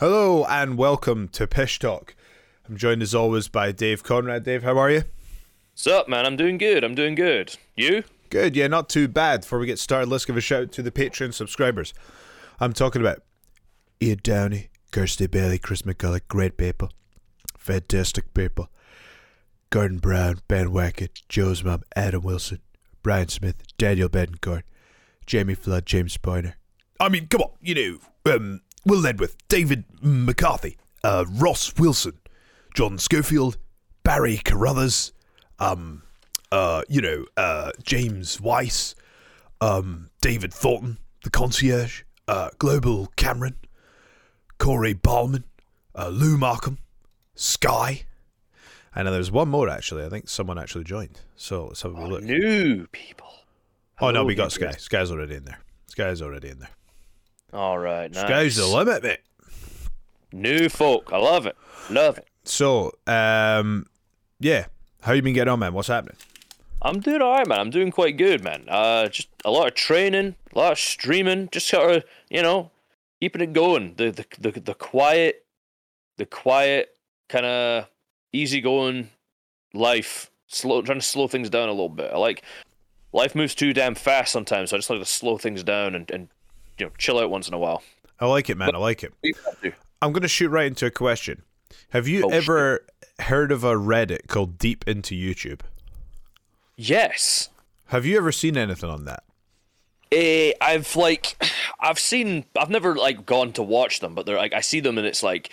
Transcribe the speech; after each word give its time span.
Hello 0.00 0.44
and 0.44 0.78
welcome 0.78 1.26
to 1.30 1.48
Pish 1.48 1.80
Talk. 1.80 2.14
I'm 2.68 2.76
joined 2.76 3.02
as 3.02 3.16
always 3.16 3.48
by 3.48 3.72
Dave 3.72 4.04
Conrad. 4.04 4.44
Dave, 4.44 4.62
how 4.62 4.78
are 4.78 4.92
you? 4.92 5.02
What's 5.72 5.88
up, 5.88 6.08
man? 6.08 6.24
I'm 6.24 6.36
doing 6.36 6.56
good. 6.56 6.84
I'm 6.84 6.94
doing 6.94 7.16
good. 7.16 7.56
You? 7.74 8.04
Good, 8.30 8.54
yeah, 8.54 8.68
not 8.68 8.88
too 8.88 9.08
bad. 9.08 9.40
Before 9.40 9.58
we 9.58 9.66
get 9.66 9.80
started, 9.80 10.08
let's 10.08 10.24
give 10.24 10.36
a 10.36 10.40
shout 10.40 10.62
out 10.62 10.72
to 10.72 10.84
the 10.84 10.92
Patreon 10.92 11.34
subscribers. 11.34 11.94
I'm 12.60 12.74
talking 12.74 13.00
about 13.02 13.24
Ian 14.00 14.20
Downey, 14.22 14.68
Kirsty 14.92 15.26
Bailey, 15.26 15.58
Chris 15.58 15.82
McCulloch, 15.82 16.28
great 16.28 16.56
people, 16.56 16.92
fantastic 17.56 18.32
people. 18.34 18.68
Gordon 19.70 19.98
Brown, 19.98 20.42
Ben 20.46 20.68
Wackett, 20.68 21.22
Joe's 21.28 21.64
mum, 21.64 21.82
Adam 21.96 22.22
Wilson, 22.22 22.60
Brian 23.02 23.26
Smith, 23.26 23.64
Daniel 23.78 24.08
Bedencourt, 24.08 24.62
Jamie 25.26 25.56
Flood, 25.56 25.86
James 25.86 26.16
Pointer. 26.16 26.54
I 27.00 27.08
mean, 27.08 27.26
come 27.26 27.40
on, 27.40 27.50
you 27.60 27.74
know, 28.24 28.32
um, 28.32 28.60
Will 28.84 29.00
Ledwith, 29.02 29.34
David 29.48 29.84
McCarthy, 30.00 30.76
uh, 31.04 31.24
Ross 31.28 31.74
Wilson, 31.78 32.18
John 32.74 32.98
Schofield, 32.98 33.58
Barry 34.02 34.38
Carruthers, 34.38 35.12
um, 35.58 36.02
uh, 36.52 36.82
you 36.88 37.00
know, 37.00 37.26
uh, 37.36 37.72
James 37.82 38.40
Weiss, 38.40 38.94
um, 39.60 40.10
David 40.20 40.52
Thornton, 40.54 40.98
the 41.24 41.30
concierge, 41.30 42.02
uh, 42.28 42.50
Global 42.58 43.08
Cameron, 43.16 43.56
Corey 44.58 44.92
Ballman, 44.94 45.44
uh, 45.94 46.08
Lou 46.08 46.36
Markham, 46.38 46.78
Sky. 47.34 48.04
And 48.94 49.06
then 49.06 49.12
there's 49.12 49.30
one 49.30 49.48
more 49.48 49.68
actually. 49.68 50.04
I 50.04 50.08
think 50.08 50.28
someone 50.28 50.58
actually 50.58 50.84
joined. 50.84 51.20
So 51.36 51.66
let's 51.66 51.82
have 51.82 51.94
a 51.94 52.00
Oh, 52.00 52.06
look. 52.08 52.22
new 52.22 52.86
people. 52.92 53.26
Oh 54.00 54.10
no, 54.10 54.24
we 54.24 54.34
got 54.34 54.52
Sky. 54.52 54.72
Sky's 54.78 55.10
already 55.10 55.34
in 55.36 55.44
there. 55.44 55.58
Sky's 55.86 56.22
already 56.22 56.48
in 56.48 56.58
there. 56.60 56.70
All 57.52 57.78
right, 57.78 58.12
nice. 58.12 58.22
Sky's 58.22 58.56
the 58.56 58.66
limit, 58.66 59.02
mate. 59.02 59.20
New 60.32 60.68
folk. 60.68 61.10
I 61.12 61.18
love 61.18 61.46
it. 61.46 61.56
Love 61.90 62.18
it. 62.18 62.26
So, 62.44 62.92
um, 63.06 63.86
yeah. 64.38 64.66
How 65.02 65.12
you 65.12 65.22
been 65.22 65.32
getting 65.32 65.52
on, 65.52 65.60
man? 65.60 65.72
What's 65.72 65.88
happening? 65.88 66.16
I'm 66.82 67.00
doing 67.00 67.22
all 67.22 67.32
right, 67.32 67.46
man. 67.46 67.60
I'm 67.60 67.70
doing 67.70 67.90
quite 67.90 68.16
good, 68.16 68.44
man. 68.44 68.64
Uh, 68.68 69.08
just 69.08 69.28
a 69.44 69.50
lot 69.50 69.66
of 69.66 69.74
training, 69.74 70.34
a 70.54 70.58
lot 70.58 70.72
of 70.72 70.78
streaming, 70.78 71.48
just 71.50 71.66
sort 71.66 71.96
of, 71.96 72.04
you 72.28 72.42
know, 72.42 72.70
keeping 73.20 73.40
it 73.40 73.52
going. 73.52 73.94
The 73.96 74.10
the 74.10 74.50
the, 74.50 74.60
the 74.60 74.74
quiet, 74.74 75.44
the 76.18 76.26
quiet 76.26 76.90
kind 77.28 77.46
of 77.46 77.88
easygoing 78.32 79.10
life. 79.72 80.30
Slow, 80.46 80.80
trying 80.82 80.98
to 80.98 81.04
slow 81.04 81.28
things 81.28 81.50
down 81.50 81.68
a 81.68 81.72
little 81.72 81.88
bit. 81.88 82.10
I 82.12 82.16
like 82.16 82.42
life 83.12 83.34
moves 83.34 83.54
too 83.54 83.72
damn 83.72 83.94
fast 83.94 84.32
sometimes, 84.32 84.70
so 84.70 84.76
I 84.76 84.78
just 84.78 84.90
like 84.90 85.00
to 85.00 85.04
slow 85.04 85.36
things 85.38 85.62
down 85.62 85.94
and 85.94 86.10
and 86.10 86.28
you 86.78 86.86
know 86.86 86.92
chill 86.98 87.18
out 87.18 87.30
once 87.30 87.48
in 87.48 87.54
a 87.54 87.58
while. 87.58 87.82
I 88.20 88.26
like 88.26 88.50
it, 88.50 88.56
man. 88.56 88.74
I 88.74 88.78
like 88.78 89.02
it. 89.04 89.10
What 89.12 89.18
you 89.22 89.34
got 89.44 89.62
to? 89.62 89.72
I'm 90.02 90.12
going 90.12 90.22
to 90.22 90.28
shoot 90.28 90.48
right 90.48 90.66
into 90.66 90.86
a 90.86 90.90
question. 90.90 91.42
Have 91.90 92.08
you 92.08 92.24
Oh, 92.24 92.28
ever 92.30 92.84
heard 93.20 93.52
of 93.52 93.64
a 93.64 93.74
Reddit 93.74 94.26
called 94.28 94.58
Deep 94.58 94.86
Into 94.88 95.14
YouTube? 95.14 95.60
Yes. 96.76 97.48
Have 97.86 98.06
you 98.06 98.16
ever 98.16 98.32
seen 98.32 98.56
anything 98.56 98.90
on 98.90 99.04
that? 99.06 99.24
Eh, 100.12 100.52
I've 100.60 100.94
like, 100.96 101.36
I've 101.80 101.98
seen, 101.98 102.44
I've 102.58 102.70
never 102.70 102.94
like 102.96 103.26
gone 103.26 103.52
to 103.54 103.62
watch 103.62 104.00
them, 104.00 104.14
but 104.14 104.26
they're 104.26 104.36
like, 104.36 104.52
I 104.52 104.60
see 104.60 104.80
them 104.80 104.98
and 104.98 105.06
it's 105.06 105.22
like 105.22 105.50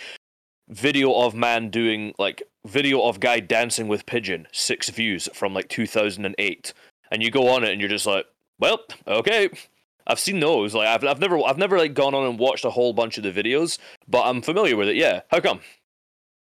video 0.68 1.12
of 1.12 1.34
man 1.34 1.70
doing 1.70 2.14
like 2.18 2.42
video 2.66 3.02
of 3.02 3.20
guy 3.20 3.40
dancing 3.40 3.88
with 3.88 4.06
pigeon, 4.06 4.46
six 4.52 4.88
views 4.90 5.28
from 5.34 5.54
like 5.54 5.68
2008, 5.68 6.72
and 7.10 7.22
you 7.22 7.30
go 7.30 7.48
on 7.48 7.64
it 7.64 7.70
and 7.70 7.80
you're 7.80 7.90
just 7.90 8.06
like, 8.06 8.26
well, 8.58 8.80
okay. 9.06 9.50
I've 10.06 10.20
seen 10.20 10.40
those. 10.40 10.74
Like, 10.74 10.88
I've, 10.88 11.04
I've 11.04 11.20
never, 11.20 11.38
I've 11.44 11.58
never 11.58 11.78
like 11.78 11.94
gone 11.94 12.14
on 12.14 12.26
and 12.26 12.38
watched 12.38 12.64
a 12.64 12.70
whole 12.70 12.92
bunch 12.92 13.18
of 13.18 13.24
the 13.24 13.32
videos, 13.32 13.78
but 14.06 14.22
I'm 14.24 14.40
familiar 14.42 14.76
with 14.76 14.88
it. 14.88 14.96
Yeah. 14.96 15.22
How 15.30 15.40
come? 15.40 15.60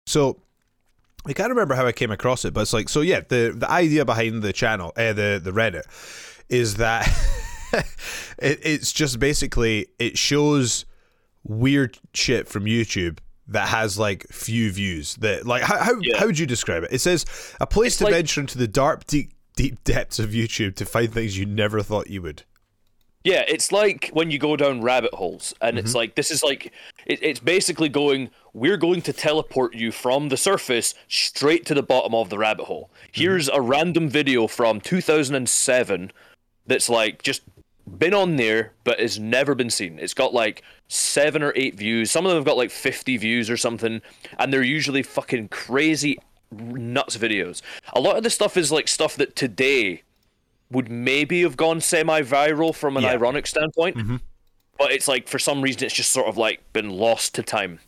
So 0.07 0.39
I 1.27 1.33
can't 1.33 1.49
remember 1.51 1.75
how 1.75 1.87
I 1.87 1.93
came 1.93 2.11
across 2.11 2.45
it, 2.45 2.53
but 2.53 2.61
it's 2.63 2.73
like 2.75 2.89
so. 2.89 3.01
Yeah, 3.01 3.21
the 3.27 3.55
the 3.57 3.71
idea 3.71 4.05
behind 4.05 4.43
the 4.43 4.53
channel, 4.53 4.93
uh, 4.97 5.13
the 5.15 5.41
the 5.43 5.51
Reddit, 5.53 5.85
is 6.51 6.75
that 6.77 7.07
it, 7.73 8.59
it's 8.63 8.93
just 8.93 9.19
basically 9.19 9.87
it 9.99 10.19
shows 10.19 10.85
weird 11.45 11.99
shit 12.13 12.49
from 12.49 12.65
YouTube 12.65 13.19
that 13.49 13.69
has 13.69 13.99
like 13.99 14.27
few 14.31 14.71
views. 14.71 15.15
That 15.17 15.47
like 15.47 15.63
how 15.63 15.79
how, 15.79 15.95
Yeah. 16.01 16.19
how 16.19 16.27
would 16.27 16.39
you 16.39 16.47
describe 16.47 16.83
it? 16.85 16.93
It 16.93 17.01
says 17.01 17.25
a 17.61 17.67
place 17.67 17.93
It's 17.93 17.99
to 17.99 18.05
like- 18.05 18.13
venture 18.15 18.41
into 18.43 18.59
the 18.59 18.69
dark 18.69 19.07
deep 19.07 19.33
deep 19.57 19.83
depths 19.85 20.19
of 20.19 20.31
YouTube 20.31 20.75
to 20.77 20.85
find 20.85 21.13
things 21.13 21.39
you 21.39 21.47
never 21.47 21.81
thought 21.83 22.11
you 22.11 22.21
would. 22.21 22.43
Yeah, 23.25 23.43
it's 23.49 23.73
like 23.73 24.11
when 24.13 24.31
you 24.31 24.39
go 24.39 24.55
down 24.55 24.83
rabbit 24.83 25.15
holes, 25.15 25.55
and 25.63 25.79
it's 25.79 25.91
mm-hmm. 25.91 25.97
like 25.97 26.15
this 26.15 26.31
is 26.31 26.43
like 26.43 26.73
it, 27.07 27.19
it's 27.23 27.41
basically 27.41 27.89
going. 27.89 28.31
We're 28.53 28.77
going 28.77 29.03
to 29.03 29.13
teleport 29.13 29.75
you 29.75 29.91
from 29.91 30.29
the 30.29 30.37
surface 30.37 30.95
straight 31.09 31.67
to 31.67 31.75
the 31.75 31.83
bottom 31.83 32.15
of 32.15 32.31
the 32.31 32.39
rabbit 32.39 32.67
hole. 32.67 32.91
Mm-hmm. 32.93 33.21
Here's 33.21 33.49
a 33.49 33.61
random 33.61 34.09
video 34.09 34.47
from 34.47 34.81
2007 34.81 36.13
that's 36.67 36.89
like 36.89 37.23
just 37.23 37.43
been 37.99 38.15
on 38.15 38.37
there 38.37 38.73
but 38.85 39.01
has 39.01 39.19
never 39.19 39.55
been 39.55 39.71
seen. 39.71 39.99
It's 39.99 40.15
got 40.15 40.33
like 40.35 40.63
seven 40.89 41.43
or 41.43 41.53
eight 41.57 41.75
views. 41.75 42.11
Some 42.11 42.27
of 42.27 42.31
them 42.31 42.39
have 42.39 42.47
got 42.47 42.57
like 42.57 42.71
50 42.71 43.17
views 43.17 43.51
or 43.51 43.57
something, 43.57 44.03
and 44.39 44.53
they're 44.53 44.63
usually 44.63 45.03
fucking 45.03 45.49
crazy 45.49 46.19
nuts 46.53 47.17
videos. 47.17 47.63
A 47.95 48.01
lot 48.01 48.17
of 48.17 48.23
the 48.23 48.31
stuff 48.31 48.57
is 48.57 48.71
like 48.71 48.87
stuff 48.87 49.17
that 49.17 49.35
today 49.35 50.04
would 50.75 50.91
maybe 50.91 51.43
have 51.43 51.57
gone 51.57 51.81
semi-viral 51.81 52.75
from 52.75 52.97
an 52.97 53.05
Yeah. 53.05 53.13
ironic 53.13 53.47
standpoint, 53.47 53.97
but 54.79 54.93
it's 54.93 55.09
like 55.09 55.29
for 55.29 55.39
some 55.39 55.63
reason 55.63 55.85
it's 55.85 55.95
just 55.95 56.11
sort 56.11 56.27
of 56.27 56.37
like 56.37 56.61
been 56.73 56.91
lost 56.91 57.35
to 57.37 57.43
time. 57.43 57.81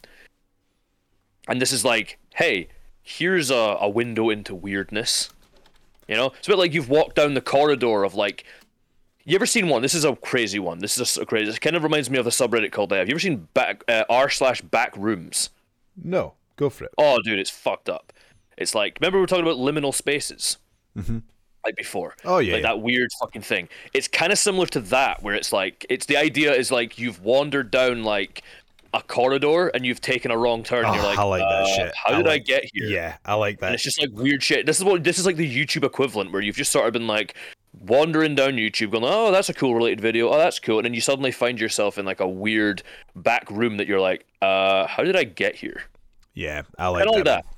And 1.48 1.60
this 1.60 1.72
is 1.72 1.84
like, 1.84 2.18
hey, 2.34 2.68
here's 3.02 3.50
a, 3.50 3.76
a 3.80 3.88
window 3.88 4.30
into 4.30 4.54
weirdness. 4.54 5.30
You 6.08 6.16
know, 6.16 6.26
it's 6.38 6.46
a 6.48 6.50
bit 6.50 6.58
like 6.58 6.72
you've 6.72 6.88
walked 6.88 7.16
down 7.16 7.34
the 7.34 7.40
corridor 7.40 8.04
of 8.04 8.14
like. 8.14 8.44
You 9.28 9.34
ever 9.34 9.46
seen 9.46 9.68
one? 9.68 9.82
This 9.82 9.94
is 9.94 10.04
a 10.04 10.14
crazy 10.14 10.60
one. 10.60 10.78
This 10.78 10.96
is 10.96 11.16
a 11.18 11.26
crazy. 11.26 11.50
It 11.50 11.60
kind 11.60 11.74
of 11.74 11.82
reminds 11.82 12.08
me 12.08 12.16
of 12.18 12.28
a 12.28 12.30
subreddit 12.30 12.70
called. 12.70 12.92
Uh, 12.92 12.96
have 12.96 13.08
you 13.08 13.12
ever 13.14 13.18
seen 13.20 13.48
back 13.54 13.82
uh, 13.88 14.04
r 14.08 14.30
slash 14.30 14.60
back 14.60 14.96
rooms? 14.96 15.50
No, 16.00 16.34
go 16.54 16.70
for 16.70 16.84
it. 16.84 16.92
Oh, 16.96 17.18
dude, 17.24 17.40
it's 17.40 17.50
fucked 17.50 17.88
up. 17.88 18.12
It's 18.56 18.72
like 18.72 18.98
remember 19.00 19.18
we 19.18 19.22
were 19.22 19.26
talking 19.26 19.44
about 19.44 19.56
liminal 19.56 19.92
spaces, 19.92 20.58
mm-hmm. 20.96 21.18
Like 21.66 21.76
before. 21.76 22.14
Oh, 22.24 22.38
yeah, 22.38 22.54
like 22.54 22.62
yeah. 22.62 22.68
that 22.68 22.80
weird 22.80 23.10
fucking 23.20 23.42
thing. 23.42 23.68
It's 23.92 24.08
kind 24.08 24.32
of 24.32 24.38
similar 24.38 24.66
to 24.68 24.80
that, 24.80 25.22
where 25.22 25.34
it's 25.34 25.52
like 25.52 25.84
it's 25.90 26.06
the 26.06 26.16
idea 26.16 26.54
is 26.54 26.70
like 26.70 26.98
you've 26.98 27.20
wandered 27.20 27.70
down 27.70 28.02
like 28.04 28.42
a 28.94 29.02
corridor 29.02 29.68
and 29.68 29.84
you've 29.84 30.00
taken 30.00 30.30
a 30.30 30.38
wrong 30.38 30.62
turn. 30.62 30.84
and 30.86 30.94
you're 30.94 31.04
Oh, 31.04 31.08
like, 31.08 31.18
I 31.18 31.22
like 31.24 31.40
that 31.42 31.62
uh, 31.62 31.66
shit. 31.66 31.94
How 31.94 32.14
I 32.14 32.16
did 32.16 32.28
I 32.28 32.38
get 32.38 32.64
here? 32.72 32.86
Yeah, 32.86 33.16
I 33.26 33.34
like 33.34 33.54
And 33.56 33.68
that. 33.68 33.74
it's 33.74 33.82
just 33.82 34.00
like 34.00 34.10
weird 34.12 34.42
shit. 34.42 34.64
This 34.64 34.78
is 34.78 34.84
what 34.84 35.04
this 35.04 35.18
is 35.18 35.26
like 35.26 35.36
the 35.36 35.50
YouTube 35.66 35.84
equivalent, 35.84 36.32
where 36.32 36.40
you've 36.40 36.56
just 36.56 36.72
sort 36.72 36.86
of 36.86 36.92
been 36.94 37.06
like 37.06 37.34
wandering 37.80 38.34
down 38.34 38.52
YouTube, 38.52 38.92
going, 38.92 39.04
"Oh, 39.04 39.30
that's 39.32 39.50
a 39.50 39.54
cool 39.54 39.74
related 39.74 40.00
video. 40.00 40.30
Oh, 40.30 40.38
that's 40.38 40.58
cool," 40.58 40.78
and 40.78 40.84
then 40.86 40.94
you 40.94 41.00
suddenly 41.02 41.30
find 41.32 41.60
yourself 41.60 41.98
in 41.98 42.06
like 42.06 42.20
a 42.20 42.28
weird 42.28 42.82
back 43.16 43.50
room 43.50 43.76
that 43.76 43.86
you're 43.86 44.00
like, 44.00 44.24
"Uh, 44.40 44.86
how 44.86 45.02
did 45.02 45.14
I 45.16 45.24
get 45.24 45.56
here?" 45.56 45.82
Yeah, 46.32 46.62
I 46.78 46.88
like 46.88 47.02
I 47.02 47.04
don't 47.04 47.24
that. 47.24 47.26
like 47.36 47.44
that. 47.44 47.55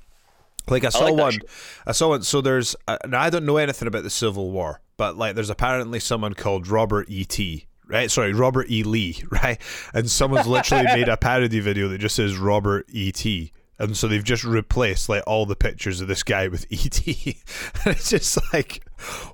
Like 0.67 0.83
I 0.83 0.89
saw 0.89 1.05
like 1.05 1.15
one. 1.15 1.39
I 1.85 1.91
saw 1.91 2.09
one. 2.09 2.21
So 2.23 2.41
there's, 2.41 2.75
now 3.07 3.21
I 3.21 3.29
don't 3.29 3.45
know 3.45 3.57
anything 3.57 3.87
about 3.87 4.03
the 4.03 4.09
Civil 4.09 4.51
War, 4.51 4.81
but 4.97 5.17
like 5.17 5.35
there's 5.35 5.49
apparently 5.49 5.99
someone 5.99 6.33
called 6.33 6.67
Robert 6.67 7.09
E. 7.09 7.25
T. 7.25 7.65
Right, 7.87 8.11
sorry, 8.11 8.33
Robert 8.33 8.69
E. 8.69 8.83
Lee, 8.83 9.23
right? 9.31 9.59
And 9.93 10.09
someone's 10.09 10.45
literally 10.47 10.85
made 10.85 11.09
a 11.09 11.17
parody 11.17 11.59
video 11.59 11.87
that 11.87 11.97
just 11.97 12.15
says 12.15 12.37
Robert 12.37 12.85
E. 12.89 13.11
T. 13.11 13.51
And 13.79 13.95
so 13.95 14.07
they've 14.07 14.23
just 14.23 14.43
replaced 14.43 15.07
like 15.07 15.23
all 15.25 15.45
the 15.45 15.55
pictures 15.55 16.01
of 16.01 16.07
this 16.07 16.21
guy 16.21 16.49
with 16.49 16.65
E. 16.69 16.77
T. 16.77 17.37
and 17.85 17.95
it's 17.95 18.09
just 18.09 18.37
like, 18.53 18.85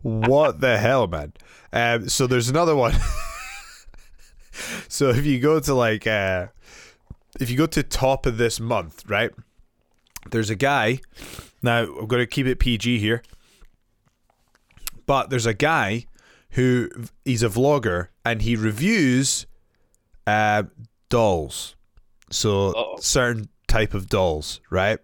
what 0.04 0.62
the 0.62 0.78
hell, 0.78 1.08
man? 1.08 1.34
Um, 1.74 2.08
so 2.08 2.28
there's 2.28 2.48
another 2.48 2.76
one. 2.76 2.94
so 4.88 5.10
if 5.10 5.26
you 5.26 5.40
go 5.40 5.60
to 5.60 5.74
like, 5.74 6.08
uh, 6.08 6.48
if 7.40 7.50
you 7.50 7.58
go 7.58 7.66
to 7.66 7.84
top 7.84 8.26
of 8.26 8.38
this 8.38 8.60
month, 8.60 9.04
right? 9.10 9.32
There's 10.32 10.50
a 10.50 10.56
guy. 10.56 11.00
Now 11.62 11.84
I'm 11.84 12.08
going 12.08 12.22
to 12.22 12.28
keep 12.28 12.48
it 12.48 12.60
PG 12.60 13.00
here, 13.00 13.22
but 15.06 15.30
there's 15.30 15.46
a 15.46 15.54
guy 15.54 16.06
who 16.52 16.90
he's 17.24 17.44
a 17.44 17.50
vlogger 17.50 18.08
and 18.24 18.42
he 18.42 18.56
reviews 18.56 19.46
uh, 20.28 20.64
dolls. 21.10 21.76
So 22.32 22.70
Uh-oh. 22.70 22.98
certain 23.00 23.50
type 23.68 23.94
of 23.94 24.08
dolls, 24.10 24.62
right? 24.70 25.00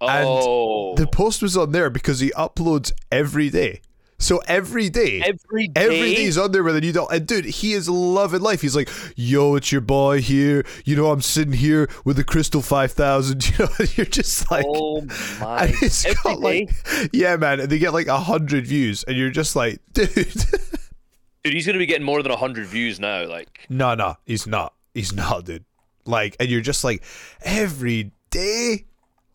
And 0.00 0.26
Oh, 0.28 0.94
The 0.96 1.06
post 1.06 1.42
was 1.42 1.56
on 1.56 1.72
there 1.72 1.90
because 1.90 2.20
he 2.20 2.30
uploads 2.30 2.92
every 3.10 3.48
day. 3.50 3.80
So 4.18 4.38
every 4.48 4.88
day, 4.88 5.20
every 5.20 5.68
day. 5.68 5.84
Every 5.84 6.14
day 6.14 6.22
he's 6.22 6.38
on 6.38 6.52
there 6.52 6.62
with 6.62 6.76
a 6.76 6.80
new 6.80 6.92
doll. 6.92 7.08
And 7.08 7.26
dude, 7.26 7.44
he 7.44 7.74
is 7.74 7.88
loving 7.88 8.40
life. 8.40 8.62
He's 8.62 8.74
like, 8.74 8.88
yo, 9.14 9.56
it's 9.56 9.70
your 9.70 9.82
boy 9.82 10.22
here. 10.22 10.64
You 10.86 10.96
know, 10.96 11.10
I'm 11.10 11.20
sitting 11.20 11.52
here 11.52 11.88
with 12.04 12.16
the 12.16 12.24
Crystal 12.24 12.62
5000. 12.62 13.44
You 13.58 13.64
know, 13.64 13.70
and 13.78 13.96
you're 13.96 14.06
just 14.06 14.50
like, 14.50 14.64
oh 14.66 15.02
my! 15.40 15.72
it's 15.82 16.04
Every 16.04 16.16
got 16.22 16.40
like, 16.40 16.70
yeah, 17.12 17.36
man. 17.36 17.60
And 17.60 17.70
they 17.70 17.78
get 17.78 17.92
like 17.92 18.06
a 18.06 18.18
hundred 18.18 18.66
views. 18.66 19.04
And 19.04 19.16
you're 19.16 19.30
just 19.30 19.54
like, 19.54 19.80
dude, 19.92 20.08
dude, 20.14 21.52
he's 21.52 21.66
gonna 21.66 21.78
be 21.78 21.86
getting 21.86 22.04
more 22.04 22.22
than 22.22 22.32
hundred 22.32 22.66
views 22.66 22.98
now. 22.98 23.26
Like, 23.26 23.66
no, 23.68 23.94
no, 23.94 24.16
he's 24.24 24.46
not. 24.46 24.74
He's 24.94 25.12
not, 25.12 25.44
dude. 25.44 25.64
Like, 26.06 26.36
and 26.40 26.48
you're 26.48 26.60
just 26.60 26.84
like 26.84 27.02
every 27.42 28.12
day. 28.30 28.86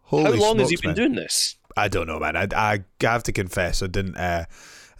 Holy 0.04 0.24
How 0.24 0.32
long 0.32 0.60
has 0.60 0.70
he 0.70 0.76
been 0.76 0.90
man. 0.90 0.96
doing 0.96 1.16
this? 1.16 1.56
I 1.78 1.88
don't 1.88 2.08
know, 2.08 2.20
man. 2.20 2.36
I, 2.36 2.48
I 2.56 2.80
have 3.02 3.24
to 3.24 3.32
confess, 3.32 3.82
I 3.82 3.88
didn't. 3.88 4.18
Uh, 4.18 4.46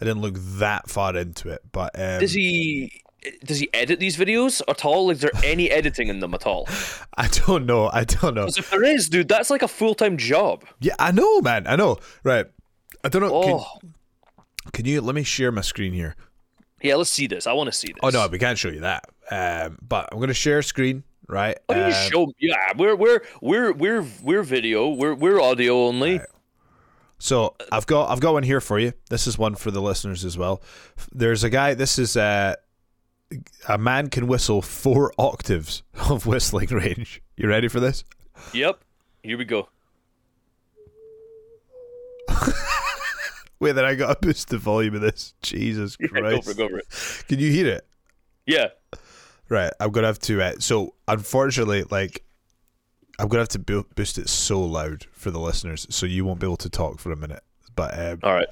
I 0.02 0.04
didn't 0.04 0.20
look 0.22 0.34
that 0.58 0.90
far 0.90 1.16
into 1.16 1.48
it, 1.48 1.62
but 1.72 1.98
um, 1.98 2.20
Does 2.20 2.32
he 2.32 3.00
does 3.44 3.60
he 3.60 3.72
edit 3.72 4.00
these 4.00 4.16
videos 4.16 4.60
at 4.68 4.84
all? 4.84 5.08
Is 5.10 5.20
there 5.20 5.30
any 5.44 5.70
editing 5.78 6.08
in 6.08 6.18
them 6.20 6.34
at 6.34 6.44
all? 6.46 6.68
I 7.16 7.28
don't 7.28 7.66
know. 7.66 7.88
I 7.92 8.04
don't 8.04 8.34
know. 8.34 8.46
If 8.46 8.70
there 8.70 8.82
is, 8.82 9.08
dude, 9.08 9.28
that's 9.28 9.48
like 9.48 9.62
a 9.62 9.68
full 9.68 9.94
time 9.94 10.16
job. 10.16 10.64
Yeah, 10.80 10.94
I 10.98 11.12
know, 11.12 11.40
man. 11.40 11.66
I 11.68 11.76
know. 11.76 11.98
Right. 12.24 12.46
I 13.04 13.08
don't 13.08 13.22
know. 13.22 13.32
Oh, 13.32 13.66
Can, 13.80 13.92
can 14.72 14.84
you 14.86 15.00
let 15.00 15.14
me 15.14 15.22
share 15.22 15.52
my 15.52 15.60
screen 15.62 15.92
here? 15.92 16.16
yeah. 16.82 16.96
Let's 16.96 17.10
see 17.10 17.26
this. 17.28 17.46
I 17.46 17.52
want 17.52 17.68
to 17.68 17.72
see 17.72 17.88
this. 17.88 18.00
Oh 18.02 18.08
no, 18.10 18.26
we 18.26 18.38
can't 18.38 18.58
show 18.58 18.68
you 18.70 18.80
that. 18.80 19.04
Um, 19.30 19.78
but 19.80 20.08
I'm 20.10 20.18
gonna 20.20 20.34
share 20.34 20.58
a 20.58 20.64
screen, 20.64 21.04
right? 21.28 21.56
Why 21.66 21.74
don't 21.76 21.90
you 21.90 21.94
Um, 21.96 22.10
show? 22.10 22.32
Yeah, 22.40 22.56
we're 22.76 22.96
we're 22.96 23.20
we're 23.40 23.72
we're 23.72 24.04
we're 24.22 24.42
video. 24.42 24.88
We're 24.88 25.14
we're 25.14 25.40
audio 25.40 25.86
only. 25.86 26.20
So 27.22 27.54
I've 27.70 27.86
got 27.86 28.10
I've 28.10 28.18
got 28.18 28.32
one 28.32 28.42
here 28.42 28.60
for 28.60 28.80
you. 28.80 28.94
This 29.08 29.28
is 29.28 29.38
one 29.38 29.54
for 29.54 29.70
the 29.70 29.80
listeners 29.80 30.24
as 30.24 30.36
well. 30.36 30.60
There's 31.12 31.44
a 31.44 31.50
guy. 31.50 31.72
This 31.74 31.96
is 31.96 32.16
uh, 32.16 32.56
a 33.68 33.78
man 33.78 34.10
can 34.10 34.26
whistle 34.26 34.60
four 34.60 35.12
octaves 35.18 35.84
of 36.10 36.26
whistling 36.26 36.70
range. 36.70 37.22
You 37.36 37.48
ready 37.48 37.68
for 37.68 37.78
this? 37.78 38.02
Yep. 38.52 38.82
Here 39.22 39.38
we 39.38 39.44
go. 39.44 39.68
Wait, 43.60 43.72
then 43.72 43.84
I 43.84 43.94
got 43.94 44.20
to 44.20 44.26
boost 44.26 44.48
the 44.48 44.58
volume 44.58 44.96
of 44.96 45.02
this. 45.02 45.34
Jesus 45.42 45.96
Yeah, 46.00 46.08
go 46.08 46.40
for 46.40 46.50
it. 46.50 46.56
Go 46.56 46.68
for 46.70 46.78
it. 46.78 47.24
Can 47.28 47.38
you 47.38 47.52
hear 47.52 47.68
it? 47.68 47.86
Yeah. 48.46 48.66
Right, 49.48 49.72
I'm 49.78 49.92
gonna 49.92 50.08
have 50.08 50.18
to. 50.20 50.42
Uh, 50.42 50.54
so 50.58 50.94
unfortunately, 51.06 51.84
like, 51.88 52.24
I'm 53.18 53.28
gonna 53.28 53.42
have 53.42 53.48
to 53.50 53.58
bo- 53.58 53.86
boost 53.94 54.18
it 54.18 54.28
so 54.28 54.60
loud 54.60 55.06
for 55.12 55.30
the 55.30 55.38
listeners, 55.38 55.86
so 55.90 56.06
you 56.06 56.24
won't 56.24 56.40
be 56.40 56.46
able 56.46 56.56
to 56.58 56.70
talk 56.70 56.98
for 56.98 57.12
a 57.12 57.16
minute. 57.16 57.42
But 57.76 57.98
um, 57.98 58.20
All 58.22 58.34
right. 58.34 58.48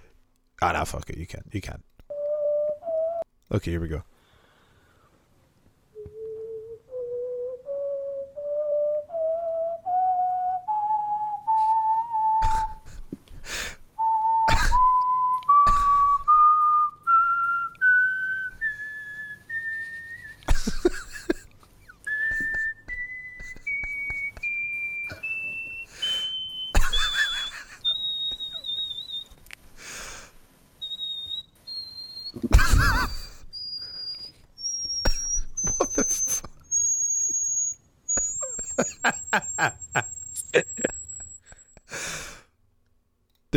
ah, 0.62 0.72
nah, 0.72 0.84
fuck 0.84 1.08
it, 1.10 1.18
you 1.18 1.26
can, 1.26 1.42
you 1.52 1.60
can. 1.60 1.82
Okay, 3.52 3.72
here 3.72 3.80
we 3.80 3.88
go. 3.88 4.02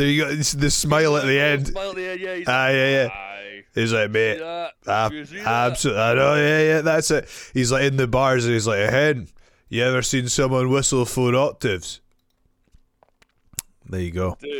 You 0.06 0.24
go. 0.24 0.30
It's 0.30 0.52
the 0.52 0.70
smile 0.70 1.16
at 1.16 1.26
the 1.26 1.38
end. 1.38 1.68
Smile 1.68 1.90
at 1.90 1.96
the 1.96 2.08
end. 2.08 2.20
Yeah. 2.20 2.34
He's 2.36 2.48
Ah, 2.48 2.68
yeah, 2.68 2.90
yeah. 3.02 3.08
Aye. 3.12 3.30
He's 3.74 3.92
like, 3.92 4.10
mate, 4.10 4.38
Yeah. 4.38 4.68
ab- 4.86 5.12
You 5.12 5.24
see 5.24 5.36
that? 5.38 5.46
absolutely. 5.46 6.02
I 6.02 6.14
know, 6.14 6.34
yeah, 6.36 6.60
yeah, 6.62 6.80
that's 6.82 7.10
it. 7.10 7.28
He's 7.52 7.72
like 7.72 7.82
in 7.84 7.96
the 7.96 8.06
bars 8.06 8.44
and 8.44 8.54
he's 8.54 8.66
like, 8.68 8.78
hen, 8.88 9.28
you 9.68 9.82
ever 9.82 10.00
seen 10.02 10.28
someone 10.28 10.68
whistle 10.70 11.04
four 11.04 11.34
octaves? 11.34 12.00
There 13.88 14.00
you 14.00 14.12
go. 14.12 14.36
Dude, 14.40 14.53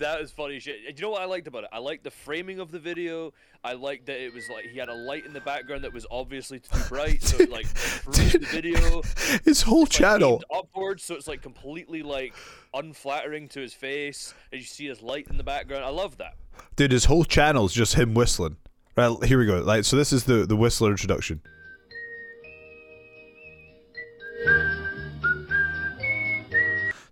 that 0.00 0.20
is 0.20 0.30
funny 0.30 0.58
shit. 0.58 0.80
You 0.96 1.02
know 1.02 1.10
what 1.10 1.22
I 1.22 1.26
liked 1.26 1.46
about 1.46 1.64
it? 1.64 1.70
I 1.72 1.78
liked 1.78 2.04
the 2.04 2.10
framing 2.10 2.58
of 2.58 2.70
the 2.70 2.78
video. 2.78 3.32
I 3.62 3.74
liked 3.74 4.06
that 4.06 4.20
it 4.20 4.34
was 4.34 4.48
like 4.52 4.66
he 4.66 4.78
had 4.78 4.88
a 4.88 4.94
light 4.94 5.24
in 5.24 5.32
the 5.32 5.40
background 5.40 5.84
that 5.84 5.92
was 5.92 6.06
obviously 6.10 6.58
too 6.60 6.78
bright, 6.88 7.22
so 7.22 7.38
it 7.38 7.50
like 7.50 7.66
improved 7.66 8.32
the 8.32 8.46
video. 8.46 9.02
His 9.44 9.62
whole 9.62 9.82
like, 9.82 9.90
channel. 9.90 10.42
upwards, 10.54 11.04
so 11.04 11.14
it's 11.14 11.28
like 11.28 11.42
completely 11.42 12.02
like 12.02 12.34
unflattering 12.74 13.48
to 13.48 13.60
his 13.60 13.72
face, 13.72 14.34
and 14.52 14.60
you 14.60 14.66
see 14.66 14.86
his 14.86 15.02
light 15.02 15.28
in 15.28 15.36
the 15.36 15.44
background. 15.44 15.84
I 15.84 15.90
love 15.90 16.16
that. 16.18 16.34
Dude, 16.76 16.92
his 16.92 17.04
whole 17.04 17.24
channel 17.24 17.66
is 17.66 17.72
just 17.72 17.94
him 17.94 18.14
whistling. 18.14 18.56
Right, 18.96 19.24
here 19.24 19.38
we 19.38 19.46
go. 19.46 19.60
Like, 19.60 19.84
so 19.84 19.96
this 19.96 20.12
is 20.12 20.24
the 20.24 20.46
the 20.46 20.56
whistler 20.56 20.90
introduction. 20.90 21.40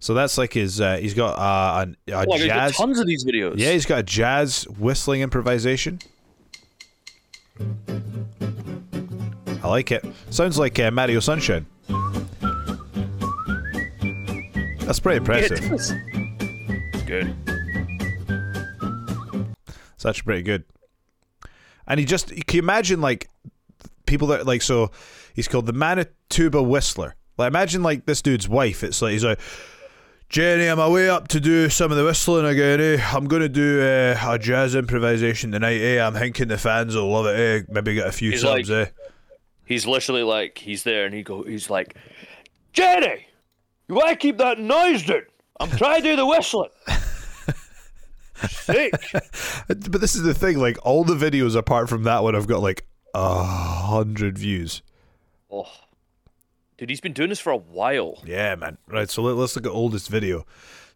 So 0.00 0.14
that's 0.14 0.38
like 0.38 0.52
his. 0.52 0.80
Uh, 0.80 0.96
he's 0.98 1.14
got 1.14 1.38
uh, 1.38 1.82
an- 1.82 1.96
a, 2.08 2.12
Oh, 2.12 2.18
I've 2.20 2.26
got 2.28 2.38
jazz. 2.40 2.76
tons 2.76 2.98
of 3.00 3.06
these 3.06 3.24
videos. 3.24 3.54
Yeah, 3.58 3.72
he's 3.72 3.86
got 3.86 3.98
a 3.98 4.02
jazz 4.04 4.64
whistling 4.78 5.20
improvisation. 5.22 5.98
I 9.62 9.68
like 9.68 9.90
it. 9.90 10.04
Sounds 10.30 10.58
like 10.58 10.78
uh, 10.78 10.90
Mario 10.92 11.20
Sunshine. 11.20 11.66
That's 14.80 15.00
pretty 15.00 15.22
Yeah, 15.24 15.36
it 15.38 15.50
impressive. 15.50 15.68
does. 15.70 15.92
It's 16.94 17.02
good. 17.02 17.34
It's 19.94 20.06
actually 20.06 20.22
pretty 20.24 20.42
good. 20.42 20.64
And 21.88 21.98
he 21.98 22.06
just, 22.06 22.28
can 22.46 22.56
you 22.56 22.62
imagine 22.62 23.00
like 23.00 23.28
people 24.06 24.28
that 24.28 24.46
like, 24.46 24.62
so 24.62 24.90
he's 25.34 25.48
called 25.48 25.66
the 25.66 25.72
Manitoba 25.72 26.62
Whistler. 26.62 27.16
Like, 27.36 27.48
imagine 27.48 27.82
like 27.82 28.06
this 28.06 28.22
dude's 28.22 28.48
wife. 28.48 28.82
It's 28.84 29.02
like, 29.02 29.12
he's 29.12 29.24
like, 29.24 29.40
Jenny, 30.28 30.66
I'm 30.66 30.78
away 30.78 31.08
up 31.08 31.28
to 31.28 31.40
do 31.40 31.70
some 31.70 31.90
of 31.90 31.96
the 31.96 32.04
whistling 32.04 32.44
again. 32.44 32.80
Eh? 32.80 33.02
I'm 33.02 33.28
going 33.28 33.40
to 33.40 33.48
do 33.48 33.80
uh, 33.80 34.19
a 34.34 34.38
jazz 34.38 34.75
improvisation 34.75 35.52
tonight. 35.52 35.80
Eh? 35.80 36.06
I'm 36.06 36.12
thinking 36.12 36.48
the 36.48 36.58
fans 36.58 36.94
will 36.94 37.10
love 37.10 37.26
it. 37.26 37.38
Eh? 37.38 37.62
Maybe 37.69 37.94
get 37.94 38.06
a 38.06 38.12
few 38.12 38.32
He's 38.32 38.42
subs. 38.42 38.69
like- 38.70 38.88
eh? 38.88 38.90
He's 39.64 39.86
literally 39.86 40.22
like 40.22 40.56
he's 40.56 40.82
there, 40.84 41.04
and 41.04 41.14
he 41.14 41.22
go. 41.22 41.42
He's 41.42 41.69
like, 41.69 41.94
Jenny, 42.72 43.26
you 43.86 43.94
want 43.94 44.08
to 44.08 44.16
keep 44.16 44.38
that 44.38 44.58
noise 44.58 45.02
down? 45.04 45.22
I'm 45.60 45.70
trying 45.70 46.02
to 46.02 46.08
do 46.08 46.16
the 46.16 46.25
whistling. 46.26 46.70
Sick. 48.48 48.92
But 49.69 50.00
this 50.00 50.14
is 50.14 50.22
the 50.22 50.32
thing. 50.32 50.58
Like, 50.58 50.78
all 50.86 51.04
the 51.04 51.16
videos 51.16 51.54
apart 51.54 51.90
from 51.90 52.04
that 52.04 52.22
one 52.22 52.34
I've 52.34 52.46
got 52.46 52.62
like 52.62 52.86
a 53.14 53.44
hundred 53.44 54.38
views. 54.38 54.80
Oh, 55.50 55.70
dude, 56.78 56.88
he's 56.88 57.00
been 57.00 57.12
doing 57.12 57.28
this 57.28 57.40
for 57.40 57.50
a 57.50 57.56
while. 57.56 58.22
Yeah, 58.25 58.54
man. 58.54 58.78
Right. 58.86 59.10
So 59.10 59.22
let, 59.22 59.36
let's 59.36 59.54
look 59.54 59.66
at 59.66 59.72
oldest 59.72 60.08
video. 60.08 60.47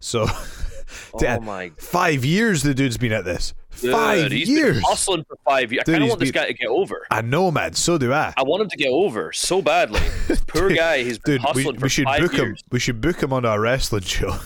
So, 0.01 0.27
Oh 1.15 1.19
Dad, 1.19 1.43
my 1.43 1.73
five 1.79 2.25
years 2.25 2.63
the 2.63 2.75
dude's 2.75 2.97
been 2.97 3.13
at 3.13 3.25
this. 3.25 3.55
Dude, 3.81 3.93
five 3.93 4.31
he's 4.31 4.49
years. 4.49 4.77
been 4.77 4.85
hustling 4.85 5.25
for 5.25 5.39
five 5.45 5.73
years. 5.73 5.85
Dude, 5.85 5.95
I 5.95 5.99
kind 5.99 6.05
of 6.05 6.09
want 6.11 6.21
this 6.21 6.31
guy 6.31 6.47
to 6.47 6.55
get 6.55 6.69
over. 6.69 7.07
I 7.11 7.23
know, 7.23 7.51
man. 7.51 7.73
So 7.75 7.99
do 7.99 8.13
I. 8.13 8.35
I 8.37 8.43
want 8.43 8.63
him 8.63 8.69
to 8.69 8.77
get 8.77 8.91
over 8.91 9.33
so 9.33 9.63
badly. 9.63 10.01
Poor 10.47 10.71
guy, 10.71 11.03
he's 11.03 11.19
been 11.19 11.37
Dude, 11.37 11.41
we, 11.55 11.63
hustling 11.63 11.79
for 11.79 11.87
we 11.87 11.89
should 11.89 12.05
five 12.05 12.21
book 12.21 12.35
him. 12.35 12.57
We 12.71 12.79
should 12.79 13.01
book 13.01 13.23
him 13.23 13.33
on 13.33 13.45
our 13.45 13.61
wrestling 13.61 14.03
show. 14.03 14.37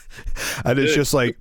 and 0.64 0.78
it's 0.78 0.94
just 0.94 1.14
like, 1.14 1.38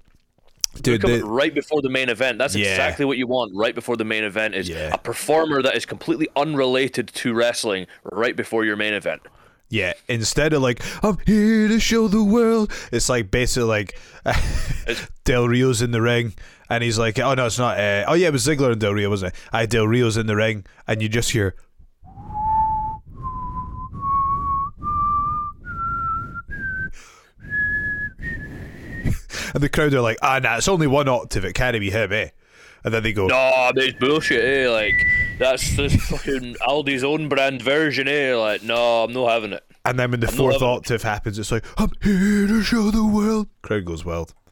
dude, 0.82 1.04
right 1.24 1.54
before 1.54 1.82
the 1.82 1.90
main 1.90 2.10
event. 2.10 2.38
That's 2.38 2.56
Yeah. 2.56 2.70
exactly 2.72 3.06
what 3.06 3.18
you 3.18 3.28
want. 3.28 3.52
Right 3.56 3.76
before 3.76 3.96
the 3.98 4.06
main 4.06 4.24
event 4.24 4.56
is 4.56 4.68
Yeah. 4.70 4.94
a 4.94 4.98
performer 4.98 5.62
that 5.62 5.76
is 5.76 5.86
completely 5.86 6.28
unrelated 6.36 7.08
to 7.16 7.34
wrestling. 7.34 7.88
Right 8.04 8.36
before 8.36 8.66
your 8.66 8.76
main 8.76 8.94
event. 8.94 9.22
yeah. 9.70 9.94
Instead 10.08 10.54
of 10.54 10.62
like, 10.62 10.82
I'm 11.04 11.18
here 11.26 11.68
to 11.68 11.80
show 11.80 12.08
the 12.08 12.24
world. 12.24 12.72
It's 12.92 13.10
like 13.10 13.32
basically 13.32 13.68
like 13.70 13.98
Del 15.26 15.48
Rio's 15.48 15.82
in 15.82 15.92
the 15.92 16.02
ring, 16.02 16.34
and 16.70 16.84
he's 16.84 17.00
like, 17.00 17.18
oh 17.20 17.34
no, 17.34 17.46
it's 17.46 17.58
not. 17.60 17.80
Uh, 17.80 18.04
oh 18.08 18.14
yeah, 18.14 18.28
it 18.28 18.34
was 18.34 18.46
Ziggler 18.46 18.72
and 18.72 18.80
Del 18.82 18.94
Rio, 18.94 19.10
wasn't 19.10 19.34
it? 19.34 19.40
I 19.52 19.66
Del 19.66 19.88
Rio's 19.88 20.18
in 20.18 20.28
the 20.28 20.36
ring, 20.36 20.66
and 20.88 21.02
you 21.02 21.10
just 21.10 21.32
hear. 21.32 21.56
And 29.54 29.62
the 29.62 29.70
crowd 29.70 29.94
are 29.94 30.02
like, 30.02 30.18
ah, 30.22 30.40
nah, 30.40 30.58
it's 30.58 30.68
only 30.68 30.88
one 30.88 31.08
octave. 31.08 31.46
It 31.46 31.54
can't 31.54 31.80
be 31.80 31.92
him, 31.92 32.12
eh? 32.12 32.30
And 32.84 32.94
then 32.94 33.04
they 33.04 33.14
go, 33.14 33.28
No, 33.28 33.72
that's 33.74 33.94
bullshit, 33.94 34.44
eh? 34.44 34.70
Like, 34.70 34.94
that's 35.40 35.78
this 35.78 35.96
fucking 35.96 36.56
Aldi's 36.56 37.04
own 37.04 37.30
brand 37.30 37.62
version, 37.62 38.08
eh? 38.08 38.36
Like, 38.36 38.62
no, 38.64 39.04
I'm 39.04 39.14
not 39.14 39.30
having 39.30 39.54
it. 39.54 39.64
And 39.86 39.98
then 39.98 40.12
when 40.12 40.20
the 40.20 40.28
not 40.28 40.36
fourth 40.36 40.56
having 40.56 40.68
it. 40.68 40.72
octave 40.72 41.04
happens, 41.04 41.40
it's 41.40 41.52
like, 41.52 41.66
I'm 41.78 41.92
here 42.02 42.48
to 42.48 42.62
show 42.62 42.92
the 42.92 43.06
world. 43.06 43.48
Crowd 43.62 43.86
goes 43.86 44.04
wild. 44.04 44.34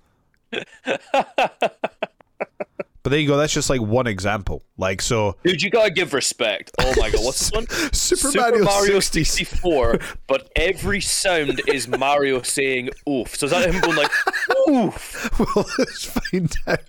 But 3.04 3.10
there 3.10 3.20
you 3.20 3.28
go. 3.28 3.36
That's 3.38 3.54
just 3.54 3.70
like 3.70 3.82
one 3.82 4.06
example. 4.06 4.64
Like 4.78 5.02
so, 5.02 5.36
dude, 5.44 5.62
you 5.62 5.70
gotta 5.72 5.90
give 5.92 6.14
respect. 6.14 6.72
Oh 6.80 6.94
my 6.98 7.10
god, 7.10 7.24
what's 7.24 7.40
this 7.40 7.52
one? 7.52 7.68
Super, 7.94 8.32
Super 8.32 8.40
Mario, 8.40 8.64
Mario 8.64 9.00
64. 9.00 10.00
but 10.28 10.52
every 10.56 11.02
sound 11.02 11.62
is 11.68 11.88
Mario 11.88 12.42
saying 12.44 12.90
"oof." 13.10 13.36
So 13.36 13.48
is 13.48 13.52
that 13.52 13.70
him 13.74 13.82
going 13.82 13.98
like 13.98 14.12
"oof"? 14.70 15.30
Well, 15.56 15.66
let's 15.80 16.06
find 16.06 16.56
out. 16.68 16.80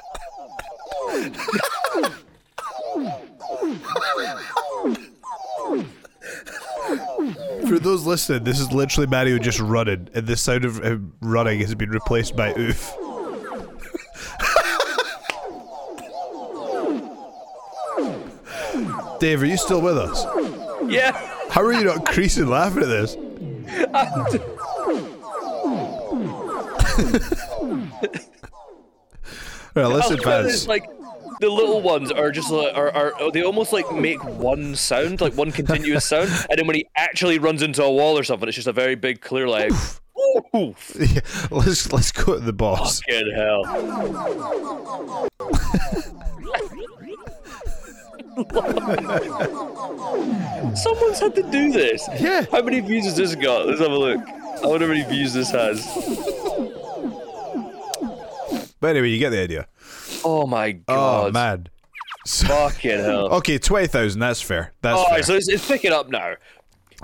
For 7.68 7.78
those 7.78 8.04
listening, 8.04 8.44
this 8.44 8.58
is 8.58 8.72
literally 8.72 9.06
Mario 9.06 9.38
just 9.38 9.60
running, 9.60 10.08
and 10.14 10.26
the 10.26 10.36
sound 10.36 10.64
of 10.64 10.82
him 10.82 11.12
running 11.20 11.60
has 11.60 11.74
been 11.74 11.90
replaced 11.90 12.36
by 12.36 12.52
oof. 12.58 12.92
Dave, 19.20 19.42
are 19.42 19.46
you 19.46 19.56
still 19.56 19.80
with 19.80 19.96
us? 19.96 20.24
Yeah. 20.90 21.12
How 21.48 21.62
are 21.62 21.72
you 21.72 21.84
not 21.84 22.06
creasing 22.06 22.48
laughing 22.48 22.82
at 22.82 22.88
this? 22.88 23.16
right, 29.74 29.86
listen, 29.86 30.18
fans. 30.18 30.66
Like 30.66 30.84
the 31.42 31.50
little 31.50 31.82
ones 31.82 32.12
are 32.12 32.30
just 32.30 32.50
like 32.50 32.74
are, 32.74 32.90
are 32.94 33.30
they 33.32 33.42
almost 33.42 33.72
like 33.72 33.92
make 33.92 34.22
one 34.24 34.76
sound, 34.76 35.20
like 35.20 35.34
one 35.34 35.50
continuous 35.50 36.06
sound, 36.06 36.30
and 36.50 36.58
then 36.58 36.66
when 36.66 36.76
he 36.76 36.86
actually 36.96 37.38
runs 37.38 37.62
into 37.62 37.82
a 37.82 37.90
wall 37.90 38.16
or 38.16 38.22
something, 38.22 38.48
it's 38.48 38.54
just 38.54 38.68
a 38.68 38.72
very 38.72 38.94
big 38.94 39.20
clear 39.20 39.48
like 39.48 39.72
oof. 40.54 40.92
Yeah, 40.98 41.20
let's 41.50 41.92
let's 41.92 42.12
go 42.12 42.34
to 42.34 42.40
the 42.40 42.52
boss. 42.52 43.00
Fucking 43.00 43.32
hell. 43.34 43.64
Someone's 50.74 51.18
had 51.18 51.34
to 51.34 51.42
do 51.50 51.72
this. 51.72 52.08
Yeah. 52.18 52.46
How 52.50 52.62
many 52.62 52.80
views 52.80 53.04
has 53.04 53.16
this 53.16 53.34
got? 53.34 53.66
Let's 53.66 53.80
have 53.80 53.90
a 53.90 53.98
look. 53.98 54.20
I 54.26 54.66
wonder 54.66 54.86
how 54.86 54.94
many 54.94 55.04
views 55.04 55.34
this 55.34 55.50
has. 55.50 55.84
But 58.80 58.90
anyway, 58.90 59.10
you 59.10 59.18
get 59.18 59.30
the 59.30 59.42
idea. 59.42 59.66
Oh 60.24 60.46
my 60.46 60.72
god. 60.72 60.84
Oh 60.88 61.24
god. 61.24 61.32
man. 61.34 61.68
So, 62.24 62.46
Fucking 62.46 62.90
hell. 63.00 63.28
okay, 63.34 63.58
twenty 63.58 63.86
thousand. 63.88 64.20
That's 64.20 64.40
fair. 64.40 64.72
That's 64.82 64.96
All 64.98 65.06
fair. 65.06 65.14
right, 65.16 65.24
so 65.24 65.34
it's, 65.34 65.48
it's 65.48 65.66
picking 65.66 65.92
up 65.92 66.08
now. 66.08 66.34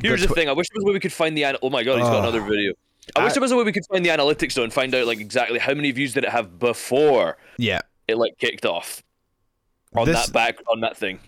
Here's 0.03 0.21
the 0.21 0.29
tw- 0.29 0.35
thing. 0.35 0.49
I 0.49 0.53
wish 0.53 0.69
there 0.69 0.79
was 0.79 0.85
a 0.85 0.87
way 0.87 0.93
we 0.95 1.01
could 1.01 1.13
find 1.13 1.37
the. 1.37 1.45
An- 1.45 1.57
oh 1.63 1.71
my 1.71 1.83
god, 1.83 1.99
he's 1.99 2.07
got 2.07 2.17
Oh. 2.17 2.21
another 2.21 2.41
video. 2.41 2.73
I, 3.17 3.25
wish 3.25 3.33
there 3.33 3.41
was 3.41 3.51
a 3.51 3.57
way 3.57 3.65
we 3.65 3.73
could 3.73 3.87
find 3.91 4.05
the 4.05 4.11
analytics 4.11 4.53
though 4.55 4.65
and 4.65 4.73
find 4.73 4.95
out 4.95 5.07
like 5.07 5.19
exactly 5.19 5.59
how 5.59 5.73
many 5.75 5.91
views 5.93 6.13
did 6.13 6.25
it 6.25 6.31
have 6.31 6.59
before 6.59 7.39
yeah. 7.57 7.81
it 8.07 8.19
like 8.19 8.37
kicked 8.39 8.67
off 8.67 9.03
on 9.97 10.07
This- 10.07 10.27
that 10.27 10.33
back 10.33 10.59
on 10.71 10.81
that 10.83 10.97
thing. 10.97 11.19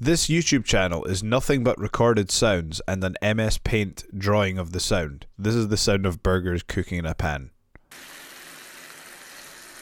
This 0.00 0.26
YouTube 0.28 0.64
channel 0.64 1.04
is 1.04 1.22
nothing 1.22 1.62
but 1.64 1.78
recorded 1.78 2.30
sounds 2.30 2.80
and 2.88 3.02
an 3.04 3.16
MS 3.36 3.58
Paint 3.58 4.04
drawing 4.16 4.56
of 4.58 4.72
the 4.72 4.80
sound. 4.80 5.26
This 5.38 5.54
is 5.54 5.68
the 5.68 5.76
sound 5.76 6.04
of 6.06 6.22
burgers 6.22 6.62
cooking 6.62 6.98
in 6.98 7.06
a 7.06 7.14
pan. 7.14 7.50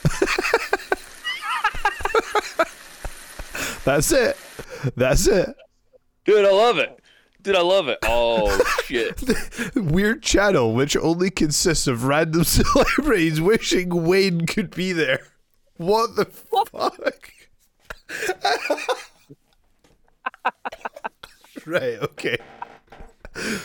That's 3.84 4.12
it. 4.12 4.36
That's 4.96 5.26
it. 5.26 5.56
Dude, 6.24 6.44
I 6.44 6.52
love 6.52 6.78
it. 6.78 7.00
Dude, 7.42 7.56
I 7.56 7.62
love 7.62 7.88
it. 7.88 7.98
Oh 8.04 8.56
shit. 8.84 9.20
Weird 9.74 10.22
channel 10.22 10.72
which 10.74 10.96
only 10.96 11.30
consists 11.30 11.88
of 11.88 12.04
random 12.04 12.44
celebrities 12.44 13.40
wishing 13.40 14.04
Wayne 14.04 14.46
could 14.46 14.70
be 14.70 14.92
there. 14.92 15.26
What 15.76 16.14
the 16.14 16.26
fuck? 16.26 17.30
right, 21.66 21.98
okay. 22.02 22.36
Hey, 23.34 23.58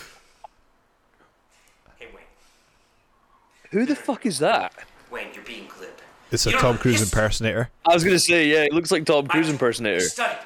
Wayne. 2.00 2.26
Who 3.72 3.86
the 3.86 3.96
fuck 3.96 4.26
is 4.26 4.40
that? 4.40 4.74
Wayne, 5.12 5.28
you're 5.36 5.44
being 5.44 5.68
glib. 5.68 5.77
It's 6.32 6.46
a 6.46 6.50
You 6.50 6.54
don't 6.54 6.62
Tom 6.62 6.78
Cruise 6.78 7.00
history. 7.00 7.18
impersonator. 7.20 7.70
I 7.86 7.94
was 7.94 8.04
gonna 8.04 8.20
say, 8.20 8.48
yeah, 8.48 8.64
it 8.64 8.74
looks 8.74 8.92
like 8.92 9.06
Tom 9.06 9.28
Cruise 9.28 9.48
I 9.48 9.52
impersonator. 9.52 10.02
Studied 10.02 10.38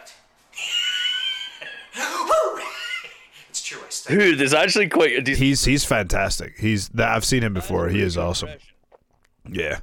it's 3.50 3.62
true, 3.62 3.80
I 3.86 3.90
studied 3.90 4.20
Dude, 4.20 4.38
there's 4.40 4.54
actually 4.54 4.90
quite 4.90 5.14
a 5.14 5.22
decent. 5.22 5.44
He's 5.44 5.64
he's 5.66 5.84
fantastic. 5.86 6.58
He's 6.58 6.90
that 6.90 7.10
I've 7.10 7.26
seen 7.26 7.44
him 7.44 7.54
before. 7.54 7.90
He 7.90 8.02
is 8.02 8.18
awesome. 8.18 8.50
Yeah. 9.50 9.80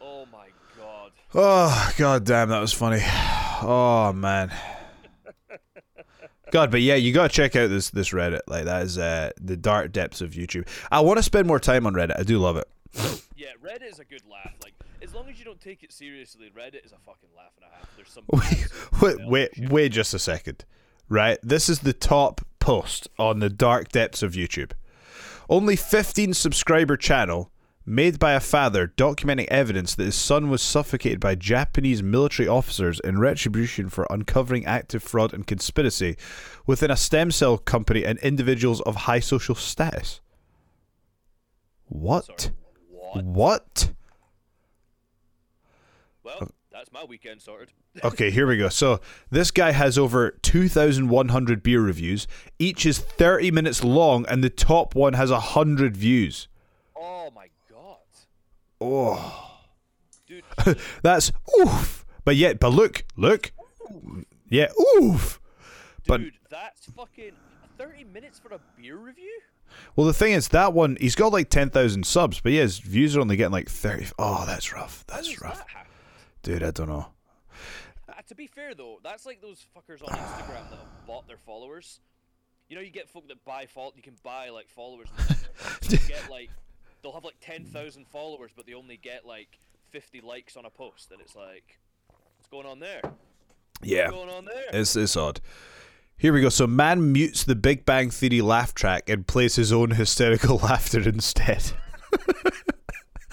Oh 0.00 0.26
my 0.30 0.48
god. 0.76 1.12
Oh 1.34 1.92
god 1.96 2.24
damn, 2.24 2.50
that 2.50 2.60
was 2.60 2.72
funny. 2.72 3.00
Oh 3.62 4.12
man. 4.14 4.52
God, 6.50 6.70
but 6.70 6.80
yeah, 6.80 6.94
you 6.94 7.12
gotta 7.12 7.28
check 7.28 7.56
out 7.56 7.68
this 7.68 7.90
this 7.90 8.10
Reddit. 8.10 8.40
Like 8.46 8.64
that 8.64 8.82
is 8.82 8.96
uh, 8.98 9.30
the 9.40 9.56
dark 9.56 9.92
depths 9.92 10.20
of 10.20 10.30
YouTube. 10.30 10.66
I 10.90 11.00
want 11.00 11.18
to 11.18 11.22
spend 11.22 11.46
more 11.46 11.58
time 11.60 11.86
on 11.86 11.94
Reddit. 11.94 12.18
I 12.18 12.22
do 12.22 12.38
love 12.38 12.56
it. 12.56 12.68
Yeah, 13.36 13.48
Reddit 13.62 13.90
is 13.90 13.98
a 13.98 14.04
good 14.04 14.22
laugh. 14.30 14.54
Like, 14.64 14.72
as 15.08 15.14
long 15.14 15.28
as 15.30 15.38
you 15.38 15.44
don't 15.44 15.60
take 15.60 15.82
it 15.82 15.90
seriously, 15.90 16.50
Reddit 16.54 16.84
is 16.84 16.92
a 16.92 16.98
fucking 16.98 17.30
laugh 17.34 17.52
and 17.56 17.64
a 17.64 17.74
half. 17.74 17.96
There's 17.96 18.10
some. 18.10 18.24
Wait, 19.00 19.26
wait, 19.26 19.28
wait, 19.56 19.70
wait 19.70 19.92
just 19.92 20.12
a 20.12 20.18
second. 20.18 20.66
Right, 21.08 21.38
this 21.42 21.70
is 21.70 21.80
the 21.80 21.94
top 21.94 22.42
post 22.58 23.08
on 23.18 23.38
the 23.38 23.48
dark 23.48 23.88
depths 23.88 24.22
of 24.22 24.32
YouTube. 24.32 24.72
Only 25.48 25.76
15 25.76 26.34
subscriber 26.34 26.98
channel 26.98 27.50
made 27.86 28.18
by 28.18 28.32
a 28.32 28.40
father 28.40 28.92
documenting 28.98 29.46
evidence 29.46 29.94
that 29.94 30.04
his 30.04 30.14
son 30.14 30.50
was 30.50 30.60
suffocated 30.60 31.20
by 31.20 31.34
Japanese 31.34 32.02
military 32.02 32.46
officers 32.46 33.00
in 33.00 33.18
retribution 33.18 33.88
for 33.88 34.06
uncovering 34.10 34.66
active 34.66 35.02
fraud 35.02 35.32
and 35.32 35.46
conspiracy 35.46 36.18
within 36.66 36.90
a 36.90 36.96
stem 36.96 37.30
cell 37.30 37.56
company 37.56 38.04
and 38.04 38.18
individuals 38.18 38.82
of 38.82 38.94
high 38.94 39.20
social 39.20 39.54
status. 39.54 40.20
What? 41.86 42.50
What? 42.90 43.24
What? 43.24 43.92
Well, 46.28 46.50
that's 46.70 46.92
my 46.92 47.04
weekend 47.04 47.42
sorted. 47.42 47.70
Okay, 48.04 48.30
here 48.30 48.46
we 48.46 48.56
go. 48.56 48.68
So 48.68 49.00
this 49.30 49.50
guy 49.50 49.72
has 49.72 49.98
over 49.98 50.30
2,100 50.42 51.62
beer 51.64 51.80
reviews. 51.80 52.28
Each 52.60 52.86
is 52.86 53.00
30 53.00 53.50
minutes 53.50 53.82
long, 53.82 54.24
and 54.28 54.44
the 54.44 54.50
top 54.50 54.94
one 54.94 55.14
has 55.14 55.32
100 55.32 55.96
views. 55.96 56.46
Oh 56.96 57.30
my 57.34 57.48
god. 57.68 57.96
Oh, 58.80 59.56
Dude, 60.28 60.44
that's 61.02 61.32
oof. 61.58 62.04
But 62.24 62.36
yet, 62.36 62.60
but 62.60 62.68
look, 62.68 63.04
look. 63.16 63.50
Yeah, 64.48 64.68
oof. 65.00 65.40
But- 66.06 66.18
dude, 66.18 66.34
that's 66.48 66.86
fucking 66.86 67.32
30 67.78 68.04
minutes 68.04 68.38
for 68.38 68.54
a 68.54 68.60
beer 68.80 68.96
review? 68.96 69.40
Well, 69.96 70.06
the 70.06 70.12
thing 70.14 70.32
is, 70.32 70.48
that 70.48 70.72
one, 70.72 70.96
he's 71.00 71.14
got 71.14 71.32
like 71.32 71.50
10,000 71.50 72.06
subs, 72.06 72.40
but 72.40 72.52
yeah, 72.52 72.62
his 72.62 72.78
views 72.78 73.16
are 73.16 73.20
only 73.20 73.36
getting 73.36 73.52
like 73.52 73.68
30. 73.68 74.08
Oh, 74.18 74.44
that's 74.46 74.72
rough. 74.72 75.04
That's 75.08 75.40
rough. 75.40 75.58
that? 75.58 75.86
Dude, 76.42 76.62
I 76.62 76.70
don't 76.70 76.88
know. 76.88 77.06
Uh, 78.08 78.12
to 78.28 78.34
be 78.34 78.46
fair 78.46 78.74
though, 78.74 78.98
that's 79.02 79.26
like 79.26 79.40
those 79.40 79.66
fuckers 79.76 80.02
on 80.02 80.08
Instagram 80.16 80.70
that 80.70 80.78
have 80.78 80.88
bought 81.06 81.26
their 81.26 81.38
followers. 81.38 82.00
You 82.68 82.76
know, 82.76 82.82
you 82.82 82.90
get 82.90 83.08
folk 83.08 83.28
that 83.28 83.44
buy 83.44 83.66
fault. 83.66 83.94
You 83.96 84.02
can 84.02 84.16
buy 84.22 84.50
like 84.50 84.68
followers. 84.68 85.08
You 85.90 85.98
get 86.06 86.30
like 86.30 86.50
they'll 87.02 87.12
have 87.12 87.24
like 87.24 87.40
ten 87.40 87.64
thousand 87.64 88.06
followers, 88.06 88.52
but 88.54 88.66
they 88.66 88.74
only 88.74 88.96
get 88.96 89.26
like 89.26 89.58
fifty 89.90 90.20
likes 90.20 90.56
on 90.56 90.66
a 90.66 90.70
post, 90.70 91.10
and 91.10 91.20
it's 91.20 91.34
like, 91.34 91.78
what's 92.36 92.46
going 92.48 92.66
on 92.66 92.78
there? 92.78 93.00
Yeah. 93.82 94.10
What's 94.10 94.16
going 94.16 94.30
on 94.30 94.44
there? 94.44 94.64
It's, 94.72 94.96
it's 94.96 95.16
odd. 95.16 95.40
Here 96.16 96.32
we 96.32 96.40
go. 96.40 96.48
So, 96.48 96.66
man 96.66 97.12
mutes 97.12 97.44
the 97.44 97.54
Big 97.54 97.84
Bang 97.84 98.10
Theory 98.10 98.40
laugh 98.40 98.74
track 98.74 99.08
and 99.08 99.26
plays 99.26 99.56
his 99.56 99.72
own 99.72 99.92
hysterical 99.92 100.58
laughter 100.62 101.00
instead. 101.00 101.72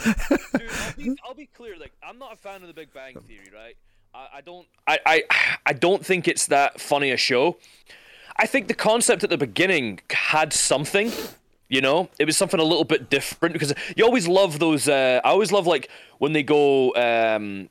Dude, 0.06 0.70
I'll 0.72 0.94
be, 0.96 1.16
I'll 1.28 1.34
be 1.34 1.46
clear. 1.48 1.76
Like, 1.80 1.94
I'm 2.04 2.18
not 2.20 2.34
a 2.34 2.36
fan 2.36 2.62
of 2.62 2.68
The 2.68 2.74
Big 2.74 2.94
Bang 2.94 3.16
Theory, 3.28 3.52
right? 3.54 3.76
I, 4.14 4.38
I 4.38 4.42
don't. 4.42 4.68
I, 4.88 5.00
I 5.06 5.24
I 5.66 5.74
don't 5.74 6.06
think 6.06 6.28
it's 6.28 6.48
that 6.48 6.80
funny 6.80 7.12
a 7.12 7.18
show. 7.18 7.58
I 8.38 8.46
think 8.46 8.68
the 8.68 8.74
concept 8.74 9.24
at 9.24 9.30
the 9.30 9.38
beginning 9.38 10.00
had 10.12 10.54
something. 10.54 11.12
You 11.68 11.82
know, 11.82 12.10
it 12.20 12.26
was 12.26 12.38
something 12.38 12.60
a 12.60 12.64
little 12.64 12.84
bit 12.84 13.10
different 13.10 13.54
because 13.54 13.74
you 13.98 14.06
always 14.06 14.28
love 14.28 14.60
those. 14.60 14.88
Uh, 14.88 15.20
I 15.24 15.30
always 15.30 15.52
love 15.52 15.68
like 15.68 15.90
when 16.20 16.34
they 16.34 16.44
go. 16.44 16.94
Um, 16.96 17.70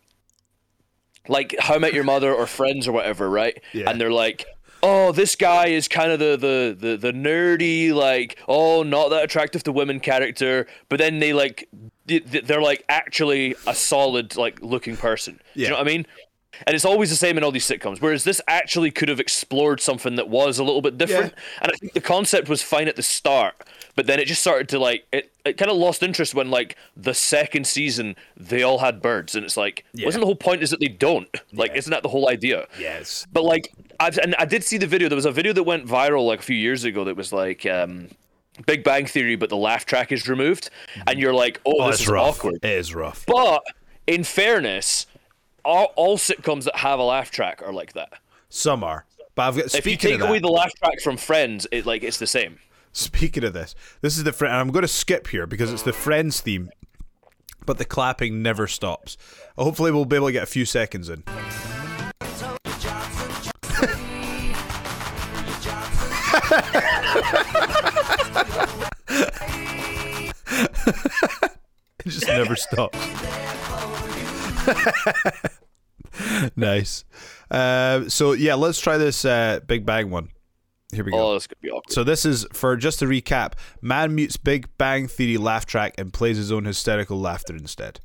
like 1.29 1.55
How 1.59 1.75
I 1.75 1.79
Met 1.79 1.95
Your 1.95 2.05
Mother 2.05 2.35
or 2.35 2.47
Friends 2.47 2.87
or 2.87 2.93
whatever, 2.93 3.31
right? 3.31 3.59
Yeah. 3.73 3.89
And 3.89 4.01
they're 4.01 4.13
like, 4.13 4.45
"Oh, 4.83 5.13
this 5.13 5.37
guy 5.37 5.69
is 5.69 5.89
kind 5.89 6.13
of 6.13 6.19
the, 6.19 6.37
the 6.37 6.77
the 6.79 6.97
the 6.97 7.13
nerdy, 7.13 7.93
like, 7.95 8.39
oh, 8.47 8.83
not 8.83 9.09
that 9.09 9.25
attractive 9.25 9.63
to 9.65 9.73
women 9.73 10.01
character," 10.01 10.67
but 10.89 10.99
then 10.99 11.21
they 11.21 11.33
like, 11.33 11.69
they're 12.07 12.61
like 12.63 12.85
actually 12.89 13.55
a 13.67 13.75
solid 13.75 14.37
like 14.37 14.61
looking 14.63 14.97
person. 14.97 15.35
Do 15.35 15.41
Yeah. 15.61 15.65
you 15.65 15.71
know 15.71 15.77
what 15.79 15.89
I 15.89 15.91
mean? 15.91 16.07
And 16.69 16.77
it's 16.77 16.85
always 16.85 17.11
the 17.11 17.17
same 17.17 17.37
in 17.37 17.43
all 17.43 17.51
these 17.51 17.67
sitcoms. 17.69 18.01
Whereas 18.01 18.23
this 18.23 18.41
actually 18.47 18.93
could 18.93 19.09
have 19.09 19.19
explored 19.19 19.81
something 19.81 20.15
that 20.15 20.29
was 20.29 20.61
a 20.61 20.65
little 20.65 20.83
bit 20.83 20.97
different. 20.97 21.33
Yeah. 21.37 21.59
And 21.63 21.73
I 21.73 21.77
think 21.77 21.95
the 21.95 22.01
concept 22.01 22.49
was 22.49 22.63
fine 22.63 22.87
at 22.87 22.95
the 22.95 23.03
start, 23.03 23.57
but 23.97 24.07
then 24.07 24.21
it 24.21 24.27
just 24.27 24.41
started 24.41 24.69
to 24.69 24.79
like 24.79 25.05
it. 25.13 25.33
It 25.45 25.57
kind 25.59 25.69
of 25.71 25.77
lost 25.77 26.03
interest 26.05 26.33
when 26.33 26.51
like 26.51 26.77
the 26.97 27.13
second 27.13 27.67
season 27.67 28.15
they 28.37 28.63
all 28.63 28.79
had 28.79 29.03
birds, 29.03 29.35
and 29.35 29.45
it's 29.45 29.57
like, 29.57 29.85
Yeah. 29.95 30.07
wasn't 30.07 30.23
the 30.23 30.27
whole 30.27 30.37
point 30.37 30.63
is 30.63 30.71
that 30.71 30.79
they 30.79 30.87
don't? 30.89 31.29
Like, 31.53 31.73
Yeah. 31.73 31.79
isn't 31.79 31.91
that 31.91 32.03
the 32.05 32.09
whole 32.11 32.29
idea? 32.29 32.69
Yes. 32.79 33.27
But 33.33 33.43
like, 33.45 33.73
I've 33.99 34.17
and 34.19 34.37
I 34.39 34.45
did 34.45 34.63
see 34.63 34.79
the 34.79 34.87
video. 34.87 35.09
There 35.09 35.17
was 35.17 35.27
a 35.27 35.33
video 35.33 35.53
that 35.55 35.65
went 35.65 35.87
viral 35.87 36.25
like 36.25 36.39
a 36.39 36.43
few 36.43 36.57
years 36.57 36.85
ago 36.85 37.03
that 37.05 37.17
was 37.17 37.33
like. 37.33 37.67
um 37.67 38.11
Big 38.67 38.85
Bang 38.85 39.07
Theory, 39.07 39.37
but 39.37 39.49
the 39.49 39.57
laugh 39.57 39.85
track 39.85 40.13
is 40.13 40.29
removed, 40.29 40.71
and 41.07 41.19
you're 41.19 41.35
like, 41.35 41.61
"Oh, 41.67 41.75
Oh, 41.81 41.91
this 41.91 42.01
is 42.03 42.09
rough. 42.09 42.39
awkward." 42.39 42.57
It 42.63 42.71
is 42.71 42.95
rough. 42.95 43.25
But 43.27 43.63
in 44.07 44.23
fairness, 44.25 45.07
all, 45.65 45.93
all 45.97 46.17
sitcoms 46.19 46.65
that 46.65 46.77
have 46.77 46.99
a 46.99 47.03
laugh 47.03 47.31
track 47.31 47.63
are 47.65 47.73
like 47.73 47.95
that. 47.95 48.13
Some 48.49 48.85
are. 48.85 49.07
But 49.35 49.43
I've 49.49 49.57
got 49.57 49.75
if 49.75 49.87
you 49.87 49.97
take 49.97 50.17
of 50.17 50.29
away 50.29 50.39
that, 50.39 50.43
the 50.43 50.53
laugh 50.53 50.73
track 50.75 51.01
from 51.01 51.17
Friends, 51.17 51.67
it 51.73 51.87
like 51.87 52.03
it's 52.05 52.19
the 52.19 52.27
same. 52.27 52.59
Speaking 52.93 53.43
of 53.43 53.53
this, 53.55 53.75
this 54.03 54.17
is 54.17 54.23
the 54.23 54.33
friend. 54.33 54.53
And 54.53 54.61
I'm 54.61 54.71
going 54.71 54.83
to 54.83 54.89
skip 54.89 55.27
here 55.29 55.47
because 55.49 55.73
it's 55.73 55.83
the 55.83 55.93
Friends 55.93 56.41
theme, 56.41 56.71
but 57.67 57.79
the 57.79 57.85
clapping 57.85 58.41
never 58.41 58.69
stops. 58.69 59.17
Hopefully, 59.59 59.91
we'll 59.91 60.05
be 60.05 60.15
able 60.15 60.29
to 60.29 60.33
get 60.33 60.45
a 60.45 60.47
few 60.47 60.65
seconds 60.65 61.09
in. 61.09 61.25
it 72.05 72.09
just 72.09 72.27
never 72.27 72.57
stops. 72.57 72.99
nice. 76.57 77.05
Uh, 77.51 78.09
so 78.09 78.33
yeah, 78.33 78.55
let's 78.55 78.81
try 78.81 78.97
this 78.97 79.25
uh, 79.25 79.61
Big 79.67 79.87
Bang 79.87 80.11
one. 80.11 80.29
Here 80.93 81.05
we 81.05 81.11
go. 81.11 81.31
Oh, 81.31 81.33
that's 81.33 81.47
gonna 81.47 81.61
be 81.61 81.71
awkward. 81.71 81.93
So 81.93 82.05
this 82.05 82.25
is 82.25 82.47
for 82.53 82.77
just 82.77 83.01
to 83.01 83.07
recap. 83.07 83.55
Man 83.81 84.15
mutes 84.15 84.37
Big 84.37 84.69
Bang 84.79 85.09
Theory 85.09 85.37
laugh 85.37 85.67
track 85.67 85.95
and 85.99 86.13
plays 86.13 86.37
his 86.37 86.53
own 86.53 86.65
hysterical 86.65 87.19
laughter 87.19 87.57
instead. 87.57 88.01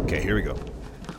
Okay, 0.00 0.20
here 0.22 0.34
we 0.34 0.42
go. 0.42 0.56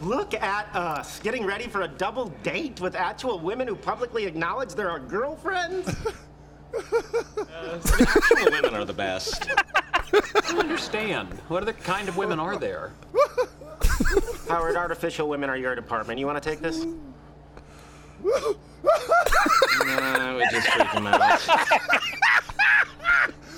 Look 0.02 0.34
at 0.34 0.74
us, 0.74 1.20
getting 1.20 1.46
ready 1.46 1.68
for 1.68 1.82
a 1.82 1.88
double 1.88 2.28
date 2.44 2.80
with 2.80 2.96
actual 2.96 3.40
women 3.40 3.68
who 3.68 3.76
publicly 3.76 4.26
acknowledge 4.26 4.74
they're 4.74 4.90
our 4.90 5.00
girlfriends. 5.00 5.94
Actual 6.76 8.52
women 8.52 8.76
are 8.76 8.86
the 8.86 8.94
best. 8.94 9.50
I 10.14 10.42
don't 10.42 10.60
understand. 10.60 11.30
What 11.48 11.64
other 11.64 11.74
kind 11.74 12.08
of 12.10 12.18
women 12.18 12.40
are 12.40 12.58
there? 12.58 12.92
Howard, 14.48 14.76
artificial 14.76 15.30
women 15.30 15.50
are 15.50 15.58
your 15.58 15.76
department. 15.76 16.20
You 16.20 16.26
want 16.26 16.42
to 16.42 16.50
take 16.50 16.60
this? 16.60 16.86
Nah, 19.86 20.38
we 20.38 20.44
just 20.52 20.68
freak 20.68 20.92
them 20.92 21.08
out. 21.08 21.42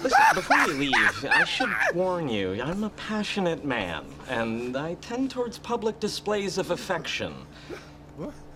Listen, 0.02 0.20
before 0.34 0.58
you 0.58 0.74
leave, 0.74 1.26
I 1.30 1.44
should 1.44 1.70
warn 1.94 2.28
you, 2.28 2.60
I'm 2.62 2.84
a 2.84 2.90
passionate 2.92 3.64
man, 3.64 4.06
and 4.28 4.76
I 4.76 4.96
tend 4.96 5.30
towards 5.30 5.60
public 5.60 6.00
displays 6.00 6.58
of 6.58 6.72
affection. 6.72 7.34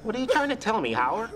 What 0.03 0.15
are 0.15 0.19
you 0.19 0.27
trying 0.27 0.49
to 0.49 0.55
tell 0.55 0.81
me, 0.81 0.91
Howard? 0.93 1.29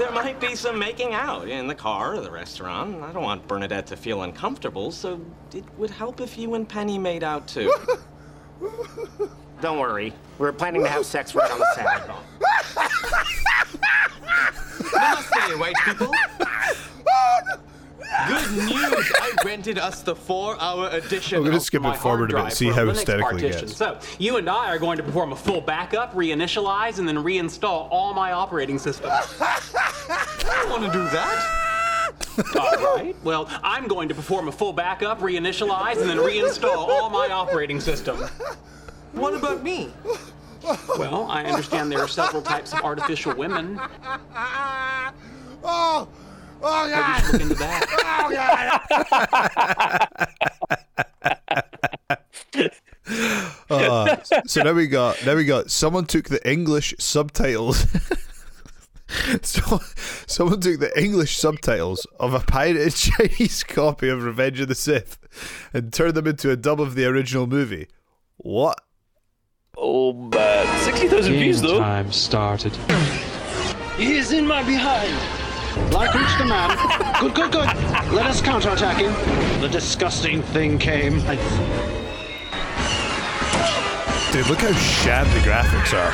There 0.00 0.10
might 0.12 0.40
be 0.40 0.54
some 0.54 0.78
making 0.78 1.12
out 1.12 1.46
in 1.46 1.66
the 1.66 1.74
car 1.74 2.14
or 2.14 2.20
the 2.22 2.30
restaurant. 2.30 3.02
I 3.02 3.12
don't 3.12 3.22
want 3.22 3.46
Bernadette 3.46 3.86
to 3.88 3.98
feel 3.98 4.22
uncomfortable, 4.22 4.90
so 4.92 5.20
it 5.52 5.62
would 5.76 5.90
help 5.90 6.22
if 6.22 6.38
you 6.38 6.54
and 6.54 6.66
Penny 6.66 6.96
made 6.96 7.22
out 7.22 7.46
too. 7.46 7.70
Don't 9.60 9.78
worry. 9.78 10.14
We're 10.38 10.52
planning 10.52 10.82
to 10.84 10.88
have 10.88 11.04
sex 11.04 11.34
right 11.34 11.50
on 11.50 11.58
the 11.58 11.66
side. 11.74 12.10
Namaste, 14.80 15.58
white 15.60 15.76
people. 15.84 16.10
Good 18.28 18.50
news! 18.52 19.12
I 19.20 19.32
rented 19.44 19.78
us 19.78 20.02
the 20.02 20.14
four-hour 20.14 20.88
edition. 20.90 21.38
We're 21.40 21.46
gonna 21.46 21.56
of 21.58 21.62
skip 21.62 21.82
my 21.82 21.94
it 21.94 21.98
forward 21.98 22.30
a 22.30 22.36
hard 22.36 22.50
bit, 22.50 22.50
drive 22.50 22.52
see 22.52 22.68
for 22.68 22.74
how 22.74 22.84
Linux 22.84 22.94
hysterical 22.94 23.36
he 23.36 23.42
partition. 23.44 23.66
gets. 23.66 23.76
So, 23.76 23.98
you 24.18 24.36
and 24.36 24.48
I 24.48 24.68
are 24.68 24.78
going 24.78 24.96
to 24.98 25.02
perform 25.02 25.32
a 25.32 25.36
full 25.36 25.60
backup, 25.60 26.14
reinitialize, 26.14 26.98
and 26.98 27.06
then 27.08 27.16
reinstall 27.16 27.88
all 27.90 28.12
my 28.14 28.32
operating 28.32 28.78
systems. 28.78 29.12
I 29.40 30.62
don't 30.62 30.70
want 30.70 30.84
to 30.84 30.92
do 30.92 31.04
that. 31.10 31.56
all 32.56 32.96
right. 32.96 33.14
Well, 33.22 33.48
I'm 33.62 33.86
going 33.86 34.08
to 34.08 34.14
perform 34.14 34.48
a 34.48 34.52
full 34.52 34.72
backup, 34.72 35.20
reinitialize, 35.20 36.00
and 36.00 36.08
then 36.08 36.18
reinstall 36.18 36.76
all 36.76 37.10
my 37.10 37.28
operating 37.28 37.80
systems. 37.80 38.28
What 39.12 39.34
about 39.34 39.62
me? 39.62 39.92
Well, 40.98 41.26
I 41.30 41.44
understand 41.44 41.90
there 41.90 42.00
are 42.00 42.08
several 42.08 42.42
types 42.42 42.72
of 42.72 42.80
artificial 42.80 43.34
women. 43.34 43.80
Oh! 45.64 46.08
Oh, 46.62 46.86
Maybe 46.86 46.96
you 46.98 47.24
should 47.24 47.32
look 47.32 47.42
into 47.42 47.54
that. 47.54 47.86
Uh, 53.70 54.16
so 54.46 54.62
now 54.62 54.72
we 54.72 54.86
got 54.86 55.24
now 55.24 55.34
we 55.34 55.44
got 55.44 55.70
someone 55.70 56.04
took 56.04 56.28
the 56.28 56.48
English 56.48 56.94
subtitles. 56.98 57.86
so, 59.42 59.80
someone 60.26 60.60
took 60.60 60.80
the 60.80 60.92
English 61.00 61.36
subtitles 61.36 62.06
of 62.18 62.34
a 62.34 62.40
pirated 62.40 62.94
Chinese 62.94 63.62
copy 63.64 64.08
of 64.08 64.24
Revenge 64.24 64.60
of 64.60 64.68
the 64.68 64.74
Sith 64.74 65.18
and 65.72 65.92
turned 65.92 66.14
them 66.14 66.26
into 66.26 66.50
a 66.50 66.56
dub 66.56 66.80
of 66.80 66.94
the 66.94 67.04
original 67.06 67.46
movie. 67.46 67.88
What? 68.36 68.80
Oh 69.76 70.12
man, 70.12 70.80
sixty 70.84 71.08
thousand 71.08 71.34
views 71.34 71.62
though. 71.62 71.78
time 71.78 72.12
started. 72.12 72.76
He 73.96 74.16
is 74.16 74.32
in 74.32 74.46
my 74.46 74.62
behind. 74.62 75.39
Like 75.92 76.14
reached 76.14 76.38
the 76.38 76.46
man. 76.46 76.76
Good, 77.20 77.34
good, 77.34 77.52
good. 77.52 77.66
Let 78.12 78.26
us 78.26 78.40
counterattack 78.40 78.98
him. 78.98 79.12
The 79.60 79.68
disgusting 79.68 80.42
thing 80.42 80.78
came. 80.78 81.20
Dude, 84.32 84.46
look 84.46 84.60
how 84.60 84.72
shad 84.72 85.26
the 85.28 85.40
graphics 85.40 85.92
are. 85.92 86.12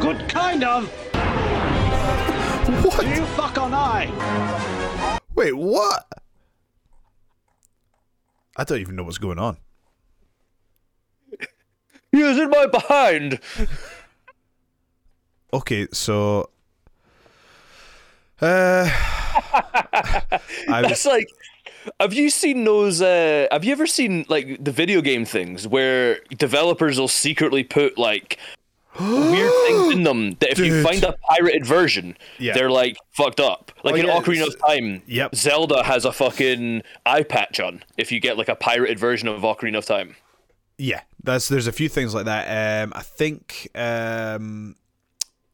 Good 0.00 0.28
kind 0.28 0.64
of. 0.64 0.88
What? 2.84 3.00
Do 3.00 3.08
you 3.08 3.26
fuck 3.26 3.58
on 3.58 3.74
I? 3.74 4.10
Wait, 5.34 5.54
what? 5.54 6.06
I 8.56 8.64
don't 8.64 8.80
even 8.80 8.96
know 8.96 9.02
what's 9.04 9.18
going 9.18 9.38
on. 9.38 9.58
He 12.10 12.22
was 12.22 12.38
in 12.38 12.48
my 12.48 12.66
behind. 12.66 13.40
Okay, 15.52 15.86
so 15.92 16.48
uh 18.42 18.88
I 19.52 20.40
was 20.68 20.82
That's 20.82 21.06
like, 21.06 21.28
have 22.00 22.12
you 22.14 22.30
seen 22.30 22.64
those? 22.64 23.00
Uh, 23.02 23.46
have 23.50 23.64
you 23.64 23.72
ever 23.72 23.86
seen 23.86 24.24
like 24.28 24.62
the 24.64 24.72
video 24.72 25.00
game 25.00 25.24
things 25.24 25.66
where 25.68 26.20
developers 26.36 26.98
will 26.98 27.08
secretly 27.08 27.62
put 27.64 27.96
like 27.98 28.38
weird 28.98 29.52
things 29.66 29.92
in 29.94 30.02
them 30.04 30.34
that 30.40 30.50
if 30.50 30.58
you 30.58 30.82
find 30.88 31.04
a 31.04 31.14
pirated 31.30 31.66
version, 31.66 32.16
Yeah. 32.38 32.54
they're 32.54 32.70
like 32.70 32.96
fucked 33.12 33.40
up. 33.40 33.72
Like 33.84 33.94
Oh, 33.94 33.98
in 33.98 34.06
yeah, 34.06 34.18
Ocarina 34.18 34.46
of 34.46 34.58
Time, 34.66 35.02
yep. 35.06 35.34
Zelda 35.34 35.82
has 35.84 36.04
a 36.04 36.12
fucking 36.12 36.82
eye 37.04 37.22
patch 37.22 37.60
on 37.60 37.84
if 37.98 38.10
you 38.10 38.20
get 38.20 38.36
like 38.38 38.48
a 38.48 38.56
pirated 38.56 38.98
version 38.98 39.28
of 39.28 39.42
Ocarina 39.42 39.78
of 39.78 39.86
Time. 39.86 40.16
Yeah, 40.78 41.02
that's 41.22 41.48
there's 41.48 41.66
a 41.66 41.72
few 41.72 41.88
things 41.88 42.14
like 42.14 42.24
that. 42.26 42.84
Um, 42.84 42.92
I 42.94 43.02
think 43.02 43.68
um, 43.74 44.76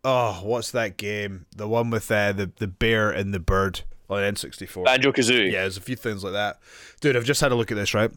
oh, 0.05 0.41
what's 0.43 0.71
that 0.73 0.97
game? 0.97 1.47
The 1.57 1.69
one 1.69 1.91
with 1.91 2.11
uh, 2.11 2.33
the 2.33 2.51
the 2.59 2.67
bear 2.67 3.11
and 3.11 3.33
the 3.33 3.41
bird 3.41 3.83
on 4.11 4.23
N64. 4.23 4.85
Banjo 4.85 5.13
Kazooie. 5.13 5.53
Yeah, 5.53 5.61
there's 5.63 5.77
a 5.77 5.81
few 5.81 5.97
things 5.97 6.23
like 6.25 6.33
that. 6.35 6.59
Dude, 7.01 7.17
I've 7.17 7.25
just 7.25 7.41
had 7.41 7.53
a 7.53 7.55
look 7.55 7.71
at 7.71 7.77
this. 7.77 7.95
Right, 7.95 8.11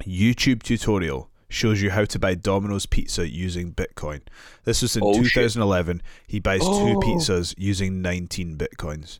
YouTube 0.00 0.62
tutorial 0.62 1.28
shows 1.48 1.82
you 1.82 1.90
how 1.90 2.04
to 2.06 2.18
buy 2.18 2.34
Domino's 2.34 2.86
pizza 2.86 3.28
using 3.28 3.72
Bitcoin. 3.72 4.22
This 4.64 4.80
was 4.80 4.96
in 4.96 5.02
Oh, 5.04 5.12
shit. 5.22 5.34
2011. 5.34 6.00
He 6.26 6.40
buys 6.40 6.60
two 6.62 6.98
pizzas 7.00 7.54
using 7.58 8.00
19 8.00 8.56
bitcoins. 8.56 9.18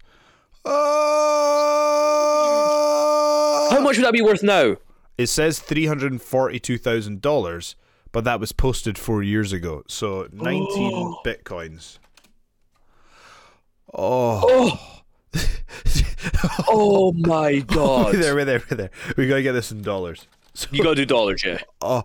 Oh! 2.43 3.69
How 3.71 3.81
much 3.81 3.97
would 3.99 4.07
that 4.07 4.13
be 4.15 4.23
worth 4.23 4.43
now? 4.43 4.77
It 5.19 5.27
says 5.27 5.59
three 5.59 5.85
hundred 5.87 6.21
forty-two 6.23 6.79
thousand 6.79 7.21
dollars, 7.21 7.77
but 8.13 8.25
that 8.25 8.39
was 8.41 8.53
posted 8.53 8.97
four 8.99 9.23
years 9.23 9.53
ago. 9.53 9.83
So 9.89 10.29
nineteen 10.33 10.93
oh. 10.95 11.21
bitcoins. 11.25 11.99
Oh, 13.95 14.79
Oh, 15.35 16.65
oh 16.69 17.13
my 17.13 17.59
god! 17.67 18.13
wait 18.15 18.21
there, 18.21 18.37
wait 18.37 18.45
there, 18.45 18.63
wait 18.71 18.77
there. 18.77 18.91
We 19.17 19.29
gotta 19.29 19.43
get 19.43 19.53
this 19.53 19.71
in 19.73 19.83
dollars. 19.83 20.27
So, 20.55 20.69
You 20.71 20.83
gotta 20.83 20.97
do 20.97 21.07
dollars, 21.07 21.43
yeah. 21.45 21.59
oh, 21.81 22.05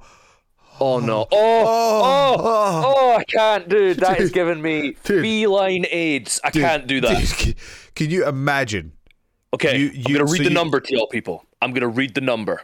Oh 0.80 1.00
no! 1.00 1.22
Oh, 1.22 1.28
oh, 1.32 2.36
oh! 2.40 2.84
oh. 2.96 3.18
I 3.18 3.24
can't, 3.24 3.68
dude. 3.68 3.98
That 3.98 4.20
is 4.20 4.32
giving 4.32 4.62
me 4.62 4.96
Dude. 5.04 5.22
feline 5.24 5.86
AIDS. 5.90 6.40
I 6.44 6.52
dude, 6.52 6.62
can't 6.64 6.88
do 6.88 7.02
that. 7.02 7.18
dude, 7.20 7.30
can, 7.38 7.54
can 7.96 8.10
you 8.12 8.28
imagine? 8.28 8.92
Okay, 9.54 9.78
You- 9.80 9.92
I'm 10.06 10.14
gonna 10.14 10.26
read 10.26 10.38
so 10.38 10.44
the 10.44 10.50
you- 10.50 10.56
number 10.56 10.80
to 10.80 10.96
y'all 10.96 11.08
people. 11.08 11.46
I'm 11.62 11.74
gonna 11.74 11.88
read 11.88 12.14
the 12.14 12.22
number. 12.22 12.62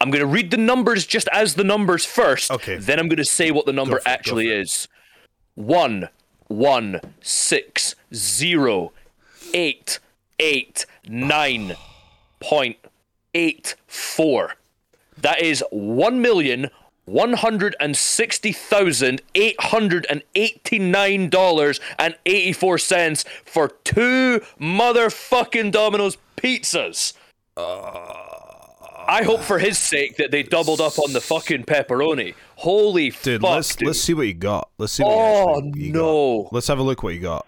I'm 0.00 0.10
gonna 0.10 0.26
read 0.26 0.50
the 0.50 0.56
numbers 0.56 1.06
just 1.06 1.28
as 1.32 1.54
the 1.54 1.64
numbers 1.64 2.04
first. 2.06 2.50
Okay. 2.50 2.76
Then 2.76 2.98
I'm 2.98 3.08
gonna 3.08 3.24
say 3.24 3.50
what 3.50 3.66
the 3.66 3.72
number 3.72 3.98
it, 3.98 4.02
actually 4.06 4.48
is. 4.48 4.88
One, 5.54 6.08
one, 6.48 7.00
six, 7.20 7.94
zero, 8.14 8.92
eight, 9.52 9.98
eight, 10.38 10.86
nine, 11.06 11.76
point 12.40 12.78
eight 13.34 13.76
four. 13.86 14.54
That 15.18 15.42
is 15.42 15.62
one 15.70 16.22
million 16.22 16.70
one 17.04 17.34
hundred 17.34 17.76
and 17.78 17.96
sixty 17.96 18.52
thousand 18.52 19.20
eight 19.34 19.60
hundred 19.60 20.06
and 20.08 20.22
eighty-nine 20.34 21.28
dollars 21.28 21.78
and 21.98 22.16
eighty-four 22.24 22.78
cents 22.78 23.24
for 23.44 23.68
two 23.84 24.40
motherfucking 24.58 25.72
Domino's 25.72 26.16
pizzas. 26.36 27.12
I 29.10 29.24
hope 29.24 29.40
for 29.40 29.58
his 29.58 29.76
sake 29.76 30.16
that 30.18 30.30
they 30.30 30.42
doubled 30.44 30.80
up 30.80 30.98
on 30.98 31.12
the 31.12 31.20
fucking 31.20 31.64
pepperoni. 31.64 32.34
Holy 32.56 33.10
Dude, 33.10 33.40
fuck, 33.40 33.50
let's 33.50 33.74
dude. 33.74 33.88
let's 33.88 34.00
see 34.00 34.14
what 34.14 34.26
you 34.28 34.34
got. 34.34 34.68
Let's 34.78 34.92
see 34.92 35.02
what 35.02 35.12
Oh, 35.12 35.16
you, 35.16 35.66
actually, 35.66 35.72
oh, 35.82 35.84
you 35.86 35.92
no. 35.92 36.42
got. 36.44 36.52
Let's 36.52 36.66
have 36.68 36.78
a 36.78 36.82
look 36.82 37.02
what 37.02 37.14
you 37.14 37.20
got. 37.20 37.46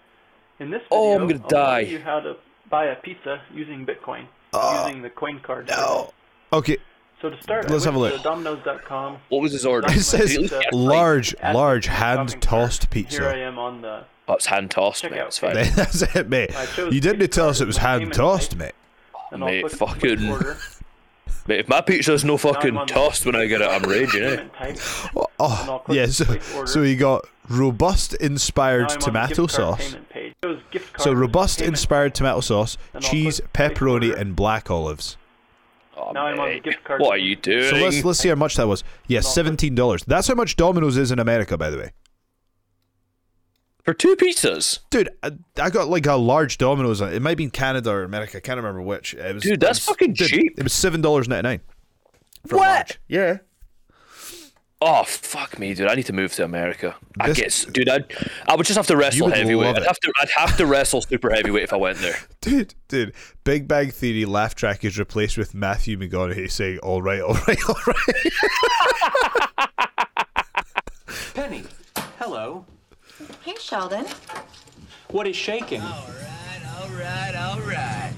In 0.59 0.69
this 0.71 0.81
video, 0.83 0.97
Oh, 0.97 1.15
I'm 1.15 1.27
gonna 1.27 1.41
I'll 1.41 1.47
die. 1.49 1.83
show 1.85 1.89
you 1.91 1.99
how 1.99 2.19
to 2.19 2.35
buy 2.69 2.85
a 2.85 2.95
pizza 2.97 3.41
using 3.53 3.85
Bitcoin, 3.85 4.25
ah, 4.53 4.85
using 4.87 5.01
the 5.01 5.09
coin 5.09 5.39
card. 5.39 5.69
Oh, 5.71 6.11
Okay, 6.51 6.77
So 7.21 7.29
to 7.29 7.41
start, 7.41 7.69
Let's 7.69 7.85
I 7.85 7.87
have 7.87 7.95
a 7.95 7.99
went 7.99 8.13
look. 8.13 8.21
to 8.23 8.27
Domino's.com. 8.29 9.17
What 9.29 9.41
was 9.41 9.53
his 9.53 9.65
order? 9.65 9.87
it 9.89 10.01
says 10.01 10.35
Did 10.37 10.51
large, 10.73 11.33
large 11.41 11.85
hand-tossed 11.87 12.89
pizza. 12.89 13.21
Here 13.21 13.29
I 13.29 13.39
am 13.39 13.57
on 13.57 13.81
the 13.81 14.03
Oh, 14.27 14.33
it's 14.35 14.45
hand 14.45 14.69
tossed, 14.71 15.03
mate. 15.03 15.13
It's 15.13 15.37
fine. 15.39 15.53
That's 15.75 16.01
it, 16.01 16.29
mate. 16.29 16.51
You 16.77 16.99
didn't 17.01 17.27
tell 17.31 17.49
us 17.49 17.59
it 17.61 17.67
was 17.67 17.77
as 17.77 17.83
my 17.83 17.89
payment 17.99 18.15
hand-tossed, 18.15 18.51
type. 18.51 18.59
mate. 18.59 18.71
and 19.31 19.41
Mate, 19.41 19.61
click- 19.65 19.77
click 19.77 19.89
fucking- 19.89 20.29
order. 20.29 20.57
Mate, 21.47 21.59
if 21.61 21.67
my 21.67 21.81
pizza's 21.81 22.23
no 22.23 22.37
fucking 22.37 22.71
I'm 22.71 22.77
on 22.77 22.87
the 22.87 22.93
tossed 22.93 23.25
when 23.25 23.35
I 23.35 23.45
get 23.47 23.61
it, 23.61 23.67
I'm 23.67 23.83
raging, 23.83 24.23
eh? 24.23 24.75
Oh, 25.15 25.27
I'll 25.39 25.83
oh 25.87 25.93
yeah. 25.93 26.05
So, 26.09 26.65
so 26.65 26.81
he 26.83 26.95
got 26.95 27.25
robust 27.49 28.13
inspired 28.15 28.83
I'm 28.83 28.91
on 28.91 28.99
the 28.99 29.05
tomato 29.05 29.47
sauce. 29.47 29.89
payment 29.89 30.09
page. 30.09 30.33
Chose 30.43 30.61
gift 30.71 31.01
So 31.01 31.13
robust 31.13 31.61
inspired 31.61 32.15
tomato 32.15 32.39
sauce, 32.41 32.77
cheese, 32.99 33.41
pepperoni, 33.53 34.15
and 34.15 34.35
black 34.35 34.71
olives. 34.71 35.17
Oh, 35.95 36.11
Now 36.11 36.25
I'm 36.27 36.39
on 36.39 36.49
the 36.49 36.59
gift 36.59 36.83
card 36.83 37.01
What 37.01 37.11
are 37.11 37.17
you 37.17 37.35
doing? 37.35 37.69
So 37.69 37.75
let's 37.75 38.03
let's 38.03 38.19
see 38.19 38.29
how 38.29 38.35
much 38.35 38.55
that 38.55 38.67
was. 38.67 38.83
Yeah, 39.07 39.19
seventeen 39.19 39.75
dollars. 39.75 40.03
That's 40.05 40.27
how 40.27 40.35
much 40.35 40.55
Domino's 40.55 40.97
is 40.97 41.11
in 41.11 41.19
America, 41.19 41.57
by 41.57 41.69
the 41.69 41.77
way. 41.77 41.91
For 43.83 43.93
two 43.93 44.15
pizzas? 44.15 44.79
Dude, 44.89 45.09
I, 45.21 45.31
I 45.61 45.69
got 45.69 45.89
like 45.89 46.05
a 46.05 46.13
large 46.15 46.57
Domino's. 46.57 47.01
It 47.01 47.21
might 47.21 47.35
be 47.37 47.43
in 47.43 47.51
Canada 47.51 47.91
or 47.91 48.03
America. 48.03 48.37
I 48.37 48.39
can't 48.39 48.55
remember 48.57 48.81
which. 48.81 49.13
It 49.13 49.33
was, 49.33 49.43
Dude, 49.43 49.59
that's 49.59 49.79
it 49.79 49.81
was- 49.81 49.85
fucking 49.85 50.13
dude, 50.13 50.27
cheap. 50.29 50.53
It 50.57 50.63
was 50.63 50.71
seven 50.73 51.01
dollars 51.01 51.27
ninety 51.27 51.43
nine. 51.47 51.61
What? 52.49 52.97
Yeah. 53.07 53.39
Oh 54.85 55.03
fuck 55.05 55.59
me, 55.59 55.73
dude! 55.73 55.87
I 55.87 55.95
need 55.95 56.07
to 56.07 56.13
move 56.13 56.33
to 56.33 56.43
America. 56.43 56.95
I 57.17 57.27
This- 57.29 57.37
guess, 57.37 57.65
dude. 57.65 57.87
I 57.87 58.03
I 58.47 58.55
would 58.55 58.65
just 58.65 58.75
have 58.77 58.87
to 58.87 58.97
wrestle 58.97 59.29
heavyweight. 59.29 59.77
I'd 59.77 59.83
have 59.83 59.97
to. 59.99 60.11
I'd 60.21 60.29
have 60.35 60.57
to 60.57 60.65
wrestle 60.65 61.01
super 61.09 61.29
heavyweight 61.29 61.63
if 61.63 61.71
I 61.73 61.77
went 61.77 61.99
there. 61.99 62.17
Dude, 62.41 62.75
dude, 62.89 63.13
Big 63.45 63.65
Bang 63.69 63.91
Theory 63.91 64.25
laugh 64.25 64.55
track 64.55 64.83
is 64.83 64.99
replaced 64.99 65.37
with 65.37 65.53
Matthew 65.53 65.97
McConaughey 65.97 66.51
saying, 66.51 66.79
"All 66.79 67.01
right, 67.01 67.21
all 67.21 67.35
right, 67.47 67.57
all 67.69 67.77
right." 67.87 68.33
Penny, 71.33 71.63
hello. 72.19 72.65
Hey, 73.43 73.55
Sheldon. 73.59 74.05
What 75.09 75.27
is 75.27 75.35
shaking? 75.35 75.81
All 75.81 76.07
right, 76.09 76.61
all 76.79 76.89
right, 76.89 77.35
all 77.35 77.59
right. 77.61 78.13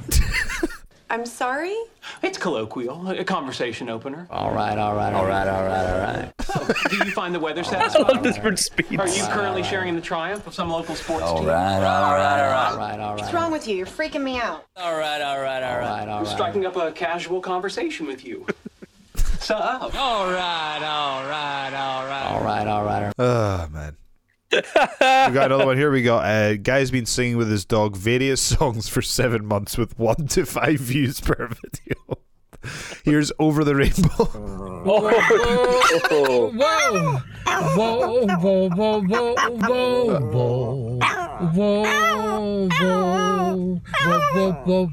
I'm 1.10 1.26
sorry? 1.26 1.76
It's 2.24 2.38
colloquial, 2.38 3.10
a 3.10 3.24
conversation 3.24 3.90
opener. 3.90 4.28
All 4.30 4.52
right, 4.54 4.78
all 4.78 4.96
right, 4.96 5.14
all 5.14 5.26
right, 5.26 5.48
all 5.48 5.64
right, 5.64 5.86
all 5.94 6.00
right. 6.00 6.32
So, 6.42 6.90
do 6.90 6.98
you 7.06 7.12
find 7.12 7.34
the 7.34 7.40
weather 7.40 7.62
I 7.62 7.64
satisfying? 7.64 8.08
love 8.08 8.24
different 8.24 8.60
speeds. 8.60 8.96
Are 8.98 9.08
you 9.08 9.24
currently 9.32 9.64
sharing 9.64 9.90
in 9.90 9.96
the 9.96 10.02
triumph 10.02 10.48
of 10.48 10.54
some 10.54 10.70
local 10.70 10.96
sports 10.96 11.24
All 11.24 11.40
team? 11.40 11.48
right, 11.48 11.76
all 11.76 12.14
right, 12.14 12.42
all 12.42 12.52
right, 12.52 12.72
all 12.72 12.78
right, 12.78 13.00
all 13.00 13.16
What's 13.18 13.34
wrong 13.34 13.52
with 13.52 13.68
you? 13.68 13.78
You're 13.78 13.86
freaking 13.86 14.24
me 14.24 14.38
out. 14.40 14.66
All 14.78 14.98
right, 14.98 15.22
all 15.22 15.40
right, 15.40 15.64
all 15.64 15.78
right, 15.80 16.08
all 16.08 16.20
I'm 16.20 16.26
striking 16.26 16.66
up 16.66 16.76
a 16.76 16.92
casual 16.92 17.40
conversation 17.40 18.08
with 18.08 18.26
you. 18.26 18.46
so, 19.40 19.56
All 19.56 19.90
right, 20.32 20.82
all 20.84 21.24
right, 21.24 21.74
all 21.74 22.06
right. 22.06 22.26
All 22.32 22.44
right, 22.44 22.68
all 22.68 22.84
right. 22.84 23.14
Oh 23.20 23.68
man. 23.72 23.96
We 24.56 25.34
got 25.34 25.46
another 25.46 25.66
one 25.66 25.78
here. 25.78 25.92
We 25.92 26.04
got 26.04 26.26
uh, 26.26 26.56
guy's 26.58 26.92
been 26.92 27.06
singing 27.06 27.38
with 27.38 27.50
his 27.50 27.66
dog 27.66 27.96
various 27.96 28.42
songs 28.58 28.88
for 28.88 29.02
seven 29.02 29.46
months 29.46 29.78
with 29.78 29.98
one 29.98 30.28
to 30.28 30.46
five 30.46 30.80
views 30.80 31.20
per 31.20 31.48
video. 31.48 32.18
Here's 33.04 33.32
over 33.40 33.64
the 33.64 33.76
rainbow. 33.76 34.10
Oh, 34.20 35.12
Whoa, 37.76 38.10
whoa, 38.38 38.70
whoa, 38.70 38.70
whoa, 38.70 39.02
whoa, 39.02 39.02
whoa, 39.02 39.40
whoa, 39.42 40.20
whoa, 40.20 41.00
whoa, 41.00 41.00
whoa, 41.52 41.86
whoa, 41.86 42.06
whoa, 44.66 44.86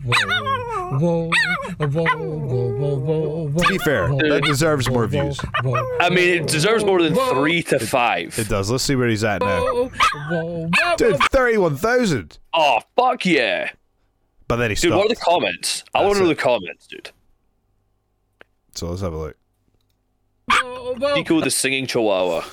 whoa, 0.98 1.28
whoa, 1.88 1.98
whoa, 2.78 2.96
whoa, 2.98 3.48
whoa. 3.48 3.62
to 3.62 3.68
be 3.68 3.78
fair, 3.78 4.08
that 4.08 4.42
deserves 4.44 4.88
more 4.90 5.06
views. 5.06 5.38
I 6.00 6.08
mean, 6.10 6.42
it 6.42 6.46
deserves 6.48 6.84
more 6.84 7.02
than 7.02 7.14
three 7.14 7.62
to 7.64 7.78
five. 7.78 8.38
It 8.38 8.48
does. 8.48 8.70
Let's 8.70 8.84
see 8.84 8.96
where 8.96 9.08
he's 9.08 9.24
at 9.24 9.40
now. 9.42 9.60
Whoa, 9.60 9.90
whoa, 10.30 10.70
Dude, 10.96 11.18
thirty-one 11.24 11.76
thousand. 11.76 12.38
Oh 12.54 12.80
fuck 12.96 13.24
yeah, 13.26 13.70
But 14.48 14.56
then 14.56 14.70
he 14.70 14.76
dude! 14.76 14.92
What 14.92 15.06
are 15.06 15.08
the 15.08 15.14
stopped. 15.16 15.28
comments? 15.30 15.84
I 15.94 16.00
want 16.02 16.10
That's 16.14 16.18
to 16.20 16.24
know 16.24 16.30
it. 16.30 16.34
the 16.36 16.42
comments, 16.42 16.86
dude. 16.86 17.10
So 18.74 18.88
let's 18.88 19.02
have 19.02 19.12
a 19.12 19.16
look. 19.16 19.36
whoa, 20.50 20.94
whoa. 20.94 21.14
Nico 21.14 21.40
the 21.40 21.50
singing 21.50 21.86
chihuahua. 21.86 22.44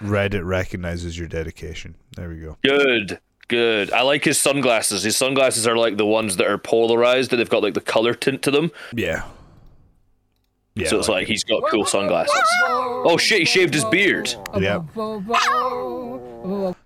Reddit 0.00 0.44
recognizes 0.44 1.18
your 1.18 1.28
dedication. 1.28 1.94
There 2.16 2.28
we 2.28 2.40
go. 2.40 2.56
Good, 2.62 3.20
good. 3.48 3.92
I 3.92 4.02
like 4.02 4.24
his 4.24 4.40
sunglasses. 4.40 5.02
His 5.02 5.16
sunglasses 5.16 5.66
are 5.66 5.76
like 5.76 5.96
the 5.96 6.06
ones 6.06 6.36
that 6.38 6.46
are 6.46 6.58
polarized 6.58 7.32
and 7.32 7.40
they've 7.40 7.48
got 7.48 7.62
like 7.62 7.74
the 7.74 7.80
color 7.80 8.14
tint 8.14 8.42
to 8.42 8.50
them. 8.50 8.72
Yeah. 8.94 9.24
Yeah. 10.74 10.88
so 10.88 10.98
it's 10.98 11.08
like 11.08 11.26
he's 11.26 11.44
got 11.44 11.62
cool 11.70 11.84
sunglasses. 11.84 12.34
Oh 12.64 13.16
shit! 13.18 13.40
He 13.40 13.44
shaved 13.44 13.74
his 13.74 13.84
beard. 13.86 14.34
yeah. 14.58 14.80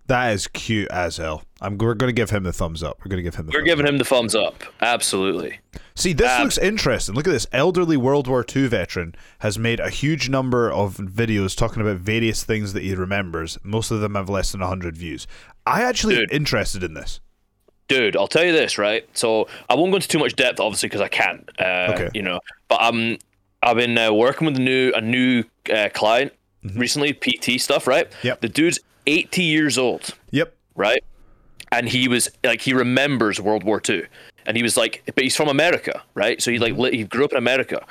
That 0.08 0.32
is 0.32 0.46
cute 0.48 0.88
as 0.90 1.16
hell. 1.16 1.42
I'm 1.60 1.78
we're 1.78 1.94
gonna 1.94 2.12
give 2.12 2.30
him 2.30 2.42
the 2.44 2.52
thumbs 2.52 2.82
up. 2.82 2.98
We're 3.04 3.08
gonna 3.10 3.22
give 3.22 3.34
him 3.34 3.46
the 3.46 3.50
We're 3.52 3.60
thumbs 3.60 3.68
giving 3.68 3.86
up. 3.86 3.92
him 3.92 3.98
the 3.98 4.04
thumbs 4.04 4.34
up. 4.34 4.62
Absolutely. 4.80 5.58
See, 5.94 6.12
this 6.12 6.30
Um, 6.30 6.42
looks 6.44 6.58
interesting. 6.58 7.14
Look 7.14 7.26
at 7.26 7.30
this. 7.32 7.46
Elderly 7.52 7.96
World 7.96 8.28
War 8.28 8.44
II 8.54 8.68
veteran 8.68 9.14
has 9.40 9.58
made 9.58 9.80
a 9.80 9.88
huge 9.90 10.28
number 10.28 10.70
of 10.70 10.96
videos 10.98 11.56
talking 11.56 11.80
about 11.82 11.96
various 11.96 12.44
things 12.44 12.72
that 12.74 12.82
he 12.82 12.94
remembers. 12.94 13.58
Most 13.64 13.90
of 13.90 14.00
them 14.00 14.14
have 14.14 14.28
less 14.28 14.52
than 14.52 14.60
100 14.60 14.96
views. 14.96 15.26
I 15.64 15.82
actually 15.82 16.16
am 16.18 16.26
interested 16.30 16.82
in 16.84 16.94
this. 16.94 17.20
Dude, 17.88 18.16
I'll 18.16 18.28
tell 18.28 18.44
you 18.44 18.52
this, 18.52 18.78
right? 18.78 19.08
So 19.14 19.48
I 19.68 19.74
won't 19.74 19.90
go 19.92 19.96
into 19.96 20.08
too 20.08 20.18
much 20.18 20.36
depth, 20.36 20.60
obviously, 20.60 20.88
because 20.88 21.00
I 21.00 21.08
can't. 21.08 21.48
Uh, 21.58 21.92
Okay. 21.94 22.10
You 22.14 22.22
know, 22.22 22.40
but 22.68 22.82
um, 22.82 23.16
I've 23.66 23.76
been 23.76 23.98
uh, 23.98 24.12
working 24.12 24.46
with 24.46 24.56
a 24.56 24.60
new 24.60 24.92
a 24.94 25.00
new 25.00 25.42
uh, 25.74 25.88
client 25.92 26.32
recently, 26.74 27.12
PT 27.12 27.60
stuff, 27.60 27.86
right? 27.86 28.08
Mm-hmm. 28.10 28.26
Yep. 28.28 28.40
The 28.40 28.48
dude's 28.48 28.78
80 29.06 29.42
years 29.42 29.76
old, 29.78 30.14
Yep. 30.30 30.54
right? 30.74 31.02
And 31.72 31.88
he 31.88 32.08
was 32.08 32.28
like, 32.44 32.60
he 32.62 32.72
remembers 32.72 33.40
World 33.40 33.64
War 33.64 33.80
II, 33.88 34.04
and 34.46 34.56
he 34.56 34.62
was 34.62 34.76
like, 34.76 35.02
but 35.14 35.22
he's 35.24 35.36
from 35.36 35.48
America, 35.48 36.02
right? 36.14 36.40
So 36.40 36.50
he 36.52 36.58
like 36.58 36.74
li- 36.74 36.96
he 36.96 37.04
grew 37.04 37.24
up 37.24 37.32
in 37.32 37.38
America, 37.38 37.84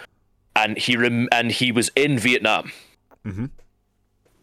and 0.55 0.77
he 0.77 0.95
rem- 0.97 1.27
and 1.31 1.51
he 1.51 1.71
was 1.71 1.91
in 1.95 2.17
Vietnam. 2.17 2.71
Mhm. 3.25 3.49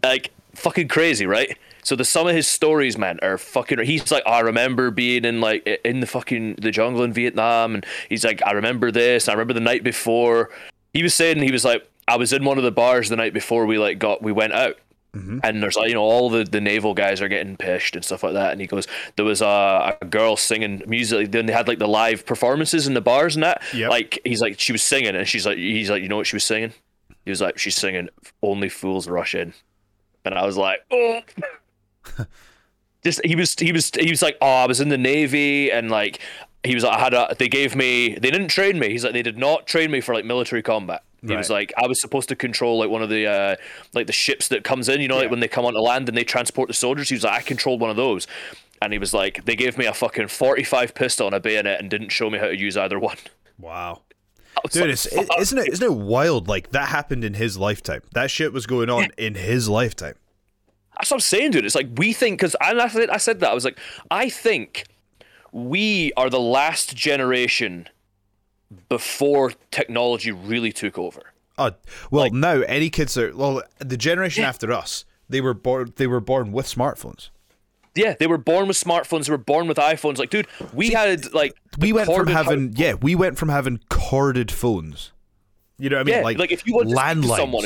Like 0.03 0.31
fucking 0.55 0.89
crazy, 0.89 1.27
right? 1.27 1.57
So 1.85 1.97
the 1.97 2.05
some 2.05 2.27
of 2.29 2.35
his 2.35 2.47
stories, 2.47 2.97
man, 2.99 3.19
are 3.23 3.39
fucking. 3.39 3.79
He's 3.81 4.11
like, 4.13 4.23
"Oh, 4.27 4.33
I 4.33 4.41
remember 4.41 4.91
being 4.91 5.25
in 5.25 5.41
like 5.41 5.67
in 5.85 6.01
the 6.01 6.07
fucking 6.07 6.57
the 6.57 6.71
jungle 6.71 7.03
in 7.03 7.13
Vietnam, 7.13 7.75
and 7.75 7.87
he's 8.09 8.25
like, 8.25 8.41
I 8.47 8.53
remember 8.53 8.91
this. 8.91 9.29
I 9.29 9.33
remember 9.33 9.55
the 9.55 9.61
night 9.61 9.83
before. 9.83 10.51
He 10.93 11.03
was 11.03 11.15
saying 11.15 11.41
he 11.41 11.53
was 11.53 11.65
like, 11.65 11.89
I 12.09 12.17
was 12.17 12.33
in 12.33 12.45
one 12.45 12.59
of 12.59 12.65
the 12.65 12.73
bars 12.73 13.09
the 13.09 13.17
night 13.17 13.33
before 13.33 13.67
we 13.67 13.79
like 13.79 13.99
got 13.99 14.23
we 14.23 14.33
went 14.33 14.53
out, 14.53 14.77
mm-hmm. 15.15 15.39
and 15.43 15.63
there's 15.63 15.77
like 15.77 15.89
you 15.89 15.95
know 15.95 16.03
all 16.03 16.29
the 16.29 16.45
the 16.45 16.61
naval 16.61 16.95
guys 16.95 17.21
are 17.21 17.29
getting 17.29 17.57
pissed 17.57 17.95
and 17.95 18.05
stuff 18.05 18.23
like 18.23 18.35
that, 18.35 18.53
and 18.53 18.61
he 18.61 18.67
goes, 18.67 18.87
there 19.17 19.25
was 19.25 19.41
a, 19.41 19.97
a 20.01 20.05
girl 20.05 20.37
singing 20.37 20.83
music. 20.87 21.31
Then 21.31 21.47
they 21.47 21.53
had 21.53 21.69
like 21.69 21.79
the 21.79 21.89
live 21.89 22.27
performances 22.27 22.87
in 22.87 22.95
the 22.95 23.01
bars 23.01 23.37
and 23.37 23.45
that. 23.45 23.63
Yep. 23.73 23.91
Like 23.91 24.19
he's 24.25 24.41
like 24.41 24.59
she 24.59 24.73
was 24.73 24.83
singing, 24.83 25.15
and 25.15 25.27
she's 25.29 25.47
like 25.47 25.59
he's 25.59 25.91
like 25.91 26.03
you 26.03 26.09
know 26.09 26.17
what 26.17 26.27
she 26.27 26.37
was 26.37 26.45
singing. 26.45 26.73
He 27.25 27.31
was 27.31 27.41
like 27.41 27.59
she's 27.59 27.77
singing 27.77 28.09
"Only 28.43 28.69
Fools 28.69 29.09
Rush 29.09 29.35
In," 29.35 29.55
and 30.25 30.35
I 30.35 30.45
was 30.45 30.57
like, 30.57 30.81
oh. 30.91 31.21
just 33.05 33.25
he 33.25 33.37
was 33.37 33.55
he 33.55 33.73
was 33.73 33.91
he 33.99 34.11
was 34.11 34.23
like 34.23 34.37
oh 34.41 34.47
I 34.47 34.67
was 34.67 34.81
in 34.81 34.89
the 34.89 34.99
navy 34.99 35.71
and 35.71 35.91
like 35.91 36.21
he 36.65 36.75
was 36.75 36.85
like 36.85 36.97
I 36.97 37.01
had 37.01 37.15
a 37.15 37.35
they 37.39 37.49
gave 37.49 37.75
me 37.75 38.15
they 38.15 38.31
didn't 38.31 38.49
train 38.49 38.79
me 38.79 38.91
he's 38.91 39.05
like 39.05 39.13
they 39.13 39.23
did 39.23 39.39
not 39.39 39.67
train 39.67 39.91
me 39.91 40.01
for 40.01 40.15
like 40.15 40.25
military 40.25 40.63
combat 40.63 41.03
he 41.25 41.37
was 41.37 41.51
like 41.51 41.73
I 41.77 41.87
was 41.87 42.01
supposed 42.01 42.29
to 42.31 42.37
control 42.37 42.79
like 42.79 42.91
one 42.91 43.03
of 43.03 43.09
the 43.09 43.27
uh 43.27 43.57
like 43.95 44.09
the 44.09 44.13
ships 44.13 44.49
that 44.49 44.65
comes 44.65 44.89
in 44.89 45.01
you 45.01 45.09
know 45.09 45.17
like 45.17 45.31
when 45.31 45.41
they 45.41 45.49
come 45.49 45.65
onto 45.65 45.79
land 45.79 46.09
and 46.09 46.19
they 46.19 46.25
transport 46.25 46.69
the 46.69 46.75
soldiers 46.75 47.09
he 47.09 47.15
was 47.15 47.25
like 47.25 47.41
I 47.41 47.43
controlled 47.43 47.81
one 47.81 47.91
of 47.91 47.97
those 47.97 48.27
and 48.81 48.93
he 48.93 48.99
was 48.99 49.15
like 49.15 49.45
they 49.45 49.55
gave 49.55 49.79
me 49.79 49.87
a 49.87 49.95
fucking 49.95 50.29
45 50.29 50.95
pistol 50.95 51.27
and 51.27 51.35
a 51.35 51.41
bayonet 51.41 51.81
and 51.81 51.89
didn't 51.89 52.09
show 52.09 52.29
me 52.29 52.39
how 52.39 52.47
to 52.47 52.59
use 52.59 52.77
either 52.77 52.99
one 52.99 53.17
Wow. 53.59 54.03
Dude, 54.71 54.83
like, 54.83 54.91
it's, 54.91 55.07
it, 55.07 55.29
isn't 55.39 55.59
it 55.59 55.69
isn't 55.69 55.87
it 55.87 55.95
wild? 55.95 56.47
Like 56.47 56.71
that 56.73 56.89
happened 56.89 57.25
in 57.25 57.35
his 57.35 57.57
lifetime. 57.57 58.03
That 58.13 58.31
shit 58.31 58.53
was 58.53 58.67
going 58.67 58.91
on 58.91 59.09
in 59.17 59.35
his 59.35 59.69
lifetime. 59.69 60.15
That's 60.95 61.11
what 61.11 61.17
I'm 61.17 61.21
saying, 61.21 61.53
dude. 61.53 61.65
It's 61.65 61.75
like 61.75 61.89
we 61.97 62.13
think 62.13 62.39
because 62.39 62.55
I 62.61 62.73
I 62.75 63.17
said 63.17 63.41
that 63.41 63.51
I 63.51 63.55
was 63.55 63.65
like 63.65 63.79
I 64.11 64.29
think 64.29 64.85
we 65.53 66.13
are 66.17 66.29
the 66.31 66.41
last 66.41 66.97
generation 66.97 67.89
before 68.89 69.53
technology 69.71 70.33
really 70.33 70.73
took 70.73 70.99
over. 70.99 71.23
Oh, 71.59 71.73
well, 72.11 72.31
now 72.31 72.63
any 72.63 72.89
kids 72.91 73.17
are 73.19 73.35
well, 73.37 73.63
the 73.79 73.97
generation 73.97 74.45
after 74.45 74.73
us, 74.73 75.05
they 75.29 75.41
were 75.41 75.55
born 75.55 75.93
they 75.97 76.07
were 76.07 76.21
born 76.21 76.51
with 76.53 76.67
smartphones. 76.67 77.29
Yeah, 77.95 78.15
they 78.19 78.27
were 78.27 78.39
born 78.39 78.69
with 78.69 78.83
smartphones. 78.83 79.27
They 79.27 79.33
were 79.33 79.39
born 79.39 79.69
with 79.69 79.77
iPhones. 79.77 80.17
Like, 80.19 80.31
dude, 80.31 80.47
we 80.73 80.91
had 80.91 81.33
like 81.35 81.55
We 81.79 81.93
went 81.93 82.13
from 82.13 82.27
having 82.27 82.73
yeah, 82.75 82.95
we 82.95 83.15
went 83.15 83.37
from 83.37 83.51
having 83.51 83.81
corded 83.91 84.51
phones. 84.51 85.13
You 85.79 85.91
know 85.91 85.97
what 85.97 86.01
I 86.03 86.05
mean? 86.05 86.15
Yeah, 86.17 86.23
like, 86.23 86.39
like, 86.39 86.53
if 86.53 86.67
you 86.67 86.75
want 86.75 86.89
to 86.89 86.95
landlines. 86.97 87.37
someone- 87.37 87.65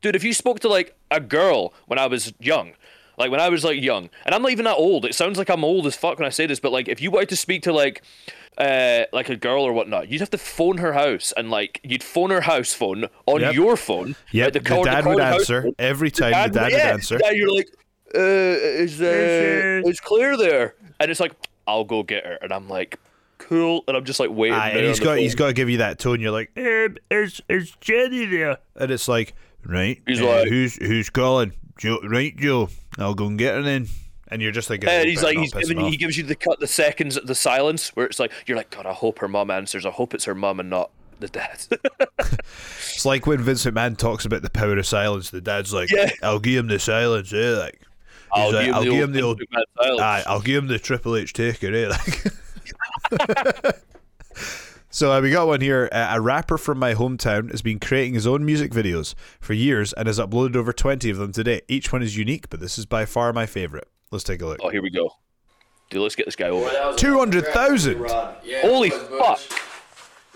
dude, 0.00 0.16
if 0.16 0.24
you 0.24 0.32
spoke 0.32 0.60
to 0.60 0.68
like 0.68 0.96
a 1.10 1.20
girl 1.20 1.72
when 1.86 1.98
I 1.98 2.06
was 2.06 2.32
young, 2.40 2.72
Like 3.18 3.30
when 3.30 3.40
I 3.40 3.48
was 3.48 3.64
like 3.64 3.82
young, 3.82 4.08
and 4.24 4.34
I'm 4.34 4.42
not 4.42 4.50
even 4.52 4.64
that 4.64 4.76
old. 4.76 5.04
It 5.04 5.14
sounds 5.14 5.38
like 5.38 5.48
I'm 5.50 5.64
old 5.64 5.86
as 5.86 5.96
fuck 5.96 6.18
when 6.18 6.26
I 6.26 6.30
say 6.30 6.46
this, 6.46 6.60
but 6.60 6.72
like 6.72 6.88
if 6.88 7.00
you 7.00 7.10
wanted 7.10 7.28
to 7.30 7.36
speak 7.36 7.62
to 7.64 7.72
like 7.72 8.02
uh 8.58 9.04
like 9.12 9.28
a 9.28 9.36
girl 9.36 9.62
or 9.62 9.72
whatnot, 9.72 10.08
you'd 10.08 10.20
have 10.20 10.30
to 10.30 10.38
phone 10.38 10.78
her 10.78 10.92
house 10.92 11.32
and 11.36 11.50
like 11.50 11.80
you'd 11.84 12.02
phone 12.02 12.30
her 12.30 12.42
house 12.42 12.72
phone 12.74 13.06
on 13.26 13.40
Yep. 13.40 13.54
your 13.54 13.76
phone. 13.76 14.16
Yeah, 14.30 14.44
like, 14.44 14.52
the 14.54 14.60
call- 14.60 14.84
dad 14.84 15.04
call 15.04 15.14
would 15.14 15.22
answer. 15.22 15.62
phone. 15.62 15.74
Every 15.78 16.10
time 16.10 16.32
the 16.32 16.58
dad 16.58 16.64
would 16.64 16.72
yeah, 16.72 16.92
answer. 16.92 17.18
Yeah, 17.22 17.30
you're 17.30 17.54
like, 17.54 17.68
uh, 18.14 18.18
is 18.18 19.00
uh, 19.00 19.82
is 19.88 20.00
Claire 20.00 20.36
there? 20.36 20.74
And 21.00 21.10
it's 21.10 21.20
like, 21.20 21.32
I'll 21.66 21.84
go 21.84 22.02
get 22.02 22.24
her, 22.26 22.38
and 22.42 22.52
I'm 22.52 22.68
like, 22.68 22.98
cool, 23.38 23.84
and 23.88 23.96
I'm 23.96 24.04
just 24.04 24.20
like 24.20 24.30
waiting. 24.30 24.54
Aye, 24.58 24.70
there 24.70 24.78
and 24.78 24.86
he's 24.88 25.00
on 25.00 25.04
the 25.06 25.10
got 25.12 25.18
he's 25.18 25.34
got 25.34 25.46
to 25.48 25.52
give 25.52 25.68
you 25.70 25.78
that 25.78 25.98
tone. 25.98 26.20
You're 26.20 26.30
like, 26.32 26.50
um, 26.56 26.96
is 27.10 27.40
is 27.48 27.72
Jenny 27.80 28.24
there? 28.26 28.58
And 28.76 28.90
it's 28.90 29.08
like, 29.08 29.34
right, 29.64 30.00
He's 30.06 30.20
uh, 30.20 30.26
like- 30.26 30.48
who's 30.48 30.76
who's 30.76 31.10
calling? 31.10 31.52
Joe, 31.78 31.98
right, 32.04 32.36
Joe. 32.36 32.68
I'll 32.98 33.14
go 33.14 33.26
and 33.26 33.38
get 33.38 33.54
her 33.56 33.62
then. 33.62 33.88
And 34.28 34.40
you're 34.40 34.52
just 34.52 34.70
like, 34.70 34.82
And 34.82 34.90
"Oh, 34.90 35.04
he's 35.04 35.22
like, 35.22 35.36
he's 35.36 35.52
giving 35.52 35.78
you, 35.80 35.86
he 35.90 35.96
gives 35.98 36.16
you 36.16 36.22
the 36.24 36.34
cut, 36.34 36.58
the 36.58 36.66
seconds, 36.66 37.18
of 37.18 37.26
the 37.26 37.34
silence, 37.34 37.90
where 37.90 38.06
it's 38.06 38.18
like, 38.18 38.32
you're 38.46 38.56
like, 38.56 38.70
God, 38.70 38.86
I 38.86 38.92
hope 38.94 39.18
her 39.18 39.28
mum 39.28 39.50
answers. 39.50 39.84
I 39.84 39.90
hope 39.90 40.14
it's 40.14 40.24
her 40.24 40.34
mum 40.34 40.58
and 40.58 40.70
not 40.70 40.90
the 41.20 41.28
dad. 41.28 41.66
It's 42.94 43.04
like 43.06 43.26
when 43.26 43.40
Vincent 43.42 43.74
McMahon 43.74 43.96
talks 43.98 44.24
about 44.24 44.42
the 44.42 44.50
power 44.50 44.76
of 44.78 44.86
silence. 44.86 45.30
The 45.30 45.40
dad's 45.40 45.72
like, 45.72 45.90
Yeah. 45.90 46.10
I'll 46.22 46.38
give 46.38 46.58
him 46.60 46.68
the 46.68 46.78
silence, 46.78 47.32
Yeah, 47.32 47.50
Like, 47.58 47.80
I'll 48.32 48.52
like, 48.52 48.66
give 48.66 48.68
him 48.68 48.74
I'll 48.74 48.80
the 48.84 48.90
give 48.90 49.04
him 49.04 49.12
the 49.12 49.22
old, 49.22 49.38
Vince 49.38 49.50
McMahon 49.50 49.64
silence. 49.82 50.00
aye, 50.00 50.22
I'll 50.26 50.40
give 50.40 50.62
him 50.62 50.68
the 50.68 50.78
Triple 50.78 51.16
H 51.16 51.32
taker, 51.32 51.74
eh? 51.74 51.88
Like. 51.88 53.76
So 54.94 55.10
uh, 55.10 55.22
we 55.22 55.30
got 55.30 55.46
one 55.46 55.62
here. 55.62 55.88
Uh, 55.90 56.08
a 56.10 56.20
rapper 56.20 56.58
from 56.58 56.78
my 56.78 56.92
hometown 56.92 57.50
has 57.50 57.62
been 57.62 57.80
creating 57.80 58.12
his 58.12 58.26
own 58.26 58.44
music 58.44 58.72
videos 58.72 59.14
for 59.40 59.54
years 59.54 59.94
and 59.94 60.06
has 60.06 60.18
uploaded 60.18 60.54
over 60.54 60.70
20 60.70 61.08
of 61.08 61.16
them 61.16 61.32
today. 61.32 61.62
Each 61.66 61.90
one 61.90 62.02
is 62.02 62.14
unique, 62.18 62.50
but 62.50 62.60
this 62.60 62.78
is 62.78 62.84
by 62.84 63.06
far 63.06 63.32
my 63.32 63.46
favorite. 63.46 63.88
Let's 64.10 64.22
take 64.22 64.42
a 64.42 64.46
look. 64.46 64.58
oh, 64.62 64.68
here 64.68 64.82
we 64.82 64.90
go. 64.90 65.16
Dude, 65.88 66.02
let's 66.02 66.14
get 66.14 66.26
this 66.26 66.36
guy 66.36 66.48
over. 66.50 66.70
200,000! 66.96 68.06
Holy 68.60 68.90
fuck. 68.90 69.40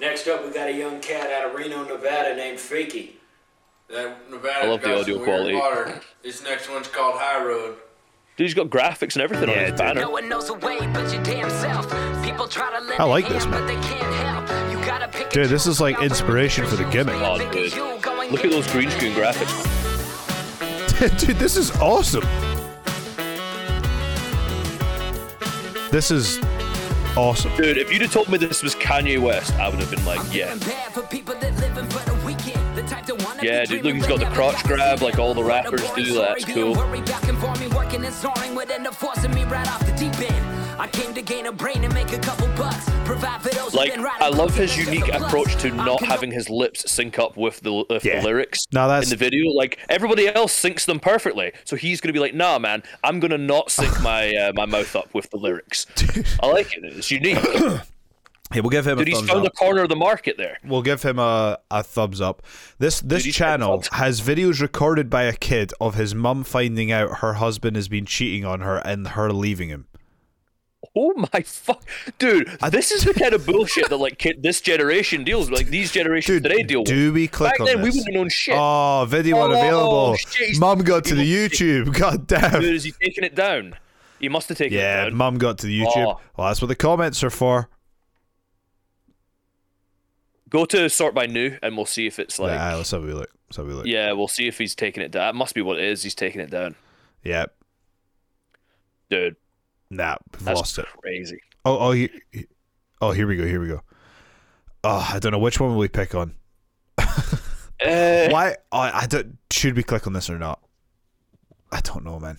Next 0.00 0.26
up, 0.26 0.42
we 0.44 0.50
got 0.52 0.68
a 0.68 0.72
young 0.72 1.00
cat 1.00 1.30
out 1.30 1.50
of 1.50 1.54
Reno, 1.54 1.84
Nevada 1.84 2.34
named 2.34 2.58
Fakey. 2.58 3.10
That 3.90 4.30
Nevada 4.30 4.64
I 4.64 4.68
love 4.68 4.80
the 4.80 4.98
audio 4.98 5.22
quality. 5.22 5.54
water. 5.54 6.00
This 6.22 6.42
next 6.42 6.70
one's 6.70 6.88
called 6.88 7.16
High 7.18 7.44
Road. 7.44 7.76
Dude, 8.36 8.46
he's 8.46 8.54
got 8.54 8.68
graphics 8.68 9.14
and 9.14 9.22
everything 9.22 9.48
on 9.48 9.56
his 9.56 9.72
banner. 9.72 10.00
No 10.00 10.10
one 10.10 10.28
knows 10.28 10.48
the 10.48 10.54
way 10.54 10.78
but 10.92 11.12
your 11.12 11.22
damn 11.22 11.48
self. 11.48 11.86
People 12.24 12.48
try 12.48 12.70
to 12.78 12.84
lend 12.84 13.00
I 13.00 13.04
like 13.04 13.28
this, 13.28 13.44
hand, 13.44 13.50
man. 13.52 13.60
but 13.62 13.66
they 13.68 13.88
can't 13.88 14.14
help. 14.14 14.35
You 14.96 15.00
gotta 15.00 15.18
pick 15.18 15.30
Dude, 15.30 15.50
this 15.50 15.66
is 15.66 15.78
like 15.78 16.00
inspiration 16.00 16.64
for 16.64 16.76
the 16.76 16.84
gimmick. 16.84 17.16
Oh, 17.18 17.36
dude. 17.36 17.76
Look 18.32 18.46
at 18.46 18.50
those 18.50 18.66
green 18.72 18.90
screen 18.90 19.12
graphics. 19.12 19.52
Dude, 21.26 21.36
this 21.36 21.54
is 21.54 21.70
awesome. 21.72 22.24
This 25.90 26.10
is 26.10 26.38
awesome. 27.14 27.54
Dude, 27.56 27.76
if 27.76 27.92
you'd 27.92 28.00
have 28.02 28.10
told 28.10 28.30
me 28.30 28.38
this 28.38 28.62
was 28.62 28.74
Kanye 28.74 29.18
West, 29.18 29.52
I 29.56 29.68
would 29.68 29.80
have 29.80 29.90
been 29.90 30.04
like, 30.06 30.20
yeah. 30.34 30.54
bad 30.54 30.92
for 30.92 31.02
people 31.02 31.34
that 31.34 31.54
living 31.56 31.86
for 31.90 32.02
the 32.10 32.14
weekend. 32.24 32.74
The 32.74 32.82
type 32.84 33.04
that 33.04 33.42
Yeah, 33.42 33.66
dude, 33.66 33.84
look, 33.84 33.94
he's 33.96 34.06
got 34.06 34.20
the 34.20 34.26
crotch 34.26 34.64
grab 34.64 35.02
like 35.02 35.18
all 35.18 35.34
the 35.34 35.44
rappers 35.44 35.82
do. 35.90 36.14
That's 36.14 36.46
cool. 36.46 36.74
Worry 40.78 40.88
back 40.88 40.94
and 40.94 41.14
for 41.14 41.14
me, 41.14 41.16
working 41.16 41.16
and 41.16 41.16
soaring 41.16 41.16
would 41.16 41.16
end 41.16 41.16
up 41.16 41.16
forcing 41.16 41.16
me 41.16 41.16
right 41.16 41.16
off 41.16 41.16
the 41.16 41.16
deep 41.16 41.16
end. 41.16 41.16
I 41.16 41.16
came 41.16 41.16
to 41.16 41.22
gain 41.22 41.46
a 41.46 41.52
brain 41.52 41.84
and 41.84 41.94
make 41.94 42.12
a 42.12 42.18
couple 42.18 42.48
bucks. 42.48 42.90
Provide 43.04 43.42
for 43.42 43.48
those 43.50 43.74
Like, 43.74 43.98
I 43.98 44.28
love 44.28 44.52
close 44.52 44.56
his 44.56 44.74
to 44.74 44.84
the 44.84 44.92
unique 44.92 45.04
plus. 45.10 45.22
approach 45.22 45.56
to 45.62 45.68
I'm 45.68 45.76
not 45.76 46.02
having 46.04 46.30
his 46.32 46.50
lips 46.50 46.90
sync 46.90 47.18
up 47.18 47.36
with 47.36 47.60
the, 47.60 47.84
with 47.88 48.04
Yeah. 48.04 48.20
the 48.20 48.26
lyrics 48.26 48.58
No, 48.72 48.88
that's- 48.88 49.04
in 49.04 49.10
the 49.10 49.16
video. 49.16 49.52
Like 49.52 49.78
everybody 49.88 50.28
else 50.28 50.52
syncs 50.60 50.84
them 50.86 50.98
perfectly, 51.00 51.52
so 51.64 51.76
he's 51.76 52.00
gonna 52.00 52.12
be 52.12 52.18
like, 52.18 52.34
"Nah, 52.34 52.58
man, 52.58 52.82
I'm 53.04 53.20
gonna 53.20 53.38
not 53.38 53.70
sync 53.70 54.00
my 54.02 54.34
uh, 54.34 54.52
my 54.54 54.66
mouth 54.66 54.94
up 54.96 55.14
with 55.14 55.30
the 55.30 55.36
lyrics." 55.38 55.86
I 56.42 56.46
like 56.48 56.76
it. 56.76 56.84
It's 56.84 57.10
unique. 57.10 57.38
Hey, 58.52 58.60
we'll 58.60 58.70
give 58.70 58.86
him 58.86 58.96
Dude, 58.98 59.08
a 59.08 59.10
he's 59.10 59.18
found 59.28 59.40
up. 59.40 59.42
the 59.42 59.50
corner 59.50 59.82
of 59.82 59.88
the 59.88 59.96
market 59.96 60.36
there. 60.36 60.58
We'll 60.64 60.80
give 60.82 61.02
him 61.02 61.18
a, 61.18 61.58
a 61.68 61.82
thumbs 61.82 62.20
up. 62.20 62.42
This 62.78 63.00
this 63.00 63.24
he's 63.24 63.34
channel 63.34 63.82
has 63.90 64.20
videos 64.20 64.60
recorded 64.60 65.10
by 65.10 65.24
a 65.24 65.32
kid 65.32 65.72
of 65.80 65.96
his 65.96 66.14
mum 66.14 66.44
finding 66.44 66.92
out 66.92 67.18
her 67.18 67.34
husband 67.34 67.74
has 67.74 67.88
been 67.88 68.06
cheating 68.06 68.44
on 68.44 68.60
her 68.60 68.76
and 68.76 69.08
her 69.08 69.32
leaving 69.32 69.68
him. 69.68 69.86
Oh 70.94 71.12
my 71.32 71.40
fuck, 71.42 71.82
dude! 72.18 72.48
This 72.70 72.92
is 72.92 73.04
the 73.04 73.14
kind 73.14 73.32
of 73.34 73.44
bullshit 73.46 73.88
that 73.88 73.96
like 73.96 74.18
kid, 74.18 74.42
this 74.42 74.60
generation 74.60 75.24
deals 75.24 75.50
with. 75.50 75.58
Like 75.58 75.68
these 75.68 75.90
generations 75.92 76.42
today 76.42 76.62
deal 76.62 76.80
with. 76.80 76.88
Do 76.88 77.12
we 77.12 77.26
click 77.28 77.52
Back 77.52 77.60
on 77.60 77.66
then, 77.66 77.76
we 77.82 77.88
wouldn't 77.90 78.06
have 78.06 78.14
known 78.14 78.28
shit. 78.28 78.54
Oh, 78.56 79.04
video 79.08 79.36
Oh, 79.38 79.44
unavailable. 79.44 80.16
shit, 80.16 80.58
Mum 80.58 80.80
got 80.80 81.04
to 81.06 81.14
the 81.14 81.24
YouTube. 81.30 81.94
God 81.98 82.26
damn. 82.26 82.60
Dude, 82.60 82.74
is 82.74 82.84
he 82.84 82.92
taking 82.92 83.24
it 83.24 83.34
down? 83.34 83.74
He 84.20 84.28
must 84.28 84.48
have 84.48 84.58
taken 84.58 84.78
it 84.78 84.80
Yeah, 84.80 85.04
down. 85.04 85.14
mum 85.14 85.38
got 85.38 85.58
to 85.58 85.66
the 85.66 85.82
oh. 85.82 85.86
YouTube. 85.90 86.06
Oh. 86.16 86.20
Well, 86.36 86.48
that's 86.48 86.62
what 86.62 86.68
the 86.68 86.74
comments 86.76 87.22
are 87.24 87.30
for. 87.30 87.68
Go 90.48 90.64
to 90.66 90.88
sort 90.88 91.14
by 91.14 91.26
new, 91.26 91.58
and 91.62 91.76
we'll 91.76 91.86
see 91.86 92.06
if 92.06 92.18
it's 92.18 92.38
like. 92.38 92.52
yeah, 92.52 92.74
let's 92.76 92.92
have 92.92 93.02
a 93.02 93.06
look. 93.06 93.30
Let's 93.48 93.56
have 93.56 93.68
a 93.68 93.74
look. 93.74 93.86
Yeah, 93.86 94.12
we'll 94.12 94.28
see 94.28 94.46
if 94.46 94.58
he's 94.58 94.74
taking 94.74 95.02
it 95.02 95.10
down. 95.10 95.30
It 95.34 95.34
must 95.38 95.54
be 95.54 95.60
what 95.62 95.78
it 95.78 95.84
is. 95.84 96.02
He's 96.02 96.14
taking 96.14 96.40
it 96.40 96.50
down, 96.50 96.76
Yeah. 97.24 97.46
dude. 99.10 99.36
Nah, 99.90 100.16
we've 100.32 100.44
That's 100.44 100.56
lost 100.58 100.78
it. 100.78 100.86
crazy. 101.00 101.38
Oh, 101.64 101.78
oh, 101.78 101.92
he, 101.92 102.10
he- 102.32 102.46
oh, 103.00 103.12
here 103.12 103.26
we 103.26 103.36
go. 103.36 103.46
Here 103.46 103.60
we 103.60 103.68
go. 103.68 103.82
Oh, 104.84 105.08
I 105.12 105.18
don't 105.18 105.32
know 105.32 105.38
which 105.38 105.58
one 105.60 105.70
will 105.70 105.78
we 105.78 105.88
pick 105.88 106.14
on. 106.14 106.34
Uh, 106.98 107.04
Why? 108.30 108.56
Oh, 108.72 108.78
I 108.78 109.06
don't. 109.08 109.38
Should 109.50 109.76
we 109.76 109.82
click 109.82 110.06
on 110.06 110.12
this 110.12 110.30
or 110.30 110.38
not? 110.38 110.60
I 111.72 111.80
don't 111.80 112.04
know, 112.04 112.18
man. 112.20 112.38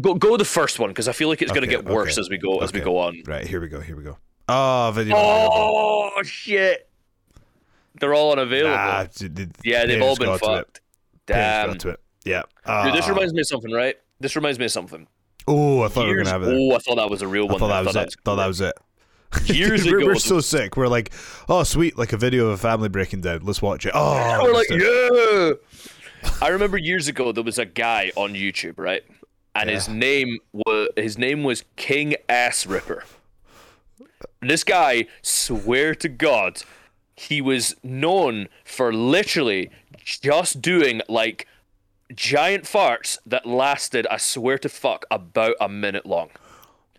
Go 0.00 0.14
go 0.14 0.36
the 0.36 0.44
first 0.44 0.78
one 0.78 0.90
because 0.90 1.08
I 1.08 1.12
feel 1.12 1.28
like 1.28 1.42
it's 1.42 1.50
gonna 1.50 1.66
get 1.66 1.84
worse 1.84 2.12
okay, 2.14 2.20
as 2.20 2.30
we 2.30 2.38
go 2.38 2.58
as 2.58 2.72
we 2.72 2.80
go 2.80 2.98
on. 2.98 3.20
Right, 3.26 3.46
here 3.46 3.60
we 3.60 3.68
go. 3.68 3.80
Here 3.80 3.96
we 3.96 4.04
go. 4.04 4.16
Oh, 4.48 4.92
video. 4.94 5.16
unavailable. 5.16 6.12
Oh 6.16 6.22
shit! 6.22 6.88
They're 8.00 8.14
all 8.14 8.30
unavailable. 8.32 8.76
Nah, 8.76 9.06
yeah, 9.64 9.86
they've 9.86 10.00
all 10.02 10.16
been 10.16 10.28
to 10.30 10.38
fucked. 10.38 10.80
Damn. 11.26 11.76
to. 11.78 11.98
Yeah. 12.24 12.42
Dude, 12.84 12.94
this 12.94 13.06
Ah. 13.06 13.10
reminds 13.10 13.32
me 13.34 13.40
of 13.40 13.46
something, 13.48 13.72
right? 13.72 13.96
This 14.20 14.36
reminds 14.36 14.58
me 14.58 14.64
of 14.66 14.72
something. 14.72 15.06
Oh, 15.46 15.82
I 15.82 15.88
thought 15.88 16.04
we 16.06 16.14
were 16.14 16.22
gonna 16.22 16.30
have 16.30 16.42
it. 16.42 16.54
Oh, 16.54 16.74
I 16.74 16.78
thought 16.78 16.96
that 16.96 17.10
was 17.10 17.22
a 17.22 17.28
real 17.28 17.44
I 17.44 17.52
one. 17.52 17.58
thought 17.58 17.68
there. 17.68 17.84
that 17.84 17.86
was 17.86 17.96
it. 17.96 18.16
Thought 18.24 18.36
that 18.36 18.46
was 18.46 18.60
it. 18.60 18.74
Years 19.44 19.84
we're, 19.84 19.98
ago, 19.98 20.06
we're 20.06 20.14
so 20.16 20.40
sick. 20.40 20.76
We're 20.76 20.88
like, 20.88 21.12
oh, 21.48 21.62
sweet, 21.62 21.98
like 21.98 22.12
a 22.12 22.16
video 22.16 22.46
of 22.46 22.52
a 22.52 22.56
family 22.56 22.88
breaking 22.88 23.20
down. 23.20 23.40
Let's 23.42 23.60
watch 23.60 23.84
it. 23.84 23.92
Oh, 23.94 24.40
We're 24.42 24.52
like, 24.52 24.68
it. 24.70 25.60
yeah. 26.22 26.28
I 26.40 26.48
remember 26.48 26.78
years 26.78 27.08
ago 27.08 27.32
there 27.32 27.44
was 27.44 27.58
a 27.58 27.66
guy 27.66 28.10
on 28.16 28.34
YouTube, 28.34 28.78
right? 28.78 29.02
And 29.54 29.68
his 29.68 29.88
name 29.88 30.38
was 30.52 30.88
his 30.96 31.18
name 31.18 31.42
was 31.42 31.64
King 31.76 32.14
Ass 32.28 32.64
Ripper. 32.64 33.04
And 34.40 34.50
this 34.50 34.62
guy, 34.62 35.06
swear 35.22 35.94
to 35.96 36.08
God, 36.08 36.62
he 37.16 37.40
was 37.40 37.74
known 37.82 38.48
for 38.64 38.92
literally 38.92 39.70
just 40.04 40.62
doing 40.62 41.02
like 41.08 41.47
giant 42.14 42.64
farts 42.64 43.18
that 43.26 43.46
lasted, 43.46 44.06
I 44.10 44.16
swear 44.16 44.58
to 44.58 44.68
fuck, 44.68 45.04
about 45.10 45.54
a 45.60 45.68
minute 45.68 46.06
long. 46.06 46.30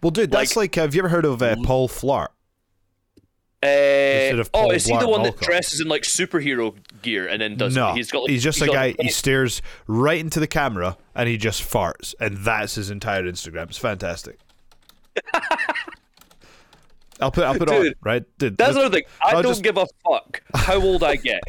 Well, 0.01 0.11
dude, 0.11 0.31
that's 0.31 0.55
like, 0.55 0.75
have 0.75 0.95
you 0.95 1.01
ever 1.01 1.09
heard 1.09 1.25
of 1.25 1.41
uh, 1.41 1.55
Paul 1.63 1.89
Flart? 1.89 2.29
Uh, 3.61 4.39
of 4.39 4.49
oh, 4.53 4.59
Paul 4.61 4.71
is 4.71 4.85
he 4.85 4.93
the 4.93 4.99
Blart 4.99 5.09
one 5.09 5.23
that 5.23 5.37
dresses 5.41 5.81
in 5.81 5.89
like 5.89 6.03
superhero 6.03 6.73
gear 7.01 7.27
and 7.27 7.41
then 7.41 7.57
does? 7.57 7.75
no, 7.75 7.93
he's 7.93 8.09
got. 8.09 8.21
Like, 8.21 8.29
he's 8.29 8.43
just 8.43 8.61
a 8.61 8.67
guy. 8.67 8.87
like, 8.87 9.01
He 9.01 9.09
stares 9.09 9.61
right 9.85 10.19
into 10.19 10.39
the 10.39 10.47
camera 10.47 10.97
and 11.13 11.27
he 11.27 11.35
just 11.35 11.61
farts, 11.61 12.15
and 12.21 12.37
that's 12.37 12.75
his 12.75 12.89
entire 12.89 13.23
Instagram. 13.23 13.63
It's 13.63 13.77
fantastic. 13.77 14.39
I'll 17.21 17.31
put. 17.31 17.43
I'll 17.43 17.57
put 17.57 17.69
on 17.69 17.81
Dude, 17.81 17.95
right. 18.01 18.23
Dude, 18.37 18.57
That's 18.57 18.75
another 18.75 18.89
thing. 18.95 19.03
I 19.23 19.35
I'll 19.35 19.41
don't 19.43 19.51
just- 19.51 19.63
give 19.63 19.77
a 19.77 19.85
fuck 20.07 20.41
how 20.53 20.81
old 20.81 21.03
I 21.03 21.15
get. 21.17 21.41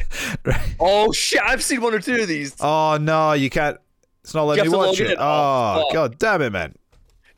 Oh 0.79 1.11
shit! 1.11 1.39
I've 1.43 1.61
seen 1.63 1.81
one 1.81 1.93
or 1.93 1.99
two 1.99 2.21
of 2.21 2.27
these, 2.27 2.55
Oh 2.59 2.97
no, 2.99 3.33
you 3.33 3.49
can't. 3.51 3.77
It's 4.23 4.33
not 4.33 4.43
letting 4.45 4.65
You 4.65 4.71
me 4.71 4.77
watch 4.77 4.99
it. 4.99 5.17
Oh, 5.19 5.85
Oh, 5.87 5.93
god 5.93 6.17
damn 6.19 6.41
it, 6.41 6.51
man. 6.51 6.75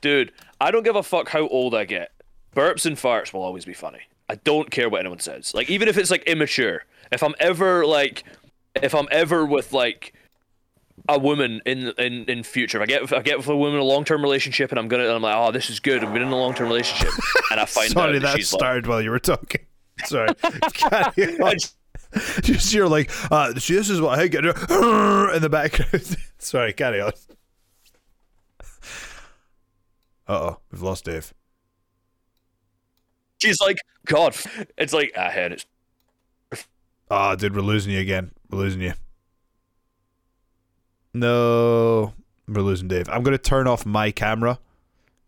dude. 0.01 0.31
I 0.61 0.71
don't 0.71 0.83
give 0.83 0.95
a 0.95 1.03
fuck 1.03 1.27
how 1.29 1.47
old 1.49 1.75
I 1.75 1.83
get. 1.83 2.11
Burps 2.55 2.85
and 2.85 2.95
farts 2.95 3.33
will 3.33 3.41
always 3.41 3.65
be 3.65 3.73
funny. 3.73 3.99
I 4.29 4.35
don't 4.35 4.71
care 4.71 4.89
what 4.89 5.01
anyone 5.01 5.19
says. 5.19 5.53
Like 5.53 5.69
even 5.69 5.87
if 5.89 5.97
it's 5.97 6.09
like 6.11 6.23
immature. 6.23 6.85
If 7.11 7.21
I'm 7.21 7.35
ever 7.39 7.85
like, 7.85 8.23
if 8.81 8.95
I'm 8.95 9.07
ever 9.11 9.45
with 9.45 9.73
like 9.73 10.12
a 11.09 11.19
woman 11.19 11.61
in 11.65 11.89
in 11.97 12.25
in 12.25 12.43
future, 12.43 12.77
if 12.77 12.83
I 12.83 12.85
get 12.85 13.03
if 13.03 13.13
I 13.13 13.21
get 13.21 13.37
with 13.37 13.47
a 13.47 13.55
woman 13.55 13.75
in 13.75 13.81
a 13.81 13.85
long 13.85 14.05
term 14.05 14.21
relationship 14.21 14.71
and 14.71 14.79
I'm 14.79 14.87
gonna, 14.87 15.03
and 15.03 15.13
I'm 15.13 15.21
like, 15.21 15.35
oh, 15.35 15.51
this 15.51 15.69
is 15.69 15.79
good. 15.79 16.03
I've 16.03 16.13
been 16.13 16.21
in 16.21 16.29
a 16.29 16.37
long 16.37 16.53
term 16.53 16.67
relationship, 16.67 17.13
and 17.51 17.59
I 17.59 17.65
find 17.65 17.91
Sorry, 17.91 18.09
out 18.09 18.13
that 18.13 18.21
that 18.21 18.37
she's 18.37 18.53
like, 18.53 18.59
started 18.59 18.87
while 18.87 19.01
you 19.01 19.11
were 19.11 19.19
talking. 19.19 19.61
Sorry. 20.05 20.29
Just 22.41 22.73
you're 22.73 22.87
like, 22.87 23.09
uh, 23.31 23.53
this 23.53 23.69
is 23.69 23.99
what 23.99 24.19
I 24.19 24.27
get 24.27 24.45
in 24.45 24.51
the 25.41 25.49
background. 25.51 26.15
Sorry, 26.37 26.71
carry 26.73 27.01
on. 27.01 27.11
Uh 30.27 30.33
oh, 30.33 30.59
we've 30.71 30.81
lost 30.81 31.05
Dave. 31.05 31.33
she's 33.41 33.59
like, 33.59 33.77
God, 34.05 34.35
it's 34.77 34.93
like 34.93 35.17
I 35.17 35.29
had 35.29 35.51
it. 35.53 35.65
Ah, 37.11 37.35
dude, 37.35 37.55
we're 37.55 37.61
losing 37.61 37.93
you 37.93 37.99
again. 37.99 38.31
We're 38.49 38.59
losing 38.59 38.81
you. 38.81 38.93
No, 41.13 42.13
we're 42.47 42.61
losing 42.61 42.87
Dave. 42.87 43.07
I'm 43.09 43.23
going 43.23 43.37
to 43.37 43.41
turn 43.41 43.67
off 43.67 43.85
my 43.85 44.11
camera. 44.11 44.59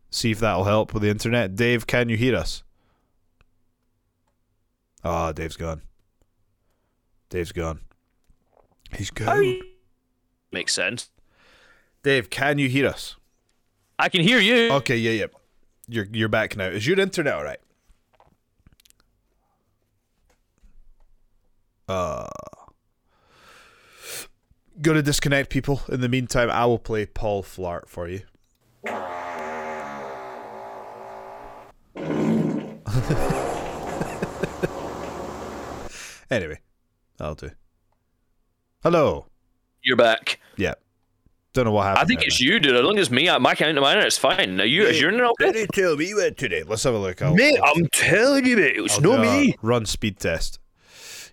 See 0.10 0.32
if 0.32 0.40
that'll 0.40 0.64
help 0.64 0.94
with 0.94 1.04
the 1.04 1.10
internet. 1.10 1.56
Dave, 1.56 1.86
can 1.86 2.10
you 2.10 2.18
hear 2.18 2.36
us? 2.36 2.64
Oh, 5.04 5.32
Dave's 5.32 5.58
gone. 5.58 5.82
Dave's 7.30 7.52
gone. 7.52 7.82
He's 8.96 9.12
gone. 9.12 9.62
Makes 10.52 10.74
sense. 10.74 11.10
Dave, 12.02 12.30
can 12.30 12.58
you 12.58 12.70
hear 12.70 12.88
us? 12.88 13.16
I 14.00 14.10
can 14.10 14.22
hear 14.22 14.40
you. 14.40 14.72
Okay, 14.72 14.98
yeah, 14.98 15.12
yeah. 15.12 15.26
You're 15.88 16.08
you're 16.12 16.30
back 16.30 16.58
now. 16.58 16.66
Is 16.66 16.88
your 16.88 17.00
internet 17.00 17.34
all 17.34 17.44
right? 17.44 17.60
Uh 21.88 22.28
Gonna 24.82 25.02
disconnect 25.02 25.50
people. 25.50 25.82
In 25.90 26.02
the 26.02 26.10
meantime, 26.10 26.50
I 26.50 26.66
will 26.66 26.80
play 26.80 27.06
Paul 27.06 27.44
Flart 27.44 27.88
for 27.88 28.10
you. 28.10 28.22
anyway, 36.30 36.60
I'll 37.20 37.36
do. 37.36 37.52
Hello. 38.84 39.28
You're 39.82 39.98
back. 39.98 40.40
Yeah. 40.58 40.74
Don't 41.54 41.66
know 41.66 41.72
what 41.72 41.84
happened. 41.84 42.04
I 42.04 42.06
think 42.06 42.24
it's 42.24 42.42
you, 42.42 42.60
dude. 42.60 42.76
As 42.76 42.84
long 42.84 43.00
as 43.00 43.10
me, 43.10 43.26
my 43.40 43.56
count, 43.56 43.80
my 43.80 43.94
internet's 43.94 44.18
fine. 44.18 44.58
Now 44.58 44.64
you, 44.64 44.84
is 44.84 45.00
your 45.00 45.10
internet 45.10 45.32
okay? 45.32 45.52
Did 45.54 45.70
tell 45.74 45.96
me 45.96 46.10
you 46.10 46.18
went 46.18 46.38
today? 46.38 46.64
Let's 46.64 46.84
have 46.84 46.94
a 46.94 46.98
look. 46.98 47.22
I'll, 47.22 47.34
Mate, 47.34 47.60
I'm 47.64 47.88
telling 47.94 48.46
you, 48.46 48.58
mate, 48.58 48.76
it's 48.76 48.96
I'll 48.96 49.02
not 49.02 49.22
me. 49.22 49.56
Run 49.62 49.86
speed 49.86 50.20
test. 50.20 50.60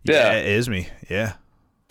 Yeah. 0.05 0.35
it 0.35 0.47
is 0.47 0.69
me. 0.69 0.89
Yeah. 1.11 1.35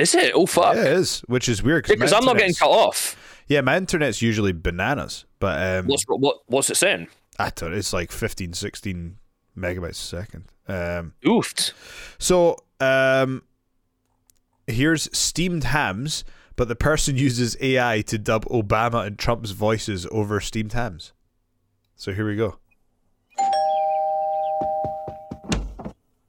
Is 0.02 0.16
it? 0.16 0.32
Oh 0.34 0.48
fuck. 0.48 0.76
Yeah, 0.76 0.82
it 0.82 0.94
is, 0.94 1.20
which 1.28 1.48
is 1.48 1.62
weird 1.62 1.86
Because 1.88 2.12
my 2.12 2.18
I'm 2.18 2.26
not 2.26 2.38
getting 2.38 2.56
cut 2.56 2.70
off. 2.70 3.16
Yeah, 3.48 3.62
my 3.62 3.78
internet's 3.78 4.20
usually 4.20 4.52
bananas, 4.52 5.26
but 5.40 5.62
um, 5.62 5.86
What's 5.86 6.04
what? 6.08 6.38
What's 6.48 6.72
it 6.72 6.78
saying? 6.78 7.08
I 7.38 7.52
don't. 7.56 7.74
It's 7.74 7.94
like 7.94 8.12
15, 8.12 8.54
16 8.54 9.18
megabytes 9.56 9.90
a 9.90 9.94
second. 9.94 10.46
Um, 10.68 11.14
Oofed. 11.24 11.74
So 12.18 12.58
um, 12.80 13.44
here's 14.66 15.08
steamed 15.16 15.66
hams, 15.66 16.24
but 16.56 16.68
the 16.68 16.76
person 16.76 17.16
uses 17.28 17.56
AI 17.62 18.02
to 18.08 18.18
dub 18.18 18.46
Obama 18.46 19.06
and 19.06 19.20
Trump's 19.20 19.52
voices 19.52 20.08
over 20.12 20.42
steamed 20.42 20.74
hams. 20.74 21.14
So 21.96 22.12
here 22.12 22.26
we 22.26 22.36
go. 22.36 22.58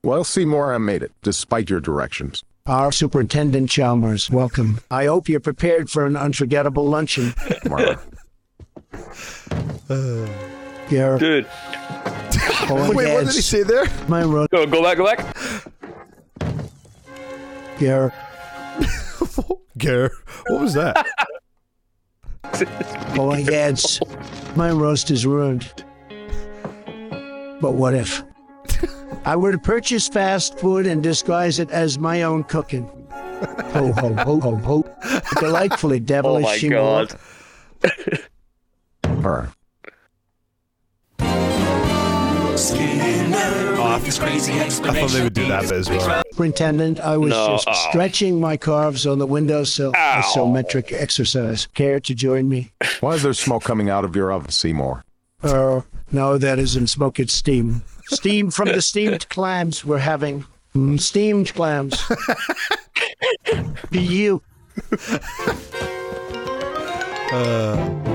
Well, 0.04 0.24
Seymour, 0.24 0.74
I 0.74 0.78
made 0.78 1.02
it, 1.02 1.12
despite 1.22 1.70
your 1.70 1.80
directions. 1.80 2.42
Our 2.66 2.92
Superintendent 2.92 3.70
Chalmers, 3.70 4.30
welcome. 4.30 4.80
I 4.88 5.06
hope 5.06 5.28
you're 5.28 5.40
prepared 5.40 5.90
for 5.90 6.06
an 6.06 6.16
unforgettable 6.16 6.86
luncheon. 6.86 7.30
Marla. 7.66 7.98
Garrett. 10.88 11.20
Dude. 11.20 11.46
Wait, 12.70 12.94
Wait, 12.94 13.12
what 13.14 13.24
did 13.26 13.34
he 13.34 13.40
say 13.42 13.64
there? 13.64 13.86
My 14.06 14.22
road. 14.22 14.48
Go, 14.50 14.64
go 14.66 14.80
back, 14.80 14.96
go 14.96 15.04
back. 15.04 15.36
Garrett. 17.80 18.12
Gar, 19.78 20.10
what 20.48 20.60
was 20.60 20.74
that? 20.74 21.04
Oh, 23.14 23.34
yes. 23.34 23.98
My 24.56 24.70
roast 24.70 25.10
is 25.10 25.24
ruined. 25.24 25.72
But 27.60 27.72
what 27.74 27.94
if? 27.94 28.22
I 29.24 29.36
were 29.36 29.52
to 29.52 29.58
purchase 29.58 30.08
fast 30.08 30.58
food 30.58 30.86
and 30.86 31.02
disguise 31.02 31.58
it 31.58 31.70
as 31.70 31.98
my 31.98 32.22
own 32.22 32.44
cooking. 32.44 32.84
Ho, 33.72 33.92
ho, 33.92 34.14
ho, 34.14 34.40
ho, 34.40 34.56
ho. 34.56 34.84
Delightfully 35.40 36.00
devilish. 36.04 36.44
Oh 36.64 36.68
devilish. 36.68 37.10
my 37.10 37.88
Seymour. 37.88 38.18
god. 39.12 39.22
Her. 39.22 39.52
Oh, 43.84 43.88
I, 43.88 43.94
I 43.96 44.68
thought 44.68 45.10
they 45.10 45.22
would 45.22 45.32
do 45.34 45.46
that 45.48 45.62
bit 45.62 45.72
as 45.72 45.88
well. 45.90 46.22
Superintendent, 46.30 47.00
I 47.00 47.16
was 47.16 47.30
No, 47.30 47.48
just 47.48 47.68
oh. 47.68 47.88
stretching 47.90 48.40
my 48.40 48.56
calves 48.56 49.06
on 49.06 49.18
the 49.18 49.26
windowsill. 49.26 49.92
Isometric 49.92 50.92
exercise. 50.92 51.66
Care 51.74 52.00
to 52.00 52.14
join 52.14 52.48
me? 52.48 52.72
Why 53.00 53.14
is 53.14 53.22
there 53.22 53.32
smoke 53.34 53.64
coming 53.64 53.90
out 53.90 54.04
of 54.04 54.14
your 54.16 54.32
oven, 54.32 54.50
Seymour? 54.50 55.04
Oh, 55.44 55.84
no, 56.12 56.38
that 56.38 56.58
isn't 56.58 56.86
smoke, 56.88 57.18
it's 57.18 57.32
steam. 57.32 57.82
Steam 58.12 58.50
from 58.50 58.68
the 58.68 58.82
steamed 58.90 59.28
clams 59.28 59.84
we're 59.84 59.98
having. 59.98 60.44
Mm, 60.74 61.00
steamed 61.00 61.52
clams. 61.54 62.02
Be 63.90 64.00
you. 64.00 64.42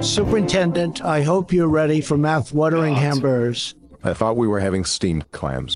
Superintendent, 0.02 1.04
I 1.04 1.22
hope 1.24 1.52
you're 1.52 1.68
ready 1.68 2.02
for 2.02 2.18
mouth-watering 2.18 2.96
hamburgers. 2.96 3.76
I 4.04 4.14
thought 4.14 4.38
we 4.38 4.48
were 4.48 4.60
having 4.60 4.86
steamed 4.86 5.32
clams. 5.32 5.76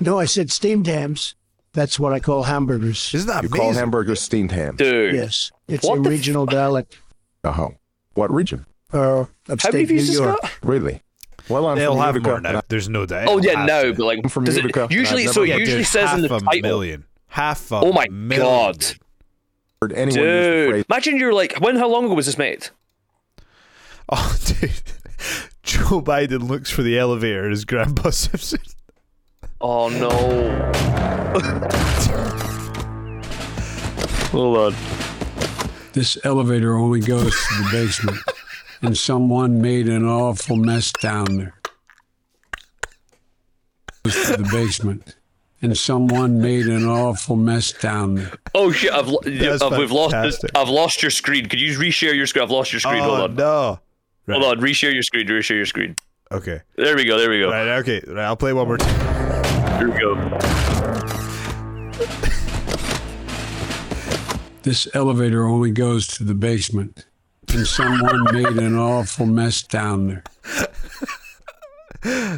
No, 0.00 0.18
I 0.18 0.26
said 0.26 0.50
steamed 0.50 0.86
hams. 0.86 1.34
That's 1.72 1.98
what 1.98 2.12
I 2.12 2.20
call 2.20 2.44
hamburgers. 2.44 3.12
Isn't 3.14 3.28
that 3.28 3.42
You 3.42 3.48
call 3.48 3.72
hamburgers 3.72 4.20
steamed 4.20 4.52
ham? 4.52 4.76
Dude. 4.76 5.14
Yes, 5.14 5.50
it's 5.66 5.84
What 5.84 5.98
a 5.98 6.02
the 6.02 6.10
regional 6.10 6.46
dialect. 6.46 6.98
Oh. 7.42 7.74
What 8.14 8.32
region? 8.32 8.64
Uh, 8.92 9.24
upstate 9.48 9.90
New 9.90 9.96
York. 9.96 10.38
Really? 10.62 11.02
Well, 11.48 11.66
I'm 11.66 11.76
They'll 11.76 11.92
from 11.94 12.02
have 12.02 12.14
Utica. 12.14 12.30
more 12.30 12.40
now. 12.40 12.62
There's 12.68 12.88
no 12.88 13.04
doubt. 13.06 13.28
Oh 13.28 13.38
yeah, 13.38 13.64
no, 13.66 13.90
to. 13.92 13.94
but 13.98 14.04
like 14.06 14.20
I'm 14.24 14.30
from 14.30 14.44
does 14.44 14.56
it, 14.56 14.62
Utica. 14.64 14.88
usually, 14.90 15.26
so 15.26 15.42
it 15.42 15.48
Yeah, 15.50 15.56
usually 15.56 15.76
there's 15.78 15.88
says 15.88 16.12
in 16.14 16.22
the 16.22 16.28
half 16.28 16.40
a 16.42 16.44
title. 16.44 16.62
million. 16.62 17.04
Half 17.28 17.70
a 17.72 17.76
Oh 17.76 17.92
my 17.92 18.06
million. 18.08 18.46
god, 18.46 18.84
Heard 19.82 19.92
anyone 19.92 20.22
dude! 20.24 20.84
Imagine 20.88 21.16
you're 21.18 21.34
like, 21.34 21.54
when? 21.60 21.76
How 21.76 21.88
long 21.88 22.04
ago 22.06 22.14
was 22.14 22.26
this 22.26 22.38
made? 22.38 22.68
Oh, 24.10 24.36
dude. 24.44 24.70
Joe 25.62 26.02
Biden 26.02 26.46
looks 26.48 26.70
for 26.70 26.82
the 26.82 26.98
elevator 26.98 27.48
as 27.50 27.64
Grandpa 27.64 28.10
Simpson. 28.10 28.60
Oh 29.60 29.88
no! 29.88 30.10
Hold 34.30 34.56
on. 34.58 34.74
This 35.92 36.18
elevator 36.24 36.76
only 36.76 37.00
goes 37.00 37.32
to 37.32 37.54
the 37.62 37.68
basement, 37.72 38.18
and 38.84 38.96
someone 38.96 39.60
made 39.62 39.88
an 39.88 40.04
awful 40.06 40.56
mess 40.56 40.92
down 40.92 41.36
there. 41.36 41.54
Goes 44.04 44.26
to 44.26 44.36
the 44.42 44.48
basement, 44.52 45.16
and 45.62 45.76
someone 45.76 46.40
made 46.40 46.66
an 46.66 46.86
awful 46.86 47.36
mess 47.36 47.72
down 47.72 48.16
there. 48.16 48.32
Oh 48.54 48.70
shit! 48.70 48.92
I've 48.92 49.08
lo- 49.08 49.20
That's 49.24 49.62
uh, 49.62 49.74
we've 49.78 49.90
lost. 49.90 50.12
fantastic. 50.12 50.50
I've 50.54 50.68
lost 50.68 51.00
your 51.02 51.10
screen. 51.10 51.48
Could 51.48 51.60
you 51.60 51.76
reshare 51.78 52.14
your 52.14 52.26
screen? 52.26 52.42
I've 52.44 52.50
lost 52.50 52.72
your 52.72 52.80
screen. 52.80 53.00
oh 53.02 53.16
Hold 53.16 53.30
on. 53.30 53.34
no. 53.36 53.78
Right. 54.26 54.40
Hold 54.40 54.58
on. 54.58 54.64
Reshare 54.64 54.92
your 54.92 55.02
screen. 55.02 55.26
Reshare 55.26 55.56
your 55.56 55.66
screen. 55.66 55.96
Okay. 56.32 56.60
There 56.76 56.96
we 56.96 57.04
go. 57.04 57.18
There 57.18 57.30
we 57.30 57.40
go. 57.40 57.50
Right. 57.50 57.68
Okay. 57.78 58.02
Right. 58.06 58.24
I'll 58.24 58.36
play 58.36 58.52
one 58.52 58.66
more 58.66 58.78
time. 58.78 59.78
Here 59.78 59.90
we 59.90 59.98
go. 59.98 60.14
This 64.62 64.88
elevator 64.94 65.44
only 65.46 65.70
goes 65.72 66.06
to 66.08 66.24
the 66.24 66.34
basement, 66.34 67.04
and 67.54 67.66
someone 67.66 68.24
made 68.32 68.46
an 68.58 68.76
awful 68.76 69.26
mess 69.26 69.62
down 69.62 70.08
there. 70.08 70.22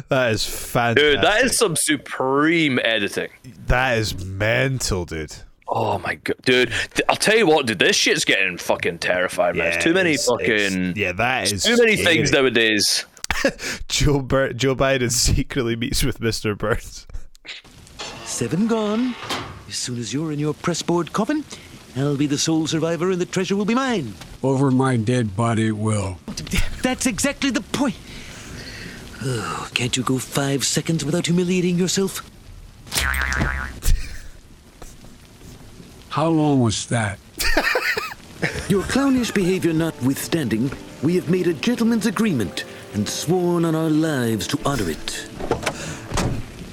That 0.09 0.31
is 0.31 0.45
fantastic. 0.45 0.95
Dude, 1.15 1.21
that 1.21 1.43
is 1.43 1.57
some 1.57 1.75
supreme 1.75 2.79
editing. 2.83 3.29
that 3.67 3.97
is 3.97 4.23
mental, 4.25 5.03
dude. 5.05 5.35
Oh 5.67 5.99
my 5.99 6.15
god, 6.15 6.37
dude! 6.43 6.71
I'll 7.09 7.17
tell 7.17 7.35
you 7.37 7.45
what, 7.45 7.65
dude. 7.65 7.79
This 7.79 7.97
shit's 7.97 8.23
getting 8.23 8.57
fucking 8.57 8.99
terrifying, 8.99 9.57
man. 9.57 9.73
It's 9.73 9.83
too 9.83 9.93
many 9.93 10.11
it's- 10.11 10.25
fucking. 10.25 10.47
it's- 10.49 10.95
yeah, 10.95 11.11
that 11.11 11.51
is 11.51 11.63
too 11.65 11.75
many 11.75 11.97
scary. 11.97 12.15
things 12.15 12.31
nowadays. 12.31 13.05
Joe 13.89 14.21
Bur- 14.21 14.53
Joe 14.53 14.73
Biden 14.75 15.11
secretly 15.11 15.75
meets 15.75 16.03
with 16.05 16.21
Mr. 16.21 16.57
Burns. 16.57 17.05
Seven 18.23 18.67
gone. 18.67 19.13
As 19.67 19.75
soon 19.75 19.97
as 19.99 20.13
you're 20.13 20.31
in 20.31 20.39
your 20.39 20.53
pressboard 20.53 21.11
coffin, 21.11 21.43
I'll 21.97 22.15
be 22.15 22.27
the 22.27 22.37
sole 22.37 22.67
survivor 22.67 23.11
and 23.11 23.19
the 23.19 23.25
treasure 23.25 23.57
will 23.57 23.65
be 23.65 23.75
mine. 23.75 24.13
Over 24.43 24.71
my 24.71 24.97
dead 24.97 25.35
body, 25.35 25.71
will. 25.71 26.19
That's 26.83 27.05
exactly 27.05 27.49
the 27.49 27.61
point. 27.61 27.95
Oh, 29.23 29.67
can't 29.73 29.97
you 29.97 30.03
go 30.03 30.19
five 30.19 30.63
seconds 30.63 31.03
without 31.03 31.25
humiliating 31.25 31.77
yourself? 31.77 32.29
How 36.09 36.27
long 36.27 36.61
was 36.61 36.87
that? 36.87 37.19
Your 38.69 38.83
clownish 38.83 39.31
behavior 39.33 39.73
notwithstanding, 39.73 40.71
we 41.01 41.15
have 41.15 41.29
made 41.29 41.47
a 41.47 41.53
gentleman's 41.53 42.05
agreement 42.05 42.63
and 42.93 43.07
sworn 43.07 43.65
on 43.65 43.75
our 43.75 43.89
lives 43.89 44.47
to 44.47 44.59
honor 44.65 44.89
it. 44.89 45.27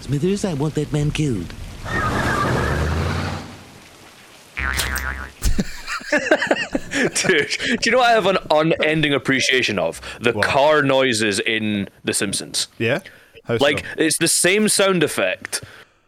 Smithers, 0.00 0.44
I 0.44 0.54
want 0.54 0.74
that 0.74 0.92
man 0.92 1.10
killed. 1.10 1.52
Dude, 7.14 7.48
do 7.58 7.78
you 7.84 7.92
know 7.92 7.98
what 7.98 8.10
I 8.10 8.12
have 8.12 8.26
an 8.26 8.38
unending 8.50 9.12
appreciation 9.14 9.78
of? 9.78 10.00
The 10.20 10.32
car 10.32 10.82
noises 10.82 11.40
in 11.40 11.88
The 12.04 12.12
Simpsons. 12.12 12.68
Yeah? 12.78 13.00
How 13.44 13.58
so? 13.58 13.64
like 13.64 13.84
it's 13.98 14.18
the 14.18 14.28
same 14.28 14.68
sound 14.68 15.02
effect 15.02 15.62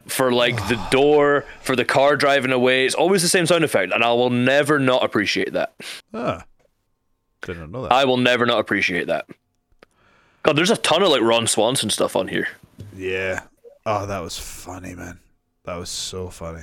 for 0.06 0.32
like 0.32 0.56
the 0.68 0.76
door, 0.90 1.44
for 1.62 1.76
the 1.76 1.84
car 1.84 2.16
driving 2.16 2.52
away. 2.52 2.86
It's 2.86 2.94
always 2.94 3.22
the 3.22 3.28
same 3.28 3.46
sound 3.46 3.64
effect, 3.64 3.92
and 3.92 4.02
I 4.02 4.12
will 4.12 4.30
never 4.30 4.78
not 4.78 5.04
appreciate 5.04 5.52
that. 5.52 5.74
Ah. 6.14 6.44
Didn't 7.42 7.70
know 7.70 7.82
that. 7.82 7.92
I 7.92 8.04
will 8.04 8.16
never 8.16 8.46
not 8.46 8.58
appreciate 8.58 9.06
that. 9.06 9.26
God, 10.42 10.56
there's 10.56 10.70
a 10.70 10.76
ton 10.76 11.02
of 11.02 11.08
like 11.10 11.22
Ron 11.22 11.46
Swanson 11.46 11.90
stuff 11.90 12.16
on 12.16 12.28
here. 12.28 12.48
Yeah. 12.96 13.42
Oh, 13.84 14.06
that 14.06 14.20
was 14.20 14.38
funny, 14.38 14.94
man. 14.94 15.20
That 15.64 15.76
was 15.76 15.90
so 15.90 16.28
funny. 16.28 16.62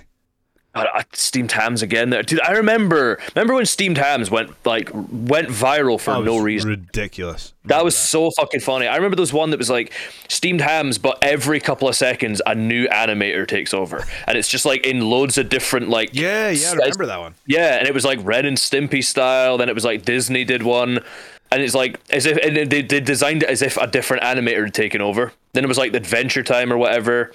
God, 0.75 0.87
steamed 1.13 1.51
hams 1.51 1.83
again. 1.83 2.09
There, 2.09 2.23
dude. 2.23 2.41
I 2.41 2.53
remember. 2.53 3.19
Remember 3.35 3.53
when 3.53 3.65
steamed 3.65 3.97
hams 3.97 4.31
went 4.31 4.51
like 4.65 4.89
went 4.93 5.49
viral 5.49 5.99
for 5.99 6.15
That 6.15 6.23
no 6.23 6.39
reason. 6.39 6.69
Ridiculous. 6.69 7.53
That 7.65 7.83
was 7.83 7.95
so 7.95 8.31
fucking 8.31 8.61
funny. 8.61 8.87
I 8.87 8.95
remember 8.95 9.15
there 9.15 9.21
was 9.21 9.31
one 9.31 9.51
that 9.51 9.57
was 9.57 9.69
like 9.69 9.93
steamed 10.29 10.61
hams, 10.61 10.97
but 10.97 11.19
every 11.21 11.59
couple 11.59 11.87
of 11.87 11.95
seconds 11.95 12.41
a 12.47 12.55
new 12.55 12.87
animator 12.87 13.47
takes 13.47 13.73
over, 13.73 14.03
and 14.25 14.35
it's 14.35 14.49
just 14.49 14.65
like 14.65 14.85
in 14.85 15.01
loads 15.01 15.37
of 15.37 15.49
different 15.49 15.89
like. 15.89 16.09
Yeah, 16.13 16.49
yeah, 16.49 16.71
I 16.71 16.73
remember 16.73 17.05
that 17.05 17.19
one. 17.19 17.35
Yeah, 17.45 17.77
and 17.77 17.87
it 17.87 17.93
was 17.93 18.03
like 18.03 18.19
Ren 18.23 18.45
and 18.45 18.57
Stimpy 18.57 19.03
style. 19.03 19.59
Then 19.59 19.69
it 19.69 19.75
was 19.75 19.85
like 19.85 20.05
Disney 20.05 20.43
did 20.43 20.63
one, 20.63 20.99
and 21.51 21.61
it's 21.61 21.75
like 21.75 21.99
as 22.09 22.25
if 22.25 22.37
and 22.37 22.71
they, 22.71 22.81
they 22.81 22.99
designed 22.99 23.43
it 23.43 23.49
as 23.49 23.61
if 23.61 23.77
a 23.77 23.85
different 23.85 24.23
animator 24.23 24.63
had 24.65 24.73
taken 24.73 25.01
over. 25.01 25.33
Then 25.53 25.63
it 25.63 25.67
was 25.67 25.77
like 25.77 25.93
Adventure 25.93 26.41
Time 26.41 26.73
or 26.73 26.77
whatever. 26.77 27.31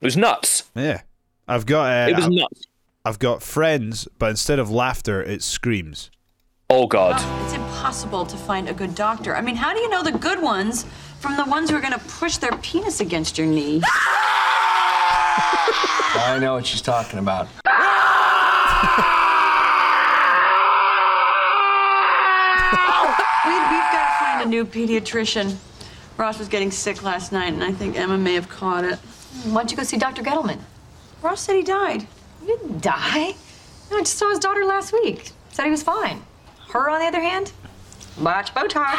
It 0.00 0.04
was 0.04 0.18
nuts. 0.18 0.64
Yeah. 0.76 1.00
I've 1.48 1.66
got. 1.66 1.86
Uh, 1.90 2.10
It 2.10 2.16
was 2.16 2.24
I've- 2.26 2.34
nuts. 2.36 2.62
I've 3.04 3.18
got 3.18 3.42
friends, 3.42 4.06
but 4.18 4.28
instead 4.30 4.58
of 4.58 4.70
laughter, 4.70 5.22
it 5.22 5.42
screams. 5.42 6.10
Oh 6.68 6.86
God. 6.86 7.14
It's 7.44 7.54
impossible 7.54 8.26
to 8.26 8.36
find 8.36 8.68
a 8.68 8.74
good 8.74 8.94
doctor. 8.94 9.34
I 9.34 9.40
mean, 9.40 9.56
how 9.56 9.72
do 9.72 9.80
you 9.80 9.88
know 9.88 10.02
the 10.02 10.12
good 10.12 10.42
ones 10.42 10.84
from 11.20 11.36
the 11.36 11.44
ones 11.46 11.70
who 11.70 11.76
are 11.76 11.80
going 11.80 11.94
to 11.94 12.00
push 12.00 12.36
their 12.36 12.52
penis 12.58 13.00
against 13.00 13.38
your 13.38 13.46
knee? 13.46 13.80
I 16.20 16.36
know 16.40 16.52
what 16.54 16.66
she's 16.66 16.82
talking 16.82 17.18
about. 17.18 17.48
we, 23.46 23.54
we've 23.54 23.90
got 23.92 24.04
to 24.06 24.24
find 24.24 24.42
a 24.42 24.48
new 24.48 24.64
pediatrician. 24.64 25.56
Ross 26.16 26.38
was 26.38 26.48
getting 26.48 26.70
sick 26.70 27.02
last 27.02 27.32
night, 27.32 27.52
and 27.52 27.62
I 27.62 27.72
think 27.72 27.96
Emma 27.98 28.18
may 28.18 28.34
have 28.34 28.48
caught 28.48 28.84
it. 28.84 28.98
Why 29.44 29.60
don't 29.62 29.70
you 29.70 29.76
go 29.76 29.84
see 29.84 29.96
Dr. 29.98 30.22
Gettleman? 30.22 30.58
Ross 31.22 31.40
said 31.42 31.56
he 31.56 31.62
died. 31.62 32.06
He 32.40 32.46
didn't 32.46 32.82
die. 32.82 33.34
No, 33.90 33.98
I 33.98 34.00
just 34.00 34.16
saw 34.18 34.30
his 34.30 34.38
daughter 34.38 34.64
last 34.64 34.92
week. 34.92 35.32
Said 35.50 35.64
he 35.64 35.70
was 35.70 35.82
fine. 35.82 36.22
Her, 36.70 36.88
on 36.90 37.00
the 37.00 37.06
other 37.06 37.20
hand, 37.20 37.52
watch 38.20 38.52
Botox. 38.54 38.98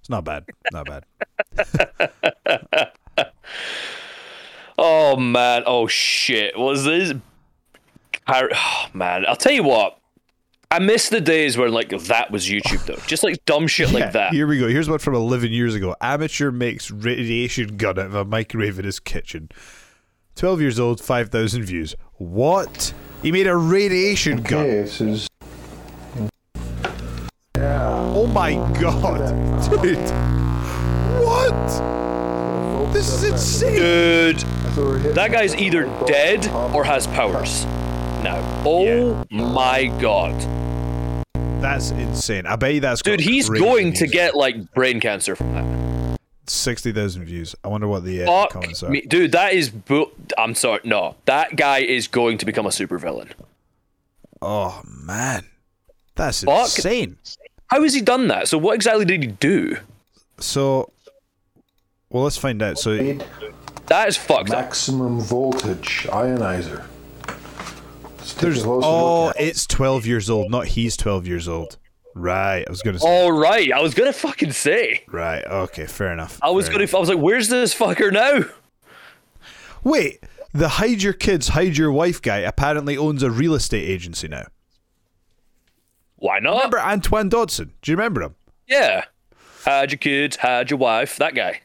It's 0.00 0.08
not 0.10 0.24
bad. 0.24 0.44
Not 0.72 0.86
bad. 0.86 1.04
Oh 4.76 5.16
man. 5.16 5.62
Oh 5.66 5.86
shit. 5.86 6.58
Was 6.58 6.84
this? 6.84 7.14
I- 8.26 8.48
Oh 8.52 8.86
man. 8.92 9.24
I'll 9.26 9.36
tell 9.36 9.52
you 9.52 9.62
what. 9.62 9.98
I 10.70 10.78
miss 10.80 11.08
the 11.08 11.20
days 11.20 11.56
where 11.56 11.68
like 11.70 11.90
that 11.90 12.30
was 12.30 12.46
YouTube 12.46 12.84
though. 12.86 13.00
Just 13.06 13.22
like 13.22 13.44
dumb 13.44 13.66
shit 13.66 13.88
Yeah, 13.90 13.94
like 14.00 14.12
that. 14.12 14.32
Here 14.32 14.46
we 14.46 14.58
go. 14.58 14.68
Here's 14.68 14.88
one 14.88 14.98
from 14.98 15.14
11 15.14 15.52
years 15.52 15.74
ago. 15.74 15.94
Amateur 16.00 16.50
makes 16.50 16.90
radiation 16.90 17.76
gun 17.76 17.98
out 17.98 18.06
of 18.06 18.14
a 18.14 18.24
microwave 18.24 18.78
in 18.78 18.84
his 18.84 18.98
kitchen. 18.98 19.50
12 20.36 20.60
years 20.60 20.80
old, 20.80 21.00
5,000 21.00 21.62
views. 21.62 21.94
What? 22.14 22.92
He 23.22 23.30
made 23.30 23.46
a 23.46 23.56
radiation 23.56 24.42
gun. 24.42 24.64
This 24.66 25.00
is. 25.00 25.28
yeah. 27.56 27.88
Oh 28.14 28.26
my 28.26 28.54
god. 28.80 29.28
Dude. 29.82 29.98
What? 31.24 32.92
This 32.92 33.08
is 33.12 33.24
insane. 33.24 33.74
Dude, 33.76 35.14
that 35.14 35.30
guy's 35.30 35.54
either 35.54 35.84
dead 36.06 36.48
or 36.74 36.84
has 36.84 37.06
powers. 37.08 37.64
Now, 38.24 38.62
oh 38.64 39.22
my 39.30 39.84
god, 40.00 40.32
That's 41.60 41.90
insane. 41.90 42.46
I 42.46 42.56
bet 42.56 42.72
you 42.72 42.80
that's 42.80 43.02
dude, 43.02 43.20
he's 43.20 43.50
crazy 43.50 43.62
going 43.62 43.92
to 43.92 44.06
get 44.06 44.34
like 44.34 44.72
brain 44.72 44.98
cancer 44.98 45.36
from 45.36 45.52
that. 45.52 46.18
60,000 46.46 47.24
views. 47.24 47.54
I 47.62 47.68
wonder 47.68 47.86
what 47.86 48.04
the 48.04 48.22
uh, 48.22 48.26
Fuck 48.26 48.50
comments 48.52 48.82
are. 48.82 48.88
me, 48.88 49.02
dude. 49.02 49.32
That 49.32 49.52
is, 49.52 49.68
bu- 49.68 50.10
I'm 50.38 50.54
sorry, 50.54 50.80
no, 50.84 51.16
that 51.26 51.54
guy 51.56 51.80
is 51.80 52.08
going 52.08 52.38
to 52.38 52.46
become 52.46 52.64
a 52.64 52.70
supervillain. 52.70 53.30
Oh 54.40 54.80
man. 54.84 55.44
That's 56.14 56.44
Fuck. 56.44 56.64
insane. 56.64 57.18
How 57.66 57.82
has 57.82 57.92
he 57.92 58.00
done 58.00 58.28
that? 58.28 58.48
So, 58.48 58.56
what 58.56 58.74
exactly 58.74 59.04
did 59.04 59.22
he 59.22 59.28
do? 59.28 59.76
So, 60.38 60.90
well, 62.08 62.22
let's 62.24 62.38
find 62.38 62.62
out. 62.62 62.78
So, 62.78 62.96
that 63.86 64.08
is 64.08 64.16
fucked 64.16 64.50
up. 64.50 64.60
Maximum 64.64 65.20
voltage 65.20 66.06
ionizer. 66.08 66.84
Let's 68.24 68.32
take 68.32 68.40
there's 68.40 68.64
oh, 68.64 69.26
look 69.26 69.36
it's 69.38 69.66
12 69.66 70.06
years 70.06 70.30
old, 70.30 70.50
not 70.50 70.66
he's 70.68 70.96
12 70.96 71.26
years 71.26 71.46
old. 71.46 71.76
Right. 72.14 72.64
I 72.66 72.70
was 72.70 72.80
gonna 72.80 72.98
say. 72.98 73.06
All 73.06 73.30
right, 73.32 73.70
I 73.70 73.82
was 73.82 73.92
gonna 73.92 74.14
fucking 74.14 74.52
say. 74.52 75.04
Right. 75.08 75.44
Okay. 75.44 75.84
Fair 75.84 76.10
enough. 76.10 76.38
I 76.40 76.48
was 76.48 76.64
fair 76.66 76.74
gonna. 76.74 76.84
enough. 76.84 76.94
I 76.94 76.98
was 77.00 77.08
like, 77.10 77.18
"Where's 77.18 77.48
this 77.48 77.74
fucker 77.74 78.10
now?" 78.10 78.48
Wait. 79.82 80.24
The 80.54 80.68
hide 80.68 81.02
your 81.02 81.12
kids, 81.12 81.48
hide 81.48 81.76
your 81.76 81.92
wife 81.92 82.22
guy 82.22 82.38
apparently 82.38 82.96
owns 82.96 83.22
a 83.22 83.30
real 83.30 83.54
estate 83.54 83.86
agency 83.90 84.28
now. 84.28 84.46
Why 86.16 86.38
not? 86.38 86.54
Remember 86.54 86.80
Antoine 86.80 87.28
Dodson? 87.28 87.74
Do 87.82 87.90
you 87.90 87.96
remember 87.96 88.22
him? 88.22 88.36
Yeah. 88.66 89.04
Hide 89.64 89.90
your 89.90 89.98
kids, 89.98 90.36
hide 90.36 90.70
your 90.70 90.78
wife. 90.78 91.16
That 91.18 91.34
guy. 91.34 91.60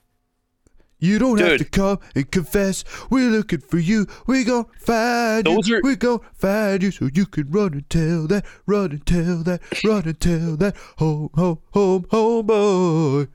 You 0.99 1.17
don't 1.17 1.39
have 1.39 1.57
to 1.59 1.65
come 1.65 1.99
and 2.13 2.29
confess. 2.29 2.83
We're 3.09 3.29
looking 3.29 3.61
for 3.61 3.77
you. 3.79 4.05
We 4.27 4.43
gon' 4.43 4.65
find 4.79 5.45
Those 5.45 5.67
you. 5.67 5.77
are- 5.77 5.81
We 5.81 5.95
gon' 5.95 6.19
find 6.33 6.83
you 6.83 6.91
so 6.91 7.09
you 7.13 7.25
can 7.25 7.49
run 7.49 7.73
and 7.73 7.89
tell 7.89 8.27
that, 8.27 8.45
run 8.65 8.91
and 8.91 9.05
tell 9.05 9.37
that, 9.43 9.61
run 9.83 10.03
and 10.05 10.19
tell 10.19 10.57
that. 10.57 10.75
Home, 10.97 11.29
home, 11.35 11.59
home, 11.71 12.05
home, 12.11 12.45
boy. 12.45 13.27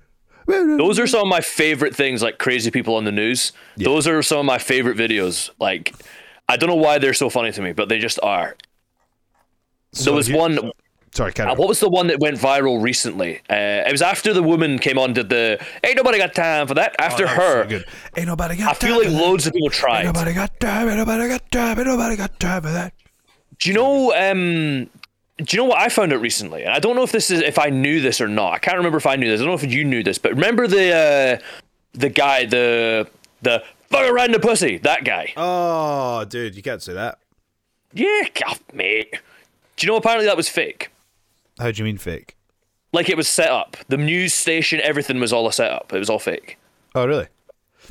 Those 0.46 0.98
are 0.98 1.06
some 1.06 1.22
of 1.22 1.28
my 1.28 1.40
favorite 1.40 1.96
things, 1.96 2.22
like 2.22 2.36
crazy 2.38 2.70
people 2.70 2.96
on 2.96 3.04
the 3.04 3.12
news. 3.12 3.52
Those 3.78 4.06
are 4.06 4.22
some 4.22 4.40
of 4.40 4.44
my 4.44 4.58
favorite 4.58 4.98
videos. 4.98 5.48
Like, 5.58 5.94
I 6.46 6.58
don't 6.58 6.68
know 6.68 6.74
why 6.76 6.98
they're 6.98 7.14
so 7.14 7.30
funny 7.30 7.50
to 7.52 7.62
me, 7.62 7.72
but 7.72 7.88
they 7.88 7.98
just 7.98 8.18
are. 8.22 8.56
So 9.92 10.10
there 10.10 10.14
was 10.16 10.26
here- 10.26 10.36
one. 10.36 10.70
Sorry, 11.14 11.32
Uh, 11.38 11.54
what 11.54 11.68
was 11.68 11.78
the 11.78 11.88
one 11.88 12.08
that 12.08 12.18
went 12.18 12.36
viral 12.36 12.82
recently? 12.82 13.38
Uh, 13.48 13.86
it 13.86 13.92
was 13.92 14.02
after 14.02 14.32
the 14.32 14.42
woman 14.42 14.80
came 14.80 14.98
on 14.98 15.12
did 15.12 15.28
the 15.28 15.64
"Ain't 15.84 15.96
nobody 15.96 16.18
got 16.18 16.34
time 16.34 16.66
for 16.66 16.74
that." 16.74 16.96
After 16.98 17.22
Oh, 17.22 17.26
that 17.28 17.36
was 17.38 17.46
so 17.46 17.52
her, 17.58 17.64
good. 17.66 17.84
Ain't 18.16 18.26
nobody 18.26 18.56
got 18.56 18.70
I 18.70 18.74
feel 18.74 19.00
time 19.00 19.12
like 19.12 19.22
loads 19.22 19.46
of 19.46 19.52
people 19.52 19.70
tried. 19.70 20.06
Ain't 20.06 20.14
nobody 20.14 20.32
got 20.34 20.58
time. 20.58 20.88
Ain't 20.88 20.98
nobody 20.98 21.28
got 21.28 21.52
time. 21.52 21.78
Ain't 21.78 21.86
nobody 21.86 22.16
got 22.16 22.40
time 22.40 22.62
for 22.62 22.72
that. 22.72 22.92
Do 23.60 23.68
you 23.68 23.76
know? 23.76 24.12
Um, 24.12 24.90
do 25.38 25.44
you 25.56 25.56
know 25.58 25.66
what 25.68 25.78
I 25.78 25.88
found 25.88 26.12
out 26.12 26.20
recently? 26.20 26.64
And 26.64 26.72
I 26.74 26.80
don't 26.80 26.96
know 26.96 27.04
if 27.04 27.12
this 27.12 27.30
is 27.30 27.40
if 27.42 27.60
I 27.60 27.70
knew 27.70 28.00
this 28.00 28.20
or 28.20 28.26
not. 28.26 28.52
I 28.54 28.58
can't 28.58 28.76
remember 28.76 28.98
if 28.98 29.06
I 29.06 29.14
knew 29.14 29.28
this. 29.30 29.40
I 29.40 29.44
don't 29.44 29.52
know 29.52 29.64
if 29.66 29.72
you 29.72 29.84
knew 29.84 30.02
this, 30.02 30.18
but 30.18 30.32
remember 30.32 30.66
the 30.66 30.92
uh, 31.40 31.46
the 31.92 32.08
guy, 32.08 32.44
the 32.46 33.06
the 33.42 33.62
fucker 33.88 34.10
riding 34.10 34.32
the 34.32 34.40
pussy, 34.40 34.78
that 34.78 35.04
guy. 35.04 35.32
Oh, 35.36 36.24
dude, 36.24 36.56
you 36.56 36.62
can't 36.62 36.82
say 36.82 36.94
that. 36.94 37.18
Yeah, 37.92 38.22
God, 38.34 38.58
mate. 38.72 39.14
Do 39.76 39.86
you 39.86 39.92
know? 39.92 39.96
Apparently 39.96 40.26
that 40.26 40.36
was 40.36 40.48
fake. 40.48 40.90
How 41.58 41.70
do 41.70 41.78
you 41.78 41.84
mean 41.84 41.98
fake? 41.98 42.36
Like 42.92 43.08
it 43.08 43.16
was 43.16 43.28
set 43.28 43.50
up. 43.50 43.76
The 43.88 43.96
news 43.96 44.32
station, 44.34 44.80
everything 44.82 45.18
was 45.20 45.32
all 45.32 45.46
a 45.48 45.52
setup. 45.52 45.92
It 45.92 45.98
was 45.98 46.08
all 46.10 46.18
fake. 46.18 46.58
Oh, 46.94 47.06
really? 47.06 47.26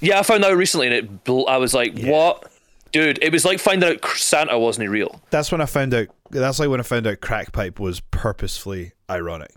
Yeah, 0.01 0.19
I 0.19 0.23
found 0.23 0.43
out 0.45 0.55
recently, 0.57 0.87
and 0.87 0.95
it. 0.95 1.23
bl- 1.23 1.47
I 1.47 1.57
was 1.57 1.73
like, 1.73 1.97
what? 1.99 2.49
Dude, 2.91 3.19
it 3.21 3.31
was 3.31 3.43
like 3.45 3.59
finding 3.59 3.89
out 3.89 4.05
Santa 4.05 4.57
wasn't 4.57 4.89
real. 4.89 5.21
That's 5.29 5.51
when 5.51 5.61
I 5.61 5.65
found 5.65 5.93
out. 5.93 6.07
That's 6.29 6.59
like 6.59 6.69
when 6.69 6.79
I 6.79 6.83
found 6.83 7.05
out 7.07 7.21
crack 7.21 7.51
pipe 7.51 7.79
was 7.79 7.99
purposefully 7.99 8.93
ironic. 9.09 9.51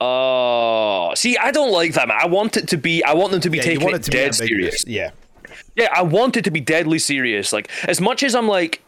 Oh, 0.00 1.12
see, 1.14 1.36
I 1.38 1.50
don't 1.50 1.72
like 1.72 1.94
that, 1.94 2.08
man. 2.08 2.18
I 2.20 2.26
want 2.26 2.56
it 2.56 2.68
to 2.68 2.76
be. 2.76 3.02
I 3.04 3.14
want 3.14 3.32
them 3.32 3.40
to 3.40 3.50
be 3.50 3.58
Yeah, 3.58 3.64
you 3.64 3.70
taking 3.70 3.84
want 3.84 3.94
it 3.96 3.98
it 4.00 4.04
to 4.04 4.10
be 4.10 4.16
dead 4.18 4.32
ambiguous. 4.34 4.82
serious. 4.82 4.84
Yeah. 4.86 5.10
Yeah, 5.76 5.88
I 5.94 6.02
want 6.02 6.36
it 6.36 6.42
to 6.44 6.50
be 6.50 6.60
deadly 6.60 6.98
serious. 6.98 7.52
Like, 7.52 7.70
as 7.88 8.00
much 8.00 8.22
as 8.22 8.34
I'm 8.34 8.48
like, 8.48 8.82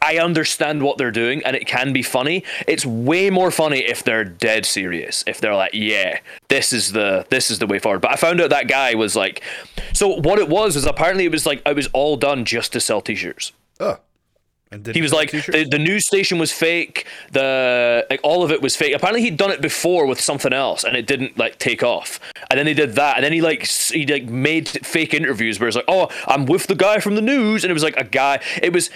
I 0.00 0.18
understand 0.18 0.82
what 0.82 0.98
they're 0.98 1.10
doing 1.10 1.42
and 1.44 1.56
it 1.56 1.66
can 1.66 1.92
be 1.92 2.02
funny, 2.02 2.44
it's 2.66 2.86
way 2.86 3.30
more 3.30 3.50
funny 3.50 3.78
if 3.80 4.02
they're 4.02 4.24
dead 4.24 4.64
serious. 4.64 5.24
If 5.26 5.40
they're 5.40 5.54
like, 5.54 5.74
yeah, 5.74 6.20
this 6.48 6.72
is 6.72 6.92
the 6.92 7.26
this 7.30 7.50
is 7.50 7.58
the 7.58 7.66
way 7.66 7.78
forward. 7.78 8.00
But 8.00 8.12
I 8.12 8.16
found 8.16 8.40
out 8.40 8.50
that 8.50 8.68
guy 8.68 8.94
was 8.94 9.16
like, 9.16 9.42
so 9.92 10.08
what 10.08 10.38
it 10.38 10.48
was 10.48 10.74
was 10.76 10.86
apparently 10.86 11.24
it 11.24 11.32
was 11.32 11.46
like 11.46 11.62
it 11.66 11.76
was 11.76 11.88
all 11.92 12.16
done 12.16 12.44
just 12.44 12.72
to 12.72 12.80
sell 12.80 13.00
T-shirts. 13.00 13.52
Oh. 13.80 13.98
And 14.70 14.86
He 14.86 15.00
was 15.00 15.12
like, 15.12 15.30
the, 15.30 15.66
the 15.70 15.78
news 15.78 16.06
station 16.06 16.38
was 16.38 16.52
fake. 16.52 17.06
The 17.32 18.06
like 18.10 18.20
all 18.22 18.42
of 18.42 18.50
it 18.50 18.60
was 18.60 18.76
fake. 18.76 18.94
Apparently, 18.94 19.22
he'd 19.22 19.36
done 19.36 19.50
it 19.50 19.62
before 19.62 20.06
with 20.06 20.20
something 20.20 20.52
else, 20.52 20.84
and 20.84 20.96
it 20.96 21.06
didn't 21.06 21.38
like 21.38 21.58
take 21.58 21.82
off. 21.82 22.20
And 22.50 22.58
then 22.58 22.66
they 22.66 22.74
did 22.74 22.94
that, 22.94 23.16
and 23.16 23.24
then 23.24 23.32
he 23.32 23.40
like 23.40 23.66
he 23.66 24.06
like 24.06 24.26
made 24.26 24.68
fake 24.68 25.14
interviews 25.14 25.58
where 25.58 25.68
it's 25.68 25.76
like, 25.76 25.86
oh, 25.88 26.10
I'm 26.26 26.44
with 26.46 26.66
the 26.66 26.74
guy 26.74 26.98
from 26.98 27.14
the 27.14 27.22
news, 27.22 27.64
and 27.64 27.70
it 27.70 27.74
was 27.74 27.82
like 27.82 27.96
a 27.96 28.04
guy. 28.04 28.40
It 28.62 28.72
was 28.72 28.90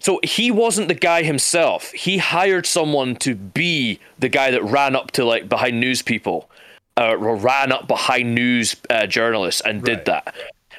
so 0.00 0.20
he 0.22 0.50
wasn't 0.50 0.88
the 0.88 0.94
guy 0.94 1.22
himself. 1.22 1.92
He 1.92 2.18
hired 2.18 2.64
someone 2.66 3.16
to 3.16 3.34
be 3.34 4.00
the 4.18 4.28
guy 4.28 4.50
that 4.50 4.62
ran 4.64 4.96
up 4.96 5.10
to 5.12 5.24
like 5.24 5.48
behind 5.48 5.78
news 5.78 6.00
people, 6.00 6.48
uh, 6.96 7.16
or 7.16 7.36
ran 7.36 7.70
up 7.70 7.86
behind 7.86 8.34
news 8.34 8.76
uh, 8.88 9.06
journalists 9.06 9.60
and 9.60 9.82
did 9.82 10.04
that. 10.06 10.34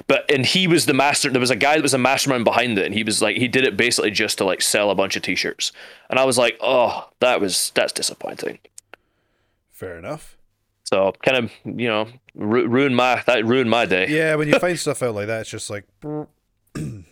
But 0.06 0.30
and 0.30 0.44
he 0.44 0.66
was 0.66 0.86
the 0.86 0.94
master. 0.94 1.30
There 1.30 1.40
was 1.40 1.50
a 1.50 1.56
guy 1.56 1.76
that 1.76 1.82
was 1.82 1.94
a 1.94 1.98
mastermind 1.98 2.44
behind 2.44 2.78
it, 2.78 2.86
and 2.86 2.94
he 2.94 3.02
was 3.02 3.20
like 3.22 3.36
he 3.36 3.48
did 3.48 3.64
it 3.64 3.76
basically 3.76 4.10
just 4.10 4.38
to 4.38 4.44
like 4.44 4.62
sell 4.62 4.90
a 4.90 4.94
bunch 4.94 5.16
of 5.16 5.22
T-shirts. 5.22 5.72
And 6.08 6.18
I 6.18 6.24
was 6.24 6.38
like, 6.38 6.56
oh, 6.60 7.08
that 7.20 7.40
was 7.40 7.72
that's 7.74 7.92
disappointing. 7.92 8.58
Fair 9.70 9.98
enough. 9.98 10.36
So 10.84 11.12
kind 11.22 11.36
of 11.36 11.52
you 11.64 11.88
know 11.88 12.08
ru- 12.34 12.66
ruined 12.66 12.96
my 12.96 13.22
that 13.26 13.44
ruined 13.44 13.70
my 13.70 13.86
day. 13.86 14.08
Yeah, 14.08 14.34
when 14.34 14.48
you 14.48 14.58
find 14.58 14.78
stuff 14.78 15.02
out 15.02 15.14
like 15.14 15.28
that, 15.28 15.42
it's 15.42 15.50
just 15.50 15.70
like, 15.70 15.84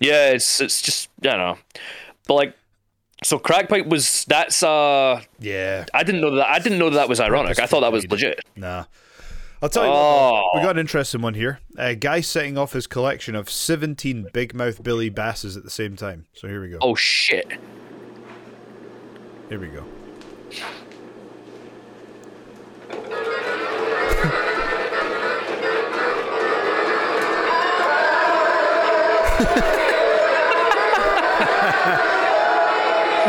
Yeah, 0.00 0.30
it's 0.30 0.60
it's 0.60 0.82
just 0.82 1.08
I 1.22 1.28
don't 1.28 1.38
know, 1.38 1.58
but 2.26 2.34
like. 2.34 2.54
So 3.24 3.36
crackpipe 3.36 3.88
was 3.88 4.24
that's 4.26 4.62
uh 4.62 5.20
yeah 5.40 5.86
I 5.92 6.04
didn't 6.04 6.20
know 6.20 6.36
that 6.36 6.48
I 6.48 6.60
didn't 6.60 6.78
know 6.78 6.88
that, 6.88 6.94
that 6.94 7.08
was 7.08 7.18
ironic 7.18 7.58
I 7.58 7.66
thought 7.66 7.80
that 7.80 7.90
was 7.90 8.08
legit 8.08 8.38
nah. 8.54 8.84
I'll 9.60 9.68
tell 9.68 9.84
you 9.84 9.90
Oh. 9.90 10.32
what, 10.32 10.44
we 10.54 10.60
got 10.60 10.68
oh. 10.68 10.70
an 10.70 10.78
interesting 10.78 11.20
one 11.20 11.34
here. 11.34 11.58
A 11.76 11.96
guy 11.96 12.20
setting 12.20 12.56
off 12.56 12.72
his 12.72 12.86
collection 12.86 13.34
of 13.34 13.50
17 13.50 14.28
big 14.32 14.54
mouth 14.54 14.82
Billy 14.82 15.08
Basses 15.08 15.56
at 15.56 15.64
the 15.64 15.70
same 15.70 15.96
time. 15.96 16.26
So 16.32 16.46
here 16.46 16.60
we 16.60 16.70
go. 16.70 16.78
oh 16.80 16.94
shit 16.94 17.58
Here 19.48 19.58
we 19.58 19.68
go. 19.68 19.84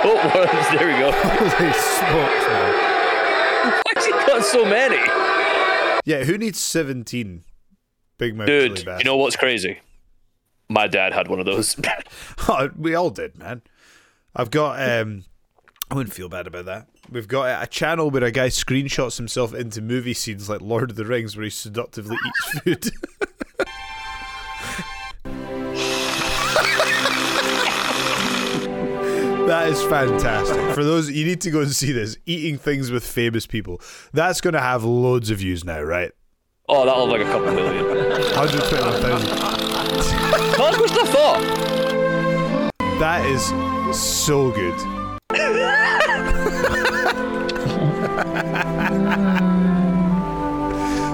oh 0.01 0.15
was 0.33 0.69
there 0.79 0.87
we 0.87 0.93
go 0.99 1.11
Holy 1.11 1.73
smokes, 1.73 2.47
man. 2.47 2.73
why's 3.83 4.05
he 4.05 4.11
got 4.11 4.43
so 4.45 4.63
many 4.65 4.97
Yeah, 6.05 6.23
who 6.23 6.37
needs 6.37 6.59
17 6.59 7.43
big 8.17 8.35
mouth 8.35 8.47
dude 8.47 8.85
Basses? 8.85 8.99
you 8.99 9.05
know 9.05 9.17
what's 9.17 9.35
crazy 9.35 9.79
my 10.69 10.87
dad 10.87 11.13
had 11.13 11.27
one 11.27 11.39
of 11.39 11.45
those 11.45 11.75
Oh, 12.47 12.69
we 12.77 12.95
all 12.95 13.09
did, 13.09 13.37
man. 13.37 13.61
I've 14.35 14.51
got. 14.51 14.79
um 14.87 15.25
I 15.91 15.95
wouldn't 15.95 16.13
feel 16.13 16.29
bad 16.29 16.45
about 16.45 16.65
that. 16.65 16.87
We've 17.11 17.27
got 17.27 17.63
a 17.63 17.65
channel 17.65 18.11
where 18.11 18.23
a 18.23 18.29
guy 18.31 18.49
screenshots 18.49 19.17
himself 19.17 19.55
into 19.55 19.81
movie 19.81 20.13
scenes 20.13 20.47
like 20.47 20.61
Lord 20.61 20.91
of 20.91 20.95
the 20.97 21.05
Rings, 21.05 21.35
where 21.35 21.43
he 21.43 21.49
seductively 21.49 22.15
eats 22.27 22.59
food. 22.59 22.91
that 29.49 29.67
is 29.67 29.81
fantastic. 29.83 30.73
For 30.75 30.83
those, 30.83 31.09
you 31.09 31.25
need 31.25 31.41
to 31.41 31.49
go 31.51 31.61
and 31.61 31.71
see 31.71 31.91
this. 31.91 32.15
Eating 32.25 32.57
things 32.57 32.91
with 32.91 33.03
famous 33.05 33.45
people. 33.47 33.81
That's 34.13 34.41
going 34.41 34.53
to 34.53 34.59
have 34.59 34.83
loads 34.83 35.29
of 35.31 35.39
views 35.39 35.63
now, 35.65 35.81
right? 35.81 36.11
oh 36.71 36.85
that'll 36.85 37.09
have 37.09 37.19
like 37.19 37.27
a 37.27 37.31
couple 37.31 37.51
million 37.51 37.83
121,000. 37.87 39.27
not 40.59 40.71
as 40.71 40.79
much 40.79 40.91
as 40.91 40.97
I 40.99 41.05
thought 41.11 41.41
That 42.99 43.25
is 43.25 43.43
so 43.99 44.51
good. 44.51 44.77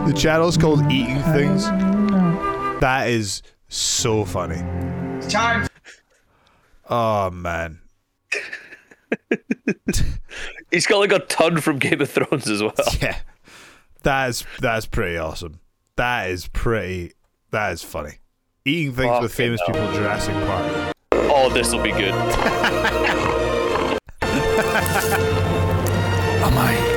the 0.05 0.13
channel's 0.15 0.57
called 0.57 0.81
Eating 0.91 1.21
Things. 1.33 1.65
That 2.81 3.07
is 3.09 3.41
so 3.69 4.25
funny. 4.25 4.61
It's 5.17 5.31
Time. 5.31 5.67
Oh 6.89 7.31
man. 7.31 7.79
he's 10.71 10.85
got 10.87 10.99
like 10.99 11.11
a 11.11 11.19
ton 11.19 11.59
from 11.61 11.79
Game 11.79 12.01
of 12.01 12.09
Thrones 12.09 12.49
as 12.49 12.61
well 12.61 12.73
Yeah. 13.01 13.17
That's 14.03 14.45
that's 14.59 14.85
pretty 14.85 15.17
awesome. 15.17 15.59
That 15.95 16.29
is 16.29 16.47
pretty 16.49 17.13
that 17.51 17.71
is 17.73 17.81
funny. 17.83 18.19
Eating 18.65 18.93
things 18.93 19.21
with 19.21 19.33
famous 19.33 19.61
people 19.65 19.91
Jurassic 19.93 20.33
Park. 20.45 20.93
oh 21.13 21.49
this 21.49 21.71
will 21.73 21.81
be 21.83 21.91
good 21.91 22.13
Am 26.45 26.57
I? 26.57 26.94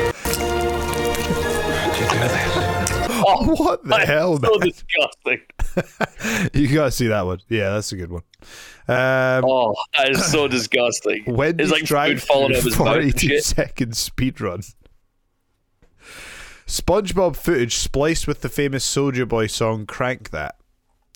Oh 3.31 3.55
What 3.65 3.85
the 3.85 3.99
hell, 3.99 4.39
so 4.39 4.59
man? 4.59 4.61
disgusting 4.61 5.41
You 6.55 6.75
gotta 6.75 6.91
see 6.91 7.09
that 7.09 7.27
one. 7.27 7.41
Yeah, 7.49 7.71
that's 7.71 7.93
a 7.93 7.97
good 7.97 8.11
one. 8.11 8.23
Um, 8.89 9.45
oh 9.47 9.75
that 9.97 10.11
is 10.11 10.25
so 10.31 10.49
disgusting 10.59 11.25
When 11.27 11.61
it's 11.61 11.71
like 11.71 11.87
food 11.87 12.23
falling 12.23 12.53
out 12.53 12.59
of 12.59 12.65
his 12.65 12.79
mouth 12.79 12.87
42 12.95 13.29
shit. 13.29 13.45
second 13.45 13.97
speed 13.97 14.41
run. 14.41 14.63
SpongeBob 16.67 17.37
footage 17.37 17.77
spliced 17.77 18.27
with 18.27 18.41
the 18.43 18.49
famous 18.49 18.87
Soulja 18.87 19.27
Boy 19.27 19.47
song 19.47 19.87
"Crank 19.87 20.31
That." 20.31 20.57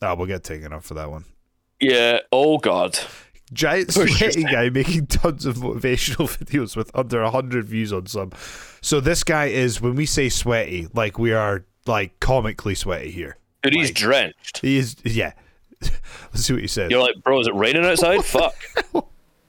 Ah, 0.01 0.15
we'll 0.15 0.27
get 0.27 0.45
taken 0.45 0.73
off 0.73 0.85
for 0.87 0.95
that 0.95 1.11
one. 1.11 1.25
yeah 1.81 2.19
oh 2.33 2.59
god 2.59 2.99
Giant 3.53 3.93
sweaty 3.93 4.45
guy 4.45 4.71
making 4.71 5.09
tons 5.09 5.45
of 5.45 5.57
motivational 5.57 6.27
videos 6.39 6.75
with 6.75 6.91
under 6.95 7.23
hundred 7.29 7.69
views 7.69 7.93
on 7.93 8.07
some. 8.07 8.33
So 8.81 8.99
this 8.99 9.23
guy 9.25 9.47
is 9.47 9.79
when 9.79 9.95
we 9.95 10.07
say 10.07 10.31
sweaty, 10.31 10.89
like 10.95 11.19
we 11.19 11.33
are 11.35 11.67
like 11.87 12.19
comically 12.21 12.75
sweaty 12.75 13.11
here. 13.11 13.37
dude 13.63 13.75
he's 13.75 13.91
drenched 13.91 14.59
He 14.59 14.77
is, 14.79 14.97
yeah. 15.05 15.33
Let's 15.83 16.45
see 16.45 16.53
what 16.53 16.63
he 16.63 16.69
says. 16.69 16.91
You're 16.91 17.01
like, 17.01 17.17
bro, 17.23 17.41
is 17.41 17.47
it 17.47 17.55
raining 17.55 17.85
outside? 17.85 18.25
Fuck. 18.25 18.55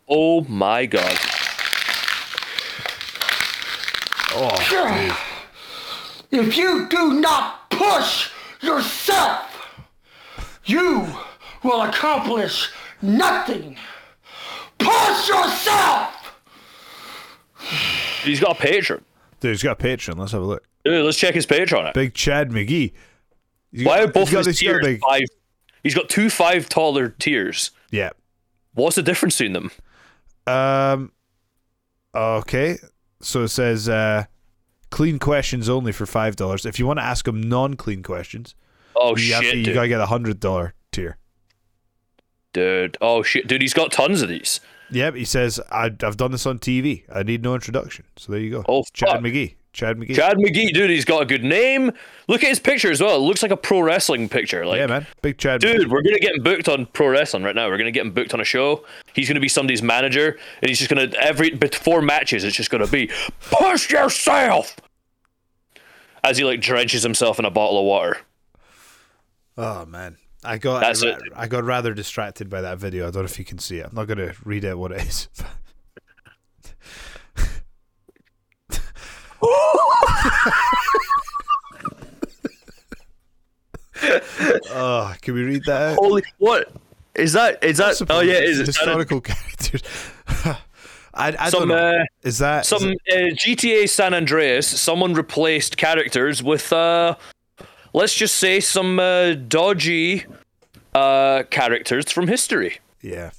Oh 0.07 0.41
my 0.41 0.85
god. 0.85 1.17
Oh, 4.35 5.15
If 6.31 6.57
you 6.57 6.87
do 6.89 7.13
not 7.19 7.69
push 7.69 8.31
yourself, 8.61 9.49
you 10.65 11.07
will 11.63 11.83
accomplish 11.83 12.71
nothing. 13.01 13.77
Push 14.79 15.27
yourself! 15.29 16.35
He's 18.23 18.39
got 18.39 18.57
a 18.57 18.59
patron. 18.59 19.05
dude, 19.39 19.51
he's 19.51 19.63
got 19.63 19.79
a 19.79 19.83
Patreon. 19.83 20.17
Let's 20.17 20.31
have 20.31 20.41
a 20.41 20.45
look. 20.45 20.63
Dude, 20.85 21.05
let's 21.05 21.17
check 21.17 21.33
his 21.33 21.45
patron 21.45 21.87
out. 21.87 21.93
Big 21.93 22.13
Chad 22.13 22.49
McGee. 22.51 22.91
He's 23.71 23.85
Why 23.85 23.99
got- 23.99 24.09
are 24.09 24.11
both 24.11 24.27
he's 24.29 24.33
got 24.37 24.45
his 24.45 24.59
tiers 24.59 24.85
big- 24.85 24.99
five? 25.01 25.23
He's 25.83 25.95
got 25.95 26.09
two 26.09 26.29
five 26.29 26.69
taller 26.69 27.09
tiers. 27.09 27.71
Yeah. 27.91 28.11
What's 28.73 28.95
the 28.95 29.03
difference 29.03 29.37
between 29.37 29.53
them? 29.53 29.71
Um. 30.47 31.11
Okay. 32.15 32.77
So 33.21 33.43
it 33.43 33.47
says 33.49 33.87
uh, 33.89 34.25
clean 34.91 35.19
questions 35.19 35.69
only 35.69 35.91
for 35.91 36.05
five 36.05 36.35
dollars. 36.35 36.65
If 36.65 36.79
you 36.79 36.85
want 36.87 36.99
to 36.99 37.03
ask 37.03 37.27
him 37.27 37.41
non-clean 37.41 38.03
questions, 38.03 38.55
Oh 38.95 39.11
you, 39.11 39.23
shit, 39.23 39.51
to, 39.53 39.57
you 39.59 39.73
gotta 39.73 39.87
get 39.87 39.99
a 40.01 40.05
hundred 40.07 40.39
dollar 40.39 40.73
tier. 40.91 41.17
dude. 42.53 42.97
Oh 43.01 43.23
shit, 43.23 43.47
dude. 43.47 43.61
He's 43.61 43.73
got 43.73 43.91
tons 43.91 44.21
of 44.21 44.29
these. 44.29 44.59
Yep. 44.91 45.15
He 45.15 45.25
says 45.25 45.59
I, 45.71 45.85
I've 46.03 46.17
done 46.17 46.31
this 46.31 46.45
on 46.45 46.59
TV. 46.59 47.03
I 47.13 47.23
need 47.23 47.41
no 47.43 47.55
introduction. 47.55 48.05
So 48.17 48.31
there 48.31 48.41
you 48.41 48.51
go. 48.51 48.63
Oh, 48.67 48.83
Chad 48.93 49.09
fuck. 49.09 49.21
McGee. 49.21 49.55
Chad 49.73 49.97
McGee. 49.97 50.15
Chad 50.15 50.37
McGee, 50.37 50.71
dude. 50.71 50.91
He's 50.91 51.03
got 51.03 51.23
a 51.23 51.25
good 51.25 51.43
name. 51.43 51.91
Look 52.27 52.43
at 52.43 52.49
his 52.49 52.59
picture 52.59 52.91
as 52.91 53.01
well. 53.01 53.15
It 53.15 53.19
looks 53.19 53.41
like 53.41 53.51
a 53.51 53.57
pro 53.57 53.81
wrestling 53.81 54.29
picture. 54.29 54.65
Like, 54.65 54.77
yeah, 54.77 54.85
man. 54.85 55.07
Big 55.23 55.39
Chad. 55.39 55.61
Dude, 55.61 55.81
McGee. 55.81 55.89
we're 55.89 56.03
gonna 56.03 56.19
get 56.19 56.35
him 56.35 56.43
booked 56.43 56.69
on 56.69 56.85
pro 56.85 57.07
wrestling 57.07 57.43
right 57.43 57.55
now. 57.55 57.67
We're 57.67 57.79
gonna 57.79 57.91
get 57.91 58.05
him 58.05 58.11
booked 58.11 58.33
on 58.33 58.39
a 58.39 58.45
show. 58.45 58.85
He's 59.13 59.27
gonna 59.27 59.39
be 59.39 59.49
somebody's 59.49 59.81
manager, 59.81 60.37
and 60.61 60.69
he's 60.69 60.77
just 60.77 60.89
gonna 60.89 61.11
every 61.19 61.49
before 61.49 62.01
matches. 62.01 62.43
It's 62.43 62.55
just 62.55 62.69
gonna 62.69 62.87
be 62.87 63.09
push 63.41 63.89
yourself 63.89 64.75
as 66.23 66.37
he 66.37 66.45
like 66.45 66.61
drenches 66.61 67.01
himself 67.03 67.39
in 67.39 67.45
a 67.45 67.51
bottle 67.51 67.79
of 67.79 67.85
water. 67.85 68.17
Oh 69.57 69.85
man. 69.85 70.17
I 70.45 70.57
got 70.57 70.83
I. 70.83 71.17
I 71.35 71.47
got 71.47 71.63
rather 71.63 71.93
distracted 71.93 72.49
by 72.49 72.61
that 72.61 72.77
video. 72.77 73.07
I 73.07 73.11
don't 73.11 73.23
know 73.23 73.25
if 73.25 73.39
you 73.39 73.45
can 73.45 73.59
see 73.59 73.77
it. 73.77 73.87
I'm 73.87 73.95
not 73.95 74.07
gonna 74.07 74.33
read 74.43 74.65
out 74.65 74.77
what 74.77 74.91
it 74.91 75.01
is. 75.01 75.29
oh, 84.71 85.13
can 85.21 85.33
we 85.33 85.43
read 85.43 85.63
that? 85.65 85.91
out? 85.93 85.95
Holy 85.97 86.23
what 86.37 86.71
is 87.15 87.33
that? 87.33 87.63
Is 87.63 87.77
that? 87.77 88.01
Oh 88.09 88.19
yeah, 88.21 88.33
is 88.39 88.59
it 88.59 88.67
historical 88.67 89.21
characters? 89.21 89.81
I, 91.15 91.35
I 91.37 91.49
some 91.49 91.67
don't 91.69 91.77
know. 91.77 91.99
uh, 91.99 92.05
is 92.23 92.39
that 92.39 92.65
some 92.65 92.89
uh, 92.89 93.15
GTA 93.15 93.87
San 93.87 94.13
Andreas? 94.13 94.67
Someone 94.67 95.13
replaced 95.13 95.77
characters 95.77 96.41
with 96.41 96.73
uh, 96.73 97.15
let's 97.93 98.15
just 98.15 98.37
say 98.37 98.59
some 98.59 98.99
uh, 98.99 99.33
dodgy 99.33 100.25
uh 100.95 101.43
characters 101.49 102.11
from 102.11 102.27
history. 102.27 102.79
yeah? 103.01 103.31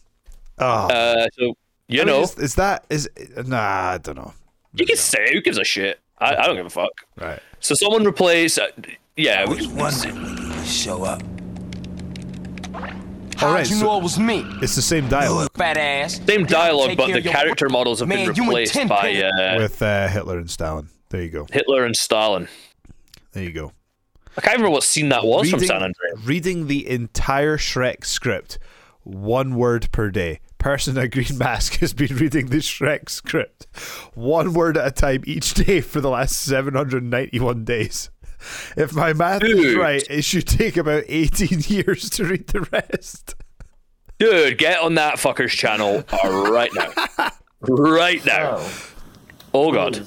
Oh, 0.59 0.65
Uh, 0.89 1.27
so 1.39 1.55
you 1.89 2.03
I 2.03 2.05
mean, 2.05 2.15
know, 2.15 2.23
is, 2.23 2.39
is 2.39 2.55
that 2.55 2.85
is 2.91 3.09
nah? 3.45 3.91
I 3.95 3.99
don't 3.99 4.17
know. 4.17 4.33
You 4.75 4.87
can 4.87 4.97
say 4.97 5.33
who 5.33 5.41
gives 5.41 5.59
a 5.59 5.65
shit. 5.65 6.01
I, 6.19 6.37
I 6.37 6.47
don't 6.47 6.57
give 6.57 6.67
a 6.67 6.71
fuck. 6.71 6.93
Right. 7.21 7.41
So 7.61 7.75
someone 7.75 8.05
replaced. 8.05 8.59
Uh, 8.59 8.69
yeah, 9.17 9.49
we, 9.49 9.61
Show 10.65 11.05
up. 11.05 11.23
All 13.43 13.53
right, 13.53 13.69
you 13.69 13.77
so 13.77 13.85
know 13.85 13.99
it 13.99 14.03
was 14.03 14.19
me? 14.19 14.45
it's 14.63 14.75
the 14.77 14.83
same 14.83 15.09
dialogue 15.09 15.51
Fat 15.57 15.77
ass. 15.77 16.21
same 16.25 16.47
dialogue, 16.47 16.97
but 16.97 17.13
the 17.13 17.21
character 17.21 17.67
work. 17.67 17.73
models 17.73 17.99
have 18.01 18.09
Man, 18.09 18.27
been 18.29 18.37
you 18.37 18.45
replaced 18.45 18.89
by 18.89 19.23
uh, 19.23 19.59
with 19.59 19.83
uh, 19.83 20.09
Hitler 20.09 20.39
and 20.39 20.49
Stalin. 20.51 20.89
There 21.11 21.21
you 21.23 21.31
go. 21.31 21.47
Hitler 21.53 21.85
and 21.85 21.95
Stalin. 21.95 22.49
There 23.33 23.43
you 23.43 23.53
go. 23.53 23.73
I 24.37 24.41
can't 24.41 24.57
remember 24.57 24.71
what 24.71 24.83
scene 24.85 25.11
that 25.11 25.25
was 25.25 25.51
from 25.51 25.61
San 25.61 25.83
Andreas. 25.83 26.25
Reading 26.25 26.69
the 26.69 26.89
entire 26.89 27.57
Shrek 27.59 28.05
script, 28.05 28.59
one 29.03 29.57
word 29.57 29.91
per 29.93 30.11
day. 30.11 30.41
Person 30.65 30.97
in 30.97 31.03
a 31.05 31.09
green 31.09 31.37
mask 31.37 31.81
has 31.81 31.93
been 31.93 32.17
reading 32.17 32.47
the 32.47 32.57
Shrek 32.57 33.11
script, 33.11 33.67
one 34.15 34.55
word 34.55 34.79
at 34.79 34.87
a 34.87 34.91
time 34.91 35.23
each 35.27 35.53
day 35.53 35.83
for 35.83 36.01
the 36.01 36.09
last 36.09 36.37
791 36.41 37.67
days. 37.67 38.09
If 38.75 38.95
my 38.95 39.13
math 39.13 39.45
is 39.45 39.75
right, 39.75 40.03
it 40.09 40.23
should 40.25 40.47
take 40.47 40.79
about 40.79 41.05
18 41.07 41.61
years 41.67 42.09
to 42.09 42.25
read 42.25 42.47
the 42.47 42.63
rest. 42.73 43.35
Dude, 44.19 44.57
get 44.57 44.81
on 44.81 44.95
that 44.95 45.17
fucker's 45.17 45.53
channel 45.53 46.03
uh, 46.25 46.51
right 46.51 46.71
now. 46.75 47.31
Right 47.61 48.25
now. 48.25 48.67
Oh 49.53 49.71
god. 49.71 50.07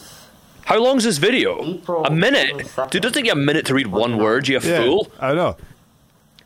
How 0.65 0.83
long's 0.83 1.03
this 1.03 1.19
video? 1.19 1.79
A 2.03 2.09
minute? 2.09 2.67
Dude, 2.89 3.03
doesn't 3.03 3.13
take 3.13 3.27
you 3.27 3.31
a 3.31 3.35
minute 3.35 3.67
to 3.67 3.75
read 3.75 3.87
one 3.87 4.17
word, 4.17 4.47
you 4.47 4.59
Yeah, 4.59 4.81
fool. 4.81 5.11
I 5.19 5.35
know. 5.35 5.55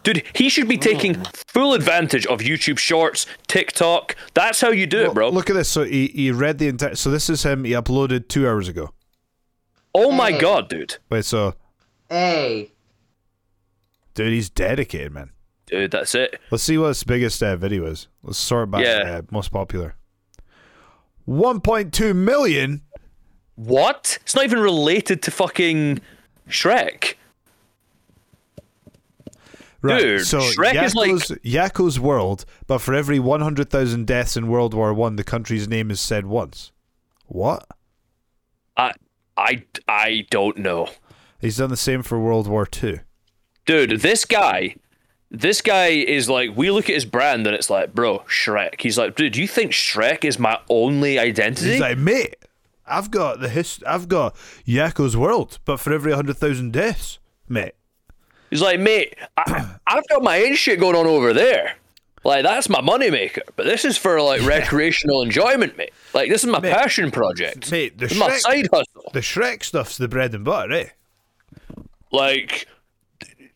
Dude, 0.03 0.23
he 0.33 0.49
should 0.49 0.67
be 0.67 0.77
taking 0.77 1.23
full 1.47 1.73
advantage 1.75 2.25
of 2.25 2.39
YouTube 2.39 2.77
Shorts, 2.79 3.27
TikTok. 3.47 4.15
That's 4.33 4.59
how 4.59 4.71
you 4.71 4.87
do 4.87 5.05
it, 5.05 5.13
bro. 5.13 5.29
Look 5.29 5.49
at 5.49 5.53
this. 5.53 5.69
So 5.69 5.83
he, 5.83 6.07
he 6.07 6.31
read 6.31 6.57
the 6.57 6.67
entire. 6.67 6.95
So 6.95 7.11
this 7.11 7.29
is 7.29 7.43
him. 7.43 7.63
He 7.65 7.71
uploaded 7.71 8.27
two 8.27 8.47
hours 8.47 8.67
ago. 8.67 8.91
Oh 9.93 10.11
my 10.11 10.31
god, 10.31 10.69
dude. 10.69 10.97
Wait, 11.09 11.25
so 11.25 11.53
Hey. 12.09 12.71
dude, 14.15 14.31
he's 14.33 14.49
dedicated, 14.49 15.11
man. 15.11 15.31
Dude, 15.67 15.91
that's 15.91 16.15
it. 16.15 16.39
Let's 16.49 16.63
see 16.63 16.77
what 16.77 16.87
his 16.89 17.03
biggest 17.03 17.41
uh, 17.43 17.55
video 17.55 17.85
is. 17.85 18.07
Let's 18.23 18.37
sort 18.39 18.71
by 18.71 18.83
Yeah. 18.83 19.17
uh, 19.19 19.21
most 19.31 19.51
popular. 19.51 19.95
1.2 21.27 22.15
million. 22.15 22.81
What? 23.55 24.17
It's 24.21 24.33
not 24.35 24.43
even 24.45 24.59
related 24.59 25.21
to 25.23 25.31
fucking 25.31 26.01
Shrek. 26.49 27.13
Right. 29.81 29.99
Dude, 29.99 30.25
so 30.27 30.39
Shrek 30.39 30.83
is 30.83 30.93
like- 30.95 31.09
Yakko's, 31.43 31.99
world, 31.99 32.45
but 32.67 32.79
for 32.79 32.93
every 32.93 33.19
100,000 33.19 34.05
deaths 34.05 34.37
in 34.37 34.47
World 34.47 34.73
War 34.75 34.93
One, 34.93 35.15
the 35.15 35.23
country's 35.23 35.67
name 35.67 35.89
is 35.89 35.99
said 35.99 36.25
once. 36.25 36.71
What? 37.25 37.65
I 38.77 38.93
I 39.37 39.63
I 39.87 40.27
don't 40.29 40.57
know. 40.57 40.89
He's 41.39 41.57
done 41.57 41.69
the 41.71 41.77
same 41.77 42.03
for 42.03 42.19
World 42.19 42.47
War 42.47 42.65
Two. 42.65 42.99
Dude, 43.65 44.01
this 44.01 44.25
guy 44.25 44.75
this 45.31 45.61
guy 45.61 45.87
is 45.87 46.29
like 46.29 46.51
we 46.55 46.69
look 46.71 46.89
at 46.89 46.93
his 46.95 47.05
brand 47.05 47.47
and 47.47 47.55
it's 47.55 47.69
like, 47.69 47.93
bro, 47.95 48.19
Shrek. 48.27 48.81
He's 48.81 48.97
like, 48.97 49.15
dude, 49.15 49.33
do 49.33 49.41
you 49.41 49.47
think 49.47 49.71
Shrek 49.71 50.23
is 50.25 50.37
my 50.37 50.59
only 50.69 51.17
identity? 51.17 51.71
He's 51.71 51.79
like, 51.81 51.97
mate, 51.97 52.35
I've 52.85 53.09
got 53.09 53.39
the 53.39 53.49
hist- 53.49 53.83
I've 53.87 54.07
got 54.09 54.35
Yakko's 54.67 55.15
world, 55.17 55.57
but 55.65 55.79
for 55.79 55.93
every 55.93 56.11
100,000 56.11 56.71
deaths, 56.73 57.17
mate. 57.47 57.73
He's 58.51 58.61
like, 58.61 58.79
mate, 58.79 59.15
I, 59.37 59.75
I've 59.87 60.07
got 60.09 60.21
my 60.21 60.43
own 60.43 60.53
shit 60.55 60.79
going 60.79 60.95
on 60.95 61.07
over 61.07 61.33
there. 61.33 61.77
Like 62.23 62.43
that's 62.43 62.69
my 62.69 62.81
moneymaker. 62.81 63.39
But 63.55 63.65
this 63.65 63.83
is 63.83 63.97
for 63.97 64.21
like 64.21 64.43
recreational 64.43 65.23
enjoyment, 65.23 65.75
mate. 65.77 65.91
Like 66.13 66.29
this 66.29 66.43
is 66.43 66.49
my 66.51 66.59
passion 66.59 67.09
project. 67.09 67.71
Mate, 67.71 67.97
the 67.97 68.05
This 68.05 68.11
is 68.11 68.19
my 68.19 68.29
Shrek- 68.29 68.39
side 68.41 68.67
hustle. 68.71 69.09
The 69.13 69.21
Shrek 69.21 69.63
stuff's 69.63 69.97
the 69.97 70.07
bread 70.07 70.35
and 70.35 70.45
butter, 70.45 70.71
eh? 70.73 70.89
Like 72.11 72.67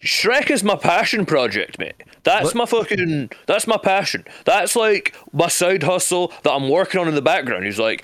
Shrek 0.03 0.49
is 0.49 0.63
my 0.63 0.75
passion 0.75 1.27
project, 1.27 1.77
mate. 1.77 1.93
That's 2.23 2.55
my 2.55 2.65
fucking 2.65 3.29
that's 3.45 3.67
my 3.67 3.77
passion. 3.77 4.25
That's 4.45 4.75
like 4.75 5.13
my 5.31 5.47
side 5.47 5.83
hustle 5.83 6.33
that 6.43 6.51
I'm 6.51 6.67
working 6.69 6.99
on 6.99 7.07
in 7.07 7.13
the 7.13 7.21
background. 7.21 7.65
He's 7.65 7.77
like 7.79 8.03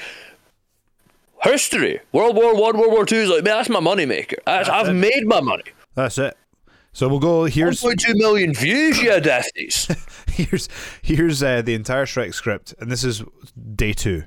history, 1.41 2.01
World 2.11 2.35
War 2.35 2.53
One, 2.55 2.77
World 2.77 2.91
War 2.93 3.05
Two. 3.05 3.21
He's 3.21 3.29
like, 3.29 3.43
man, 3.43 3.57
that's 3.57 3.69
my 3.69 3.79
moneymaker. 3.79 4.35
That's, 4.45 4.69
I've 4.69 4.89
it. 4.89 4.93
made 4.93 5.25
my 5.25 5.41
money. 5.41 5.63
That's 5.95 6.19
it. 6.19 6.37
So 6.93 7.07
we'll 7.07 7.19
go. 7.19 7.45
Here's 7.45 7.81
1.2 7.81 8.15
million 8.15 8.53
views, 8.53 9.01
yeah, 9.01 9.19
deathies. 9.19 9.87
here's 10.29 10.67
here's 11.01 11.41
uh, 11.41 11.61
the 11.61 11.73
entire 11.73 12.05
Shrek 12.05 12.33
script, 12.33 12.73
and 12.79 12.91
this 12.91 13.03
is 13.03 13.23
day 13.75 13.93
two. 13.93 14.23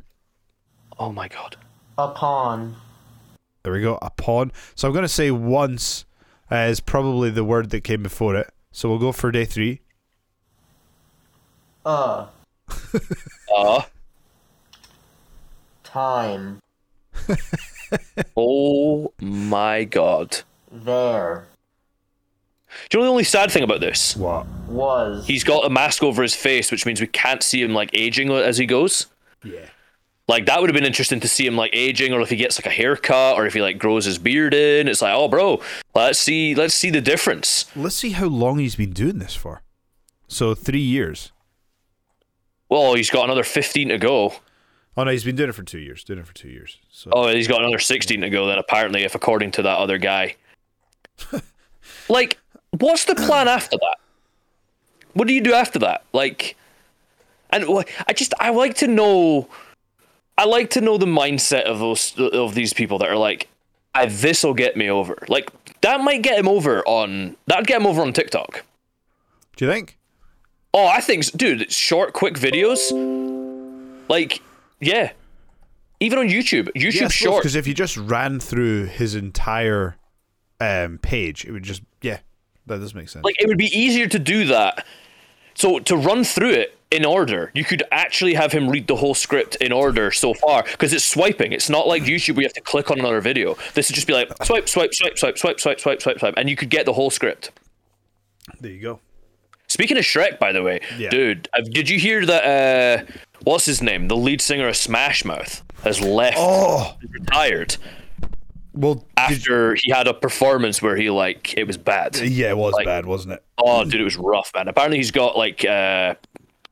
Oh 0.99 1.13
my 1.13 1.29
god. 1.29 1.57
A 1.99 2.09
pawn. 2.09 2.77
There 3.63 3.73
we 3.73 3.83
go. 3.83 3.99
A 4.03 4.11
pawn. 4.11 4.53
So 4.75 4.89
I'm 4.89 4.95
going 4.95 5.05
to 5.05 5.09
say 5.09 5.31
once 5.31 6.05
uh, 6.51 6.57
is 6.57 6.81
probably 6.81 7.31
the 7.31 7.45
word 7.45 7.71
that 7.71 7.83
came 7.83 8.03
before 8.03 8.37
it. 8.37 8.51
So 8.73 8.89
we'll 8.89 8.99
go 8.99 9.13
for 9.13 9.31
day 9.31 9.45
three. 9.45 9.81
Uh. 11.85 12.27
Uh. 13.55 13.83
Time. 15.85 16.59
Oh 18.37 19.13
my 19.21 19.85
god. 19.85 20.41
There. 20.73 21.47
Do 22.89 22.99
you 22.99 23.01
know 23.01 23.07
the 23.07 23.11
only 23.11 23.25
sad 23.25 23.51
thing 23.51 23.63
about 23.63 23.81
this? 23.81 24.17
What? 24.17 24.47
Was. 24.69 25.27
He's 25.27 25.45
got 25.45 25.65
a 25.65 25.71
mask 25.71 26.03
over 26.03 26.23
his 26.23 26.35
face, 26.35 26.71
which 26.71 26.85
means 26.87 27.01
we 27.01 27.07
can't 27.07 27.43
see 27.43 27.63
him 27.63 27.75
like 27.75 27.91
aging 27.93 28.31
as 28.31 28.59
he 28.59 28.67
goes. 28.67 29.07
Yeah. 29.43 29.67
Like 30.27 30.47
that 30.47 30.61
would 30.61 30.71
have 30.71 30.75
been 30.75 30.87
interesting 30.87 31.21
to 31.21 31.29
see 31.29 31.47
him 31.47 31.55
like 31.57 31.71
aging, 31.75 32.13
or 32.13 32.21
if 32.23 32.31
he 32.31 32.37
gets 32.37 32.59
like 32.59 32.67
a 32.67 32.75
haircut, 32.75 33.37
or 33.37 33.47
if 33.47 33.53
he 33.55 33.61
like 33.61 33.79
grows 33.79 34.07
his 34.07 34.19
beard 34.19 34.55
in. 34.55 34.89
It's 34.89 35.03
like, 35.03 35.15
oh, 35.15 35.29
bro, 35.29 35.61
let's 35.95 36.19
see, 36.19 36.55
let's 36.55 36.75
see 36.75 36.91
the 36.91 37.03
difference. 37.03 37.67
Let's 37.77 37.95
see 37.97 38.11
how 38.11 38.27
long 38.27 38.59
he's 38.59 38.77
been 38.77 38.93
doing 38.93 39.19
this 39.19 39.35
for. 39.35 39.63
So 40.27 40.55
three 40.55 40.81
years. 40.81 41.31
Well, 42.71 42.95
he's 42.95 43.11
got 43.11 43.25
another 43.25 43.45
fifteen 43.45 43.91
to 43.91 43.99
go. 43.99 44.35
Oh 44.97 45.05
no, 45.05 45.11
he's 45.11 45.25
been 45.25 45.37
doing 45.37 45.51
it 45.51 45.55
for 45.55 45.63
two 45.63 45.79
years. 45.81 46.05
Doing 46.05 46.21
it 46.21 46.27
for 46.27 46.35
two 46.35 46.49
years. 46.49 46.79
So 46.91 47.11
Oh, 47.13 47.29
he's 47.29 47.47
got 47.49 47.61
another 47.61 47.79
sixteen 47.79 48.23
to 48.23 48.31
go. 48.31 48.47
Then 48.47 48.59
apparently, 48.59 49.05
if 49.05 49.15
according 49.15 49.51
to 49.53 49.63
that 49.63 49.79
other 49.79 49.99
guy, 49.99 50.37
like, 52.09 52.39
what's 52.79 53.05
the 53.05 53.15
plan 53.15 53.49
after 53.49 53.77
that? 53.77 53.97
What 55.15 55.29
do 55.29 55.35
you 55.35 55.41
do 55.41 55.55
after 55.55 55.79
that? 55.81 56.05
Like, 56.13 56.57
and 57.51 57.65
I 58.09 58.13
just 58.13 58.35
I 58.41 58.51
like 58.51 58.75
to 58.77 58.89
know. 58.89 59.49
I 60.37 60.47
like 60.47 60.71
to 60.71 60.81
know 60.81 60.99
the 60.99 61.07
mindset 61.07 61.63
of 61.63 61.79
those 61.79 62.19
of 62.19 62.55
these 62.55 62.73
people 62.73 62.99
that 62.99 63.09
are 63.09 63.17
like, 63.17 63.49
ah, 63.95 64.07
"This 64.09 64.43
will 64.43 64.55
get 64.55 64.77
me 64.77 64.91
over." 64.91 65.17
Like 65.29 65.51
that 65.83 66.01
might 66.01 66.23
get 66.23 66.39
him 66.39 66.49
over 66.49 66.83
on 66.87 67.37
that'd 67.47 67.67
get 67.67 67.81
him 67.81 67.87
over 67.87 68.03
on 68.03 68.13
TikTok. 68.13 68.65
Do 69.57 69.65
you 69.65 69.71
think? 69.71 69.97
Oh, 70.73 70.89
I 70.89 71.01
think, 71.01 71.25
dude, 71.37 71.63
it's 71.63 71.77
short, 71.77 72.15
quick 72.15 72.35
videos. 72.35 72.91
Like, 74.09 74.43
yeah, 74.81 75.13
even 76.01 76.19
on 76.19 76.29
YouTube, 76.29 76.69
YouTube 76.75 77.13
short. 77.13 77.43
Because 77.43 77.55
if 77.55 77.69
you 77.69 77.75
just 77.75 77.97
ran 77.97 78.41
through 78.41 78.87
his 78.87 79.15
entire 79.15 79.97
um, 80.61 80.99
page, 80.99 81.45
it 81.45 81.53
would 81.53 81.63
just 81.63 81.83
yeah, 82.03 82.19
that 82.67 82.79
does 82.79 82.95
make 82.95 83.09
sense. 83.09 83.25
Like 83.25 83.37
it 83.41 83.47
would 83.49 83.59
be 83.59 83.67
easier 83.77 84.07
to 84.07 84.19
do 84.19 84.47
that. 84.47 84.87
So 85.55 85.79
to 85.81 85.97
run 85.97 86.25
through 86.25 86.51
it 86.51 86.77
in 86.91 87.05
order, 87.05 87.51
you 87.55 87.65
could 87.65 87.83
actually 87.93 88.35
have 88.35 88.53
him 88.53 88.69
read 88.69 88.87
the 88.87 88.97
whole 88.97 89.15
script 89.15 89.57
in 89.57 89.73
order 89.73 90.11
so 90.11 90.35
far 90.35 90.63
because 90.65 90.93
it's 90.93 91.05
swiping. 91.05 91.53
It's 91.53 91.71
not 91.71 91.87
like 91.87 92.03
YouTube 92.05 92.35
where 92.37 92.43
you 92.43 92.47
have 92.49 92.53
to 92.55 92.61
click 92.61 92.91
on 92.91 92.99
another 92.99 93.21
video. 93.21 93.57
This 93.75 93.89
would 93.89 93.95
just 93.95 94.07
be 94.07 94.13
like 94.13 94.29
swipe, 94.45 94.69
swipe, 94.69 94.95
swipe, 94.95 95.17
swipe, 95.19 95.39
swipe, 95.39 95.61
swipe, 95.61 95.81
swipe, 95.81 96.03
swipe, 96.03 96.19
swipe, 96.19 96.35
and 96.37 96.49
you 96.51 96.57
could 96.57 96.71
get 96.71 96.87
the 96.87 96.93
whole 96.93 97.11
script. 97.11 97.51
there 98.61 98.73
you 98.73 98.81
go. 98.81 99.01
Speaking 99.69 99.97
of 99.97 100.05
Shrek, 100.05 100.39
by 100.39 100.53
the 100.53 100.63
way, 100.63 100.81
Yeah. 100.99 101.09
dude, 101.11 101.49
did 101.71 101.89
you 101.89 101.99
hear 101.99 102.25
that? 102.27 102.45
Uh, 103.09 103.13
what's 103.43 103.65
his 103.65 103.81
name? 103.83 104.09
The 104.09 104.17
lead 104.17 104.41
singer 104.41 104.69
of 104.69 104.77
Smash 104.77 105.25
Mouth 105.25 105.63
has 105.83 106.01
left. 106.01 106.37
Oh, 106.39 106.97
retired. 107.09 107.77
Well, 108.75 109.05
after 109.17 109.77
he 109.77 109.91
had 109.93 110.07
a 110.09 110.15
performance 110.15 110.83
where 110.83 110.97
he 110.97 111.09
like 111.11 111.57
it 111.57 111.67
was 111.67 111.77
bad. 111.79 112.17
Yeah, 112.17 112.51
it 112.51 112.57
was 112.57 112.73
Like, 112.75 112.85
bad, 112.87 113.07
wasn't 113.07 113.35
it? 113.35 113.45
Oh, 113.59 113.85
dude, 113.85 114.01
it 114.01 114.05
was 114.05 114.17
rough, 114.17 114.51
man. 114.55 114.69
Apparently, 114.69 114.99
he's 114.99 115.11
got 115.13 115.37
like 115.39 115.65
uh, 115.65 116.15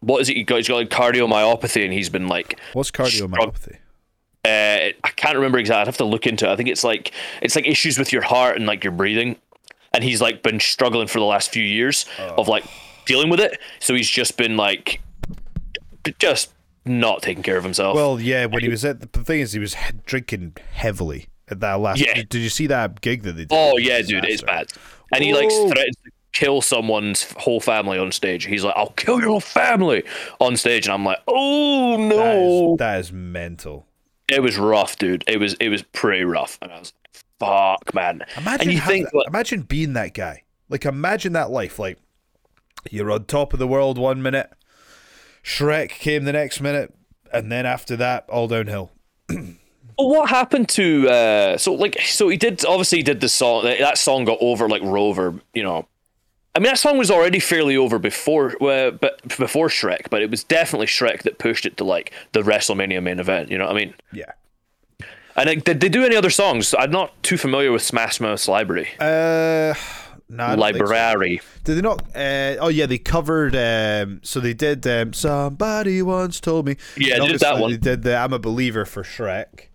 what 0.00 0.20
is 0.20 0.28
it? 0.28 0.36
He 0.36 0.42
got 0.44 0.56
he's 0.56 0.68
got 0.68 0.76
like 0.76 0.90
cardiomyopathy, 0.90 1.84
and 1.84 1.92
he's 1.92 2.08
been 2.08 2.26
like 2.28 2.58
What's 2.72 2.90
cardiomyopathy? 2.90 3.76
uh, 4.44 4.48
I 5.04 5.10
can't 5.16 5.36
remember 5.36 5.58
exactly. 5.58 5.82
I'd 5.82 5.86
have 5.86 5.96
to 5.98 6.04
look 6.04 6.26
into 6.26 6.48
it. 6.48 6.52
I 6.52 6.56
think 6.56 6.68
it's 6.68 6.82
like 6.84 7.12
it's 7.40 7.54
like 7.54 7.66
issues 7.66 7.98
with 7.98 8.12
your 8.12 8.22
heart 8.22 8.56
and 8.56 8.66
like 8.66 8.82
your 8.82 8.92
breathing, 8.92 9.36
and 9.94 10.02
he's 10.02 10.20
like 10.20 10.42
been 10.42 10.58
struggling 10.58 11.06
for 11.06 11.20
the 11.20 11.24
last 11.24 11.52
few 11.52 11.62
years 11.62 12.06
of 12.18 12.48
like 12.48 12.64
dealing 13.06 13.30
with 13.30 13.38
it. 13.40 13.60
So 13.78 13.94
he's 13.94 14.10
just 14.10 14.36
been 14.36 14.56
like 14.56 15.00
just 16.18 16.52
not 16.84 17.22
taking 17.22 17.44
care 17.44 17.56
of 17.56 17.62
himself. 17.62 17.94
Well, 17.94 18.20
yeah. 18.20 18.46
When 18.46 18.62
he 18.62 18.68
was 18.68 18.84
at 18.84 19.12
the 19.12 19.22
thing 19.22 19.38
is, 19.40 19.52
he 19.52 19.60
was 19.60 19.76
drinking 20.04 20.56
heavily 20.72 21.28
at 21.52 21.60
that 21.60 21.74
last. 21.74 22.00
Yeah. 22.00 22.14
Did, 22.14 22.28
did 22.28 22.38
you 22.40 22.48
see 22.48 22.66
that 22.66 23.00
gig 23.00 23.22
that 23.22 23.32
they 23.32 23.44
did? 23.44 23.52
Oh 23.52 23.78
yeah, 23.78 24.02
dude, 24.02 24.24
it's 24.24 24.42
bad. 24.42 24.72
And 25.14 25.22
he 25.22 25.32
like 25.32 25.50
threatens 25.50 25.96
to 26.04 26.10
kill 26.32 26.62
someone's 26.62 27.30
whole 27.32 27.60
family 27.60 27.98
on 27.98 28.10
stage. 28.10 28.44
He's 28.46 28.64
like, 28.64 28.74
"I'll 28.76 28.90
kill 28.90 29.20
your 29.20 29.28
whole 29.28 29.40
family" 29.40 30.02
on 30.40 30.56
stage, 30.56 30.86
and 30.86 30.94
I'm 30.94 31.04
like, 31.04 31.18
"Oh 31.28 31.96
no!" 31.96 32.72
is, 32.72 32.78
that 32.78 32.98
is 33.00 33.12
mental. 33.12 33.86
It 34.28 34.42
was 34.42 34.58
rough, 34.58 34.98
dude. 34.98 35.24
It 35.26 35.38
was 35.38 35.54
it 35.54 35.68
was 35.68 35.82
pretty 35.82 36.24
rough, 36.24 36.58
and 36.62 36.72
I 36.72 36.78
was 36.78 36.92
like, 37.04 37.22
"Fuck, 37.38 37.94
man." 37.94 38.24
Imagine 38.36 38.68
and 38.68 38.72
you 38.72 38.80
think, 38.80 39.10
that- 39.10 39.24
imagine 39.28 39.62
being 39.62 39.92
that 39.92 40.14
guy. 40.14 40.42
Like 40.68 40.84
imagine 40.86 41.34
that 41.34 41.50
life. 41.50 41.78
Like 41.78 41.98
you're 42.90 43.10
on 43.10 43.26
top 43.26 43.52
of 43.52 43.58
the 43.58 43.68
world 43.68 43.98
one 43.98 44.22
minute, 44.22 44.50
Shrek 45.44 45.90
came 45.90 46.24
the 46.24 46.32
next 46.32 46.60
minute, 46.60 46.94
and 47.32 47.52
then 47.52 47.66
after 47.66 47.96
that, 47.96 48.28
all 48.28 48.48
downhill. 48.48 48.92
Well, 49.98 50.08
what 50.08 50.28
happened 50.28 50.68
to 50.70 51.08
uh 51.08 51.58
so 51.58 51.74
like 51.74 52.00
so 52.00 52.28
he 52.28 52.36
did 52.36 52.64
obviously 52.64 52.98
he 52.98 53.04
did 53.04 53.20
the 53.20 53.28
song 53.28 53.64
that 53.64 53.98
song 53.98 54.24
got 54.24 54.38
over 54.40 54.68
like 54.68 54.82
Rover, 54.82 55.34
you 55.54 55.62
know. 55.62 55.86
I 56.54 56.58
mean 56.58 56.66
that 56.66 56.78
song 56.78 56.98
was 56.98 57.10
already 57.10 57.38
fairly 57.38 57.76
over 57.76 57.98
before 57.98 58.62
uh, 58.62 58.90
but 58.90 59.22
before 59.38 59.68
Shrek, 59.68 60.10
but 60.10 60.22
it 60.22 60.30
was 60.30 60.44
definitely 60.44 60.86
Shrek 60.86 61.22
that 61.22 61.38
pushed 61.38 61.66
it 61.66 61.76
to 61.78 61.84
like 61.84 62.12
the 62.32 62.42
WrestleMania 62.42 63.02
main 63.02 63.18
event, 63.18 63.50
you 63.50 63.58
know 63.58 63.66
what 63.66 63.76
I 63.76 63.78
mean? 63.78 63.94
Yeah. 64.12 64.32
And 65.36 65.48
like, 65.48 65.64
did 65.64 65.80
they 65.80 65.88
do 65.88 66.04
any 66.04 66.16
other 66.16 66.30
songs? 66.30 66.74
I'm 66.78 66.90
not 66.90 67.22
too 67.22 67.38
familiar 67.38 67.72
with 67.72 67.82
Smash 67.82 68.20
Mouth's 68.20 68.48
library. 68.48 68.88
Uh, 68.98 69.74
no, 70.28 70.44
I 70.44 70.54
so. 70.54 70.60
library. 70.60 71.40
Did 71.64 71.76
they 71.76 71.80
not? 71.80 72.02
Uh, 72.14 72.56
oh 72.60 72.68
yeah, 72.68 72.86
they 72.86 72.98
covered. 72.98 73.56
Um, 73.56 74.20
so 74.22 74.40
they 74.40 74.54
did. 74.54 74.86
Um, 74.86 75.12
Somebody 75.12 76.02
once 76.02 76.40
told 76.40 76.66
me. 76.66 76.76
Yeah, 76.96 77.18
they 77.18 77.28
did 77.28 77.40
that 77.40 77.58
one. 77.58 77.70
They 77.70 77.76
did 77.78 78.02
the 78.02 78.16
"I'm 78.16 78.32
a 78.32 78.38
Believer" 78.38 78.84
for 78.84 79.02
Shrek. 79.02 79.68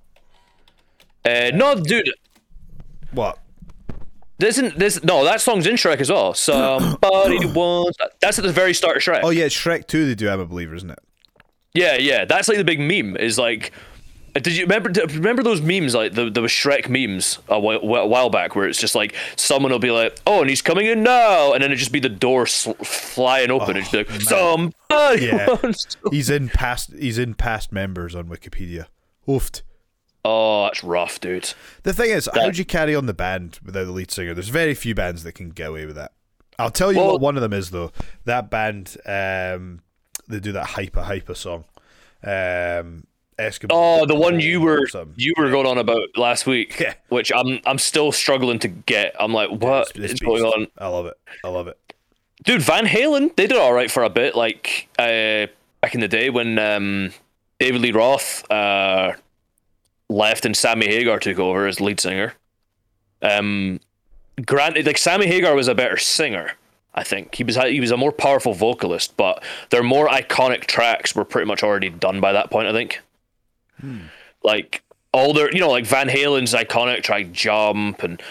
Uh, 1.28 1.52
no, 1.56 1.76
dude. 1.76 2.10
What? 3.12 3.40
Isn't 4.40 4.78
this 4.78 5.04
no? 5.04 5.24
That 5.24 5.42
song's 5.42 5.66
in 5.66 5.76
Shrek 5.76 6.00
as 6.00 6.12
well. 6.12 6.34
Somebody 6.36 7.46
once. 7.54 7.98
That's 8.22 8.38
at 8.38 8.46
the 8.46 8.52
very 8.52 8.74
start 8.74 8.98
of 8.98 9.02
Shrek. 9.04 9.22
Oh 9.24 9.30
yeah, 9.32 9.46
it's 9.46 9.56
Shrek 9.56 9.88
Two. 9.88 10.06
They 10.06 10.14
do 10.16 10.30
"I'm 10.30 10.40
a 10.40 10.46
Believer," 10.46 10.76
isn't 10.76 10.92
it? 10.92 11.00
Yeah, 11.74 11.98
yeah. 11.98 12.26
That's 12.26 12.48
like 12.48 12.58
the 12.58 12.64
big 12.64 12.80
meme. 12.80 13.18
Is 13.18 13.40
like, 13.40 13.72
uh, 14.36 14.40
did 14.40 14.56
you 14.56 14.66
remember? 14.66 14.92
Remember 15.08 15.42
those 15.42 15.62
memes? 15.62 15.96
Like 15.96 16.14
the 16.14 16.30
there 16.30 16.44
was 16.44 16.52
Shrek 16.52 16.88
memes 16.88 17.40
a 17.50 17.60
while, 17.60 17.78
a 17.80 18.06
while 18.06 18.30
back, 18.30 18.56
where 18.56 18.68
it's 18.68 18.80
just 18.80 18.94
like 18.94 19.16
someone 19.38 19.72
will 19.72 19.80
be 19.80 19.90
like, 19.90 20.16
"Oh, 20.28 20.42
and 20.42 20.50
he's 20.50 20.62
coming 20.62 20.86
in 20.86 21.02
now," 21.02 21.54
and 21.54 21.64
then 21.64 21.72
it'd 21.72 21.80
just 21.80 21.92
be 21.92 22.00
the 22.00 22.08
door 22.08 22.46
sl- 22.46 22.74
flying 22.84 23.50
open, 23.50 23.76
and 23.76 23.86
just 23.86 23.92
be 23.92 23.98
like, 24.00 24.22
"Somebody 24.22 24.76
Oh, 24.92 25.14
Yeah. 25.14 25.58
once." 25.64 25.98
he's 26.12 26.30
in 26.30 26.50
past. 26.50 26.94
He's 26.94 27.18
in 27.18 27.34
past 27.34 27.72
members 27.72 28.14
on 28.14 28.26
Wikipedia. 28.26 28.86
Oofed. 29.28 29.64
Oh, 30.26 30.64
that's 30.66 30.84
rough, 30.84 31.20
dude. 31.22 31.54
The 31.84 31.94
thing 31.94 32.10
is, 32.12 32.26
how 32.26 32.34
That- 32.40 32.46
would 32.48 32.58
you 32.58 32.66
carry 32.66 32.94
on 32.96 33.06
the 33.06 33.14
band 33.14 33.60
without 33.66 33.86
the 33.86 33.92
lead 33.92 34.12
singer? 34.12 34.34
There's 34.34 34.50
very 34.50 34.74
few 34.74 34.94
bands 34.94 35.24
that 35.24 35.34
can 35.34 35.50
get 35.52 35.70
away 35.70 35.86
with 35.86 35.96
that. 35.96 36.12
I'll 36.60 36.72
tell 36.72 36.92
you 36.92 36.98
Well- 37.00 37.12
what 37.14 37.22
one 37.22 37.36
of 37.38 37.42
them 37.42 37.54
is 37.54 37.70
though. 37.70 37.92
That 38.26 38.50
band, 38.50 38.98
um, 39.06 39.82
they 40.28 40.40
do 40.40 40.52
that 40.52 40.66
hyper 40.66 41.04
hyper 41.04 41.36
song. 41.36 41.66
Um, 42.24 43.06
Eskimo. 43.40 43.68
Oh, 43.70 44.06
the 44.08 44.16
one 44.16 44.40
you 44.40 44.60
were 44.60 44.88
you 45.16 45.34
were 45.38 45.52
going 45.52 45.68
on 45.68 45.78
about 45.78 46.08
last 46.18 46.48
week, 46.48 46.80
Yeah. 46.80 46.96
which 47.10 47.32
I'm 47.32 47.60
I'm 47.68 47.78
still 47.78 48.12
struggling 48.12 48.58
to 48.60 48.68
get. 48.68 49.16
I'm 49.20 49.32
like, 49.32 49.50
what 49.52 49.94
This 49.94 50.14
is 50.14 50.20
going 50.20 50.44
on? 50.44 50.68
I 50.80 50.88
love 50.88 51.06
it. 51.06 51.14
I 51.44 51.50
love 51.50 51.68
it. 51.68 51.78
dude 52.44 52.62
van 52.62 52.86
halen 52.88 53.36
they 53.36 53.46
did 53.48 53.58
all 53.58 53.74
right 53.74 53.90
for 53.92 54.04
a 54.04 54.10
bit 54.10 54.36
like 54.36 54.88
uh 55.00 55.48
back 55.82 55.94
in 55.96 56.00
the 56.02 56.08
day 56.08 56.30
when 56.30 56.58
um 56.60 57.12
david 57.60 57.82
lee 57.82 57.92
roth 57.92 58.44
uh 58.52 59.12
left 60.10 60.46
and 60.46 60.56
sammy 60.56 60.88
hagar 60.88 61.20
took 61.20 61.40
over 61.40 61.68
as 61.68 61.82
lead 61.82 62.00
singer. 62.00 62.34
Um 63.22 63.80
granted 64.46 64.86
like 64.86 64.98
sammy 64.98 65.28
hagar 65.28 65.56
was 65.56 65.68
a 65.68 65.76
better 65.76 65.98
singer 65.98 66.52
i 66.94 67.04
think. 67.04 67.34
He 67.36 67.44
was 67.44 67.56
he 67.58 67.80
was 67.80 67.92
a 67.92 67.98
more 67.98 68.12
powerful 68.12 68.54
vocalist 68.54 69.18
but 69.18 69.44
their 69.70 69.84
more 69.84 70.08
iconic 70.08 70.66
tracks 70.66 71.16
were 71.16 71.26
pretty 71.26 71.48
much 71.48 71.64
already 71.64 71.90
done 71.90 72.22
by 72.22 72.34
that 72.34 72.52
point 72.52 72.68
i 72.68 72.72
think. 72.72 73.02
Like 74.44 74.84
all 75.12 75.34
their 75.34 75.52
you 75.54 75.60
know 75.60 75.70
like 75.70 75.86
van 75.86 76.08
halen's 76.10 76.54
iconic 76.54 77.04
track 77.04 77.32
jump 77.32 78.04
and 78.04 78.22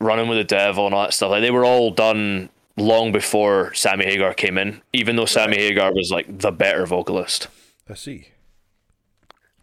running 0.00 0.28
with 0.28 0.38
the 0.38 0.44
devil 0.44 0.86
and 0.86 0.94
all 0.94 1.04
that 1.04 1.14
stuff 1.14 1.30
like 1.30 1.40
they 1.42 1.50
were 1.50 1.64
all 1.64 1.90
done 1.90 2.48
long 2.76 3.12
before 3.12 3.72
sammy 3.74 4.04
hagar 4.04 4.34
came 4.34 4.58
in 4.58 4.82
even 4.92 5.14
though 5.16 5.24
sammy 5.26 5.56
hagar 5.56 5.92
was 5.94 6.10
like 6.10 6.26
the 6.38 6.50
better 6.50 6.86
vocalist. 6.86 7.46
I 7.88 7.94
see. 7.94 8.28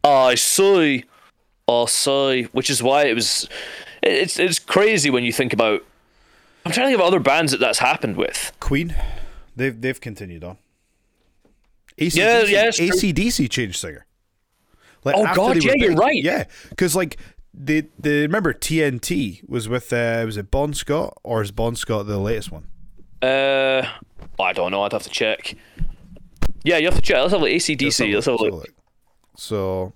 i 0.04 0.36
see 0.36 1.04
i 1.68 1.86
see 1.86 2.44
which 2.52 2.70
is 2.70 2.82
why 2.84 3.06
it 3.06 3.14
was 3.14 3.48
it's 4.04 4.40
it's 4.40 4.60
crazy 4.60 5.10
when 5.10 5.24
you 5.24 5.32
think 5.32 5.54
about 5.54 5.84
i'm 6.66 6.72
trying 6.72 6.88
to 6.88 6.92
think 6.92 7.00
of 7.02 7.06
other 7.06 7.20
bands 7.20 7.52
that 7.52 7.60
that's 7.60 7.80
happened 7.80 8.16
with 8.18 8.52
Queen. 8.60 8.96
They've 9.56 9.80
they've 9.80 10.00
continued 10.00 10.44
on. 10.44 10.58
ACDC, 12.00 12.16
Yeah, 12.16 12.44
yeah. 12.44 12.68
ACDC 12.70 13.50
changed 13.50 13.78
singer. 13.80 14.06
Like, 15.04 15.16
Oh, 15.18 15.28
God, 15.36 15.62
yeah, 15.64 15.74
you're 15.76 15.94
right. 15.94 16.16
Yeah, 16.16 16.46
because 16.70 16.96
like 16.96 17.18
they 17.54 17.88
they 18.00 18.22
remember 18.22 18.54
TNT 18.54 19.48
was 19.50 19.68
with 19.68 19.92
uh 19.92 20.24
was 20.26 20.38
it 20.38 20.50
Bon 20.50 20.74
Scott 20.74 21.18
or 21.24 21.42
is 21.42 21.52
Bon 21.52 21.76
Scott 21.76 22.08
the 22.08 22.18
latest 22.18 22.52
one? 22.52 22.66
uh 23.22 23.86
i 24.40 24.52
don't 24.54 24.72
know 24.72 24.82
i'd 24.82 24.92
have 24.94 25.04
to 25.04 25.10
check 25.12 25.56
yeah 26.64 26.78
you 26.78 26.86
have 26.86 26.96
to 26.96 27.02
check 27.02 27.18
let's 27.18 27.32
have 27.32 27.42
like 27.42 27.54
acdc 27.54 27.80
Let's 27.84 27.98
have 28.00 28.08
a 28.08 28.14
let's 28.16 28.26
have 28.26 28.40
look, 28.40 28.52
look 28.52 28.62
let's 28.64 29.44
So 29.44 29.94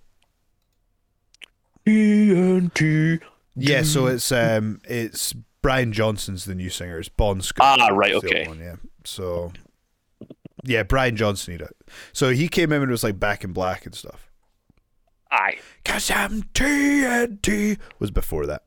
TNT. 1.86 3.22
yeah, 3.56 3.84
so 3.84 4.08
it's 4.08 4.32
um 4.32 4.82
it's 4.86 5.34
Brian 5.62 5.94
Johnson's 5.94 6.46
the 6.46 6.56
new 6.56 6.70
singer. 6.70 7.00
It's 7.00 7.10
Bon 7.10 7.42
Scott. 7.42 7.80
Ah, 7.80 7.88
right, 7.88 8.14
is 8.14 8.22
the 8.22 8.28
old 8.28 8.36
okay. 8.36 8.48
One, 8.48 8.60
yeah. 8.60 8.76
So 9.04 9.52
yeah, 10.64 10.84
Brian 10.84 11.16
Johnson. 11.16 11.54
He 11.54 11.58
did. 11.60 11.70
So 12.14 12.30
he 12.30 12.48
came 12.48 12.72
in 12.72 12.82
and 12.82 12.90
it 12.90 12.92
was 12.92 13.04
like 13.04 13.20
Back 13.20 13.44
in 13.44 13.54
Black 13.54 13.86
and 13.86 13.96
stuff. 13.96 14.30
Aye. 15.32 15.58
Cause 15.84 16.10
I'm 16.12 16.44
TNT 16.54 17.78
was 18.00 18.12
before 18.12 18.46
that. 18.46 18.64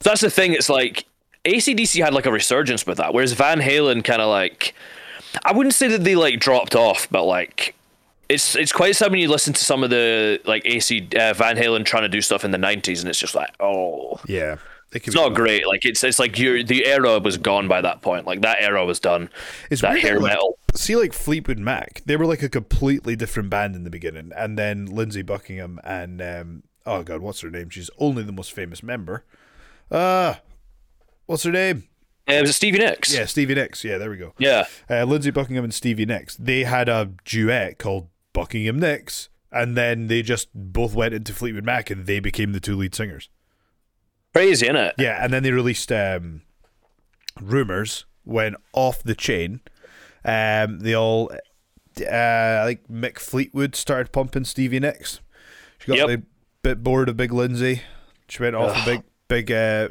So 0.00 0.10
that's 0.10 0.20
the 0.20 0.30
thing. 0.30 0.52
It's 0.52 0.68
like 0.68 1.06
ACDC 1.44 2.02
had 2.02 2.14
like 2.14 2.26
a 2.26 2.32
resurgence 2.32 2.86
with 2.86 2.98
that, 2.98 3.14
whereas 3.14 3.32
Van 3.32 3.60
Halen 3.60 4.04
kind 4.04 4.20
of 4.20 4.28
like 4.28 4.74
I 5.44 5.52
wouldn't 5.52 5.74
say 5.74 5.88
that 5.88 6.04
they 6.04 6.14
like 6.14 6.40
dropped 6.40 6.74
off, 6.74 7.08
but 7.10 7.24
like 7.24 7.74
it's 8.28 8.56
it's 8.56 8.72
quite 8.72 8.96
sad 8.96 9.10
when 9.10 9.20
you 9.20 9.28
listen 9.28 9.52
to 9.52 9.64
some 9.64 9.84
of 9.84 9.90
the 9.90 10.40
like 10.44 10.64
AC 10.66 11.08
uh, 11.18 11.32
Van 11.34 11.56
Halen 11.56 11.84
trying 11.84 12.02
to 12.02 12.08
do 12.08 12.20
stuff 12.20 12.44
in 12.44 12.50
the 12.50 12.58
'90s, 12.58 13.00
and 13.00 13.08
it's 13.08 13.18
just 13.18 13.34
like 13.34 13.50
oh, 13.60 14.20
Yeah. 14.26 14.56
It 14.92 15.08
it's 15.08 15.16
not 15.16 15.34
great. 15.34 15.66
Like 15.66 15.84
it's 15.84 16.04
it's 16.04 16.20
like 16.20 16.38
you 16.38 16.62
the 16.62 16.86
era 16.86 17.18
was 17.18 17.36
gone 17.36 17.66
by 17.66 17.80
that 17.80 18.00
point. 18.00 18.26
Like 18.26 18.42
that 18.42 18.58
era 18.60 18.84
was 18.84 19.00
done. 19.00 19.28
It's 19.68 19.82
that 19.82 19.98
hair 19.98 20.20
like, 20.20 20.32
metal. 20.32 20.56
See, 20.74 20.94
like 20.94 21.12
Fleetwood 21.12 21.58
Mac, 21.58 22.02
they 22.06 22.16
were 22.16 22.26
like 22.26 22.44
a 22.44 22.48
completely 22.48 23.16
different 23.16 23.50
band 23.50 23.74
in 23.74 23.82
the 23.82 23.90
beginning, 23.90 24.30
and 24.36 24.56
then 24.56 24.86
Lindsey 24.86 25.22
Buckingham 25.22 25.80
and 25.82 26.22
um, 26.22 26.62
oh 26.86 27.02
god, 27.02 27.22
what's 27.22 27.40
her 27.40 27.50
name? 27.50 27.70
She's 27.70 27.90
only 27.98 28.22
the 28.22 28.32
most 28.32 28.52
famous 28.52 28.84
member. 28.84 29.24
Uh 29.90 30.34
what's 31.26 31.42
her 31.42 31.52
name? 31.52 31.88
Uh, 32.28 32.38
was 32.40 32.50
it 32.50 32.54
Stevie 32.54 32.78
Nicks? 32.78 33.12
Yeah, 33.12 33.26
Stevie 33.26 33.54
Nicks. 33.54 33.84
Yeah, 33.84 33.98
there 33.98 34.10
we 34.10 34.16
go. 34.16 34.32
Yeah. 34.38 34.64
Uh, 34.88 35.04
Lindsey 35.04 35.30
Buckingham 35.30 35.64
and 35.64 35.74
Stevie 35.74 36.06
Nicks. 36.06 36.36
They 36.36 36.64
had 36.64 36.88
a 36.88 37.10
duet 37.24 37.78
called 37.78 38.08
Buckingham 38.34 38.78
Nicks, 38.78 39.30
and 39.50 39.74
then 39.76 40.08
they 40.08 40.20
just 40.20 40.48
both 40.54 40.94
went 40.94 41.14
into 41.14 41.32
Fleetwood 41.32 41.64
Mac, 41.64 41.88
and 41.88 42.04
they 42.04 42.20
became 42.20 42.52
the 42.52 42.60
two 42.60 42.76
lead 42.76 42.94
singers. 42.94 43.30
Crazy, 44.34 44.66
isn't 44.66 44.76
it? 44.76 44.94
Yeah, 44.98 45.24
and 45.24 45.32
then 45.32 45.42
they 45.42 45.52
released 45.52 45.90
um, 45.90 46.42
rumors 47.40 48.04
went 48.24 48.56
off 48.72 49.02
the 49.02 49.14
chain. 49.14 49.60
Um, 50.24 50.80
they 50.80 50.94
all 50.94 51.30
uh, 51.32 52.62
like 52.64 52.86
Mick 52.88 53.18
Fleetwood 53.18 53.74
started 53.76 54.12
pumping 54.12 54.44
Stevie 54.44 54.80
Nicks. 54.80 55.20
She 55.78 55.88
got 55.88 56.08
Yep. 56.08 56.18
a 56.18 56.22
bit 56.62 56.82
bored 56.82 57.08
of 57.08 57.16
Big 57.16 57.32
Lindsey. 57.32 57.82
She 58.28 58.42
went 58.42 58.56
off 58.56 58.74
Ugh. 58.76 58.84
big, 58.86 59.02
big, 59.28 59.52
uh, 59.52 59.88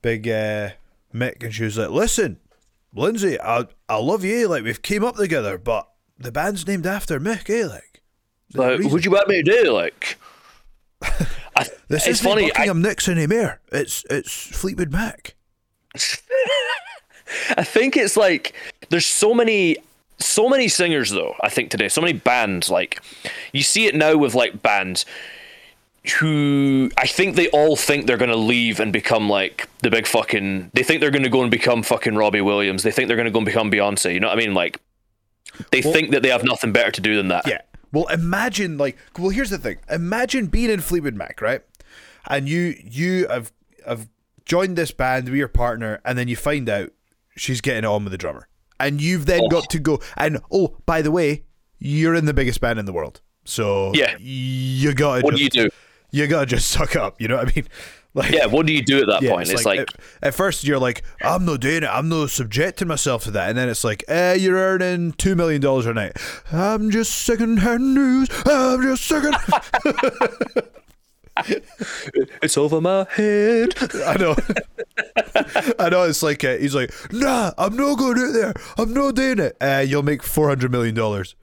big 0.00 0.28
uh, 0.28 0.70
Mick, 1.12 1.42
and 1.42 1.52
she 1.52 1.64
was 1.64 1.76
like, 1.76 1.90
"Listen, 1.90 2.38
Lindsey, 2.94 3.38
I 3.40 3.66
I 3.88 3.96
love 3.96 4.24
you. 4.24 4.46
Like 4.48 4.62
we've 4.62 4.80
came 4.80 5.04
up 5.04 5.16
together, 5.16 5.58
but 5.58 5.88
the 6.18 6.32
band's 6.32 6.66
named 6.66 6.86
after 6.86 7.20
Mick. 7.20 7.48
Eh? 7.48 7.66
Like, 7.66 8.02
Like, 8.54 8.92
would 8.92 9.04
you 9.04 9.10
want 9.10 9.28
me 9.28 9.42
to 9.42 9.62
do? 9.62 9.72
Like, 9.72 10.18
I, 11.02 11.66
This 11.88 12.06
isn't 12.06 12.26
funny. 12.28 12.46
I, 12.46 12.48
Buckingham 12.48 12.82
Nicks 12.82 13.08
anymore. 13.08 13.60
It's 13.72 14.04
it's 14.10 14.32
Fleetwood 14.56 14.92
Mac. 14.92 15.34
I 17.56 17.64
think 17.64 17.96
it's 17.96 18.16
like 18.16 18.54
there's 18.88 19.06
so 19.06 19.34
many 19.34 19.76
so 20.18 20.48
many 20.48 20.68
singers 20.68 21.10
though, 21.10 21.34
I 21.42 21.48
think 21.48 21.70
today, 21.70 21.88
so 21.88 22.00
many 22.00 22.12
bands 22.12 22.70
like 22.70 23.02
you 23.52 23.62
see 23.62 23.86
it 23.86 23.94
now 23.94 24.16
with 24.16 24.34
like 24.34 24.62
bands 24.62 25.04
who 26.20 26.90
I 26.96 27.06
think 27.06 27.36
they 27.36 27.48
all 27.50 27.76
think 27.76 28.06
they're 28.06 28.16
going 28.16 28.30
to 28.30 28.36
leave 28.36 28.80
and 28.80 28.92
become 28.92 29.28
like 29.28 29.68
the 29.80 29.90
big 29.90 30.06
fucking 30.06 30.70
they 30.74 30.82
think 30.82 31.00
they're 31.00 31.10
going 31.10 31.24
to 31.24 31.28
go 31.28 31.42
and 31.42 31.50
become 31.50 31.82
fucking 31.82 32.16
Robbie 32.16 32.40
Williams. 32.40 32.82
They 32.82 32.90
think 32.90 33.08
they're 33.08 33.16
going 33.16 33.26
to 33.26 33.32
go 33.32 33.40
and 33.40 33.46
become 33.46 33.70
Beyonce, 33.70 34.14
you 34.14 34.20
know 34.20 34.28
what 34.28 34.38
I 34.38 34.40
mean? 34.40 34.54
Like 34.54 34.80
they 35.70 35.82
think 35.82 36.10
that 36.10 36.22
they 36.22 36.28
have 36.28 36.44
nothing 36.44 36.72
better 36.72 36.90
to 36.90 37.00
do 37.00 37.16
than 37.16 37.28
that. 37.28 37.46
Yeah. 37.46 37.60
Well, 37.92 38.06
imagine 38.06 38.78
like 38.78 38.96
well, 39.18 39.30
here's 39.30 39.50
the 39.50 39.58
thing. 39.58 39.78
Imagine 39.90 40.46
being 40.46 40.70
in 40.70 40.80
Fleetwood 40.80 41.14
Mac, 41.14 41.40
right? 41.40 41.62
And 42.28 42.48
you 42.48 42.74
you 42.84 43.26
have 43.28 43.52
have 43.86 44.08
joined 44.44 44.76
this 44.76 44.90
band 44.90 45.26
with 45.26 45.38
your 45.38 45.48
partner, 45.48 46.00
and 46.04 46.18
then 46.18 46.28
you 46.28 46.36
find 46.36 46.68
out 46.68 46.90
she's 47.36 47.60
getting 47.60 47.84
on 47.84 48.04
with 48.04 48.10
the 48.10 48.18
drummer, 48.18 48.48
and 48.78 49.00
you've 49.00 49.26
then 49.26 49.48
got 49.48 49.64
oh. 49.64 49.66
to 49.70 49.78
go 49.78 50.00
and 50.16 50.38
oh, 50.50 50.76
by 50.86 51.02
the 51.02 51.10
way, 51.10 51.44
you're 51.78 52.14
in 52.14 52.26
the 52.26 52.34
biggest 52.34 52.60
band 52.60 52.78
in 52.78 52.84
the 52.84 52.92
world, 52.92 53.20
so 53.44 53.92
Yeah. 53.94 54.16
you 54.18 54.94
gotta. 54.94 55.22
What 55.22 55.34
do 55.34 55.42
you 55.42 55.50
do? 55.50 55.70
You 56.10 56.26
gotta 56.26 56.46
just 56.46 56.70
suck 56.70 56.96
up. 56.96 57.20
You 57.20 57.28
know 57.28 57.36
what 57.36 57.48
I 57.48 57.52
mean? 57.54 57.68
Like, 58.14 58.32
Yeah, 58.32 58.46
what 58.46 58.66
do 58.66 58.72
you 58.72 58.82
do 58.82 59.00
at 59.00 59.06
that 59.06 59.22
yeah, 59.22 59.30
point? 59.30 59.50
It's, 59.50 59.64
like, 59.64 59.80
at, 59.80 59.88
at 60.22 60.34
first 60.34 60.64
you're 60.64 60.78
like, 60.78 61.02
I'm 61.22 61.44
not 61.44 61.60
doing 61.60 61.82
it. 61.82 61.90
I'm 61.90 62.08
not 62.08 62.30
subjecting 62.30 62.88
myself 62.88 63.24
to 63.24 63.30
that. 63.32 63.48
And 63.48 63.58
then 63.58 63.68
it's 63.68 63.84
like, 63.84 64.02
eh, 64.08 64.34
you're 64.34 64.56
earning 64.56 65.12
two 65.12 65.34
million 65.34 65.60
dollars 65.60 65.86
a 65.86 65.94
night. 65.94 66.16
I'm 66.52 66.90
just 66.90 67.14
second 67.14 67.58
hand 67.58 67.94
news. 67.94 68.28
I'm 68.46 68.82
just 68.82 69.04
second. 69.04 69.36
it's 72.42 72.58
over 72.58 72.80
my 72.80 73.06
head. 73.10 73.74
I 74.04 74.16
know. 74.16 74.36
I 75.78 75.88
know. 75.88 76.02
It's 76.04 76.22
like 76.22 76.42
uh, 76.44 76.56
he's 76.56 76.74
like, 76.74 76.92
nah, 77.12 77.52
I'm 77.58 77.76
not 77.76 77.98
going 77.98 78.18
out 78.18 78.32
there. 78.32 78.54
I'm 78.76 78.92
not 78.92 79.14
doing 79.14 79.38
it. 79.38 79.56
Uh, 79.60 79.84
you'll 79.86 80.02
make 80.02 80.22
four 80.22 80.48
hundred 80.48 80.72
million 80.72 80.94
dollars. 80.94 81.36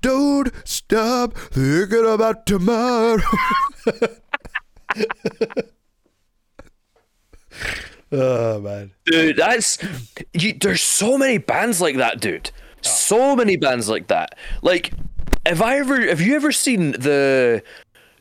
Don't 0.00 0.50
stop 0.64 1.36
thinking 1.36 2.06
about 2.06 2.46
tomorrow. 2.46 3.22
Oh 8.12 8.60
man, 8.60 8.90
dude, 9.06 9.36
that's 9.36 9.78
you, 10.32 10.54
there's 10.54 10.82
so 10.82 11.18
many 11.18 11.38
bands 11.38 11.80
like 11.80 11.96
that, 11.96 12.20
dude. 12.20 12.50
So 12.80 13.34
many 13.34 13.56
bands 13.56 13.88
like 13.88 14.06
that. 14.06 14.38
Like, 14.62 14.92
have 15.46 15.62
I 15.62 15.78
ever? 15.78 16.00
Have 16.00 16.20
you 16.20 16.36
ever 16.36 16.52
seen 16.52 16.92
the 16.92 17.62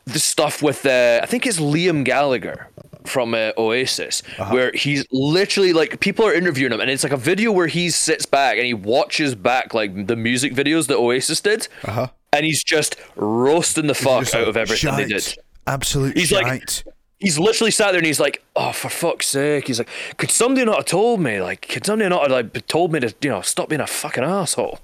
the 0.06 0.20
stuff 0.20 0.64
with 0.64 0.86
uh, 0.86 1.20
I 1.22 1.26
think 1.26 1.46
it's 1.46 1.60
Liam 1.60 2.04
Gallagher 2.04 2.70
from 3.06 3.34
uh, 3.34 3.52
Oasis, 3.58 4.22
where 4.50 4.72
he's 4.74 5.06
literally 5.12 5.74
like 5.74 6.00
people 6.00 6.26
are 6.26 6.34
interviewing 6.34 6.74
him, 6.74 6.82
and 6.82 6.90
it's 6.90 7.04
like 7.04 7.14
a 7.14 7.18
video 7.18 7.52
where 7.52 7.68
he 7.68 7.90
sits 7.90 8.26
back 8.26 8.58
and 8.58 8.66
he 8.66 8.74
watches 8.74 9.36
back 9.36 9.74
like 9.74 10.08
the 10.08 10.16
music 10.16 10.54
videos 10.54 10.88
that 10.88 10.98
Oasis 10.98 11.42
did, 11.42 11.68
uh-huh. 11.84 12.08
and 12.34 12.46
he's 12.46 12.64
just 12.64 12.96
roasting 13.16 13.88
the 13.88 13.96
fuck 13.96 14.28
out 14.28 14.34
like, 14.34 14.48
of 14.48 14.58
everything 14.58 14.96
they 14.96 15.06
did. 15.06 15.38
absolute 15.66 16.18
He's 16.18 16.30
shite. 16.30 16.44
like, 16.44 16.84
he's 17.20 17.40
literally 17.40 17.72
sat 17.72 17.92
there 17.92 17.98
and 17.98 18.06
he's 18.06 18.20
like, 18.20 18.44
"Oh, 18.56 18.72
for 18.72 18.90
fuck's 18.90 19.28
sake!" 19.28 19.68
He's 19.68 19.80
like, 19.80 19.90
"Could 20.18 20.32
somebody 20.32 20.66
not 20.66 20.78
have 20.78 20.86
told 20.86 21.20
me? 21.20 21.42
Like, 21.42 21.68
could 21.68 21.86
somebody 21.86 22.10
not 22.10 22.24
have 22.24 22.32
like 22.32 22.68
told 22.68 22.92
me 22.92 23.00
to, 23.00 23.14
you 23.22 23.30
know, 23.30 23.42
stop 23.42 23.70
being 23.70 23.82
a 23.82 23.88
fucking 23.88 24.24
asshole?" 24.24 24.80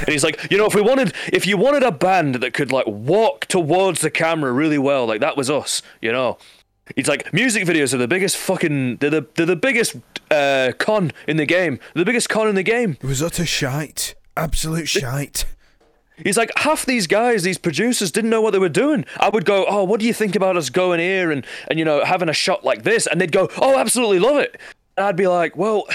And 0.00 0.08
he's 0.08 0.24
like, 0.24 0.50
"You 0.50 0.58
know, 0.58 0.66
if 0.66 0.74
we 0.74 0.82
wanted, 0.82 1.12
if 1.32 1.46
you 1.46 1.56
wanted 1.56 1.82
a 1.82 1.92
band 1.92 2.36
that 2.36 2.52
could 2.54 2.72
like 2.72 2.86
walk 2.86 3.46
towards 3.46 4.00
the 4.00 4.10
camera 4.10 4.52
really 4.52 4.78
well, 4.78 5.06
like 5.06 5.20
that 5.20 5.36
was 5.36 5.50
us, 5.50 5.82
you 6.00 6.12
know." 6.12 6.38
He's 6.94 7.08
like, 7.08 7.32
music 7.32 7.64
videos 7.64 7.92
are 7.92 7.96
the 7.96 8.06
biggest 8.06 8.36
fucking, 8.36 8.98
they're 8.98 9.10
the, 9.10 9.26
they're 9.34 9.44
the 9.44 9.56
biggest 9.56 9.96
uh, 10.30 10.70
con 10.78 11.10
in 11.26 11.36
the 11.36 11.44
game. 11.44 11.80
They're 11.92 12.02
the 12.02 12.04
biggest 12.04 12.28
con 12.28 12.46
in 12.46 12.54
the 12.54 12.62
game. 12.62 12.96
It 13.02 13.06
was 13.06 13.20
utter 13.20 13.44
shite. 13.44 14.14
Absolute 14.36 14.86
shite. 14.88 15.46
He's 16.22 16.36
like, 16.36 16.50
half 16.56 16.86
these 16.86 17.06
guys, 17.06 17.42
these 17.42 17.58
producers 17.58 18.10
didn't 18.10 18.30
know 18.30 18.40
what 18.40 18.52
they 18.52 18.58
were 18.58 18.68
doing. 18.68 19.04
I 19.18 19.28
would 19.28 19.44
go, 19.44 19.66
oh, 19.68 19.84
what 19.84 20.00
do 20.00 20.06
you 20.06 20.14
think 20.14 20.34
about 20.34 20.56
us 20.56 20.70
going 20.70 21.00
here 21.00 21.30
and, 21.30 21.46
and 21.68 21.78
you 21.78 21.84
know, 21.84 22.04
having 22.04 22.28
a 22.28 22.34
shot 22.34 22.64
like 22.64 22.82
this? 22.84 23.06
And 23.06 23.20
they'd 23.20 23.32
go, 23.32 23.48
oh, 23.58 23.78
absolutely 23.78 24.18
love 24.18 24.38
it. 24.38 24.58
And 24.96 25.06
I'd 25.06 25.16
be 25.16 25.26
like, 25.26 25.56
well, 25.56 25.86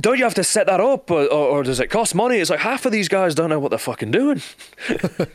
don't 0.00 0.18
you 0.18 0.24
have 0.24 0.34
to 0.34 0.44
set 0.44 0.66
that 0.66 0.80
up 0.80 1.10
or, 1.10 1.24
or, 1.24 1.48
or 1.48 1.62
does 1.62 1.80
it 1.80 1.88
cost 1.88 2.14
money? 2.14 2.36
It's 2.36 2.50
like 2.50 2.60
half 2.60 2.84
of 2.84 2.92
these 2.92 3.08
guys 3.08 3.34
don't 3.34 3.48
know 3.48 3.58
what 3.58 3.70
they're 3.70 3.78
fucking 3.78 4.10
doing. 4.10 4.42
Do 4.88 5.26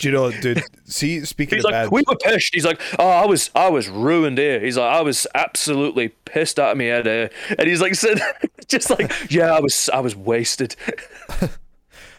you 0.00 0.12
know, 0.12 0.30
dude? 0.30 0.62
See, 0.84 1.24
speaking 1.24 1.56
He's 1.56 1.64
of 1.64 1.72
like, 1.72 1.84
bad, 1.84 1.90
we 1.90 2.02
were 2.06 2.16
pissed. 2.16 2.54
He's 2.54 2.64
like, 2.64 2.80
oh, 2.98 3.08
I 3.08 3.26
was, 3.26 3.50
I 3.54 3.70
was 3.70 3.88
ruined 3.88 4.38
here. 4.38 4.60
He's 4.60 4.76
like, 4.76 4.92
I 4.92 5.00
was 5.00 5.26
absolutely 5.34 6.08
pissed 6.26 6.60
out 6.60 6.72
of 6.72 6.76
me 6.76 6.86
head 6.86 7.06
here. 7.06 7.30
And 7.58 7.66
he's 7.66 7.80
like, 7.80 7.94
said, 7.94 8.20
just 8.68 8.90
like, 8.90 9.10
yeah, 9.30 9.54
I 9.54 9.60
was, 9.60 9.88
I 9.92 10.00
was 10.00 10.14
wasted. 10.14 10.76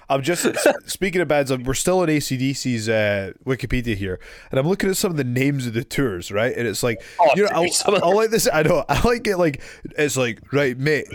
I'm 0.10 0.22
just 0.22 0.48
speaking 0.86 1.22
of 1.22 1.28
bands. 1.28 1.52
We're 1.56 1.74
still 1.74 2.00
on 2.00 2.08
ACDC's 2.08 2.90
uh, 2.90 3.34
Wikipedia 3.46 3.96
here, 3.96 4.20
and 4.52 4.60
I'm 4.60 4.68
looking 4.68 4.90
at 4.90 4.98
some 4.98 5.12
of 5.12 5.18
the 5.18 5.24
names 5.24 5.68
of 5.68 5.74
the 5.74 5.84
tours, 5.84 6.32
right? 6.32 6.56
And 6.56 6.68
it's 6.68 6.84
like, 6.84 7.02
Oh, 7.20 7.30
you 7.36 7.44
know, 7.44 7.50
I, 7.54 7.64
dude, 7.66 7.74
some 7.74 7.94
of 7.96 8.04
I 8.04 8.08
like 8.08 8.30
this. 8.30 8.48
I 8.52 8.64
know, 8.64 8.86
I 8.90 9.02
like 9.02 9.28
it. 9.28 9.38
Like 9.38 9.62
it's 9.98 10.18
like, 10.18 10.54
right, 10.54 10.78
mate, 10.78 11.08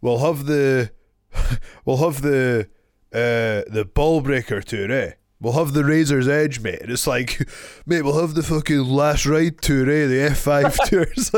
we'll 0.00 0.18
have 0.18 0.46
the, 0.46 0.90
we'll 1.84 1.98
have 1.98 2.22
the, 2.22 2.68
uh, 3.12 3.62
the 3.70 3.88
ball 3.92 4.20
breaker 4.20 4.60
tour, 4.62 4.90
eh? 4.90 5.12
We'll 5.42 5.54
have 5.54 5.72
the 5.72 5.84
Razor's 5.84 6.28
Edge, 6.28 6.60
mate. 6.60 6.82
And 6.82 6.90
it's 6.90 7.06
like, 7.06 7.48
mate, 7.86 8.02
we'll 8.02 8.20
have 8.20 8.34
the 8.34 8.42
fucking 8.42 8.84
Last 8.84 9.24
Ride 9.24 9.62
tour, 9.62 9.88
eh? 9.90 10.06
The 10.06 10.28
F5 10.34 10.76
tours. 10.86 11.32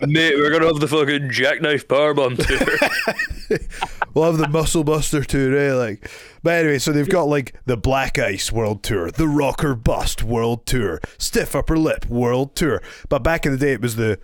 Mate, 0.00 0.36
we're 0.36 0.50
gonna 0.50 0.66
have 0.66 0.80
the 0.80 0.88
fucking 0.88 1.30
jackknife 1.30 1.86
powerbomb 1.86 2.38
tour. 2.46 3.58
We'll 4.14 4.24
have 4.26 4.38
the 4.38 4.48
Muscle 4.48 4.84
Buster 4.84 5.24
tour, 5.24 5.56
eh? 5.58 5.74
Like, 5.74 6.08
but 6.44 6.54
anyway, 6.54 6.78
so 6.78 6.92
they've 6.92 7.08
got 7.08 7.24
like 7.24 7.56
the 7.66 7.76
Black 7.76 8.16
Ice 8.16 8.52
World 8.52 8.84
Tour, 8.84 9.10
the 9.10 9.26
Rock 9.26 9.64
or 9.64 9.74
Bust 9.74 10.22
World 10.22 10.66
Tour, 10.66 11.00
Stiff 11.18 11.56
Upper 11.56 11.76
Lip 11.76 12.06
World 12.06 12.54
Tour. 12.54 12.80
But 13.08 13.24
back 13.24 13.44
in 13.44 13.50
the 13.50 13.58
day, 13.58 13.72
it 13.72 13.80
was 13.80 13.96
the 13.96 14.20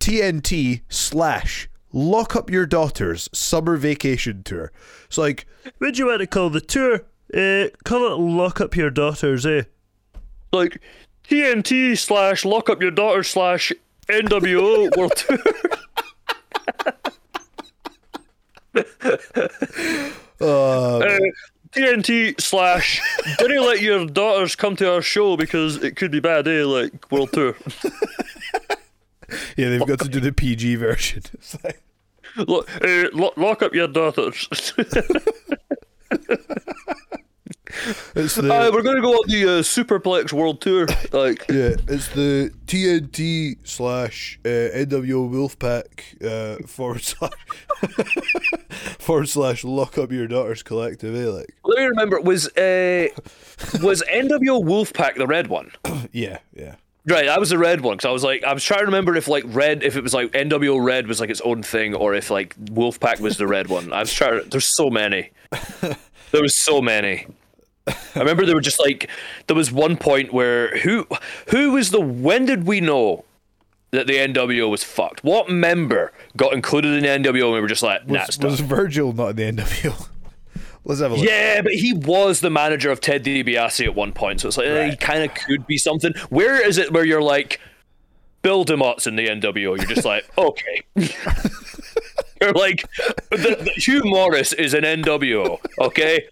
TNT 0.00 0.80
slash 0.88 1.68
Lock 1.92 2.34
Up 2.34 2.50
Your 2.50 2.66
Daughters 2.66 3.28
Summer 3.32 3.76
Vacation 3.76 4.42
Tour. 4.42 4.72
It's 5.06 5.18
like, 5.18 5.46
What 5.78 5.94
do 5.94 5.98
you 6.00 6.08
want 6.08 6.20
to 6.20 6.26
call 6.26 6.50
the 6.50 6.60
tour? 6.60 7.02
Uh, 7.34 7.68
call 7.84 8.06
it 8.12 8.16
Lock 8.18 8.60
Up 8.60 8.74
Your 8.76 8.90
Daughters, 8.90 9.44
eh? 9.46 9.62
like 10.52 10.80
TNT 11.28 11.96
slash 11.98 12.44
lock 12.46 12.70
up 12.70 12.80
your 12.80 12.90
daughter 12.90 13.22
slash 13.22 13.70
NWO 14.08 14.88
World 14.96 15.14
Tour. 15.14 15.38
uh, 20.40 20.98
Uh, 20.98 21.18
TNT 21.72 22.40
slash 22.40 23.00
didn't 23.38 23.62
let 23.66 23.82
your 23.82 24.06
daughters 24.06 24.56
come 24.56 24.74
to 24.76 24.90
our 24.90 25.02
show 25.02 25.36
because 25.36 25.76
it 25.82 25.96
could 25.96 26.10
be 26.10 26.20
bad, 26.20 26.48
eh? 26.48 26.64
Like 26.64 27.10
World 27.12 27.30
Tour. 27.32 27.54
yeah, 29.56 29.68
they've 29.68 29.86
got 29.86 29.98
to 30.00 30.08
do 30.08 30.20
the 30.20 30.32
PG 30.32 30.76
version. 30.76 31.22
Like, 31.64 31.82
Look, 32.48 32.70
uh, 32.84 33.08
lo- 33.14 33.32
lock 33.36 33.62
up 33.62 33.74
your 33.74 33.88
daughters. 33.88 34.48
it's 38.14 38.34
the, 38.34 38.52
Uh, 38.52 38.70
we're 38.72 38.82
gonna 38.82 39.00
go 39.00 39.12
on 39.12 39.28
the 39.28 39.44
uh, 39.44 39.62
Superplex 39.62 40.32
World 40.32 40.60
Tour. 40.60 40.86
Like, 41.12 41.46
yeah, 41.48 41.76
it's 41.86 42.08
the 42.08 42.52
TNT 42.66 43.58
slash 43.62 44.38
uh, 44.44 44.48
NWO 44.48 45.28
Wolfpack 45.30 46.24
uh, 46.24 46.66
forward 46.66 47.02
slash 47.02 47.32
forward 48.98 49.28
slash 49.28 49.64
lock 49.64 49.98
up 49.98 50.10
your 50.10 50.26
daughters 50.26 50.62
collective. 50.62 51.14
Eh? 51.14 51.28
Like, 51.28 51.54
let 51.64 51.78
me 51.78 51.84
remember. 51.84 52.20
Was 52.20 52.48
uh, 52.56 53.08
was 53.82 54.02
NWO 54.10 54.62
Wolfpack 54.64 55.16
the 55.16 55.26
red 55.26 55.48
one? 55.48 55.70
yeah, 56.12 56.38
yeah. 56.54 56.76
Right, 57.06 57.24
that 57.24 57.40
was 57.40 57.50
the 57.50 57.58
red 57.58 57.80
one 57.80 57.96
because 57.96 58.08
I 58.08 58.12
was 58.12 58.22
like, 58.22 58.44
I 58.44 58.52
was 58.52 58.62
trying 58.62 58.80
to 58.80 58.86
remember 58.86 59.16
if 59.16 59.28
like 59.28 59.44
red, 59.46 59.82
if 59.82 59.96
it 59.96 60.02
was 60.02 60.12
like 60.12 60.30
NWO 60.32 60.82
Red 60.82 61.06
was 61.06 61.20
like 61.20 61.30
its 61.30 61.40
own 61.40 61.62
thing, 61.62 61.94
or 61.94 62.14
if 62.14 62.30
like 62.30 62.54
Wolfpack 62.56 63.20
was 63.20 63.38
the 63.38 63.46
red 63.46 63.68
one. 63.68 63.92
I 63.92 64.00
was 64.00 64.12
trying. 64.12 64.42
To, 64.42 64.48
there's 64.48 64.66
so 64.66 64.90
many. 64.90 65.30
There 66.30 66.42
was 66.42 66.54
so 66.54 66.82
many. 66.82 67.26
I 68.14 68.18
remember 68.18 68.44
there 68.46 68.54
were 68.54 68.60
just 68.60 68.80
like 68.80 69.08
there 69.46 69.56
was 69.56 69.72
one 69.72 69.96
point 69.96 70.32
where 70.32 70.76
who 70.78 71.06
who 71.48 71.72
was 71.72 71.90
the 71.90 72.00
when 72.00 72.44
did 72.44 72.66
we 72.66 72.80
know 72.80 73.24
that 73.90 74.06
the 74.06 74.14
NWO 74.14 74.70
was 74.70 74.84
fucked? 74.84 75.24
What 75.24 75.50
member 75.50 76.12
got 76.36 76.52
included 76.52 77.02
in 77.02 77.22
the 77.22 77.30
NWO 77.30 77.44
and 77.44 77.54
we 77.54 77.60
were 77.60 77.68
just 77.68 77.82
like, 77.82 78.06
nah, 78.08 78.24
Was, 78.26 78.38
was 78.38 78.60
Virgil 78.60 79.12
not 79.12 79.38
in 79.38 79.56
the 79.56 79.62
NWO? 79.62 80.08
Let's 80.84 81.00
have 81.00 81.12
a 81.12 81.16
look. 81.16 81.24
Yeah, 81.26 81.60
but 81.62 81.72
he 81.72 81.92
was 81.92 82.40
the 82.40 82.50
manager 82.50 82.90
of 82.90 83.00
Ted 83.00 83.22
DiBiase 83.24 83.84
at 83.84 83.94
one 83.94 84.12
point, 84.12 84.40
so 84.40 84.48
it's 84.48 84.56
like 84.56 84.66
eh, 84.66 84.90
he 84.90 84.96
kind 84.96 85.22
of 85.22 85.34
could 85.34 85.66
be 85.66 85.76
something. 85.76 86.14
Where 86.30 86.66
is 86.66 86.78
it 86.78 86.92
where 86.92 87.04
you're 87.04 87.22
like, 87.22 87.60
Bill 88.40 88.64
DeMott's 88.64 89.06
in 89.06 89.16
the 89.16 89.26
NWO? 89.26 89.76
You're 89.76 89.78
just 89.78 90.06
like, 90.06 90.24
okay. 90.38 90.82
you're 92.40 92.52
like, 92.52 92.88
the, 93.30 93.56
the, 93.60 93.72
Hugh 93.76 94.02
Morris 94.04 94.54
is 94.54 94.72
an 94.72 94.84
NWO, 94.84 95.58
okay? 95.78 96.26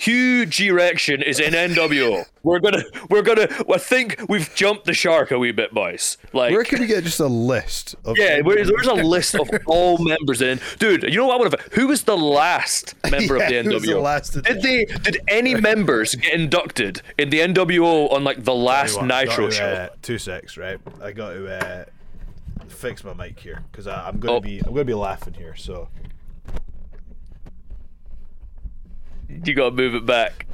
Hugh 0.00 0.46
G-Rection 0.46 1.20
is 1.22 1.38
in 1.38 1.52
NWO. 1.52 2.24
We're 2.42 2.58
gonna, 2.58 2.82
we're 3.10 3.20
gonna. 3.20 3.46
I 3.70 3.76
think 3.76 4.16
we've 4.30 4.52
jumped 4.54 4.86
the 4.86 4.94
shark 4.94 5.30
a 5.30 5.38
wee 5.38 5.52
bit, 5.52 5.74
boys. 5.74 6.16
Like, 6.32 6.52
Where 6.52 6.64
can 6.64 6.80
we 6.80 6.86
get 6.86 7.04
just 7.04 7.20
a 7.20 7.26
list 7.26 7.96
of 8.06 8.16
yeah, 8.16 8.40
where, 8.40 8.64
there's 8.64 8.86
a 8.86 8.94
list 8.94 9.34
of 9.34 9.50
all 9.66 9.98
members 9.98 10.40
in. 10.40 10.58
Dude, 10.78 11.02
you 11.02 11.16
know 11.18 11.26
what? 11.26 11.34
I 11.34 11.42
would 11.42 11.52
have. 11.52 11.72
Who 11.72 11.88
was 11.88 12.04
the 12.04 12.16
last 12.16 12.94
member 13.10 13.36
Yeah, 13.36 13.44
of 13.44 13.50
the 13.50 13.62
who 13.62 13.68
NWO? 13.70 13.74
was 13.74 13.82
the 13.82 13.98
last 13.98 14.42
did 14.42 14.62
they? 14.62 14.84
Did 14.86 15.18
any 15.28 15.54
members 15.54 16.14
get 16.14 16.32
inducted 16.32 17.02
in 17.18 17.28
the 17.28 17.40
NWO 17.40 18.10
on 18.10 18.24
like 18.24 18.42
the 18.44 18.54
last 18.54 18.96
what, 18.96 19.04
Nitro 19.04 19.44
got 19.48 19.50
to, 19.50 19.50
show? 19.50 19.64
Uh, 19.66 19.88
two 20.00 20.16
secs, 20.16 20.56
right? 20.56 20.78
I 21.02 21.12
got 21.12 21.32
to 21.34 21.46
uh, 21.62 21.84
fix 22.68 23.04
my 23.04 23.12
mic 23.12 23.38
here 23.38 23.62
because 23.70 23.86
I'm 23.86 24.18
gonna 24.18 24.34
Oh. 24.36 24.40
be 24.40 24.60
I'm 24.60 24.72
gonna 24.72 24.84
be 24.84 24.94
laughing 24.94 25.34
here. 25.34 25.54
So 25.56 25.88
You 29.44 29.54
gotta 29.54 29.74
move 29.74 29.94
it 29.94 30.06
back. 30.06 30.46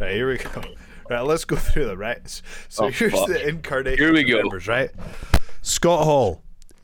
right 0.00 0.12
here 0.12 0.28
we 0.30 0.38
go. 0.38 0.62
Right, 1.10 1.20
let's 1.20 1.44
go 1.44 1.56
through 1.56 1.86
them. 1.86 1.98
Right, 1.98 2.20
so 2.68 2.84
Oh, 2.84 2.88
here's 2.88 3.12
fuck. 3.12 3.28
the 3.28 3.48
incarnation. 3.48 3.98
Here 4.04 4.12
we 4.12 4.22
of 4.22 4.28
go. 4.28 4.36
Members, 4.42 4.68
right? 4.68 4.90
Scott 5.62 6.04
Hall, 6.04 6.42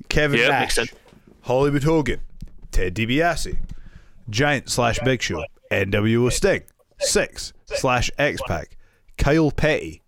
Kevin 0.09 0.41
Yeah, 0.41 0.49
Nash, 0.49 0.79
makes. 0.79 0.95
Hollywood 1.43 1.83
Hogan, 1.85 2.21
Ted 2.71 2.95
DiBiase, 2.95 3.59
Giant 4.31 4.71
slash 4.71 4.99
Big 5.05 5.21
Show, 5.23 5.45
NWO 5.71 6.33
Sting, 6.33 6.63
Syxx 7.01 7.53
slash 7.67 8.11
X 8.19 8.41
Pac, 8.47 8.77
Kyle 9.19 9.51
Petty. 9.51 10.03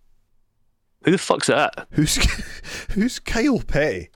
Who 1.05 1.11
the 1.11 1.19
fuck's 1.19 1.47
that? 1.49 1.87
Who's 1.93 2.17
who's 2.91 3.19
Kyle 3.19 3.61
Petty? 3.61 4.09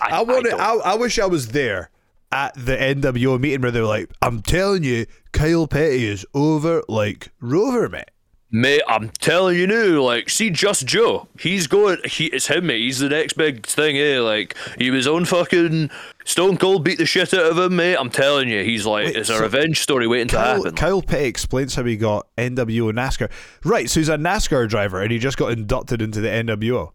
I, 0.00 0.18
I 0.18 0.22
want. 0.22 0.46
I, 0.52 0.56
I, 0.56 0.74
I 0.92 0.94
wish 0.94 1.18
I 1.18 1.26
was 1.26 1.48
there 1.48 1.90
at 2.32 2.54
the 2.54 2.76
NWO 2.76 3.38
meeting 3.38 3.60
where 3.60 3.70
they 3.70 3.80
were 3.80 3.86
like, 3.86 4.10
"I'm 4.20 4.42
telling 4.42 4.82
you, 4.82 5.06
Kyle 5.32 5.66
Petty 5.66 6.06
is 6.06 6.26
over 6.34 6.82
like 6.88 7.28
Rover, 7.40 7.88
mate." 7.88 8.10
Mate, 8.54 8.82
I'm 8.86 9.08
telling 9.08 9.56
you 9.56 9.66
now, 9.66 10.02
like, 10.02 10.28
see 10.28 10.50
Just 10.50 10.86
Joe. 10.86 11.26
He's 11.38 11.66
going 11.66 11.96
he 12.04 12.26
it's 12.26 12.48
him, 12.48 12.66
mate. 12.66 12.80
He's 12.80 12.98
the 12.98 13.08
next 13.08 13.32
big 13.32 13.64
thing, 13.64 13.96
eh? 13.96 14.20
Like 14.20 14.54
he 14.78 14.90
was 14.90 15.06
on 15.06 15.24
fucking 15.24 15.90
Stone 16.26 16.58
Cold 16.58 16.84
beat 16.84 16.98
the 16.98 17.06
shit 17.06 17.32
out 17.32 17.50
of 17.50 17.56
him, 17.56 17.76
mate. 17.76 17.96
I'm 17.96 18.10
telling 18.10 18.50
you, 18.50 18.62
he's 18.62 18.84
like 18.84 19.06
Wait, 19.06 19.16
it's 19.16 19.30
a 19.30 19.40
revenge 19.40 19.80
story 19.80 20.06
waiting 20.06 20.28
to 20.28 20.38
happen. 20.38 20.74
Kyle 20.74 21.00
Petty 21.00 21.24
explains 21.24 21.74
how 21.74 21.84
he 21.84 21.96
got 21.96 22.26
NWO 22.36 22.92
NASCAR. 22.92 23.30
Right, 23.64 23.88
so 23.88 24.00
he's 24.00 24.10
a 24.10 24.18
NASCAR 24.18 24.68
driver 24.68 25.00
and 25.00 25.10
he 25.10 25.18
just 25.18 25.38
got 25.38 25.52
inducted 25.52 26.02
into 26.02 26.20
the 26.20 26.28
NWO. 26.28 26.92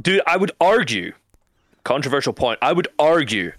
Dude, 0.00 0.22
I 0.24 0.36
would 0.36 0.52
argue, 0.60 1.14
controversial 1.82 2.32
point, 2.32 2.60
I 2.62 2.72
would 2.72 2.86
argue 2.96 3.50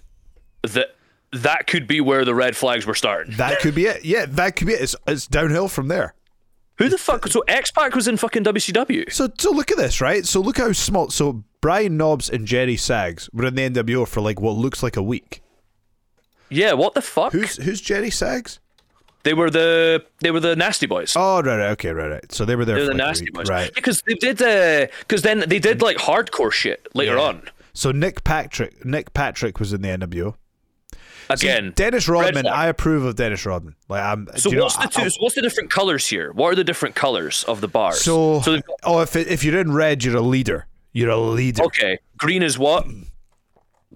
that 0.62 0.94
that 1.32 1.66
could 1.66 1.86
be 1.86 2.00
where 2.00 2.24
the 2.24 2.34
red 2.34 2.56
flags 2.56 2.86
were 2.86 2.94
starting. 2.94 3.34
That 3.36 3.60
could 3.60 3.74
be 3.74 3.86
it. 3.86 4.04
Yeah, 4.04 4.26
that 4.26 4.56
could 4.56 4.66
be 4.66 4.72
it. 4.74 4.80
It's, 4.82 4.96
it's 5.06 5.26
downhill 5.26 5.68
from 5.68 5.88
there. 5.88 6.14
Who 6.78 6.88
the 6.88 6.98
fuck? 6.98 7.26
So 7.26 7.42
X 7.48 7.70
Pac 7.72 7.94
was 7.94 8.06
in 8.06 8.16
fucking 8.16 8.44
WCW. 8.44 9.12
So, 9.12 9.28
so 9.38 9.50
look 9.50 9.70
at 9.72 9.76
this, 9.76 10.00
right? 10.00 10.24
So 10.24 10.40
look 10.40 10.58
how 10.58 10.70
small. 10.72 11.10
So 11.10 11.42
Brian 11.60 11.96
Knobbs 11.96 12.30
and 12.30 12.46
Jerry 12.46 12.76
Sags 12.76 13.28
were 13.32 13.46
in 13.46 13.56
the 13.56 13.68
NWO 13.68 14.06
for 14.06 14.20
like 14.20 14.40
what 14.40 14.52
looks 14.56 14.82
like 14.82 14.96
a 14.96 15.02
week. 15.02 15.42
Yeah, 16.50 16.74
what 16.74 16.94
the 16.94 17.02
fuck? 17.02 17.32
Who's 17.32 17.56
who's 17.56 17.80
Jerry 17.80 18.10
Sags? 18.10 18.60
They 19.24 19.34
were 19.34 19.50
the 19.50 20.04
they 20.20 20.30
were 20.30 20.40
the 20.40 20.54
Nasty 20.56 20.86
Boys. 20.86 21.14
Oh 21.16 21.42
right, 21.42 21.58
right, 21.58 21.70
okay, 21.72 21.90
right, 21.90 22.10
right. 22.10 22.32
So 22.32 22.44
they 22.44 22.54
were 22.56 22.64
there. 22.64 22.76
For 22.76 22.82
the 22.82 22.88
like 22.92 22.94
a 22.94 22.98
Nasty 22.98 23.24
week. 23.26 23.34
Boys, 23.34 23.48
right? 23.50 23.74
Because 23.74 24.00
they 24.06 24.14
did 24.14 24.40
uh, 24.40 24.86
because 25.00 25.22
then 25.22 25.40
they 25.48 25.58
did 25.58 25.82
like 25.82 25.96
hardcore 25.98 26.52
shit 26.52 26.86
later 26.94 27.16
Yeah. 27.16 27.22
on. 27.22 27.42
So 27.74 27.90
Nick 27.92 28.24
Patrick, 28.24 28.84
Nick 28.84 29.12
Patrick 29.14 29.58
was 29.60 29.72
in 29.72 29.82
the 29.82 29.88
NWO. 29.88 30.36
Again, 31.30 31.72
Dennis 31.74 32.08
Rodman. 32.08 32.46
I 32.46 32.66
approve 32.68 33.04
of 33.04 33.16
Dennis 33.16 33.44
Rodman. 33.44 33.74
Like 33.88 34.02
I'm. 34.02 34.28
So 34.36 34.50
you 34.50 34.56
know, 34.56 34.64
what's 34.64 34.76
the 34.76 34.86
two, 34.88 35.10
so 35.10 35.16
what's 35.20 35.34
the 35.34 35.42
different 35.42 35.70
colors 35.70 36.06
here? 36.06 36.32
What 36.32 36.52
are 36.52 36.54
the 36.54 36.64
different 36.64 36.94
colors 36.94 37.44
of 37.44 37.60
the 37.60 37.68
bars? 37.68 38.00
So, 38.00 38.40
so 38.42 38.56
got- 38.56 38.64
oh, 38.84 39.00
if 39.00 39.14
it, 39.16 39.28
if 39.28 39.44
you're 39.44 39.58
in 39.60 39.72
red, 39.72 40.04
you're 40.04 40.16
a 40.16 40.20
leader. 40.22 40.66
You're 40.92 41.10
a 41.10 41.18
leader. 41.18 41.64
okay, 41.64 41.98
green 42.16 42.42
is 42.42 42.58
what? 42.58 42.86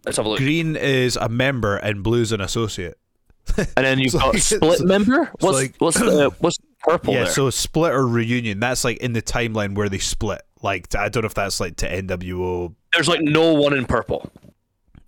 Let's 0.04 0.16
have 0.16 0.26
a 0.26 0.28
look. 0.30 0.38
Green 0.38 0.76
is 0.76 1.16
a 1.16 1.28
member, 1.28 1.76
and 1.76 2.02
blue's 2.02 2.32
an 2.32 2.40
associate. 2.40 2.98
And 3.56 3.68
then 3.76 3.98
you've 3.98 4.12
got 4.12 4.34
like- 4.34 4.42
split 4.42 4.80
member. 4.82 5.30
What's 5.40 5.56
like- 5.56 5.74
what's 5.78 5.98
the 5.98 6.30
what's 6.40 6.56
purple 6.80 7.14
yeah, 7.14 7.24
there? 7.24 7.32
so 7.32 7.48
split 7.50 7.92
or 7.92 8.06
reunion. 8.06 8.60
That's 8.60 8.84
like 8.84 8.98
in 8.98 9.12
the 9.14 9.22
timeline 9.22 9.74
where 9.74 9.88
they 9.88 9.98
split. 9.98 10.42
Like 10.62 10.94
I 10.94 11.08
don't 11.08 11.22
know 11.22 11.26
if 11.26 11.34
that's 11.34 11.60
like 11.60 11.76
to 11.76 11.88
NWO. 11.88 12.74
There's 12.92 13.08
like 13.08 13.20
no 13.22 13.52
one 13.54 13.72
in 13.72 13.86
purple. 13.86 14.30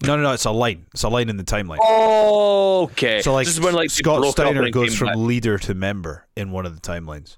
No, 0.07 0.17
no, 0.17 0.23
no. 0.23 0.33
It's 0.33 0.45
a 0.45 0.51
line. 0.51 0.87
It's 0.93 1.03
a 1.03 1.09
line 1.09 1.29
in 1.29 1.37
the 1.37 1.45
timeline. 1.45 1.79
Oh, 1.81 2.85
Okay. 2.85 3.23
So 3.23 3.33
like, 3.33 3.47
this 3.47 3.55
is 3.55 3.61
when 3.61 3.75
like 3.75 3.91
Scott 3.91 4.25
Steiner 4.33 4.69
goes 4.71 4.97
from 4.97 5.09
back. 5.09 5.17
leader 5.17 5.59
to 5.59 5.75
member 5.75 6.27
in 6.37 6.51
one 6.51 6.67
of 6.67 6.75
the 6.75 6.81
timelines. 6.81 7.37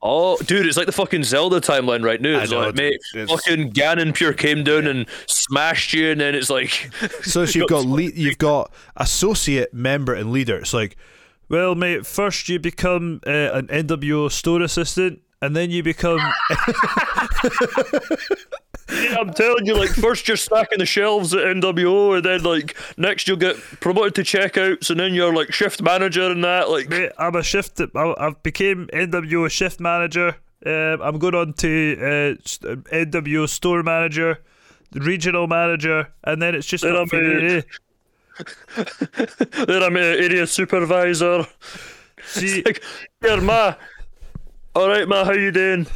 Oh, 0.00 0.36
dude, 0.38 0.64
it's 0.66 0.76
like 0.76 0.86
the 0.86 0.92
fucking 0.92 1.24
Zelda 1.24 1.60
timeline 1.60 2.04
right 2.04 2.20
now. 2.20 2.40
It's 2.40 2.52
know, 2.52 2.60
like, 2.66 2.76
mate. 2.76 3.00
It's- 3.16 3.28
fucking 3.28 3.72
Ganon 3.72 4.14
Pure 4.14 4.34
came 4.34 4.62
down 4.62 4.86
and 4.86 5.06
smashed 5.26 5.92
you, 5.92 6.12
and 6.12 6.20
then 6.20 6.36
it's 6.36 6.50
like, 6.50 6.90
So 7.22 7.42
you've 7.42 7.68
got 7.68 7.84
le- 7.84 8.02
you've 8.02 8.38
got 8.38 8.72
associate, 8.96 9.74
member, 9.74 10.14
and 10.14 10.30
leader. 10.30 10.58
It's 10.58 10.74
like 10.74 10.96
Well, 11.48 11.74
mate, 11.74 12.06
first 12.06 12.48
you 12.48 12.58
become 12.60 13.20
uh, 13.26 13.30
an 13.30 13.66
NWO 13.68 14.30
store 14.30 14.62
assistant, 14.62 15.20
and 15.42 15.56
then 15.56 15.70
you 15.70 15.82
become. 15.82 16.20
Yeah, 18.90 19.16
I'm 19.20 19.32
telling 19.34 19.66
you, 19.66 19.74
like 19.76 19.90
first 19.90 20.26
you're 20.28 20.36
stacking 20.36 20.78
the 20.78 20.86
shelves 20.86 21.34
at 21.34 21.40
NWO, 21.44 22.16
and 22.16 22.24
then 22.24 22.42
like 22.42 22.76
next 22.96 23.28
you'll 23.28 23.36
get 23.36 23.56
promoted 23.80 24.14
to 24.16 24.22
checkouts, 24.22 24.88
and 24.90 24.98
then 24.98 25.12
you're 25.14 25.34
like 25.34 25.52
shift 25.52 25.82
manager 25.82 26.30
and 26.30 26.42
that. 26.44 26.70
Like, 26.70 26.88
Mate, 26.88 27.12
I'm 27.18 27.34
a 27.36 27.42
shift. 27.42 27.80
I've 27.94 28.42
became 28.42 28.88
NWO 28.92 29.50
shift 29.50 29.78
manager. 29.80 30.36
Um, 30.64 31.00
I'm 31.02 31.18
going 31.18 31.34
on 31.34 31.52
to 31.54 31.96
uh, 32.00 32.74
NWO 32.90 33.48
store 33.48 33.82
manager, 33.82 34.38
regional 34.92 35.46
manager, 35.46 36.08
and 36.24 36.40
then 36.42 36.54
it's 36.54 36.66
just 36.66 36.82
Then 36.82 36.96
I'm 36.96 37.08
a- 37.12 37.62
then 39.66 39.82
I'm 39.82 39.96
an 39.96 40.02
area 40.02 40.46
supervisor. 40.46 41.46
See, 42.24 42.62
like, 42.64 42.82
here, 43.20 43.40
ma. 43.40 43.74
All 44.74 44.88
right, 44.88 45.06
ma, 45.08 45.24
how 45.24 45.32
you 45.32 45.50
doing? 45.50 45.86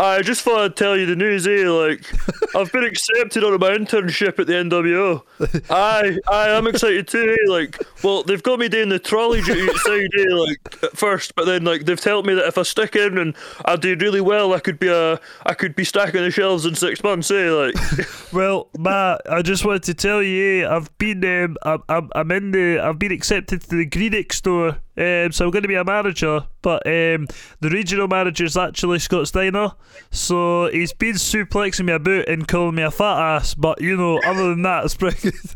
I 0.00 0.22
just 0.22 0.40
thought 0.42 0.60
I'd 0.60 0.76
tell 0.76 0.96
you 0.96 1.04
the 1.04 1.14
news, 1.14 1.46
eh? 1.46 1.68
Like, 1.68 2.10
I've 2.56 2.72
been 2.72 2.84
accepted 2.84 3.44
on 3.44 3.60
my 3.60 3.70
internship 3.70 4.38
at 4.38 4.46
the 4.46 4.54
NWO. 4.54 5.22
Aye, 5.70 6.18
aye, 6.26 6.56
I'm 6.56 6.66
excited 6.66 7.06
too, 7.06 7.36
eh? 7.38 7.50
Like, 7.50 7.78
well, 8.02 8.22
they've 8.22 8.42
got 8.42 8.58
me 8.58 8.68
doing 8.70 8.88
the 8.88 8.98
trolley 8.98 9.42
duty 9.42 9.68
outside, 9.68 10.08
eh? 10.18 10.34
Like, 10.34 10.84
at 10.84 10.96
first, 10.96 11.34
but 11.34 11.44
then, 11.44 11.64
like, 11.64 11.84
they've 11.84 12.00
told 12.00 12.26
me 12.26 12.32
that 12.32 12.46
if 12.46 12.56
I 12.56 12.62
stick 12.62 12.96
in 12.96 13.18
and 13.18 13.36
I 13.66 13.76
do 13.76 13.94
really 14.00 14.22
well, 14.22 14.54
I 14.54 14.60
could 14.60 14.78
be 14.78 14.88
a, 14.88 15.20
I 15.44 15.52
could 15.52 15.76
be 15.76 15.84
stacking 15.84 16.22
the 16.22 16.30
shelves 16.30 16.64
in 16.64 16.74
six 16.74 17.02
months, 17.02 17.30
eh? 17.30 17.50
Like, 17.50 17.74
Well, 18.32 18.68
Matt, 18.78 19.20
I 19.28 19.42
just 19.42 19.66
wanted 19.66 19.82
to 19.82 19.94
tell 19.94 20.22
you, 20.22 20.64
eh, 20.64 20.68
I've 20.74 20.96
been, 20.96 21.22
um, 21.26 21.56
I'm, 21.62 21.82
I'm, 21.90 22.10
I'm 22.14 22.30
in 22.30 22.52
the, 22.52 22.78
I've 22.78 22.98
been 22.98 23.12
accepted 23.12 23.60
to 23.62 23.76
the 23.76 23.86
Greenick 23.86 24.32
store, 24.32 24.78
um, 25.00 25.32
so 25.32 25.46
I'm 25.46 25.50
going 25.50 25.62
to 25.62 25.68
be 25.68 25.74
a 25.74 25.84
manager. 25.84 26.46
But 26.62 26.86
um, 26.86 27.26
the 27.60 27.70
regional 27.70 28.08
manager 28.08 28.44
is 28.44 28.56
actually 28.56 28.98
Scott 28.98 29.28
Steiner, 29.28 29.72
so 30.10 30.70
he's 30.70 30.92
been 30.92 31.14
suplexing 31.14 31.86
me 31.86 31.92
about 31.92 32.28
and 32.28 32.46
calling 32.46 32.74
me 32.74 32.82
a 32.82 32.90
fat 32.90 33.36
ass. 33.36 33.54
But 33.54 33.80
you 33.80 33.96
know, 33.96 34.20
other 34.24 34.50
than 34.50 34.62
that, 34.62 34.84
it's 34.84 34.94
pretty 34.94 35.30
good. 35.30 35.34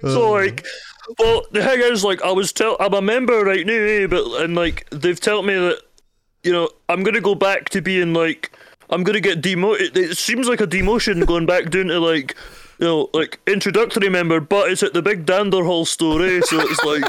So 0.00 0.30
like, 0.32 0.64
well, 1.18 1.42
the 1.52 1.62
thing 1.62 1.80
is, 1.80 2.02
like, 2.02 2.22
I 2.22 2.32
was 2.32 2.52
tell 2.52 2.76
I'm 2.80 2.94
a 2.94 3.02
member 3.02 3.44
right 3.44 3.66
now, 3.66 3.72
eh? 3.72 4.06
But 4.06 4.24
and 4.42 4.54
like, 4.54 4.88
they've 4.90 5.20
told 5.20 5.46
me 5.46 5.54
that, 5.54 5.82
you 6.42 6.52
know, 6.52 6.70
I'm 6.88 7.02
gonna 7.02 7.20
go 7.20 7.34
back 7.34 7.68
to 7.70 7.82
being 7.82 8.14
like, 8.14 8.56
I'm 8.90 9.02
gonna 9.02 9.20
get 9.20 9.42
demoted. 9.42 9.96
It 9.96 10.16
seems 10.16 10.48
like 10.48 10.60
a 10.60 10.66
demotion 10.66 11.26
going 11.26 11.46
back 11.46 11.70
down 11.70 11.86
to 11.86 12.00
like, 12.00 12.36
you 12.78 12.86
know, 12.86 13.10
like 13.12 13.40
introductory 13.46 14.08
member, 14.08 14.40
but 14.40 14.70
it's 14.70 14.82
at 14.82 14.94
the 14.94 15.02
big 15.02 15.26
Danderhall 15.26 15.86
store, 15.86 16.22
eh? 16.22 16.40
So 16.40 16.60
it's 16.60 16.82
like. 16.84 17.04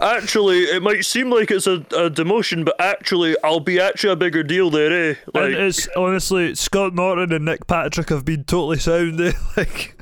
Actually, 0.00 0.64
it 0.64 0.82
might 0.82 1.04
seem 1.04 1.30
like 1.30 1.50
it's 1.50 1.66
a, 1.66 1.74
a 1.74 2.10
demotion, 2.10 2.64
but 2.64 2.76
actually, 2.78 3.36
I'll 3.42 3.60
be 3.60 3.80
actually 3.80 4.12
a 4.12 4.16
bigger 4.16 4.42
deal 4.42 4.70
there, 4.70 5.10
eh? 5.10 5.14
Like, 5.34 5.44
and 5.44 5.54
it's 5.54 5.88
honestly 5.96 6.54
Scott 6.54 6.94
Norton 6.94 7.32
and 7.32 7.44
Nick 7.44 7.66
Patrick 7.66 8.08
have 8.10 8.24
been 8.24 8.44
totally 8.44 8.78
sound. 8.78 9.20
Eh? 9.28 9.32
Like, 9.56 9.98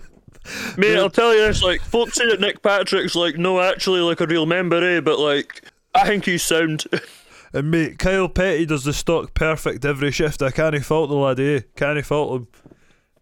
Mate, 0.76 0.96
I'll 0.96 1.10
tell 1.10 1.34
you 1.34 1.40
this, 1.40 1.62
like, 1.62 1.80
folks 1.80 2.14
say 2.14 2.28
that 2.28 2.40
Nick 2.40 2.62
Patrick's, 2.62 3.14
like, 3.14 3.36
no, 3.36 3.60
actually, 3.60 4.00
like, 4.00 4.20
a 4.20 4.26
real 4.26 4.46
member, 4.46 4.82
eh? 4.82 5.00
But, 5.00 5.18
like, 5.18 5.64
I 5.94 6.06
think 6.06 6.24
he's 6.24 6.42
sound. 6.42 6.84
and 7.52 7.70
mate, 7.70 7.98
Kyle 7.98 8.28
Petty 8.28 8.66
does 8.66 8.84
the 8.84 8.92
stock 8.92 9.34
perfect 9.34 9.84
every 9.84 10.10
shift. 10.10 10.42
I 10.42 10.50
can't 10.50 10.84
fault 10.84 11.08
the 11.08 11.16
lad. 11.16 11.40
Eh? 11.40 11.60
Can't 11.74 12.04
fault 12.04 12.40
him. 12.40 12.48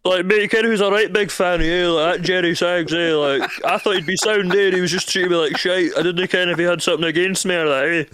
Like, 0.04 0.26
mate, 0.26 0.50
Kenny 0.50 0.68
was 0.68 0.80
a 0.80 0.90
right 0.90 1.12
big 1.12 1.30
fan 1.30 1.60
of 1.60 1.66
you, 1.66 1.92
like, 1.92 2.16
that 2.16 2.22
Jerry 2.22 2.54
Sags, 2.54 2.92
eh? 2.92 3.14
Like, 3.14 3.42
I 3.64 3.78
thought 3.78 3.96
he'd 3.96 4.06
be 4.06 4.16
sound, 4.16 4.52
and 4.52 4.74
He 4.74 4.80
was 4.80 4.90
just 4.90 5.08
treating 5.08 5.30
me 5.30 5.36
like 5.36 5.56
shite. 5.56 5.92
I 5.96 6.02
didn't 6.02 6.28
care 6.28 6.48
if 6.48 6.58
he 6.58 6.64
had 6.64 6.82
something 6.82 7.06
against 7.06 7.46
me 7.46 7.54
or 7.54 7.68
that, 7.68 7.84
eh? 7.84 8.04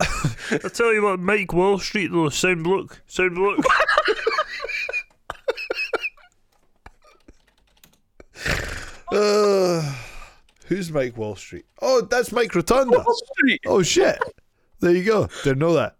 I 0.64 0.68
tell 0.68 0.92
you 0.92 1.02
what, 1.02 1.18
Mike 1.20 1.52
Wall 1.52 1.78
Street 1.78 2.12
though, 2.12 2.28
sound 2.28 2.66
look, 2.66 3.02
sound 3.06 3.36
look. 3.36 3.64
Uh, 9.10 9.94
who's 10.66 10.92
Mike 10.92 11.16
Wall 11.16 11.34
Street? 11.34 11.64
Oh, 11.80 12.02
that's 12.02 12.30
Mike 12.30 12.54
Rotunda. 12.54 12.98
Wall 12.98 13.16
Street. 13.36 13.60
Oh 13.66 13.82
shit! 13.82 14.18
There 14.80 14.92
you 14.92 15.04
go. 15.04 15.28
Didn't 15.44 15.60
know 15.60 15.74
that. 15.74 15.96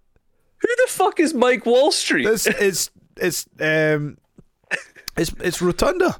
Who 0.61 0.69
the 0.69 0.93
fuck 0.93 1.19
is 1.19 1.33
Mike 1.33 1.65
Wall 1.65 1.91
Street? 1.91 2.27
It's 2.27 2.47
it's 2.47 2.91
it's 3.17 3.49
um 3.61 4.19
it's 5.19 5.33
it's 5.41 5.61
Rotunda. 5.61 6.16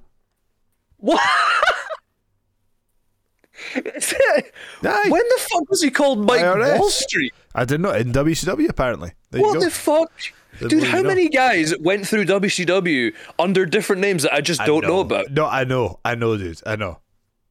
What? 0.99 1.21
Is 3.75 4.15
it? 4.17 4.55
Aye. 4.85 5.07
When 5.09 5.21
the 5.23 5.41
fuck 5.51 5.69
was 5.69 5.83
he 5.83 5.91
called 5.91 6.25
Mike 6.25 6.41
IRS. 6.41 6.79
Wall 6.79 6.91
Street? 6.91 7.35
I 7.55 7.65
didn't 7.65 7.83
know 7.83 7.91
in 7.93 8.13
WCW 8.13 8.69
apparently. 8.69 9.13
There 9.31 9.41
What 9.43 9.55
you 9.55 9.61
go. 9.61 9.65
the 9.65 9.71
fuck? 9.71 10.13
Didn't 10.61 10.71
Dude, 10.71 10.85
how 10.85 11.01
know. 11.03 11.09
many 11.09 11.29
guys 11.29 11.77
went 11.79 12.07
through 12.07 12.25
WCW 12.25 13.13
under 13.39 13.67
different 13.67 14.01
names 14.01 14.23
that 14.23 14.33
I 14.33 14.41
just 14.41 14.61
I 14.61 14.67
don't 14.67 14.83
know. 14.85 15.01
about? 15.01 15.31
No, 15.33 15.47
I 15.47 15.65
know, 15.65 16.01
I 16.05 16.15
know, 16.15 16.37
dude, 16.37 16.61
I 16.67 16.77
know. 16.77 16.99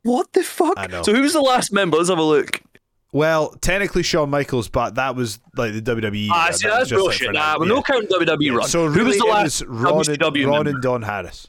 What 0.03 0.31
the 0.33 0.43
fuck? 0.43 0.73
I 0.77 0.87
know. 0.87 1.03
So 1.03 1.13
who's 1.13 1.33
the 1.33 1.41
last 1.41 1.71
member? 1.73 1.97
Let's 1.97 2.09
have 2.09 2.17
a 2.17 2.23
look. 2.23 2.61
Well, 3.17 3.49
technically 3.61 4.03
Shawn 4.03 4.29
Michaels, 4.29 4.69
but 4.69 4.95
that 4.95 5.15
was 5.15 5.39
like 5.55 5.73
the 5.73 5.81
WWE. 5.81 6.29
Ah, 6.31 6.45
era. 6.45 6.53
see, 6.53 6.67
that's 6.67 6.91
like, 6.91 6.99
bullshit. 6.99 7.33
Nah, 7.33 7.57
we're 7.57 7.65
Yeah. 7.65 7.73
no 7.75 7.81
counting 7.81 8.09
WWE 8.09 8.51
run. 8.55 8.67
So 8.67 8.89
Who 8.89 9.05
was 9.05 9.17
the 9.17 9.25
last 9.25 9.63
Ron, 9.67 10.03
and, 10.07 10.21
Ron 10.21 10.33
member? 10.33 10.69
and 10.69 10.81
Don 10.83 11.01
Harris. 11.01 11.47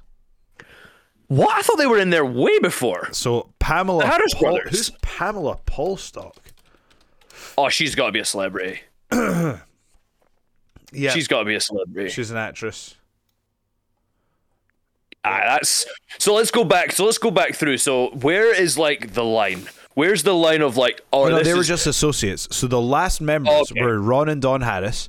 What? 1.26 1.50
I 1.54 1.60
thought 1.60 1.76
they 1.76 1.86
were 1.86 1.98
in 1.98 2.08
there 2.08 2.24
way 2.24 2.58
before. 2.60 3.12
So 3.12 3.52
Pamela, 3.58 4.02
The 4.02 4.08
Harris 4.08 4.32
Paul, 4.32 4.54
brothers. 4.54 4.70
who's 4.70 4.90
Pamela 5.02 5.58
Paulshock? 5.66 6.32
Oh, 7.58 7.68
she's 7.68 7.94
got 7.94 8.06
to 8.06 8.12
be 8.12 8.20
a 8.20 8.24
celebrity. 8.24 8.80
Yeah, 10.90 11.10
She's 11.10 11.28
got 11.28 11.40
to 11.40 11.44
be 11.44 11.54
a 11.54 11.60
celebrity. 11.60 12.08
she's 12.08 12.30
an 12.30 12.38
actress. 12.38 12.94
Ah, 15.22 15.40
that's 15.44 15.84
so. 16.18 16.32
Let's 16.34 16.50
go 16.50 16.64
back. 16.64 16.92
So 16.92 17.04
let's 17.04 17.18
go 17.18 17.30
back 17.30 17.54
through. 17.54 17.76
So 17.76 18.08
where 18.10 18.54
is 18.58 18.78
like 18.78 19.12
the 19.12 19.22
line? 19.22 19.68
Where's 19.98 20.22
the 20.22 20.32
line 20.32 20.62
of 20.62 20.76
like, 20.76 21.00
oh, 21.12 21.26
no, 21.26 21.42
they 21.42 21.54
were 21.54 21.60
is- 21.62 21.66
just 21.66 21.88
associates. 21.88 22.46
So 22.56 22.68
the 22.68 22.80
last 22.80 23.20
members 23.20 23.72
Okay. 23.72 23.82
were 23.82 23.98
Ron 24.00 24.28
and 24.28 24.40
Don 24.40 24.60
Harris. 24.60 25.08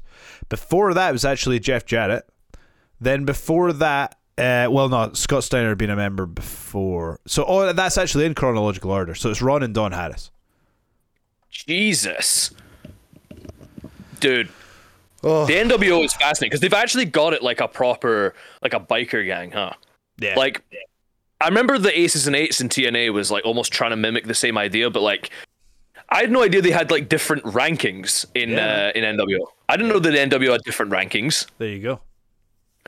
Before 0.49 0.95
that, 0.95 1.11
was 1.13 1.23
actually 1.23 1.59
Jeff 1.59 1.85
Jarrett. 1.85 2.27
Then 2.99 3.23
before 3.23 3.71
that, 3.71 4.17
uh, 4.39 4.67
well, 4.71 4.89
no, 4.89 5.13
Scott 5.13 5.43
Steiner 5.43 5.69
had 5.69 5.77
been 5.77 5.91
a 5.91 5.95
member 5.95 6.25
before. 6.25 7.19
So 7.27 7.45
oh, 7.45 7.71
that's 7.71 7.99
actually 7.99 8.25
in 8.25 8.33
chronological 8.33 8.89
order. 8.89 9.13
So 9.13 9.29
it's 9.29 9.43
Ron 9.43 9.61
and 9.61 9.75
Don 9.75 9.91
Harris. 9.91 10.31
Jesus, 11.51 12.49
dude. 14.19 14.49
Oh. 15.23 15.45
The 15.45 15.53
NWO 15.53 16.03
is 16.03 16.13
fascinating 16.15 16.49
because 16.49 16.61
they've 16.61 16.73
actually 16.73 17.05
got 17.05 17.33
it 17.33 17.43
like 17.43 17.59
a 17.61 17.67
proper, 17.67 18.33
like 18.63 18.73
a 18.73 18.79
biker 18.79 19.23
gang, 19.23 19.51
huh? 19.51 19.73
Yeah. 20.17 20.33
Like, 20.35 20.63
I 21.41 21.47
remember 21.47 21.77
the 21.77 21.97
Aces 21.97 22.27
and 22.27 22.35
Eights 22.35 22.59
in 22.61 22.69
TNA 22.69 23.13
was 23.13 23.31
like 23.31 23.45
almost 23.45 23.71
trying 23.71 23.91
to 23.91 23.95
mimic 23.95 24.25
the 24.27 24.33
same 24.35 24.57
idea, 24.57 24.89
but 24.89 25.01
like, 25.01 25.29
I 26.09 26.19
had 26.21 26.31
no 26.31 26.41
idea 26.43 26.61
they 26.61 26.71
had 26.71 26.91
like 26.91 27.07
different 27.07 27.43
rankings 27.45 28.25
in 28.35 28.49
Yeah. 28.51 28.91
uh, 28.95 28.97
in 28.97 29.03
NWO. 29.17 29.45
I 29.69 29.77
didn't 29.77 29.89
know 29.91 29.99
that 29.99 30.13
NWO 30.13 30.51
had 30.53 30.61
different 30.63 30.91
rankings. 30.91 31.45
There 31.57 31.69
you 31.69 31.79
go. 31.81 32.01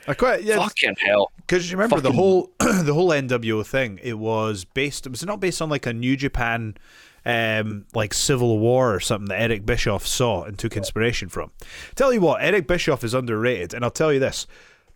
I 0.08 0.14
quite 0.14 0.42
yeah. 0.42 0.56
Fucking 0.56 0.96
hell. 0.98 1.30
Because 1.36 1.70
you 1.70 1.76
remember 1.76 2.00
the 2.00 2.12
whole 2.12 2.50
the 2.58 2.92
whole 2.92 3.10
NWO 3.10 3.64
thing. 3.64 4.00
It 4.02 4.18
was 4.18 4.64
based. 4.64 5.06
Was 5.08 5.22
it 5.22 5.26
not 5.26 5.38
based 5.40 5.62
on 5.62 5.70
like 5.70 5.86
a 5.86 5.92
New 5.92 6.16
Japan, 6.16 6.76
um, 7.24 7.86
like 7.94 8.12
Civil 8.12 8.58
War 8.58 8.92
or 8.92 8.98
something 9.00 9.28
that 9.28 9.40
Eric 9.40 9.64
Bischoff 9.64 10.04
saw 10.06 10.42
and 10.42 10.58
took 10.58 10.76
inspiration 10.76 11.28
from? 11.28 11.52
Tell 11.94 12.12
you 12.12 12.20
what, 12.20 12.42
Eric 12.42 12.66
Bischoff 12.66 13.04
is 13.04 13.14
underrated, 13.14 13.72
and 13.74 13.84
I'll 13.84 13.90
tell 13.92 14.12
you 14.12 14.18
this: 14.18 14.48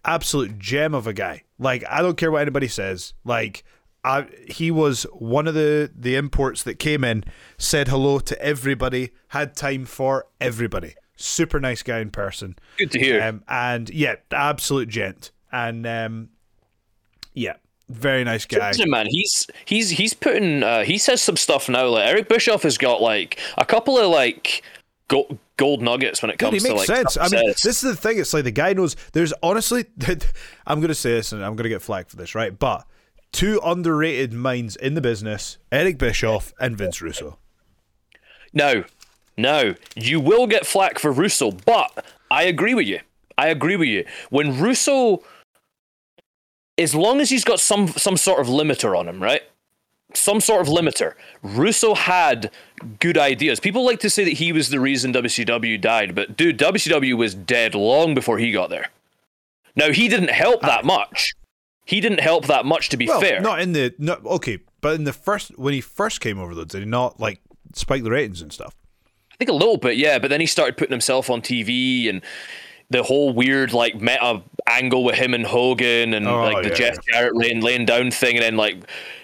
absolute 0.07 0.59
gem 0.59 0.95
of 0.95 1.07
a 1.07 1.13
guy. 1.13 1.43
Like 1.59 1.85
I 1.91 2.01
don't 2.01 2.17
care 2.17 2.31
what 2.31 2.43
anybody 2.43 2.69
says. 2.69 3.15
Like. 3.25 3.65
I, 4.05 4.29
he 4.47 4.71
was 4.71 5.03
one 5.15 5.49
of 5.49 5.55
the, 5.55 5.91
the 5.93 6.15
imports 6.15 6.63
that 6.63 6.79
came 6.79 7.03
in, 7.03 7.25
said 7.59 7.89
hello 7.89 8.21
to 8.21 8.41
everybody, 8.41 9.11
had 9.31 9.57
time 9.57 9.85
for 9.85 10.27
everybody. 10.41 10.95
Super 11.17 11.59
nice 11.59 11.83
guy 11.83 11.99
in 11.99 12.13
person. 12.13 12.55
Good 12.79 12.93
to 12.93 13.01
hear. 13.01 13.21
Um, 13.21 13.43
and 13.49 13.91
yeah, 13.91 14.15
absolute 14.31 14.89
gent. 14.89 15.33
And 15.51 15.85
um, 15.89 16.29
yeah, 17.35 17.55
very 17.89 18.23
nice 18.23 18.47
guy. 18.47 18.69
Listen, 18.69 18.91
man, 18.91 19.07
he's 19.09 19.49
he's 19.65 19.91
he's 19.91 20.15
putting 20.15 20.63
uh, 20.63 20.85
he 20.85 20.99
says 20.99 21.21
some 21.21 21.37
stuff 21.37 21.69
now. 21.69 21.89
Like 21.89 22.07
Eric 22.07 22.29
Bischoff 22.29 22.63
has 22.63 22.79
got 22.79 23.03
like 23.03 23.41
a 23.59 23.65
couple 23.65 23.99
of 23.99 24.09
like 24.11 24.63
gold, 25.09 25.39
gold 25.57 25.83
nuggets 25.83 26.23
when 26.23 26.31
it 26.31 26.39
comes 26.39 26.55
he 26.55 26.59
to 26.61 26.75
makes 26.75 26.89
like 26.89 26.97
sense. 26.99 27.17
I 27.17 27.29
mean, 27.29 27.49
this 27.49 27.67
is 27.67 27.81
the 27.83 27.97
thing. 27.97 28.19
It's 28.19 28.33
like 28.35 28.45
the 28.45 28.51
guy 28.51 28.73
knows. 28.73 28.97
There's 29.13 29.33
honestly, 29.43 29.87
I'm 30.67 30.81
going 30.81 30.89
to 30.89 30.95
say 30.95 31.13
this, 31.13 31.33
and 31.33 31.45
I'm 31.45 31.55
going 31.57 31.65
to 31.65 31.69
get 31.69 31.83
flagged 31.83 32.11
for 32.11 32.17
this, 32.17 32.35
right? 32.35 32.57
But 32.57 32.87
two 33.33 33.61
underrated 33.65 34.33
minds 34.33 34.77
in 34.77 34.95
the 34.95 35.01
business: 35.01 35.59
Eric 35.71 35.99
Bischoff 35.99 36.53
and 36.61 36.77
Vince 36.77 37.01
Russo. 37.01 37.39
No, 38.53 38.85
no, 39.37 39.75
you 39.95 40.21
will 40.21 40.47
get 40.47 40.67
flack 40.67 40.99
for 40.99 41.13
Russo, 41.13 41.51
but 41.51 42.05
I 42.31 42.45
agree 42.45 42.75
with 42.75 42.87
you. 42.87 43.01
I 43.39 43.49
agree 43.49 43.77
with 43.77 43.89
you. 43.89 44.05
When 44.31 44.59
Russo, 44.59 45.23
as 46.79 46.95
long 46.95 47.21
as 47.21 47.29
he's 47.29 47.45
got 47.45 47.61
some 47.61 47.89
some 47.89 48.17
sort 48.17 48.41
of 48.41 48.47
limiter 48.47 48.99
on 48.99 49.09
him, 49.09 49.23
right? 49.23 49.43
Some 50.15 50.41
sort 50.41 50.63
of 50.63 50.69
limiter. 50.69 51.15
Russo 51.43 51.95
had 51.95 52.51
good 53.01 53.19
ideas. 53.19 53.61
People 53.61 53.85
like 53.85 54.01
to 54.01 54.11
say 54.11 54.25
that 54.25 54.35
he 54.35 54.53
was 54.53 54.69
the 54.69 54.81
reason 54.81 55.13
WCW 55.13 55.81
died, 55.81 56.15
but 56.15 56.37
dude, 56.37 56.59
WCW 56.59 57.17
was 57.17 57.35
dead 57.35 57.75
long 57.75 58.15
before 58.15 58.39
he 58.39 58.53
got 58.53 58.71
there. 58.71 58.87
Now 59.75 59.93
he 59.93 60.09
didn't 60.09 60.31
help 60.31 60.63
that 60.63 60.85
ah. 60.85 60.87
much. 60.87 61.33
He 61.85 62.01
didn't 62.01 62.21
help 62.21 62.47
that 62.47 62.65
much, 62.67 62.89
to 62.89 62.97
be 62.97 63.07
well, 63.07 63.21
fair. 63.21 63.41
not 63.41 63.61
in 63.61 63.73
the 63.73 63.95
no, 63.99 64.15
okay, 64.25 64.59
but 64.81 64.95
in 64.95 65.05
the 65.05 65.13
first 65.13 65.57
when 65.57 65.73
he 65.73 65.81
first 65.81 66.21
came 66.21 66.39
over, 66.39 66.55
though, 66.55 66.65
did 66.65 66.81
he 66.81 66.85
not 66.85 67.21
like 67.21 67.41
spike 67.75 68.03
the 68.03 68.11
ratings 68.11 68.43
and 68.43 68.53
stuff? 68.53 68.75
I 69.33 69.37
think 69.37 69.51
a 69.51 69.55
little 69.55 69.77
bit, 69.77 69.97
yeah. 69.97 70.19
But 70.19 70.29
then 70.29 70.41
he 70.41 70.47
started 70.47 70.77
putting 70.77 70.93
himself 70.93 71.29
on 71.31 71.43
TV 71.43 72.09
and 72.09 72.23
the 72.91 73.03
whole 73.03 73.33
weird 73.33 73.73
like 73.73 74.01
meta 74.01 74.43
angle 74.69 75.05
with 75.05 75.17
him 75.17 75.35
and 75.35 75.47
Hogan 75.47 76.15
and 76.15 76.27
Oh, 76.27 76.43
like 76.43 76.63
the 76.63 76.71
yeah, 76.71 76.75
Jeff 76.75 77.05
Jarrett 77.07 77.37
laying, 77.37 77.61
laying 77.61 77.85
down 77.85 78.11
thing, 78.11 78.37
and 78.37 78.43
then 78.43 78.57
like 78.57 78.77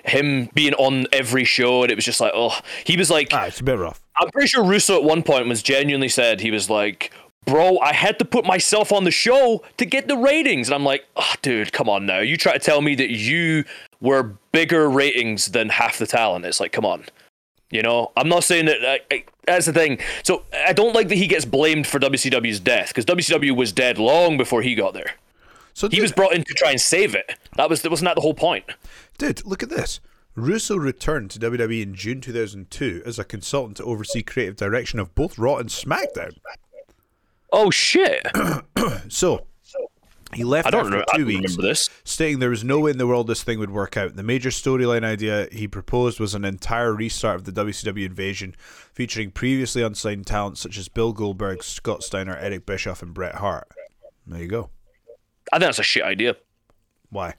him 0.04 0.48
being 0.54 0.74
on 0.74 1.06
every 1.12 1.44
show, 1.44 1.82
and 1.82 1.90
it 1.90 1.94
was 1.94 2.04
just 2.04 2.20
like, 2.20 2.32
oh, 2.34 2.58
he 2.84 2.96
was 2.96 3.10
like, 3.10 3.28
ah, 3.32 3.44
it's 3.46 3.60
a 3.60 3.64
bit 3.64 3.78
rough. 3.78 4.00
I'm 4.16 4.30
pretty 4.30 4.48
sure 4.48 4.64
Russo 4.64 4.96
at 4.96 5.04
one 5.04 5.22
point 5.22 5.48
was 5.48 5.62
genuinely 5.62 6.08
said 6.08 6.40
he 6.40 6.50
was 6.50 6.68
like. 6.70 7.12
Bro, 7.44 7.80
I 7.80 7.92
had 7.92 8.20
to 8.20 8.24
put 8.24 8.44
myself 8.44 8.92
on 8.92 9.02
the 9.02 9.10
show 9.10 9.64
to 9.76 9.84
get 9.84 10.06
the 10.06 10.16
ratings. 10.16 10.68
And 10.68 10.76
I'm 10.76 10.84
like, 10.84 11.04
oh, 11.16 11.34
dude, 11.42 11.72
come 11.72 11.88
on 11.88 12.06
now. 12.06 12.20
You 12.20 12.36
try 12.36 12.52
to 12.52 12.60
tell 12.60 12.80
me 12.80 12.94
that 12.94 13.10
you 13.10 13.64
were 14.00 14.36
bigger 14.52 14.88
ratings 14.88 15.46
than 15.46 15.68
half 15.68 15.98
the 15.98 16.06
talent. 16.06 16.44
It's 16.44 16.60
like, 16.60 16.70
come 16.70 16.86
on. 16.86 17.04
You 17.72 17.82
know, 17.82 18.12
I'm 18.16 18.28
not 18.28 18.44
saying 18.44 18.66
that. 18.66 18.84
I, 18.84 19.00
I, 19.10 19.24
that's 19.46 19.64
the 19.64 19.72
thing. 19.72 19.98
So 20.22 20.44
I 20.66 20.74
don't 20.74 20.94
like 20.94 21.08
that 21.08 21.16
he 21.16 21.26
gets 21.26 21.46
blamed 21.46 21.86
for 21.86 21.98
WCW's 21.98 22.60
death 22.60 22.88
because 22.88 23.06
WCW 23.06 23.56
was 23.56 23.72
dead 23.72 23.98
long 23.98 24.36
before 24.36 24.60
he 24.60 24.74
got 24.74 24.92
there. 24.92 25.14
So 25.72 25.88
he 25.88 26.02
was 26.02 26.12
brought 26.12 26.34
in 26.34 26.44
to 26.44 26.52
try 26.52 26.70
and 26.70 26.80
save 26.80 27.14
it. 27.14 27.34
That 27.56 27.70
was 27.70 27.80
that 27.80 27.90
wasn't 27.90 28.10
that 28.10 28.16
the 28.16 28.20
whole 28.20 28.34
point? 28.34 28.66
Dude, 29.16 29.44
look 29.46 29.62
at 29.62 29.70
this. 29.70 30.00
Russo 30.34 30.76
returned 30.76 31.30
to 31.30 31.38
WWE 31.38 31.82
in 31.82 31.94
June 31.94 32.20
2002 32.20 33.02
as 33.06 33.18
a 33.18 33.24
consultant 33.24 33.78
to 33.78 33.84
oversee 33.84 34.22
creative 34.22 34.56
direction 34.56 34.98
of 34.98 35.14
both 35.14 35.38
Raw 35.38 35.56
and 35.56 35.70
SmackDown. 35.70 36.36
Oh 37.50 37.70
shit! 37.70 38.26
so 39.08 39.46
he 40.34 40.44
left 40.44 40.66
I 40.66 40.70
don't 40.70 40.92
after 40.94 41.04
two 41.16 41.26
weeks, 41.26 41.56
this. 41.56 41.90
stating 42.04 42.38
there 42.38 42.50
was 42.50 42.64
no 42.64 42.80
way 42.80 42.90
in 42.90 42.98
the 42.98 43.06
world 43.06 43.26
this 43.26 43.42
thing 43.42 43.58
would 43.58 43.70
work 43.70 43.96
out. 43.96 44.16
The 44.16 44.22
major 44.22 44.48
storyline 44.50 45.04
idea 45.04 45.48
he 45.52 45.68
proposed 45.68 46.18
was 46.20 46.34
an 46.34 46.44
entire 46.44 46.94
restart 46.94 47.36
of 47.36 47.44
the 47.44 47.52
WCW 47.52 48.06
invasion, 48.06 48.54
featuring 48.92 49.30
previously 49.30 49.82
unsigned 49.82 50.26
talent 50.26 50.58
such 50.58 50.78
as 50.78 50.88
Bill 50.88 51.12
Goldberg, 51.12 51.62
Scott 51.62 52.02
Steiner, 52.02 52.36
Eric 52.36 52.66
Bischoff, 52.66 53.02
and 53.02 53.12
Bret 53.12 53.36
Hart. 53.36 53.68
There 54.26 54.40
you 54.40 54.48
go. 54.48 54.70
I 55.52 55.58
think 55.58 55.68
that's 55.68 55.78
a 55.78 55.82
shit 55.82 56.04
idea. 56.04 56.36
Why? 57.10 57.34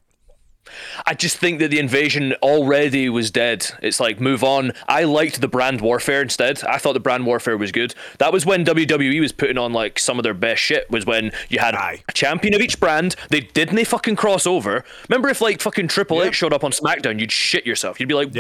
I 1.05 1.13
just 1.13 1.37
think 1.37 1.59
that 1.59 1.69
the 1.69 1.79
invasion 1.79 2.33
already 2.41 3.09
was 3.09 3.31
dead. 3.31 3.69
It's 3.81 3.99
like 3.99 4.19
move 4.19 4.43
on. 4.43 4.71
I 4.87 5.03
liked 5.03 5.41
the 5.41 5.47
brand 5.47 5.81
warfare 5.81 6.21
instead. 6.21 6.63
I 6.63 6.77
thought 6.77 6.93
the 6.93 6.99
brand 6.99 7.25
warfare 7.25 7.57
was 7.57 7.71
good. 7.71 7.93
That 8.19 8.33
was 8.33 8.45
when 8.45 8.65
WWE 8.65 9.19
was 9.19 9.31
putting 9.31 9.57
on 9.57 9.73
like 9.73 9.99
some 9.99 10.17
of 10.19 10.23
their 10.23 10.33
best 10.33 10.61
shit. 10.61 10.89
Was 10.89 11.05
when 11.05 11.31
you 11.49 11.59
had 11.59 11.75
a 11.75 11.99
champion 12.13 12.53
of 12.53 12.61
each 12.61 12.79
brand. 12.79 13.15
They 13.29 13.41
didn't 13.41 13.75
they 13.75 13.83
fucking 13.83 14.15
cross 14.15 14.47
over. 14.47 14.83
Remember 15.09 15.29
if 15.29 15.41
like 15.41 15.61
fucking 15.61 15.87
Triple 15.87 16.23
H 16.23 16.35
showed 16.35 16.53
up 16.53 16.63
on 16.63 16.71
SmackDown, 16.71 17.19
you'd 17.19 17.31
shit 17.31 17.65
yourself. 17.65 17.99
You'd 17.99 18.09
be 18.09 18.15
like, 18.15 18.33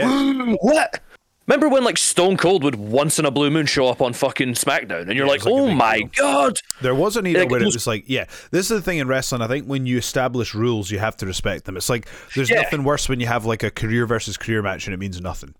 what? 0.61 0.99
Remember 1.47 1.67
when 1.67 1.83
like 1.83 1.97
Stone 1.97 2.37
Cold 2.37 2.63
would 2.63 2.75
once 2.75 3.19
in 3.19 3.25
a 3.25 3.31
blue 3.31 3.49
moon 3.49 3.65
show 3.65 3.87
up 3.87 4.01
on 4.01 4.13
fucking 4.13 4.53
SmackDown, 4.53 5.01
and 5.01 5.13
you're 5.13 5.25
Yeah, 5.25 5.31
like, 5.31 5.45
like 5.45 5.53
oh 5.53 5.67
my 5.73 5.99
deal. 5.99 6.09
god. 6.17 6.57
There 6.81 6.95
was 6.95 7.17
an 7.17 7.25
era 7.25 7.41
Like, 7.41 7.51
where 7.51 7.61
it 7.61 7.65
was- 7.65 7.75
was 7.75 7.87
like, 7.87 8.05
yeah, 8.07 8.25
this 8.51 8.69
is 8.71 8.77
the 8.77 8.81
thing 8.81 8.99
in 8.99 9.07
wrestling. 9.07 9.41
I 9.41 9.47
think 9.47 9.65
when 9.67 9.85
you 9.85 9.97
establish 9.97 10.53
rules, 10.55 10.89
you 10.89 10.99
have 10.99 11.17
to 11.17 11.25
respect 11.25 11.65
them. 11.65 11.75
It's 11.75 11.89
like 11.89 12.07
there's 12.35 12.49
Yeah. 12.49 12.61
nothing 12.61 12.85
worse 12.85 13.09
when 13.09 13.19
you 13.19 13.27
have 13.27 13.45
like 13.45 13.61
a 13.63 13.71
career 13.71 14.05
versus 14.05 14.37
career 14.37 14.61
match 14.61 14.87
and 14.87 14.93
it 14.93 14.97
means 14.97 15.19
nothing. 15.19 15.53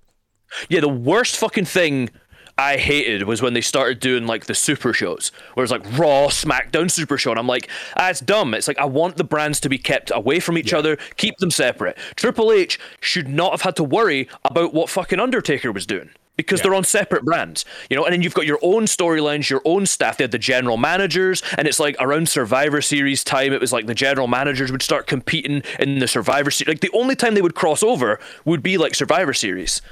Yeah, 0.69 0.79
the 0.81 0.87
worst 0.89 1.35
fucking 1.35 1.65
thing 1.65 2.11
I 2.57 2.77
hated 2.77 3.23
was 3.23 3.41
when 3.41 3.53
they 3.53 3.61
started 3.61 3.99
doing 3.99 4.27
like 4.27 4.45
the 4.45 4.53
super 4.53 4.93
shows, 4.93 5.31
where 5.53 5.63
it's 5.63 5.71
like 5.71 5.85
Raw, 5.97 6.27
SmackDown, 6.27 6.91
Super 6.91 7.17
Show, 7.17 7.31
and 7.31 7.39
I'm 7.39 7.47
like, 7.47 7.69
ah, 7.97 8.13
dumb. 8.23 8.53
It's 8.53 8.67
like 8.67 8.77
I 8.77 8.85
want 8.85 9.17
the 9.17 9.23
brands 9.23 9.59
to 9.61 9.69
be 9.69 9.77
kept 9.77 10.11
away 10.13 10.39
from 10.39 10.57
each 10.57 10.73
other, 10.73 10.97
keep 11.17 11.37
them 11.37 11.51
separate. 11.51 11.97
Triple 12.15 12.51
H 12.51 12.79
should 12.99 13.27
not 13.27 13.51
have 13.51 13.61
had 13.61 13.75
to 13.77 13.83
worry 13.83 14.29
about 14.45 14.73
what 14.73 14.89
fucking 14.89 15.19
Undertaker 15.19 15.71
was 15.71 15.85
doing. 15.85 16.09
Because 16.35 16.61
they're 16.61 16.73
on 16.73 16.83
separate 16.83 17.23
brands, 17.23 17.63
you 17.91 17.95
know, 17.95 18.05
and 18.05 18.11
then 18.11 18.23
you've 18.23 18.33
got 18.33 18.47
your 18.47 18.57
own 18.63 18.85
storylines, 18.85 19.51
your 19.51 19.61
own 19.65 19.85
staff. 19.85 20.17
They 20.17 20.23
had 20.23 20.31
the 20.31 20.39
general 20.39 20.77
managers, 20.77 21.43
and 21.59 21.67
it's 21.67 21.79
like 21.79 21.95
around 21.99 22.27
Survivor 22.27 22.81
Series 22.81 23.23
time, 23.23 23.53
it 23.53 23.61
was 23.61 23.71
like 23.71 23.85
the 23.85 23.93
general 23.93 24.27
managers 24.27 24.71
would 24.71 24.81
start 24.81 25.05
competing 25.05 25.61
in 25.77 25.99
the 25.99 26.07
Survivor 26.07 26.49
Series. 26.49 26.69
Like 26.69 26.79
the 26.79 26.89
only 26.97 27.15
time 27.15 27.35
they 27.35 27.43
would 27.43 27.53
cross 27.53 27.83
over 27.83 28.19
would 28.45 28.63
be 28.63 28.79
like 28.79 28.95
Survivor 28.95 29.33
Series. 29.33 29.83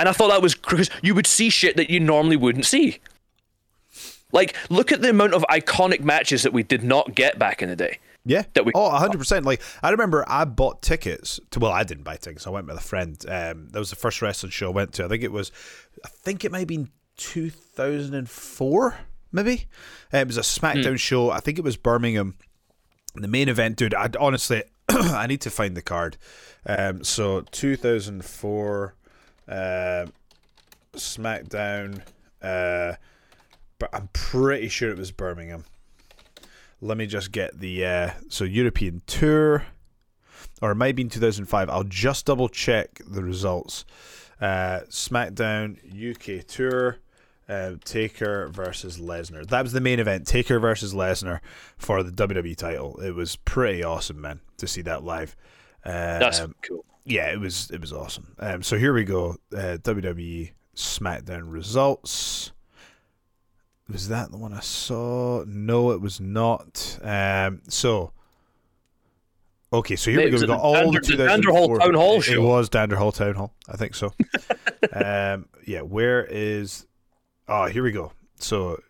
And 0.00 0.08
I 0.08 0.12
thought 0.12 0.28
that 0.28 0.40
was 0.40 0.54
because 0.54 0.88
you 1.02 1.14
would 1.14 1.26
see 1.26 1.50
shit 1.50 1.76
that 1.76 1.90
you 1.90 2.00
normally 2.00 2.36
wouldn't 2.36 2.64
see. 2.64 2.98
Like, 4.32 4.56
look 4.70 4.92
at 4.92 5.02
the 5.02 5.10
amount 5.10 5.34
of 5.34 5.44
iconic 5.50 6.00
matches 6.00 6.42
that 6.42 6.52
we 6.54 6.62
did 6.62 6.82
not 6.82 7.14
get 7.14 7.38
back 7.38 7.60
in 7.60 7.68
the 7.68 7.76
day. 7.76 7.98
Yeah. 8.24 8.44
That 8.54 8.64
we 8.64 8.72
Oh, 8.74 8.90
100%. 8.90 9.44
Like, 9.44 9.60
I 9.82 9.90
remember 9.90 10.24
I 10.26 10.46
bought 10.46 10.80
tickets 10.80 11.38
to, 11.50 11.58
well, 11.58 11.72
I 11.72 11.84
didn't 11.84 12.04
buy 12.04 12.16
tickets. 12.16 12.46
I 12.46 12.50
went 12.50 12.66
with 12.66 12.76
a 12.78 12.80
friend. 12.80 13.22
Um, 13.28 13.68
that 13.72 13.78
was 13.78 13.90
the 13.90 13.96
first 13.96 14.22
wrestling 14.22 14.50
show 14.52 14.68
I 14.68 14.74
went 14.74 14.94
to. 14.94 15.04
I 15.04 15.08
think 15.08 15.22
it 15.22 15.32
was, 15.32 15.52
I 16.04 16.08
think 16.08 16.44
it 16.46 16.50
might 16.52 16.60
have 16.60 16.68
been 16.68 16.88
2004, 17.16 18.98
maybe. 19.32 19.66
Uh, 20.14 20.18
it 20.18 20.26
was 20.28 20.38
a 20.38 20.42
SmackDown 20.42 20.98
show. 20.98 21.30
I 21.30 21.40
think 21.40 21.58
it 21.58 21.64
was 21.64 21.76
Birmingham. 21.76 22.36
The 23.16 23.28
main 23.28 23.48
event, 23.50 23.76
dude, 23.76 23.94
I 23.94 24.08
honestly, 24.18 24.62
I 24.88 25.26
need 25.26 25.42
to 25.42 25.50
find 25.50 25.76
the 25.76 25.82
card. 25.82 26.16
Um, 26.64 27.04
so 27.04 27.42
2004, 27.50 28.94
uh, 29.50 30.06
SmackDown, 30.94 32.00
uh, 32.40 32.94
but 33.78 33.90
I'm 33.92 34.08
pretty 34.12 34.68
sure 34.68 34.90
it 34.90 34.96
was 34.96 35.10
Birmingham. 35.10 35.64
Let 36.80 36.96
me 36.96 37.06
just 37.06 37.32
get 37.32 37.58
the 37.58 37.84
uh, 37.84 38.10
so 38.28 38.44
European 38.44 39.02
tour, 39.06 39.66
or 40.62 40.70
it 40.70 40.76
might 40.76 40.96
be 40.96 41.02
in 41.02 41.10
2005. 41.10 41.68
I'll 41.68 41.84
just 41.84 42.26
double 42.26 42.48
check 42.48 43.00
the 43.06 43.22
results. 43.22 43.84
Uh, 44.40 44.80
SmackDown 44.88 45.76
UK 46.10 46.46
Tour. 46.46 46.98
Uh, 47.48 47.74
Taker 47.84 48.46
versus 48.46 48.98
Lesnar. 48.98 49.44
That 49.48 49.64
was 49.64 49.72
the 49.72 49.80
main 49.80 49.98
event. 49.98 50.24
Taker 50.24 50.60
versus 50.60 50.94
Lesnar 50.94 51.40
for 51.76 52.04
the 52.04 52.12
WWE 52.12 52.54
title. 52.54 53.00
It 53.00 53.10
was 53.10 53.34
pretty 53.34 53.82
awesome, 53.82 54.20
man, 54.20 54.38
to 54.58 54.68
see 54.68 54.82
that 54.82 55.02
live. 55.02 55.34
Uh, 55.84 56.20
That's 56.20 56.38
um, 56.38 56.54
cool. 56.62 56.84
Yeah, 57.04 57.32
it 57.32 57.40
was 57.40 57.70
it 57.70 57.80
was 57.80 57.92
awesome. 57.92 58.34
Um, 58.38 58.62
so 58.62 58.76
here 58.78 58.92
we 58.92 59.04
go. 59.04 59.36
Uh, 59.52 59.78
WWE 59.82 60.52
SmackDown 60.76 61.42
results. 61.50 62.52
Was 63.88 64.08
that 64.08 64.30
the 64.30 64.36
one 64.36 64.52
I 64.52 64.60
saw? 64.60 65.42
No, 65.46 65.90
it 65.90 66.00
was 66.00 66.20
not. 66.20 66.98
Um, 67.02 67.62
so 67.68 68.12
okay, 69.72 69.96
so 69.96 70.10
here 70.10 70.20
Mate, 70.20 70.26
we 70.26 70.30
go. 70.32 70.36
We 70.42 70.46
got 70.46 70.56
the 70.56 70.62
all 70.62 70.74
Dander- 70.92 71.00
the 71.00 71.16
the 71.16 71.24
Danderhall 71.26 71.78
Town 71.80 71.94
Hall 71.94 72.18
It- 72.20 72.28
It 72.28 72.38
was 72.40 72.68
Danderhall 72.70 73.14
Town 73.14 73.34
Hall. 73.34 73.54
I 73.68 73.76
think 73.76 73.94
so. 73.94 74.12
um, 74.92 75.48
yeah, 75.66 75.80
where 75.80 76.24
is? 76.24 76.86
Oh, 77.48 77.66
here 77.66 77.82
we 77.82 77.90
go. 77.90 78.12
So, 78.36 78.80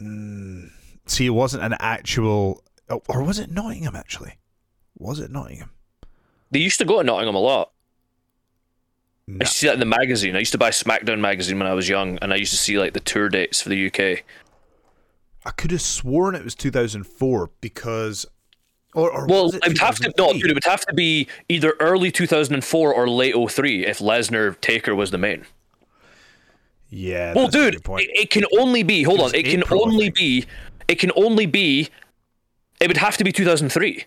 mm, 0.00 0.70
see, 1.06 1.26
it 1.26 1.30
wasn't 1.30 1.62
an 1.62 1.74
actual, 1.80 2.62
oh, 2.90 3.00
or 3.08 3.22
was 3.22 3.38
it 3.38 3.50
Nottingham? 3.50 3.96
Actually, 3.96 4.38
was 4.98 5.18
it 5.20 5.30
Nottingham? 5.30 5.70
They 6.52 6.60
used 6.60 6.78
to 6.78 6.84
go 6.84 6.98
to 6.98 7.04
Nottingham 7.04 7.34
a 7.34 7.40
lot. 7.40 7.72
I 9.28 9.32
used 9.44 9.52
to 9.52 9.58
see 9.58 9.66
that 9.68 9.74
in 9.74 9.80
the 9.80 9.86
magazine. 9.86 10.36
I 10.36 10.40
used 10.40 10.52
to 10.52 10.58
buy 10.58 10.70
SmackDown 10.70 11.18
magazine 11.20 11.58
when 11.58 11.66
I 11.66 11.72
was 11.74 11.88
young, 11.88 12.18
and 12.20 12.32
I 12.32 12.36
used 12.36 12.52
to 12.52 12.58
see 12.58 12.78
like 12.78 12.92
the 12.92 13.00
tour 13.00 13.28
dates 13.28 13.62
for 13.62 13.70
the 13.70 13.86
UK. 13.86 14.24
I 15.44 15.50
could 15.50 15.70
have 15.70 15.80
sworn 15.82 16.34
it 16.34 16.44
was 16.44 16.54
2004 16.54 17.50
because, 17.60 18.26
or, 18.94 19.10
or 19.10 19.26
Well, 19.26 19.46
it 19.54 19.66
would 19.66 19.78
have 19.78 19.96
to 19.96 20.12
no, 20.18 20.32
dude. 20.34 20.50
It 20.50 20.54
would 20.54 20.64
have 20.64 20.84
to 20.86 20.94
be 20.94 21.26
either 21.48 21.74
early 21.80 22.10
2004 22.12 22.94
or 22.94 23.08
late 23.08 23.34
03 23.50 23.86
if 23.86 23.98
Lesnar 23.98 24.60
Taker 24.60 24.94
was 24.94 25.10
the 25.10 25.18
main. 25.18 25.46
Yeah. 26.90 27.32
well, 27.32 27.48
dude, 27.48 27.76
it, 27.76 27.82
it 27.88 28.30
can 28.30 28.44
only 28.58 28.82
be. 28.82 29.02
Hold 29.04 29.20
It 29.20 29.22
on, 29.22 29.34
it 29.34 29.44
can 29.44 29.60
April, 29.60 29.86
only 29.86 30.10
be. 30.10 30.44
It 30.88 30.96
can 30.98 31.10
only 31.16 31.46
be. 31.46 31.88
It 32.80 32.88
would 32.88 32.98
have 32.98 33.16
to 33.16 33.24
be 33.24 33.32
2003. 33.32 34.04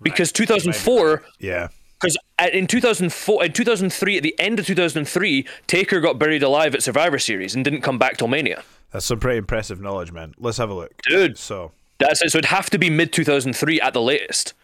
Because 0.00 0.30
2004, 0.32 1.22
Yeah. 1.40 1.68
because 2.00 2.16
in 2.52 2.66
2004, 2.68 3.44
in 3.44 3.52
2003, 3.52 4.16
at 4.16 4.22
the 4.22 4.38
end 4.38 4.58
of 4.60 4.66
2003, 4.66 5.46
Taker 5.66 6.00
got 6.00 6.18
buried 6.18 6.42
alive 6.42 6.74
at 6.74 6.82
Survivor 6.82 7.18
Series 7.18 7.54
and 7.54 7.64
didn't 7.64 7.80
come 7.82 7.98
back 7.98 8.16
till 8.16 8.28
Mania. 8.28 8.62
That's 8.92 9.06
some 9.06 9.18
pretty 9.20 9.38
impressive 9.38 9.80
knowledge, 9.80 10.12
man. 10.12 10.34
Let's 10.38 10.58
have 10.58 10.70
a 10.70 10.74
look. 10.74 10.92
Dude. 11.02 11.36
So, 11.36 11.72
That's 11.98 12.22
it. 12.22 12.30
So 12.30 12.38
it'd 12.38 12.50
have 12.50 12.70
to 12.70 12.78
be 12.78 12.88
mid 12.90 13.12
2003 13.12 13.80
at 13.80 13.92
the 13.92 14.00
latest. 14.00 14.54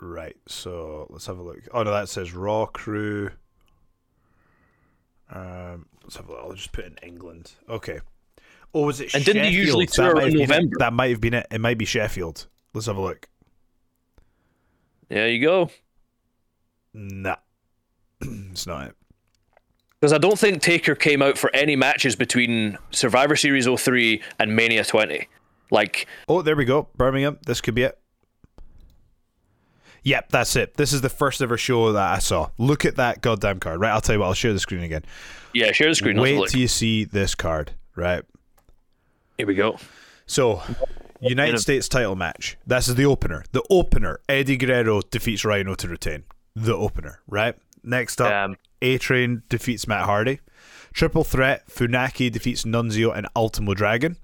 right. 0.00 0.36
So, 0.46 1.06
let's 1.10 1.26
have 1.26 1.38
a 1.38 1.42
look. 1.42 1.58
Oh, 1.72 1.82
no, 1.82 1.90
that 1.92 2.08
says 2.08 2.32
Raw 2.32 2.66
Crew. 2.66 3.30
Um, 5.30 5.86
let's 6.02 6.16
have 6.16 6.28
a 6.28 6.32
look. 6.32 6.40
I'll 6.42 6.52
just 6.52 6.72
put 6.72 6.84
in 6.84 6.96
England. 7.02 7.52
Okay. 7.68 8.00
Oh, 8.74 8.86
was 8.86 9.00
it 9.00 9.14
And 9.14 9.24
didn't 9.24 9.42
they 9.42 9.50
usually 9.50 9.86
That 9.86 9.94
tour 9.94 10.14
might 10.14 10.28
in 10.28 10.30
have 10.30 10.32
been 10.32 10.40
it. 10.42 10.48
November? 10.48 10.76
That 10.78 10.92
might 10.92 11.10
have 11.10 11.20
been 11.20 11.34
it. 11.34 11.46
It 11.50 11.60
might 11.60 11.78
be 11.78 11.84
Sheffield. 11.84 12.46
Let's 12.74 12.86
have 12.86 12.96
a 12.96 13.00
look. 13.02 13.28
There 15.12 15.28
you 15.28 15.42
go. 15.44 15.68
Nah. 16.94 17.36
it's 18.22 18.66
not 18.66 18.86
it. 18.86 18.96
Because 20.00 20.14
I 20.14 20.18
don't 20.18 20.38
think 20.38 20.62
Taker 20.62 20.94
came 20.94 21.20
out 21.20 21.36
for 21.36 21.54
any 21.54 21.76
matches 21.76 22.16
between 22.16 22.78
Survivor 22.92 23.36
Series 23.36 23.66
03 23.68 24.22
and 24.38 24.56
Mania 24.56 24.84
20. 24.84 25.28
Like, 25.70 26.06
Oh, 26.28 26.40
there 26.40 26.56
we 26.56 26.64
go. 26.64 26.88
Birmingham. 26.96 27.38
This 27.44 27.60
could 27.60 27.74
be 27.74 27.82
it. 27.82 27.98
Yep, 30.04 30.30
that's 30.30 30.56
it. 30.56 30.74
This 30.78 30.94
is 30.94 31.02
the 31.02 31.10
first 31.10 31.42
ever 31.42 31.58
show 31.58 31.92
that 31.92 32.14
I 32.14 32.18
saw. 32.18 32.48
Look 32.56 32.86
at 32.86 32.96
that 32.96 33.20
goddamn 33.20 33.60
card. 33.60 33.80
Right, 33.80 33.90
I'll 33.92 34.00
tell 34.00 34.14
you 34.14 34.20
what. 34.20 34.26
I'll 34.28 34.34
share 34.34 34.54
the 34.54 34.58
screen 34.60 34.82
again. 34.82 35.04
yeah, 35.52 35.72
share 35.72 35.88
the 35.90 35.94
screen. 35.94 36.18
Wait 36.18 36.48
till 36.48 36.60
you 36.60 36.68
see 36.68 37.04
this 37.04 37.34
card. 37.34 37.72
Right. 37.94 38.24
Here 39.36 39.46
we 39.46 39.54
go. 39.54 39.76
So, 40.26 40.62
United 41.28 41.58
States 41.60 41.88
title 41.88 42.16
match. 42.16 42.56
This 42.66 42.88
is 42.88 42.94
the 42.96 43.06
opener. 43.06 43.44
The 43.52 43.62
opener. 43.70 44.20
Eddie 44.28 44.56
Guerrero 44.56 45.00
defeats 45.02 45.44
Rhino 45.44 45.74
to 45.76 45.88
retain. 45.88 46.24
The 46.54 46.74
opener. 46.74 47.20
Right. 47.26 47.54
Next 47.84 48.20
up, 48.20 48.32
Um, 48.32 48.56
A 48.80 48.98
Train 48.98 49.42
defeats 49.48 49.86
Matt 49.88 50.04
Hardy. 50.04 50.40
Triple 50.92 51.24
threat. 51.24 51.66
Funaki 51.68 52.30
defeats 52.30 52.64
Nunzio 52.64 53.16
and 53.16 53.26
Ultimo 53.34 53.74
Dragon. 53.74 54.16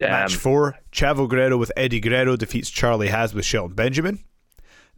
Match 0.00 0.34
Um, 0.34 0.38
four, 0.40 0.78
Chavo 0.92 1.26
Guerrero 1.28 1.56
with 1.56 1.72
Eddie 1.76 2.00
Guerrero 2.00 2.36
defeats 2.36 2.68
Charlie 2.70 3.08
Haas 3.08 3.32
with 3.34 3.44
Shelton 3.46 3.74
Benjamin. 3.74 4.18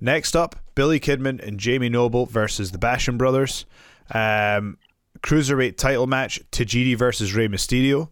Next 0.00 0.34
up, 0.36 0.56
Billy 0.74 0.98
Kidman 1.00 1.40
and 1.44 1.58
Jamie 1.58 1.88
Noble 1.88 2.26
versus 2.26 2.72
the 2.72 2.78
Basham 2.78 3.16
Brothers. 3.16 3.64
Um, 4.12 4.78
cruiserweight 5.20 5.76
title 5.76 6.06
match, 6.06 6.40
Tajiri 6.50 6.96
versus 6.96 7.34
Rey 7.34 7.48
Mysterio. 7.48 8.10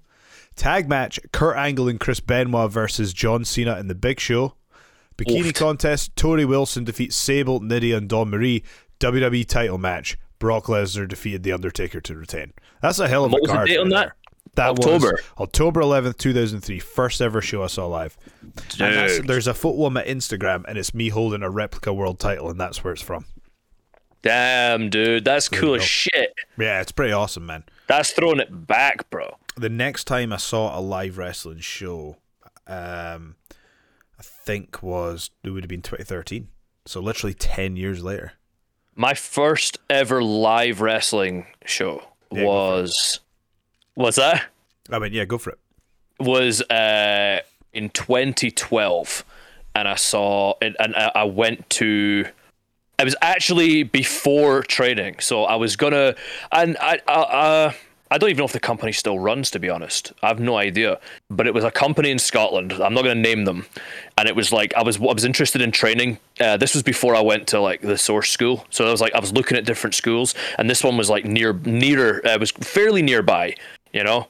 Tag 0.56 0.88
match, 0.88 1.20
Kurt 1.32 1.56
Angle 1.56 1.88
and 1.88 2.00
Chris 2.00 2.20
Benoit 2.20 2.70
versus 2.70 3.12
John 3.12 3.44
Cena 3.44 3.74
and 3.74 3.88
The 3.90 3.94
Big 3.94 4.18
Show. 4.18 4.54
Bikini 5.16 5.54
contest, 5.54 6.14
Torrie 6.16 6.46
Wilson 6.46 6.84
defeats 6.84 7.16
Sable, 7.16 7.60
Nydia, 7.60 7.96
and 7.96 8.08
Dawn 8.08 8.30
Marie. 8.30 8.62
WWE 8.98 9.46
title 9.46 9.78
match, 9.78 10.18
Brock 10.38 10.64
Lesnar 10.64 11.06
defeated 11.06 11.42
The 11.42 11.52
Undertaker 11.52 12.00
to 12.00 12.16
retain. 12.16 12.52
That's 12.80 12.98
a 12.98 13.08
hell 13.08 13.24
of 13.24 13.32
What 13.32 13.40
a 13.40 13.42
was 13.42 13.50
the 13.50 13.66
date 13.66 13.78
on 13.78 13.88
that? 13.90 14.12
That 14.54 14.70
October. 14.70 15.12
was 15.12 15.20
October 15.38 15.80
11th, 15.82 16.16
2003. 16.16 16.78
First 16.78 17.20
ever 17.20 17.42
show 17.42 17.62
I 17.62 17.66
saw 17.66 17.86
live. 17.86 18.16
There's 18.78 19.46
a 19.46 19.52
photo 19.52 19.84
on 19.84 19.92
my 19.92 20.02
Instagram, 20.04 20.64
and 20.66 20.78
it's 20.78 20.94
me 20.94 21.10
holding 21.10 21.42
a 21.42 21.50
replica 21.50 21.92
world 21.92 22.18
title, 22.18 22.48
and 22.48 22.58
that's 22.58 22.82
where 22.82 22.94
it's 22.94 23.02
from. 23.02 23.26
Damn, 24.22 24.88
dude. 24.88 25.24
That's 25.26 25.48
There 25.50 25.60
cool 25.60 25.74
as 25.74 25.84
shit. 25.84 26.32
Yeah, 26.58 26.80
it's 26.80 26.92
pretty 26.92 27.12
awesome, 27.12 27.44
man. 27.44 27.64
That's 27.86 28.12
throwing 28.12 28.40
it 28.40 28.66
back, 28.66 29.08
bro. 29.10 29.36
The 29.56 29.68
next 29.68 30.04
time 30.04 30.32
I 30.32 30.36
saw 30.36 30.78
a 30.78 30.80
live 30.80 31.16
wrestling 31.18 31.60
show, 31.60 32.16
um, 32.66 33.36
I 34.18 34.22
think 34.22 34.82
was 34.82 35.30
it 35.42 35.50
would 35.50 35.62
have 35.62 35.68
been 35.68 35.82
2013. 35.82 36.48
So 36.84 37.00
literally 37.00 37.34
10 37.34 37.76
years 37.76 38.02
later. 38.04 38.34
My 38.94 39.14
first 39.14 39.78
ever 39.90 40.22
live 40.22 40.80
wrestling 40.80 41.46
show 41.64 42.02
Yeah, 42.30 42.42
for 42.42 42.82
was. 43.96 44.16
That? 44.16 44.44
I 44.90 44.98
mean, 44.98 45.12
yeah, 45.12 45.24
go 45.24 45.38
for 45.38 45.50
it. 45.50 45.58
was 46.20 46.62
uh, 46.62 47.40
in 47.72 47.90
2012, 47.90 49.24
and 49.74 49.88
I 49.88 49.94
saw 49.96 50.54
it, 50.60 50.76
and 50.78 50.94
I 50.94 51.12
I 51.14 51.24
went 51.24 51.68
to. 51.70 52.26
It 52.98 53.04
was 53.04 53.16
actually 53.20 53.82
before 53.82 54.62
training, 54.62 55.16
so 55.20 55.44
I 55.44 55.56
was 55.56 55.76
gonna, 55.76 56.14
and 56.52 56.78
I, 56.80 57.00
I, 57.06 57.12
uh, 57.12 57.72
I 58.10 58.18
don't 58.18 58.30
even 58.30 58.38
know 58.38 58.44
if 58.44 58.52
the 58.52 58.60
company 58.60 58.92
still 58.92 59.18
runs. 59.18 59.50
To 59.50 59.58
be 59.58 59.68
honest, 59.68 60.12
I 60.22 60.28
have 60.28 60.40
no 60.40 60.56
idea. 60.56 61.00
But 61.30 61.46
it 61.46 61.54
was 61.54 61.64
a 61.64 61.70
company 61.70 62.10
in 62.10 62.18
Scotland. 62.18 62.72
I'm 62.72 62.94
not 62.94 63.02
gonna 63.02 63.14
name 63.16 63.44
them, 63.44 63.66
and 64.16 64.28
it 64.28 64.36
was 64.36 64.52
like 64.52 64.74
I 64.74 64.82
was 64.82 64.98
I 64.98 65.12
was 65.12 65.24
interested 65.24 65.60
in 65.60 65.72
training. 65.72 66.18
Uh, 66.40 66.56
this 66.56 66.74
was 66.74 66.82
before 66.82 67.14
I 67.14 67.20
went 67.20 67.46
to 67.48 67.60
like 67.60 67.80
the 67.80 67.98
source 67.98 68.30
school, 68.30 68.66
so 68.70 68.86
I 68.86 68.90
was 68.90 69.00
like 69.00 69.14
I 69.14 69.20
was 69.20 69.32
looking 69.32 69.56
at 69.56 69.64
different 69.64 69.94
schools, 69.94 70.34
and 70.58 70.70
this 70.70 70.84
one 70.84 70.96
was 70.96 71.10
like 71.10 71.24
near 71.24 71.52
nearer. 71.64 72.20
Uh, 72.24 72.30
it 72.30 72.40
was 72.40 72.50
fairly 72.52 73.02
nearby, 73.02 73.54
you 73.92 74.04
know 74.04 74.28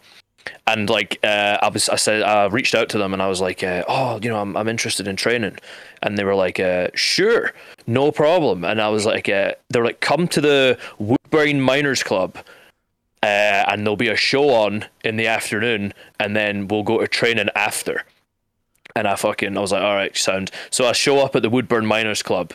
and 0.66 0.88
like 0.90 1.18
uh, 1.24 1.58
I 1.62 1.68
was, 1.68 1.88
I 1.88 1.96
said, 1.96 2.22
I 2.22 2.46
reached 2.46 2.74
out 2.74 2.88
to 2.90 2.98
them 2.98 3.12
and 3.12 3.22
I 3.22 3.28
was 3.28 3.40
like, 3.40 3.62
uh, 3.62 3.84
oh, 3.88 4.18
you 4.22 4.28
know, 4.28 4.40
I'm, 4.40 4.56
I'm 4.56 4.68
interested 4.68 5.08
in 5.08 5.16
training, 5.16 5.56
and 6.02 6.18
they 6.18 6.24
were 6.24 6.34
like, 6.34 6.60
uh, 6.60 6.88
sure, 6.94 7.52
no 7.86 8.12
problem, 8.12 8.64
and 8.64 8.80
I 8.80 8.88
was 8.88 9.06
like, 9.06 9.28
uh, 9.28 9.52
they 9.70 9.78
were 9.78 9.86
like, 9.86 10.00
come 10.00 10.28
to 10.28 10.40
the 10.40 10.78
Woodburn 10.98 11.60
Miners 11.60 12.02
Club, 12.02 12.36
uh, 13.26 13.64
and 13.68 13.84
there'll 13.84 13.96
be 13.96 14.08
a 14.08 14.16
show 14.16 14.50
on 14.50 14.84
in 15.02 15.16
the 15.16 15.26
afternoon, 15.26 15.92
and 16.20 16.36
then 16.36 16.68
we'll 16.68 16.84
go 16.84 17.00
to 17.00 17.08
training 17.08 17.48
after. 17.56 18.04
And 18.94 19.08
I 19.08 19.16
fucking, 19.16 19.56
I 19.56 19.60
was 19.60 19.72
like, 19.72 19.82
all 19.82 19.96
right, 19.96 20.16
sound. 20.16 20.52
So 20.70 20.86
I 20.86 20.92
show 20.92 21.18
up 21.18 21.34
at 21.34 21.42
the 21.42 21.50
Woodburn 21.50 21.86
Miners 21.86 22.22
Club, 22.22 22.52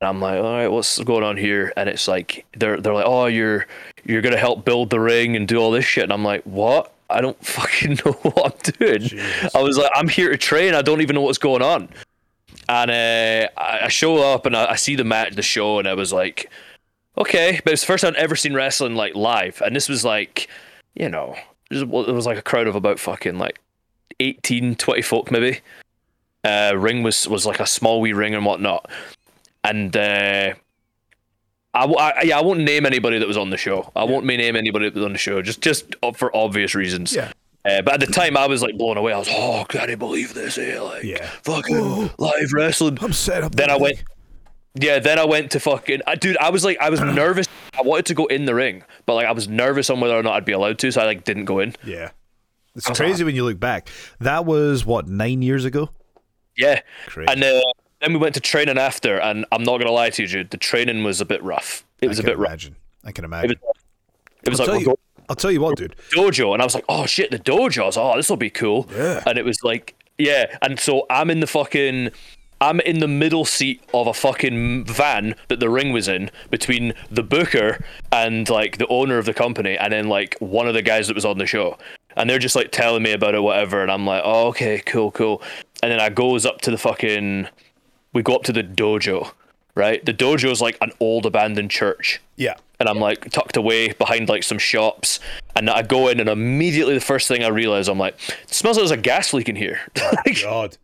and 0.00 0.08
I'm 0.08 0.20
like, 0.20 0.36
all 0.36 0.52
right, 0.54 0.68
what's 0.68 1.00
going 1.00 1.24
on 1.24 1.36
here? 1.36 1.72
And 1.76 1.88
it's 1.88 2.06
like 2.06 2.46
they're 2.56 2.80
they're 2.80 2.94
like, 2.94 3.04
oh, 3.06 3.26
you're 3.26 3.66
you're 4.04 4.22
gonna 4.22 4.36
help 4.36 4.64
build 4.64 4.90
the 4.90 5.00
ring 5.00 5.34
and 5.34 5.48
do 5.48 5.58
all 5.58 5.72
this 5.72 5.84
shit. 5.84 6.04
And 6.04 6.12
I'm 6.12 6.24
like, 6.24 6.44
what? 6.44 6.92
I 7.10 7.20
don't 7.20 7.44
fucking 7.44 7.98
know 8.04 8.12
what 8.22 8.54
I'm 8.68 8.72
doing. 8.78 9.20
I 9.54 9.60
was 9.60 9.76
like, 9.76 9.90
I'm 9.96 10.08
here 10.08 10.30
to 10.30 10.38
train. 10.38 10.74
I 10.74 10.82
don't 10.82 11.00
even 11.00 11.14
know 11.14 11.22
what's 11.22 11.38
going 11.38 11.62
on. 11.62 11.88
And 12.68 12.90
uh, 12.92 13.48
I 13.60 13.86
I 13.86 13.88
show 13.88 14.18
up 14.18 14.46
and 14.46 14.56
I, 14.56 14.72
I 14.72 14.76
see 14.76 14.94
the 14.94 15.04
match, 15.04 15.34
the 15.34 15.42
show, 15.42 15.80
and 15.80 15.88
I 15.88 15.94
was 15.94 16.12
like, 16.12 16.48
okay. 17.18 17.60
But 17.64 17.72
it's 17.72 17.82
the 17.82 17.86
first 17.86 18.02
time 18.02 18.14
I'd 18.16 18.20
ever 18.22 18.36
seen 18.36 18.54
wrestling 18.54 18.94
like 18.94 19.14
live, 19.14 19.60
and 19.64 19.74
this 19.74 19.88
was 19.88 20.04
like, 20.04 20.48
you 20.94 21.08
know, 21.08 21.34
it 21.70 21.88
was, 21.88 22.08
it 22.08 22.12
was 22.12 22.26
like 22.26 22.38
a 22.38 22.42
crowd 22.42 22.66
of 22.66 22.74
about 22.74 22.98
fucking 22.98 23.38
like 23.38 23.58
18, 24.20 24.76
20 24.76 25.02
folk 25.02 25.30
maybe. 25.30 25.60
Uh, 26.44 26.74
ring 26.76 27.02
was 27.02 27.28
was 27.28 27.46
like 27.46 27.60
a 27.60 27.66
small 27.66 28.00
wee 28.00 28.12
ring 28.12 28.34
and 28.34 28.44
whatnot, 28.44 28.90
and 29.62 29.96
uh, 29.96 30.52
I, 31.74 31.84
I- 31.84 32.22
yeah 32.24 32.38
I 32.38 32.42
won't 32.42 32.60
name 32.60 32.84
anybody 32.84 33.18
that 33.18 33.28
was 33.28 33.36
on 33.36 33.50
the 33.50 33.56
show. 33.56 33.90
I 33.94 34.04
won't 34.04 34.26
name 34.26 34.56
anybody 34.56 34.86
that 34.86 34.94
was 34.94 35.04
on 35.04 35.12
the 35.12 35.18
show 35.18 35.40
just 35.40 35.60
just 35.60 35.94
for 36.16 36.34
obvious 36.36 36.74
reasons. 36.74 37.14
Yeah. 37.14 37.32
Uh, 37.64 37.80
but 37.80 37.94
at 37.94 38.00
the 38.00 38.06
time, 38.12 38.36
I 38.36 38.48
was 38.48 38.60
like 38.60 38.76
blown 38.76 38.96
away. 38.96 39.12
I 39.12 39.18
was, 39.18 39.28
oh, 39.30 39.64
can 39.68 39.88
I 39.88 39.94
believe 39.94 40.34
this? 40.34 40.58
Eh? 40.58 40.80
Like, 40.80 41.04
Yeah. 41.04 41.24
fucking 41.44 42.10
live 42.18 42.52
wrestling. 42.52 42.98
I'm 43.00 43.12
set 43.12 43.44
up. 43.44 43.54
Then 43.54 43.70
I 43.70 43.76
went, 43.76 44.02
Yeah, 44.74 44.98
then 45.00 45.18
I 45.18 45.24
went 45.24 45.50
to 45.52 45.60
fucking 45.60 46.00
uh, 46.06 46.14
dude. 46.14 46.36
I 46.38 46.50
was 46.50 46.64
like, 46.64 46.78
I 46.80 46.88
was 46.90 47.00
nervous. 47.00 47.46
I 47.78 47.82
wanted 47.82 48.06
to 48.06 48.14
go 48.14 48.26
in 48.26 48.46
the 48.46 48.54
ring, 48.54 48.84
but 49.06 49.14
like 49.14 49.26
I 49.26 49.32
was 49.32 49.48
nervous 49.48 49.90
on 49.90 50.00
whether 50.00 50.14
or 50.14 50.22
not 50.22 50.34
I'd 50.34 50.44
be 50.44 50.52
allowed 50.52 50.78
to, 50.80 50.90
so 50.90 51.00
I 51.00 51.04
like 51.04 51.24
didn't 51.24 51.44
go 51.44 51.58
in. 51.58 51.74
Yeah. 51.84 52.10
It's 52.74 52.88
crazy 52.88 53.22
when 53.22 53.34
you 53.34 53.44
look 53.44 53.60
back. 53.60 53.88
That 54.20 54.46
was 54.46 54.86
what 54.86 55.06
nine 55.06 55.42
years 55.42 55.66
ago. 55.66 55.90
Yeah, 56.56 56.80
Crazy. 57.06 57.30
and 57.30 57.42
uh, 57.44 57.60
then 58.00 58.12
we 58.14 58.18
went 58.18 58.34
to 58.34 58.40
training 58.40 58.78
after, 58.78 59.18
and 59.18 59.44
I'm 59.52 59.62
not 59.62 59.78
gonna 59.78 59.92
lie 59.92 60.08
to 60.10 60.22
you, 60.22 60.28
dude. 60.28 60.50
The 60.50 60.56
training 60.56 61.04
was 61.04 61.20
a 61.20 61.26
bit 61.26 61.42
rough. 61.42 61.84
It 62.00 62.08
was 62.08 62.18
a 62.18 62.22
bit 62.22 62.38
rough. 62.38 62.70
I 63.04 63.12
can 63.12 63.24
It 63.24 63.28
imagine. 63.28 63.58
was, 63.62 63.76
it 64.44 64.50
was 64.50 64.60
I'll, 64.60 64.66
like 64.66 64.84
tell 64.84 64.92
you, 64.92 64.98
I'll 65.28 65.36
tell 65.36 65.50
you 65.50 65.60
what, 65.60 65.76
dude. 65.76 65.94
dojo, 66.14 66.52
and 66.54 66.62
I 66.62 66.64
was 66.64 66.74
like, 66.74 66.84
oh 66.88 67.04
shit, 67.06 67.30
the 67.30 67.38
dojo. 67.38 67.82
I 67.82 67.86
was, 67.86 67.96
oh, 67.98 68.16
this 68.16 68.28
will 68.30 68.36
be 68.38 68.50
cool. 68.50 68.88
Yeah. 68.94 69.22
And 69.26 69.38
it 69.38 69.44
was 69.44 69.58
like, 69.62 69.94
yeah, 70.18 70.56
and 70.62 70.80
so 70.80 71.04
I'm 71.10 71.28
in 71.30 71.40
the 71.40 71.46
fucking. 71.46 72.10
I'm 72.62 72.78
in 72.78 73.00
the 73.00 73.08
middle 73.08 73.44
seat 73.44 73.82
of 73.92 74.06
a 74.06 74.14
fucking 74.14 74.84
van 74.84 75.34
that 75.48 75.58
the 75.58 75.68
ring 75.68 75.92
was 75.92 76.06
in 76.06 76.30
between 76.48 76.94
the 77.10 77.24
booker 77.24 77.84
and 78.12 78.48
like 78.48 78.78
the 78.78 78.86
owner 78.86 79.18
of 79.18 79.24
the 79.24 79.34
company 79.34 79.76
and 79.76 79.92
then 79.92 80.08
like 80.08 80.36
one 80.38 80.68
of 80.68 80.74
the 80.74 80.80
guys 80.80 81.08
that 81.08 81.14
was 81.14 81.24
on 81.24 81.38
the 81.38 81.46
show. 81.46 81.76
And 82.16 82.30
they're 82.30 82.38
just 82.38 82.54
like 82.54 82.70
telling 82.70 83.02
me 83.02 83.10
about 83.10 83.34
it, 83.34 83.42
whatever. 83.42 83.82
And 83.82 83.90
I'm 83.90 84.06
like, 84.06 84.22
oh, 84.24 84.46
okay, 84.50 84.80
cool, 84.86 85.10
cool. 85.10 85.42
And 85.82 85.90
then 85.90 85.98
I 85.98 86.08
goes 86.08 86.46
up 86.46 86.60
to 86.60 86.70
the 86.70 86.78
fucking, 86.78 87.48
we 88.12 88.22
go 88.22 88.36
up 88.36 88.44
to 88.44 88.52
the 88.52 88.62
dojo, 88.62 89.32
right? 89.74 90.04
The 90.04 90.14
dojo 90.14 90.50
is 90.50 90.60
like 90.60 90.76
an 90.80 90.92
old 91.00 91.26
abandoned 91.26 91.70
church 91.70 92.20
Yeah. 92.36 92.54
and 92.80 92.88
I'm 92.88 92.98
like 92.98 93.30
tucked 93.30 93.56
away 93.56 93.92
behind 93.92 94.28
like 94.28 94.42
some 94.42 94.58
shops. 94.58 95.18
And 95.54 95.68
I 95.68 95.82
go 95.82 96.08
in, 96.08 96.18
and 96.18 96.30
immediately 96.30 96.94
the 96.94 97.00
first 97.00 97.28
thing 97.28 97.44
I 97.44 97.48
realize, 97.48 97.86
I'm 97.86 97.98
like, 97.98 98.14
it 98.44 98.54
smells 98.54 98.78
like 98.78 98.82
there's 98.88 98.90
a 98.90 98.96
gas 98.96 99.34
leak 99.34 99.50
in 99.50 99.56
here. 99.56 99.80
Like, 100.24 100.40
God, 100.42 100.78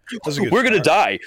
We're 0.50 0.62
gonna 0.62 0.78
die. 0.80 1.18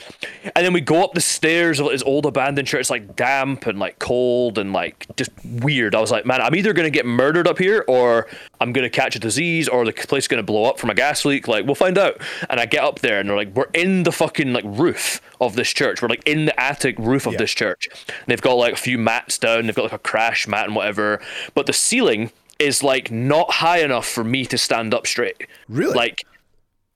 And 0.56 0.64
then 0.66 0.74
we 0.74 0.82
go 0.82 1.04
up 1.04 1.14
the 1.14 1.22
stairs 1.22 1.80
of 1.80 1.90
this 1.90 2.04
old 2.04 2.28
abandoned 2.28 2.68
church, 2.68 2.82
it's 2.82 2.90
like 2.92 3.16
damp 3.16 3.66
and 3.66 3.80
like 3.80 3.98
cold 3.98 4.58
and 4.60 4.74
like 4.74 5.08
just 5.18 5.32
weird. 5.44 5.96
I 5.96 6.00
was 6.02 6.12
like, 6.12 6.26
man, 6.26 6.40
I'm 6.42 6.56
either 6.56 6.72
gonna 6.74 6.92
get 6.92 7.06
murdered 7.08 7.48
up 7.48 7.58
here 7.58 7.84
or 7.88 8.28
I'm 8.60 8.72
gonna 8.74 8.90
catch 8.92 9.16
a 9.16 9.20
disease 9.20 9.68
or 9.68 9.86
the 9.86 9.92
place 9.94 10.26
is 10.26 10.28
gonna 10.28 10.44
blow 10.44 10.66
up 10.66 10.78
from 10.80 10.92
a 10.92 10.94
gas 10.96 11.26
leak. 11.26 11.48
Like, 11.48 11.66
we'll 11.66 11.74
find 11.76 11.98
out. 11.98 12.22
And 12.50 12.60
I 12.60 12.68
get 12.68 12.84
up 12.84 13.00
there 13.00 13.20
and 13.20 13.28
they're 13.28 13.36
like, 13.38 13.56
we're 13.56 13.70
in 13.74 14.04
the 14.04 14.12
fucking 14.12 14.54
like 14.54 14.66
roof 14.68 15.20
of 15.42 15.56
this 15.56 15.70
church. 15.70 16.02
We're 16.02 16.08
like 16.08 16.26
in 16.26 16.46
the 16.46 16.58
attic 16.60 16.98
roof 17.00 17.26
of 17.26 17.38
this 17.38 17.52
church. 17.52 17.88
And 18.08 18.28
they've 18.28 18.42
got 18.42 18.54
like 18.54 18.74
a 18.74 18.78
few 18.78 18.98
mats 18.98 19.38
down, 19.38 19.66
they've 19.66 19.76
got 19.76 19.84
like 19.84 19.92
a 19.92 20.00
crash 20.00 20.48
mat 20.48 20.66
and 20.66 20.76
whatever. 20.76 21.20
But 21.56 21.66
the 21.66 21.74
ceiling 21.74 22.32
is 22.60 22.84
like 22.84 23.12
not 23.12 23.52
high 23.52 23.80
enough 23.80 24.08
for 24.08 24.24
me 24.24 24.46
to 24.46 24.58
stand 24.58 24.94
up 24.94 25.08
straight. 25.08 25.48
Really? 25.68 25.94
Like 25.94 26.24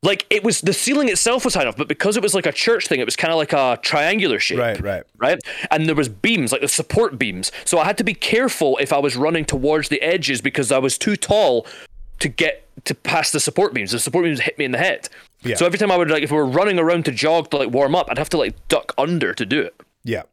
like 0.04 0.26
it 0.30 0.44
was 0.44 0.62
the 0.62 0.74
ceiling 0.74 1.10
itself 1.10 1.44
was 1.44 1.56
high 1.56 1.64
enough, 1.64 1.78
but 1.78 1.88
because 1.88 2.16
it 2.16 2.22
was 2.22 2.36
like 2.36 2.46
a 2.46 2.52
church 2.52 2.88
thing, 2.88 3.00
it 3.00 3.06
was 3.06 3.16
kind 3.16 3.32
of 3.32 3.38
like 3.38 3.54
a 3.54 3.80
triangular 3.82 4.40
shape. 4.40 4.60
Right, 4.60 4.80
right. 4.80 5.04
Right. 5.18 5.40
And 5.72 5.88
there 5.88 5.96
was 5.96 6.08
beams, 6.08 6.52
like 6.52 6.62
the 6.62 6.68
support 6.68 7.18
beams. 7.18 7.52
So 7.66 7.80
I 7.80 7.86
had 7.86 7.98
to 7.98 8.04
be 8.04 8.14
careful 8.14 8.78
if 8.78 8.94
I 8.94 9.00
was 9.00 9.16
running 9.16 9.46
towards 9.46 9.90
the 9.90 10.02
edges 10.02 10.42
because 10.42 10.72
I 10.72 10.78
was 10.78 10.98
too 11.00 11.16
tall 11.16 11.66
to 12.20 12.30
get 12.30 12.68
to 12.86 12.94
pass 12.94 13.32
the 13.32 13.40
support 13.40 13.74
beams. 13.74 13.92
The 13.92 14.00
support 14.00 14.26
beams 14.26 14.42
hit 14.42 14.58
me 14.60 14.66
in 14.66 14.72
the 14.72 14.78
head. 14.78 15.10
Yeah. 15.46 15.56
So 15.56 15.66
every 15.66 15.78
time 15.80 15.92
I 15.92 15.98
would 15.98 16.10
like 16.10 16.24
if 16.24 16.32
we 16.32 16.38
were 16.38 16.46
running 16.46 16.80
around 16.80 17.06
to 17.06 17.12
jog 17.12 17.52
to 17.52 17.58
like 17.58 17.70
warm 17.70 17.96
up, 17.96 18.08
I'd 18.10 18.18
have 18.18 18.30
to 18.30 18.38
like 18.38 18.68
duck 18.68 18.94
under 18.98 19.34
to 19.34 19.46
do 19.46 19.62
it. 19.62 19.80
Yeah. 20.04 20.24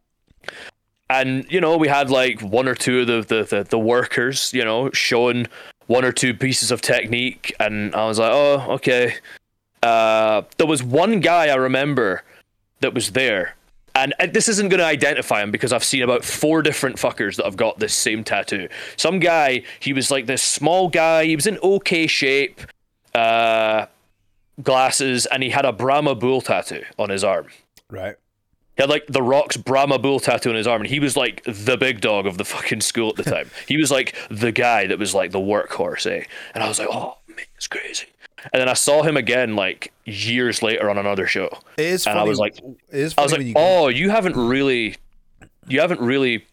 And 1.11 1.47
you 1.51 1.61
know, 1.61 1.77
we 1.77 1.89
had 1.89 2.11
like 2.11 2.41
one 2.41 2.67
or 2.67 2.75
two 2.75 3.01
of 3.01 3.07
the 3.07 3.23
the, 3.23 3.45
the, 3.45 3.65
the 3.65 3.79
workers, 3.79 4.53
you 4.53 4.65
know, 4.65 4.91
showing 4.93 5.47
one 5.87 6.05
or 6.05 6.13
two 6.13 6.33
pieces 6.33 6.71
of 6.71 6.81
technique, 6.81 7.55
and 7.61 7.95
I 7.95 8.07
was 8.07 8.19
like, 8.19 8.33
oh, 8.33 8.67
okay. 8.71 9.15
Uh, 9.83 10.43
there 10.57 10.67
was 10.67 10.83
one 10.83 11.21
guy 11.21 11.49
I 11.49 11.57
remember 11.57 12.23
that 12.81 12.95
was 12.95 13.11
there, 13.11 13.57
and 13.95 14.15
this 14.33 14.49
isn't 14.49 14.69
going 14.69 14.79
to 14.79 14.87
identify 14.87 15.43
him 15.43 15.51
because 15.51 15.73
I've 15.73 15.85
seen 15.85 16.03
about 16.03 16.25
four 16.25 16.63
different 16.63 16.97
fuckers 16.97 17.37
that 17.37 17.45
have 17.45 17.57
got 17.57 17.79
this 17.79 17.93
same 17.93 18.25
tattoo. 18.25 18.69
Some 18.97 19.19
guy, 19.19 19.65
he 19.81 19.93
was 19.93 20.11
like 20.11 20.27
this 20.27 20.43
small 20.43 20.89
guy, 20.89 21.27
he 21.27 21.37
was 21.37 21.47
in 21.47 21.59
okay 21.59 22.07
shape, 22.07 22.61
uh, 23.15 23.87
glasses, 24.61 25.27
and 25.27 25.43
he 25.43 25.51
had 25.51 25.65
a 25.65 25.73
Brahma 25.73 26.15
bull 26.15 26.41
tattoo 26.41 26.85
on 26.99 27.11
his 27.11 27.23
arm. 27.23 27.47
Right. 27.91 28.17
He 28.77 28.83
had 28.83 28.89
like 28.89 29.07
the 29.07 29.23
Rock's 29.23 29.59
Brahma 29.59 29.99
Bull 29.99 30.19
tattoo 30.19 30.49
on 30.49 30.57
his 30.57 30.67
arm, 30.67 30.83
and 30.83 30.91
he 30.91 30.99
was 30.99 31.17
like 31.17 31.43
the 31.45 31.77
big 31.77 32.01
dog 32.01 32.27
of 32.27 32.39
the 32.39 32.45
fucking 32.45 32.81
school 32.81 33.11
at 33.11 33.17
the 33.17 33.25
time. 33.25 33.51
he 33.69 33.77
was 33.77 33.91
like 33.91 34.17
the 34.31 34.51
guy 34.51 34.87
that 34.87 34.99
was 34.99 35.15
like 35.15 35.31
the 35.31 35.39
workhorse, 35.39 36.11
eh? 36.11 36.25
And 36.55 36.65
I 36.65 36.69
was 36.69 36.79
like, 36.79 36.89
oh 36.91 37.19
man, 37.29 37.45
it's 37.55 37.69
crazy. 37.69 38.07
And 38.53 38.61
then 38.61 38.69
I 38.69 38.73
saw 38.73 39.03
him 39.03 39.17
again 39.17 39.55
like 39.57 39.93
years 40.05 40.63
later 40.63 40.89
on 40.89 40.97
another 40.99 41.27
show. 41.27 41.51
It 41.77 41.85
is 41.85 42.07
and 42.07 42.15
funny. 42.15 42.27
I 42.27 42.29
was 42.29 42.39
like, 42.39 42.59
it 42.59 42.77
is 42.89 43.15
I 43.17 43.23
was 43.23 43.33
like, 43.33 43.43
you 43.43 43.53
oh, 43.57 43.89
you 43.89 44.09
haven't 44.09 44.37
really, 44.37 44.97
you 45.69 45.81
haven't 45.81 46.01
really 46.01 46.47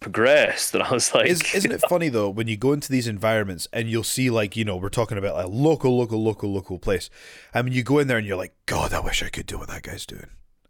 progressed. 0.00 0.74
And 0.74 0.82
I 0.82 0.90
was 0.92 1.14
like, 1.14 1.26
Is, 1.28 1.42
isn't 1.54 1.70
it 1.70 1.82
funny 1.88 2.08
though 2.08 2.28
when 2.30 2.48
you 2.48 2.56
go 2.56 2.72
into 2.72 2.90
these 2.90 3.06
environments 3.06 3.68
and 3.72 3.88
you'll 3.88 4.02
see 4.02 4.30
like 4.30 4.56
you 4.56 4.64
know 4.64 4.76
we're 4.76 4.88
talking 4.88 5.18
about 5.18 5.34
like 5.36 5.48
local, 5.48 5.96
local, 5.98 6.22
local, 6.22 6.52
local 6.52 6.78
place, 6.78 7.10
and 7.54 7.64
when 7.64 7.72
you 7.72 7.82
go 7.82 7.98
in 7.98 8.08
there 8.08 8.18
and 8.18 8.26
you're 8.26 8.36
like, 8.36 8.54
God, 8.66 8.92
I 8.92 9.00
wish 9.00 9.22
I 9.22 9.28
could 9.28 9.46
do 9.46 9.58
what 9.58 9.68
that 9.68 9.82
guy's 9.82 10.06
doing, 10.06 10.26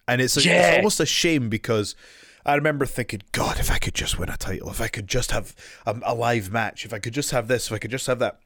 and 0.07 0.21
it's, 0.21 0.45
Yeah. 0.45 0.69
it's 0.69 0.77
almost 0.79 1.01
a 1.01 1.07
shame 1.07 1.49
because 1.49 1.95
I 2.45 2.55
remember 2.55 2.87
thinking, 2.87 3.23
God, 3.33 3.59
if 3.61 3.71
I 3.71 3.79
could 3.79 3.95
just 3.95 4.19
win 4.19 4.29
a 4.29 4.37
title, 4.37 4.71
if 4.71 4.81
I 4.81 4.89
could 4.89 5.07
just 5.07 5.31
have 5.31 5.55
a, 5.87 5.97
a 6.03 6.15
live 6.15 6.51
match, 6.51 6.85
if 6.85 6.93
I 6.93 6.99
could 6.99 7.15
just 7.15 7.31
have 7.31 7.49
this, 7.49 7.67
if 7.69 7.73
I 7.73 7.79
could 7.79 7.91
just 7.91 8.07
have 8.09 8.19
that, 8.19 8.39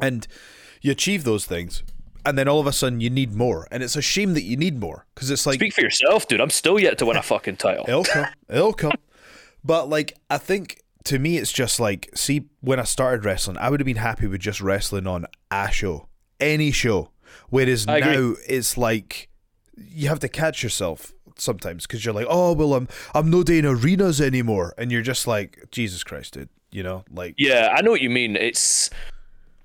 and 0.00 0.26
you 0.82 0.90
achieve 0.90 1.24
those 1.24 1.44
things, 1.46 1.82
and 2.24 2.36
then 2.38 2.48
all 2.48 2.60
of 2.60 2.66
a 2.66 2.72
sudden 2.72 3.00
you 3.00 3.10
need 3.10 3.34
more, 3.34 3.68
and 3.70 3.82
it's 3.82 3.94
a 3.96 4.02
shame 4.02 4.34
that 4.34 4.42
you 4.42 4.56
need 4.56 4.80
more 4.80 5.06
because 5.14 5.30
it's 5.30 5.46
like 5.46 5.56
speak 5.56 5.74
for 5.74 5.82
yourself, 5.82 6.26
dude. 6.28 6.40
I'm 6.40 6.50
still 6.50 6.80
yet 6.80 6.98
to 6.98 7.06
win 7.06 7.16
a 7.16 7.22
fucking 7.34 7.56
title. 7.56 7.84
It'll 7.86 8.04
come. 8.04 8.26
It'll 8.48 8.72
come. 8.72 8.92
But 9.64 9.88
like, 9.88 10.16
I 10.28 10.38
think 10.38 10.82
to 11.04 11.18
me, 11.18 11.38
it's 11.38 11.52
just 11.52 11.80
like, 11.80 12.10
see, 12.14 12.48
when 12.60 12.78
I 12.78 12.84
started 12.84 13.24
wrestling, 13.24 13.56
I 13.58 13.70
would 13.70 13.80
have 13.80 13.86
been 13.86 13.96
happy 13.96 14.26
with 14.26 14.40
just 14.40 14.60
wrestling 14.60 15.06
on 15.06 15.26
a 15.50 15.70
show, 15.70 16.08
any 16.38 16.70
show. 16.70 17.10
Whereas 17.48 17.86
I 17.86 17.98
agree. 17.98 18.16
now 18.16 18.34
it's 18.48 18.76
like 18.76 19.28
you 19.76 20.08
have 20.08 20.20
to 20.20 20.28
catch 20.28 20.62
yourself 20.62 21.12
sometimes 21.36 21.86
because 21.86 22.04
you're 22.04 22.14
like, 22.14 22.26
oh 22.28 22.52
well, 22.52 22.74
I'm 22.74 22.88
I'm 23.14 23.30
not 23.30 23.46
doing 23.46 23.64
arenas 23.64 24.20
anymore, 24.20 24.74
and 24.76 24.90
you're 24.92 25.02
just 25.02 25.26
like, 25.26 25.68
Jesus 25.70 26.04
Christ, 26.04 26.34
dude. 26.34 26.48
You 26.72 26.84
know, 26.84 27.04
like 27.10 27.34
Yeah, 27.36 27.74
I 27.76 27.82
know 27.82 27.90
what 27.90 28.00
you 28.00 28.10
mean. 28.10 28.36
It's 28.36 28.90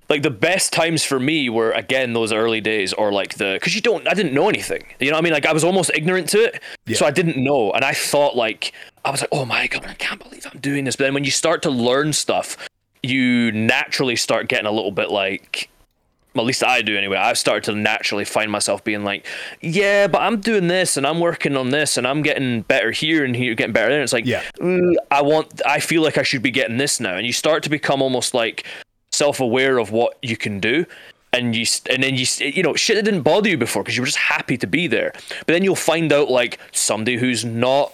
like 0.08 0.22
the 0.22 0.30
best 0.30 0.72
times 0.72 1.04
for 1.04 1.18
me 1.18 1.48
were 1.48 1.72
again 1.72 2.12
those 2.12 2.32
early 2.32 2.60
days, 2.60 2.92
or 2.92 3.12
like 3.12 3.34
the 3.34 3.54
because 3.54 3.74
you 3.74 3.80
don't, 3.80 4.06
I 4.06 4.14
didn't 4.14 4.34
know 4.34 4.48
anything. 4.48 4.84
You 5.00 5.10
know, 5.10 5.16
what 5.16 5.20
I 5.20 5.24
mean, 5.24 5.32
like 5.32 5.46
I 5.46 5.52
was 5.52 5.64
almost 5.64 5.90
ignorant 5.94 6.28
to 6.30 6.38
it, 6.44 6.62
so 6.94 7.06
I 7.06 7.10
didn't 7.10 7.36
know, 7.42 7.72
and 7.72 7.84
I 7.84 7.92
thought 7.92 8.36
like 8.36 8.72
I 9.04 9.10
was 9.10 9.20
like, 9.20 9.30
oh 9.32 9.44
my 9.44 9.66
god, 9.66 9.84
I 9.86 9.94
can't 9.94 10.22
believe 10.22 10.46
I'm 10.52 10.60
doing 10.60 10.84
this. 10.84 10.96
But 10.96 11.04
then 11.04 11.14
when 11.14 11.24
you 11.24 11.30
start 11.30 11.62
to 11.62 11.70
learn 11.70 12.12
stuff, 12.12 12.56
you 13.02 13.50
naturally 13.52 14.16
start 14.16 14.48
getting 14.48 14.66
a 14.66 14.72
little 14.72 14.92
bit 14.92 15.10
like. 15.10 15.70
Well, 16.34 16.44
at 16.44 16.48
least 16.48 16.62
I 16.62 16.82
do 16.82 16.98
anyway. 16.98 17.16
I've 17.16 17.38
started 17.38 17.64
to 17.64 17.72
naturally 17.72 18.26
find 18.26 18.52
myself 18.52 18.84
being 18.84 19.04
like, 19.04 19.26
yeah, 19.62 20.06
but 20.06 20.20
I'm 20.20 20.38
doing 20.38 20.68
this 20.68 20.98
and 20.98 21.06
I'm 21.06 21.18
working 21.18 21.56
on 21.56 21.70
this 21.70 21.96
and 21.96 22.06
I'm 22.06 22.20
getting 22.20 22.60
better 22.60 22.90
here 22.90 23.24
and 23.24 23.34
here, 23.34 23.54
getting 23.54 23.72
better 23.72 23.88
there. 23.88 24.00
And 24.00 24.04
it's 24.04 24.12
like, 24.12 24.26
Yeah. 24.26 24.42
"Mm, 24.60 24.96
I 25.10 25.22
want, 25.22 25.62
I 25.64 25.80
feel 25.80 26.02
like 26.02 26.18
I 26.18 26.22
should 26.22 26.42
be 26.42 26.50
getting 26.50 26.76
this 26.76 27.00
now. 27.00 27.16
And 27.16 27.26
you 27.26 27.32
start 27.32 27.62
to 27.62 27.70
become 27.70 28.02
almost 28.02 28.34
like 28.34 28.66
self-aware 29.16 29.78
of 29.78 29.90
what 29.90 30.18
you 30.22 30.36
can 30.36 30.60
do. 30.60 30.86
And 31.32 31.54
you, 31.54 31.66
and 31.90 32.02
then 32.02 32.14
you, 32.14 32.24
you 32.38 32.62
know, 32.62 32.74
shit 32.74 32.96
that 32.96 33.04
didn't 33.04 33.22
bother 33.22 33.48
you 33.48 33.58
before 33.58 33.82
because 33.82 33.96
you 33.96 34.02
were 34.02 34.06
just 34.06 34.18
happy 34.18 34.56
to 34.56 34.66
be 34.66 34.86
there. 34.86 35.12
But 35.40 35.48
then 35.48 35.62
you'll 35.64 35.76
find 35.76 36.12
out 36.12 36.30
like 36.30 36.58
somebody 36.72 37.16
who's 37.16 37.44
not 37.44 37.92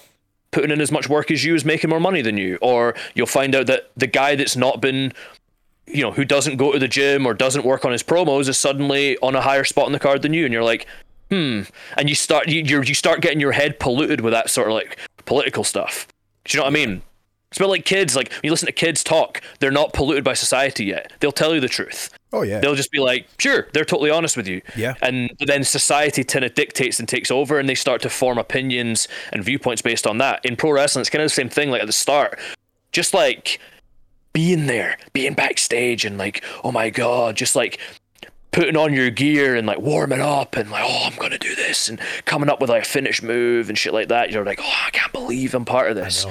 putting 0.53 0.71
in 0.71 0.81
as 0.81 0.93
much 0.93 1.09
work 1.09 1.31
as 1.31 1.43
you 1.43 1.55
is 1.55 1.65
making 1.65 1.91
more 1.91 1.99
money 1.99 2.23
than 2.23 2.37
you, 2.37 2.59
or 2.63 2.95
you'll 3.15 3.27
find 3.27 3.55
out 3.55 3.67
that 3.67 3.91
the 3.97 4.07
guy 4.07 4.37
that's 4.37 4.55
not 4.55 4.81
been 4.81 5.13
you 5.87 6.03
know, 6.03 6.13
who 6.13 6.25
doesn't 6.25 6.57
go 6.57 6.73
to 6.73 6.79
the 6.79 6.89
gym 6.89 7.27
or 7.27 7.35
doesn't 7.35 7.65
work 7.65 7.85
on 7.85 7.93
his 7.93 8.03
promos 8.03 8.49
is 8.49 8.57
suddenly 8.57 9.19
on 9.19 9.35
a 9.35 9.41
higher 9.41 9.65
spot 9.65 9.87
in 9.87 9.93
the 9.93 9.99
card 9.99 10.23
than 10.23 10.33
you, 10.33 10.45
and 10.45 10.53
you're 10.53 10.63
like, 10.63 10.87
hmm. 11.31 11.63
And 11.97 12.09
you 12.09 12.15
start 12.15 12.49
you 12.49 12.63
you 12.83 12.95
start 12.95 13.21
getting 13.21 13.41
your 13.41 13.53
head 13.53 13.81
polluted 13.81 14.21
with 14.21 14.33
that 14.33 14.51
sort 14.51 14.69
of 14.69 14.75
like 14.75 14.99
political 15.25 15.65
stuff. 15.65 16.07
Do 16.45 16.57
you 16.57 16.61
know 16.61 16.65
what 16.65 16.71
I 16.71 16.87
mean? 16.87 17.03
It's 17.53 17.61
about 17.61 17.69
like 17.69 17.85
kids. 17.85 18.17
Like 18.17 18.31
when 18.31 18.41
you 18.45 18.51
listen 18.51 18.65
to 18.65 18.73
kids 18.73 19.05
talk, 19.05 19.43
they're 19.61 19.71
not 19.71 19.93
polluted 19.93 20.25
by 20.25 20.33
society 20.33 20.87
yet. 20.87 21.13
They'll 21.21 21.33
tell 21.33 21.55
you 21.55 21.61
the 21.61 21.69
truth. 21.69 22.09
Oh 22.33 22.41
yeah. 22.41 22.61
They'll 22.61 22.75
just 22.75 22.91
be 22.91 22.99
like, 22.99 23.29
sure, 23.39 23.69
they're 23.75 23.85
totally 23.85 24.11
honest 24.11 24.39
with 24.39 24.49
you. 24.49 24.63
Yeah. 24.75 24.95
And 25.03 25.31
then 25.39 25.63
society 25.63 26.25
kind 26.25 26.47
of 26.47 26.55
dictates 26.55 26.99
and 26.99 27.07
takes 27.07 27.31
over, 27.31 27.59
and 27.59 27.69
they 27.69 27.75
start 27.75 28.01
to 28.03 28.09
form 28.09 28.39
opinions 28.39 29.07
and 29.35 29.45
viewpoints 29.45 29.83
based 29.83 30.07
on 30.07 30.17
that. 30.17 30.43
In 30.47 30.57
pro 30.57 30.73
wrestling, 30.73 31.03
it's 31.03 31.11
kind 31.11 31.23
of 31.23 31.27
the 31.27 31.35
same 31.35 31.51
thing. 31.51 31.71
Like 31.71 31.83
at 31.83 31.87
the 31.87 31.93
start, 31.93 32.39
just 32.91 33.13
like 33.13 33.61
being 34.33 34.65
there, 34.65 34.97
being 35.13 35.35
backstage, 35.35 36.07
and 36.07 36.17
like, 36.17 36.43
oh 36.65 36.73
my 36.73 36.89
god, 36.89 37.37
just 37.37 37.55
like 37.55 37.79
putting 38.51 38.79
on 38.79 38.95
your 38.95 39.11
gear 39.11 39.57
and 39.57 39.67
like 39.67 39.81
warming 39.81 40.23
up 40.23 40.57
and 40.57 40.71
like, 40.71 40.85
oh, 40.87 41.11
I'm 41.11 41.19
gonna 41.19 41.37
do 41.37 41.55
this, 41.55 41.91
and 41.91 42.01
coming 42.25 42.49
up 42.49 42.63
with 42.63 42.71
like 42.71 42.85
a 42.85 42.89
finish 42.89 43.23
move 43.23 43.69
and 43.69 43.77
shit 43.77 43.93
like 43.93 44.09
that. 44.09 44.31
You're 44.31 44.47
like, 44.47 44.61
oh, 44.63 44.83
I 44.87 44.89
can't 44.89 45.13
believe 45.13 45.55
I'm 45.55 45.67
part 45.67 45.91
of 45.91 45.97
this. 45.97 46.25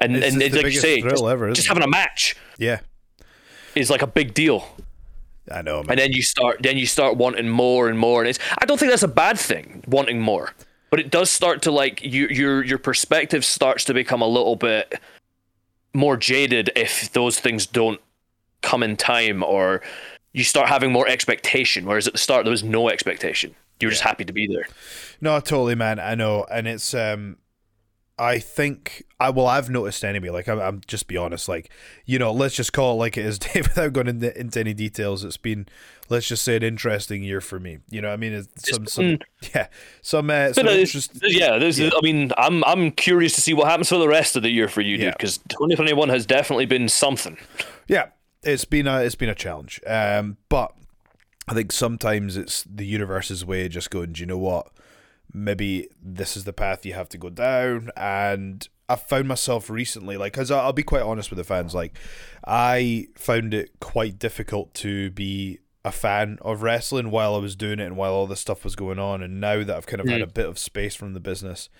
And 0.00 0.16
It's 0.16 0.26
and 0.32 0.34
just 0.40 0.46
it's 0.46 0.54
the 0.54 0.62
like 0.62 0.72
you 0.72 0.80
say, 0.80 1.00
just, 1.02 1.24
ever, 1.24 1.52
just 1.52 1.68
having 1.68 1.82
a 1.82 1.88
match 1.88 2.34
yeah, 2.58 2.80
is 3.74 3.90
like 3.90 4.02
a 4.02 4.06
big 4.06 4.34
deal. 4.34 4.66
I 5.50 5.62
know. 5.62 5.82
Man. 5.82 5.90
And 5.90 5.98
then 5.98 6.12
you 6.12 6.22
start 6.22 6.58
then 6.62 6.76
you 6.78 6.86
start 6.86 7.16
wanting 7.16 7.48
more 7.48 7.88
and 7.88 7.98
more, 7.98 8.20
and 8.20 8.28
it's 8.28 8.38
I 8.58 8.66
don't 8.66 8.78
think 8.78 8.90
that's 8.90 9.02
a 9.02 9.08
bad 9.08 9.38
thing, 9.38 9.82
wanting 9.86 10.20
more. 10.20 10.54
but 10.90 11.00
it 11.00 11.10
does 11.10 11.30
start 11.30 11.62
to 11.62 11.70
like 11.70 12.02
you, 12.02 12.28
your 12.28 12.64
your 12.64 12.78
perspective 12.78 13.44
starts 13.44 13.84
to 13.84 13.94
become 13.94 14.22
a 14.22 14.26
little 14.26 14.56
bit 14.56 14.94
more 15.92 16.16
jaded 16.16 16.70
if 16.76 17.12
those 17.12 17.38
things 17.40 17.66
don't 17.66 18.00
come 18.62 18.82
in 18.82 18.96
time 18.96 19.42
or 19.42 19.82
you 20.32 20.44
start 20.44 20.68
having 20.68 20.92
more 20.92 21.08
expectation 21.08 21.84
whereas 21.84 22.06
at 22.06 22.12
the 22.12 22.18
start 22.18 22.44
there 22.44 22.50
was 22.52 22.62
no 22.62 22.88
expectation 22.88 23.54
you 23.80 23.88
were 23.88 23.90
just 23.90 24.02
happy 24.02 24.24
to 24.24 24.32
be 24.32 24.46
there 24.46 24.66
No, 25.20 25.40
totally, 25.40 25.74
man. 25.74 25.98
I 25.98 26.14
know, 26.14 26.46
and 26.50 26.68
it's 26.68 26.94
um, 26.94 27.38
I 28.20 28.38
think 28.38 29.04
I 29.18 29.30
well, 29.30 29.46
I've 29.46 29.70
noticed 29.70 30.04
anyway. 30.04 30.28
Like, 30.28 30.46
I'm, 30.46 30.60
I'm 30.60 30.80
just 30.86 31.06
be 31.08 31.16
honest. 31.16 31.48
Like, 31.48 31.70
you 32.04 32.18
know, 32.18 32.32
let's 32.32 32.54
just 32.54 32.72
call 32.72 32.92
it 32.94 32.96
like 32.98 33.16
it 33.16 33.24
is, 33.24 33.38
Dave, 33.38 33.68
without 33.68 33.92
going 33.94 34.08
into, 34.08 34.38
into 34.38 34.60
any 34.60 34.74
details. 34.74 35.24
It's 35.24 35.38
been, 35.38 35.66
let's 36.10 36.28
just 36.28 36.44
say, 36.44 36.56
an 36.56 36.62
interesting 36.62 37.24
year 37.24 37.40
for 37.40 37.58
me. 37.58 37.78
You 37.88 38.02
know, 38.02 38.08
what 38.08 38.14
I 38.14 38.18
mean, 38.18 38.32
it's 38.34 38.70
some, 38.70 38.86
some 38.86 39.18
yeah, 39.54 39.68
some, 40.02 40.28
uh, 40.28 40.52
some 40.52 40.66
interest. 40.66 41.18
yeah, 41.22 41.56
this 41.58 41.78
is, 41.78 41.90
I 41.96 42.00
mean, 42.02 42.30
I'm 42.36 42.62
I'm 42.64 42.90
curious 42.90 43.32
to 43.36 43.40
see 43.40 43.54
what 43.54 43.68
happens 43.68 43.88
for 43.88 43.96
the 43.98 44.08
rest 44.08 44.36
of 44.36 44.42
the 44.42 44.50
year 44.50 44.68
for 44.68 44.82
you, 44.82 44.96
dude, 44.98 45.06
Yeah. 45.06 45.12
because 45.12 45.38
2021 45.38 46.10
has 46.10 46.26
definitely 46.26 46.66
been 46.66 46.88
something. 46.88 47.38
Yeah, 47.88 48.08
it's 48.42 48.66
been 48.66 48.86
a 48.86 48.98
it's 49.00 49.14
been 49.14 49.30
a 49.30 49.34
challenge. 49.34 49.80
Um, 49.86 50.36
but 50.50 50.74
I 51.48 51.54
think 51.54 51.72
sometimes 51.72 52.36
it's 52.36 52.64
the 52.64 52.84
universe's 52.86 53.44
way 53.46 53.64
of 53.64 53.72
just 53.72 53.90
going. 53.90 54.12
Do 54.12 54.20
you 54.20 54.26
know 54.26 54.38
what? 54.38 54.68
Maybe 55.32 55.88
this 56.02 56.36
is 56.36 56.44
the 56.44 56.52
path 56.52 56.84
you 56.84 56.94
have 56.94 57.08
to 57.10 57.18
go 57.18 57.30
down. 57.30 57.90
And 57.96 58.66
I 58.88 58.96
found 58.96 59.28
myself 59.28 59.70
recently, 59.70 60.16
like, 60.16 60.32
because 60.32 60.50
I'll 60.50 60.72
be 60.72 60.82
quite 60.82 61.02
honest 61.02 61.30
with 61.30 61.36
the 61.38 61.44
fans, 61.44 61.74
like, 61.74 61.96
I 62.46 63.06
found 63.16 63.54
it 63.54 63.70
quite 63.80 64.18
difficult 64.18 64.74
to 64.74 65.10
be 65.10 65.58
a 65.84 65.92
fan 65.92 66.38
of 66.42 66.62
wrestling 66.62 67.10
while 67.10 67.34
I 67.34 67.38
was 67.38 67.56
doing 67.56 67.80
it 67.80 67.86
and 67.86 67.96
while 67.96 68.12
all 68.12 68.26
this 68.26 68.40
stuff 68.40 68.64
was 68.64 68.76
going 68.76 68.98
on. 68.98 69.22
And 69.22 69.40
now 69.40 69.64
that 69.64 69.74
I've 69.76 69.86
kind 69.86 70.00
of 70.00 70.08
had 70.08 70.20
Mm. 70.20 70.24
a 70.24 70.26
bit 70.26 70.46
of 70.46 70.58
space 70.58 70.94
from 70.94 71.14
the 71.14 71.20
business, 71.20 71.70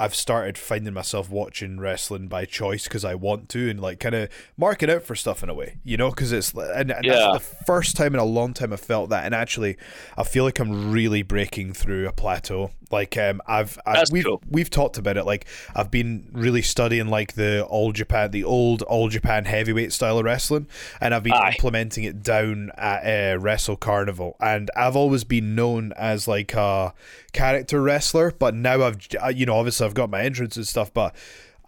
I've 0.00 0.14
started 0.14 0.56
finding 0.58 0.94
myself 0.94 1.28
watching 1.30 1.78
wrestling 1.78 2.26
by 2.28 2.46
choice 2.46 2.84
because 2.84 3.04
I 3.04 3.14
want 3.14 3.48
to 3.50 3.68
and 3.70 3.78
like 3.80 4.00
kind 4.00 4.14
of 4.14 4.28
marking 4.56 4.90
out 4.90 5.02
for 5.02 5.14
stuff 5.14 5.42
in 5.42 5.48
a 5.50 5.54
way, 5.54 5.76
you 5.84 5.96
know, 5.96 6.10
because 6.10 6.32
it's 6.32 6.52
and, 6.54 6.90
and 6.90 7.04
Yeah. 7.04 7.32
that's 7.32 7.48
the 7.48 7.54
first 7.66 7.96
time 7.96 8.14
in 8.14 8.20
a 8.20 8.24
long 8.24 8.54
time 8.54 8.72
I 8.72 8.76
felt 8.76 9.10
that, 9.10 9.24
and 9.24 9.34
actually, 9.34 9.76
I 10.16 10.24
feel 10.24 10.44
like 10.44 10.58
I'm 10.58 10.90
really 10.90 11.22
breaking 11.22 11.74
through 11.74 12.08
a 12.08 12.12
plateau. 12.12 12.70
Like 12.90 13.16
um, 13.16 13.40
I've, 13.46 13.78
I've 13.86 14.10
we've 14.10 14.24
cool. 14.24 14.42
we've 14.50 14.68
talked 14.70 14.98
about 14.98 15.16
it. 15.16 15.24
Like 15.24 15.46
I've 15.76 15.92
been 15.92 16.28
really 16.32 16.62
studying 16.62 17.06
like 17.06 17.34
the 17.34 17.64
all 17.66 17.92
Japan, 17.92 18.32
the 18.32 18.42
old 18.42 18.82
all 18.82 19.08
Japan 19.08 19.44
heavyweight 19.44 19.92
style 19.92 20.18
of 20.18 20.24
wrestling, 20.24 20.66
and 21.00 21.14
I've 21.14 21.22
been 21.22 21.34
Aye. 21.34 21.52
implementing 21.56 22.02
it 22.04 22.20
down 22.22 22.72
at 22.76 23.34
uh, 23.34 23.38
Wrestle 23.38 23.76
Carnival. 23.76 24.36
And 24.40 24.72
I've 24.76 24.96
always 24.96 25.22
been 25.22 25.54
known 25.54 25.92
as 25.96 26.26
like 26.26 26.52
a 26.54 26.92
character 27.32 27.80
wrestler, 27.80 28.32
but 28.36 28.56
now 28.56 28.82
I've 28.82 28.98
uh, 29.22 29.28
you 29.28 29.46
know 29.46 29.54
obviously 29.54 29.86
I've 29.86 29.89
got 29.94 30.10
my 30.10 30.22
entrance 30.22 30.56
and 30.56 30.66
stuff, 30.66 30.92
but 30.92 31.14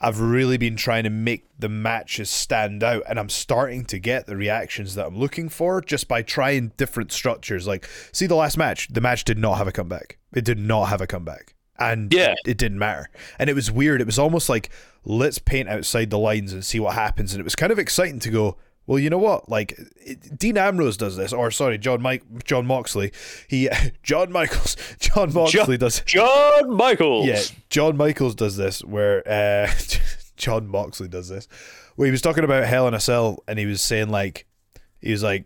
I've 0.00 0.20
really 0.20 0.56
been 0.56 0.74
trying 0.74 1.04
to 1.04 1.10
make 1.10 1.46
the 1.58 1.68
matches 1.68 2.28
stand 2.28 2.82
out, 2.82 3.04
and 3.08 3.20
I'm 3.20 3.28
starting 3.28 3.84
to 3.86 3.98
get 4.00 4.26
the 4.26 4.36
reactions 4.36 4.96
that 4.96 5.06
I'm 5.06 5.16
looking 5.16 5.48
for 5.48 5.80
just 5.80 6.08
by 6.08 6.22
trying 6.22 6.72
different 6.76 7.12
structures. 7.12 7.66
Like, 7.68 7.88
see 8.10 8.26
the 8.26 8.34
last 8.34 8.56
match, 8.58 8.88
the 8.88 9.00
match 9.00 9.24
did 9.24 9.38
not 9.38 9.58
have 9.58 9.68
a 9.68 9.72
comeback. 9.72 10.18
It 10.34 10.44
did 10.44 10.58
not 10.58 10.86
have 10.86 11.00
a 11.00 11.06
comeback, 11.06 11.54
and 11.78 12.12
Yeah. 12.12 12.34
it 12.46 12.58
didn't 12.58 12.78
matter. 12.80 13.10
And 13.38 13.48
it 13.48 13.54
was 13.54 13.70
weird. 13.70 14.00
It 14.00 14.06
was 14.06 14.18
almost 14.18 14.48
like 14.48 14.70
let's 15.04 15.38
paint 15.38 15.68
outside 15.68 16.10
the 16.10 16.18
lines 16.18 16.52
and 16.52 16.64
see 16.64 16.80
what 16.80 16.94
happens. 16.94 17.32
And 17.32 17.40
it 17.40 17.44
was 17.44 17.54
kind 17.56 17.70
of 17.72 17.78
exciting 17.78 18.18
to 18.20 18.30
go. 18.30 18.56
Well, 18.86 18.98
you 18.98 19.10
know 19.10 19.18
what? 19.18 19.48
Like 19.48 19.78
it- 19.96 20.38
Dean 20.38 20.58
Ambrose 20.58 20.96
does 20.96 21.16
this, 21.16 21.32
or 21.32 21.50
sorry, 21.50 21.78
John 21.78 22.02
Mike, 22.02 22.22
John 22.44 22.66
Moxley. 22.66 23.12
He, 23.48 23.68
John 24.02 24.32
Michaels, 24.32 24.76
John 25.00 25.32
Moxley 25.32 25.78
does. 25.78 26.00
John 26.04 26.74
Michaels. 26.74 27.26
Yeah, 27.26 27.42
John 27.70 27.96
Michaels 27.96 28.34
does 28.34 28.56
this 28.56 28.82
where 28.84 29.26
uh, 29.28 29.70
John 30.36 30.66
Moxley 30.66 31.08
does 31.08 31.28
this, 31.28 31.46
where 31.96 32.06
he 32.06 32.12
was 32.12 32.22
talking 32.22 32.44
about 32.44 32.64
Hell 32.64 32.88
in 32.88 32.94
a 32.94 33.00
Cell, 33.00 33.42
and 33.46 33.58
he 33.58 33.66
was 33.66 33.80
saying 33.82 34.08
like, 34.08 34.46
he 35.00 35.12
was 35.12 35.22
like, 35.22 35.44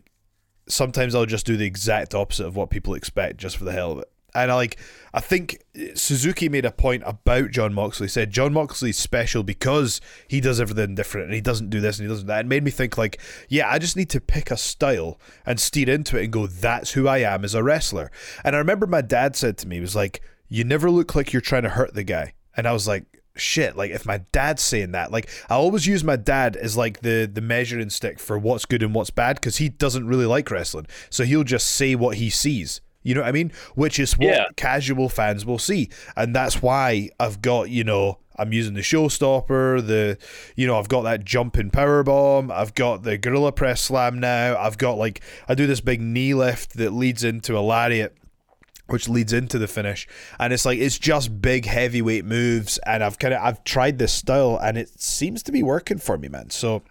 sometimes 0.68 1.14
I'll 1.14 1.26
just 1.26 1.46
do 1.46 1.56
the 1.56 1.66
exact 1.66 2.14
opposite 2.14 2.46
of 2.46 2.56
what 2.56 2.70
people 2.70 2.94
expect 2.94 3.36
just 3.36 3.56
for 3.56 3.64
the 3.64 3.72
hell 3.72 3.92
of 3.92 3.98
it. 3.98 4.10
And 4.42 4.50
I 4.50 4.54
like, 4.54 4.78
I 5.14 5.20
think 5.20 5.62
Suzuki 5.94 6.48
made 6.48 6.64
a 6.64 6.70
point 6.70 7.02
about 7.06 7.50
John 7.50 7.72
Moxley. 7.72 8.08
Said 8.08 8.30
John 8.30 8.52
Moxley's 8.52 8.98
special 8.98 9.42
because 9.42 10.00
he 10.28 10.40
does 10.40 10.60
everything 10.60 10.94
different 10.94 11.26
and 11.26 11.34
he 11.34 11.40
doesn't 11.40 11.70
do 11.70 11.80
this 11.80 11.98
and 11.98 12.06
he 12.06 12.12
doesn't 12.12 12.26
that. 12.26 12.44
It 12.44 12.48
made 12.48 12.62
me 12.62 12.70
think 12.70 12.98
like, 12.98 13.20
yeah, 13.48 13.70
I 13.70 13.78
just 13.78 13.96
need 13.96 14.10
to 14.10 14.20
pick 14.20 14.50
a 14.50 14.56
style 14.56 15.18
and 15.46 15.58
steer 15.58 15.88
into 15.88 16.18
it 16.18 16.24
and 16.24 16.32
go, 16.32 16.46
that's 16.46 16.92
who 16.92 17.08
I 17.08 17.18
am 17.18 17.44
as 17.44 17.54
a 17.54 17.62
wrestler. 17.62 18.10
And 18.44 18.54
I 18.54 18.58
remember 18.58 18.86
my 18.86 19.00
dad 19.00 19.36
said 19.36 19.56
to 19.58 19.68
me, 19.68 19.76
he 19.76 19.80
was 19.80 19.96
like, 19.96 20.20
you 20.48 20.64
never 20.64 20.90
look 20.90 21.14
like 21.14 21.32
you're 21.32 21.42
trying 21.42 21.62
to 21.64 21.70
hurt 21.70 21.94
the 21.94 22.04
guy. 22.04 22.34
And 22.56 22.68
I 22.68 22.72
was 22.72 22.86
like, 22.86 23.04
shit 23.38 23.76
like 23.76 23.90
if 23.90 24.06
my 24.06 24.18
dad's 24.32 24.62
saying 24.62 24.92
that 24.92 25.12
like 25.12 25.28
i 25.50 25.54
always 25.54 25.86
use 25.86 26.02
my 26.02 26.16
dad 26.16 26.56
as 26.56 26.74
like 26.74 27.00
the 27.00 27.30
the 27.30 27.42
measuring 27.42 27.90
stick 27.90 28.18
for 28.18 28.38
what's 28.38 28.64
good 28.64 28.82
and 28.82 28.94
what's 28.94 29.10
bad 29.10 29.36
because 29.36 29.58
he 29.58 29.68
doesn't 29.68 30.06
really 30.06 30.24
like 30.24 30.50
wrestling 30.50 30.86
so 31.10 31.22
he'll 31.22 31.44
just 31.44 31.66
say 31.66 31.94
what 31.94 32.16
he 32.16 32.30
sees 32.30 32.80
you 33.06 33.14
know 33.14 33.20
what 33.22 33.28
i 33.28 33.32
mean? 33.32 33.52
Which 33.74 33.98
is 33.98 34.18
what 34.18 34.28
Yeah. 34.28 34.44
casual 34.56 35.08
fans 35.08 35.46
will 35.46 35.58
see. 35.58 35.88
And 36.16 36.34
that's 36.34 36.60
why 36.60 37.10
i've 37.20 37.40
got 37.40 37.70
you 37.70 37.84
know 37.84 38.18
i'm 38.38 38.52
using 38.52 38.74
the 38.74 38.82
showstopper 38.82 39.86
the 39.86 40.18
you 40.56 40.66
know 40.66 40.78
i've 40.78 40.88
got 40.88 41.02
that 41.02 41.24
jumping 41.24 41.70
power 41.70 42.02
bomb. 42.02 42.50
I've 42.50 42.74
got 42.74 43.02
the 43.04 43.16
gorilla 43.16 43.52
press 43.52 43.80
slam 43.80 44.18
now. 44.18 44.56
I've 44.58 44.76
got 44.78 44.98
like 44.98 45.20
i 45.48 45.54
do 45.54 45.66
this 45.66 45.80
big 45.80 46.00
knee 46.00 46.34
lift 46.34 46.74
that 46.76 46.92
leads 46.92 47.24
into 47.24 47.56
a 47.56 47.60
lariat 47.60 48.14
which 48.88 49.08
leads 49.08 49.32
into 49.32 49.58
the 49.58 49.66
finish. 49.66 50.06
And 50.38 50.52
it's 50.52 50.64
like 50.64 50.78
it's 50.78 50.96
just 50.98 51.42
big 51.42 51.64
heavyweight 51.64 52.24
moves. 52.24 52.78
And 52.86 53.02
i've 53.02 53.18
kind 53.18 53.34
of 53.34 53.42
i've 53.42 53.64
tried 53.64 53.98
this 53.98 54.12
style 54.12 54.58
and 54.62 54.76
it 54.78 55.00
seems 55.00 55.42
to 55.44 55.52
be 55.52 55.62
working 55.62 55.98
for 55.98 56.18
me 56.18 56.28
man. 56.28 56.50
So 56.50 56.82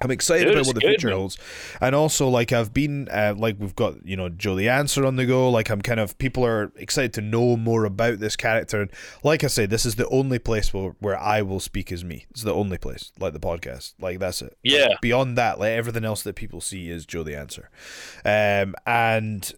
I'm 0.00 0.10
excited 0.10 0.48
about 0.48 0.66
what 0.66 0.74
the 0.74 0.80
good, 0.80 0.88
future 0.88 1.08
man. 1.08 1.16
holds, 1.18 1.36
and 1.80 1.94
also 1.94 2.28
like 2.28 2.52
I've 2.52 2.72
been 2.72 3.08
uh, 3.10 3.34
like 3.36 3.56
we've 3.58 3.76
got 3.76 4.04
you 4.06 4.16
know 4.16 4.28
Joe 4.28 4.54
the 4.56 4.68
Answer 4.68 5.04
on 5.04 5.16
the 5.16 5.26
go. 5.26 5.50
Like 5.50 5.68
I'm 5.70 5.82
kind 5.82 6.00
of 6.00 6.16
people 6.18 6.44
are 6.46 6.72
excited 6.76 7.12
to 7.14 7.20
know 7.20 7.56
more 7.56 7.84
about 7.84 8.18
this 8.18 8.36
character, 8.36 8.80
and 8.80 8.90
like 9.22 9.44
I 9.44 9.48
say, 9.48 9.66
this 9.66 9.84
is 9.84 9.96
the 9.96 10.08
only 10.08 10.38
place 10.38 10.72
where, 10.72 10.94
where 11.00 11.18
I 11.18 11.42
will 11.42 11.60
speak 11.60 11.92
as 11.92 12.02
me. 12.04 12.26
It's 12.30 12.42
the 12.42 12.54
only 12.54 12.78
place, 12.78 13.12
like 13.18 13.32
the 13.34 13.40
podcast, 13.40 13.94
like 14.00 14.18
that's 14.18 14.40
it. 14.42 14.56
Like, 14.64 14.72
Yeah. 14.74 14.88
beyond 15.02 15.36
that, 15.38 15.58
like 15.58 15.72
everything 15.72 16.04
else 16.04 16.22
that 16.22 16.34
people 16.34 16.60
see 16.60 16.88
is 16.88 17.04
Joe 17.06 17.22
the 17.22 17.36
Answer, 17.36 17.68
um, 18.24 18.74
and 18.86 19.52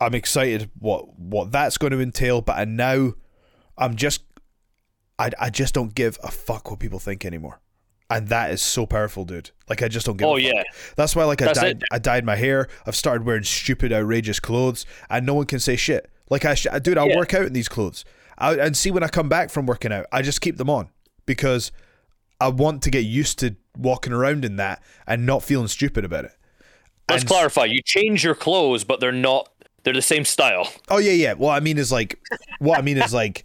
I'm 0.00 0.14
excited 0.14 0.70
what 0.78 1.18
what 1.18 1.52
that's 1.52 1.78
going 1.78 1.92
to 1.92 2.00
entail. 2.00 2.40
But 2.40 2.58
I 2.58 2.64
now 2.64 3.14
I'm 3.78 3.94
just 3.94 4.22
I 5.18 5.30
I 5.38 5.50
just 5.50 5.72
don't 5.74 5.94
give 5.94 6.18
a 6.22 6.30
fuck 6.30 6.70
what 6.70 6.80
people 6.80 6.98
think 6.98 7.24
anymore. 7.24 7.60
And 8.10 8.28
that 8.28 8.50
is 8.50 8.60
so 8.60 8.84
powerful, 8.86 9.24
dude. 9.24 9.50
Like 9.68 9.82
I 9.82 9.88
just 9.88 10.04
don't 10.06 10.16
give. 10.18 10.28
Oh, 10.28 10.36
yeah. 10.36 10.62
That's 10.96 11.16
why, 11.16 11.24
like, 11.24 11.40
I 11.40 11.46
That's 11.46 11.60
dyed, 11.60 11.76
it. 11.82 11.88
I 11.90 11.98
dyed 11.98 12.24
my 12.24 12.36
hair. 12.36 12.68
I've 12.86 12.94
started 12.96 13.26
wearing 13.26 13.44
stupid, 13.44 13.92
outrageous 13.92 14.40
clothes, 14.40 14.84
and 15.08 15.24
no 15.24 15.34
one 15.34 15.46
can 15.46 15.58
say 15.58 15.74
shit. 15.76 16.10
Like 16.30 16.44
I, 16.44 16.54
sh- 16.54 16.66
dude, 16.82 16.98
I'll 16.98 17.08
Yeah. 17.08 17.16
work 17.16 17.32
out 17.34 17.46
in 17.46 17.52
these 17.54 17.68
clothes, 17.68 18.04
I, 18.38 18.54
and 18.56 18.76
see 18.76 18.90
when 18.90 19.02
I 19.02 19.08
come 19.08 19.28
back 19.28 19.50
from 19.50 19.66
working 19.66 19.92
out, 19.92 20.06
I 20.12 20.20
just 20.22 20.40
keep 20.40 20.56
them 20.58 20.68
on 20.70 20.90
because 21.26 21.72
I 22.40 22.48
want 22.48 22.82
to 22.82 22.90
get 22.90 23.04
used 23.04 23.38
to 23.40 23.56
walking 23.76 24.12
around 24.12 24.44
in 24.44 24.56
that 24.56 24.82
and 25.06 25.24
not 25.26 25.42
feeling 25.42 25.68
stupid 25.68 26.04
about 26.04 26.26
it. 26.26 26.32
Let's 27.10 27.22
And- 27.22 27.28
clarify. 27.30 27.64
You 27.64 27.80
change 27.84 28.22
your 28.22 28.34
clothes, 28.34 28.84
but 28.84 29.00
they're 29.00 29.12
not. 29.12 29.50
They're 29.82 29.92
the 29.94 30.02
same 30.02 30.24
style. 30.24 30.70
Oh 30.88 30.98
yeah, 30.98 31.12
yeah. 31.12 31.32
What 31.34 31.52
I 31.54 31.60
mean 31.60 31.76
is 31.78 31.90
like, 31.92 32.18
what 32.58 32.78
I 32.78 32.82
mean 32.82 32.96
is 32.98 33.12
like, 33.12 33.44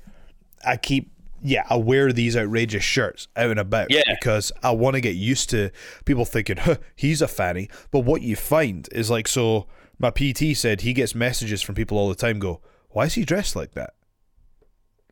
I 0.65 0.77
keep 0.77 1.11
yeah, 1.41 1.63
I 1.69 1.75
wear 1.77 2.11
these 2.13 2.35
outrageous 2.37 2.83
shirts 2.83 3.27
out 3.35 3.51
and 3.51 3.59
about 3.59 3.91
Yeah. 3.91 4.03
because 4.09 4.51
I 4.63 4.71
want 4.71 4.95
to 4.95 5.01
get 5.01 5.15
used 5.15 5.49
to 5.51 5.71
people 6.05 6.25
thinking, 6.25 6.57
huh, 6.57 6.75
he's 6.95 7.21
a 7.21 7.27
fanny. 7.27 7.69
But 7.91 7.99
what 8.01 8.21
you 8.21 8.35
find 8.35 8.87
is 8.91 9.09
like, 9.09 9.27
so 9.27 9.67
my 9.97 10.09
PT 10.11 10.55
said 10.55 10.81
he 10.81 10.93
gets 10.93 11.13
messages 11.15 11.61
from 11.61 11.75
people 11.75 11.97
all 11.97 12.09
the 12.09 12.15
time. 12.15 12.39
Go, 12.39 12.61
why 12.89 13.05
is 13.05 13.13
he 13.15 13.25
dressed 13.25 13.55
like 13.55 13.71
that? 13.73 13.93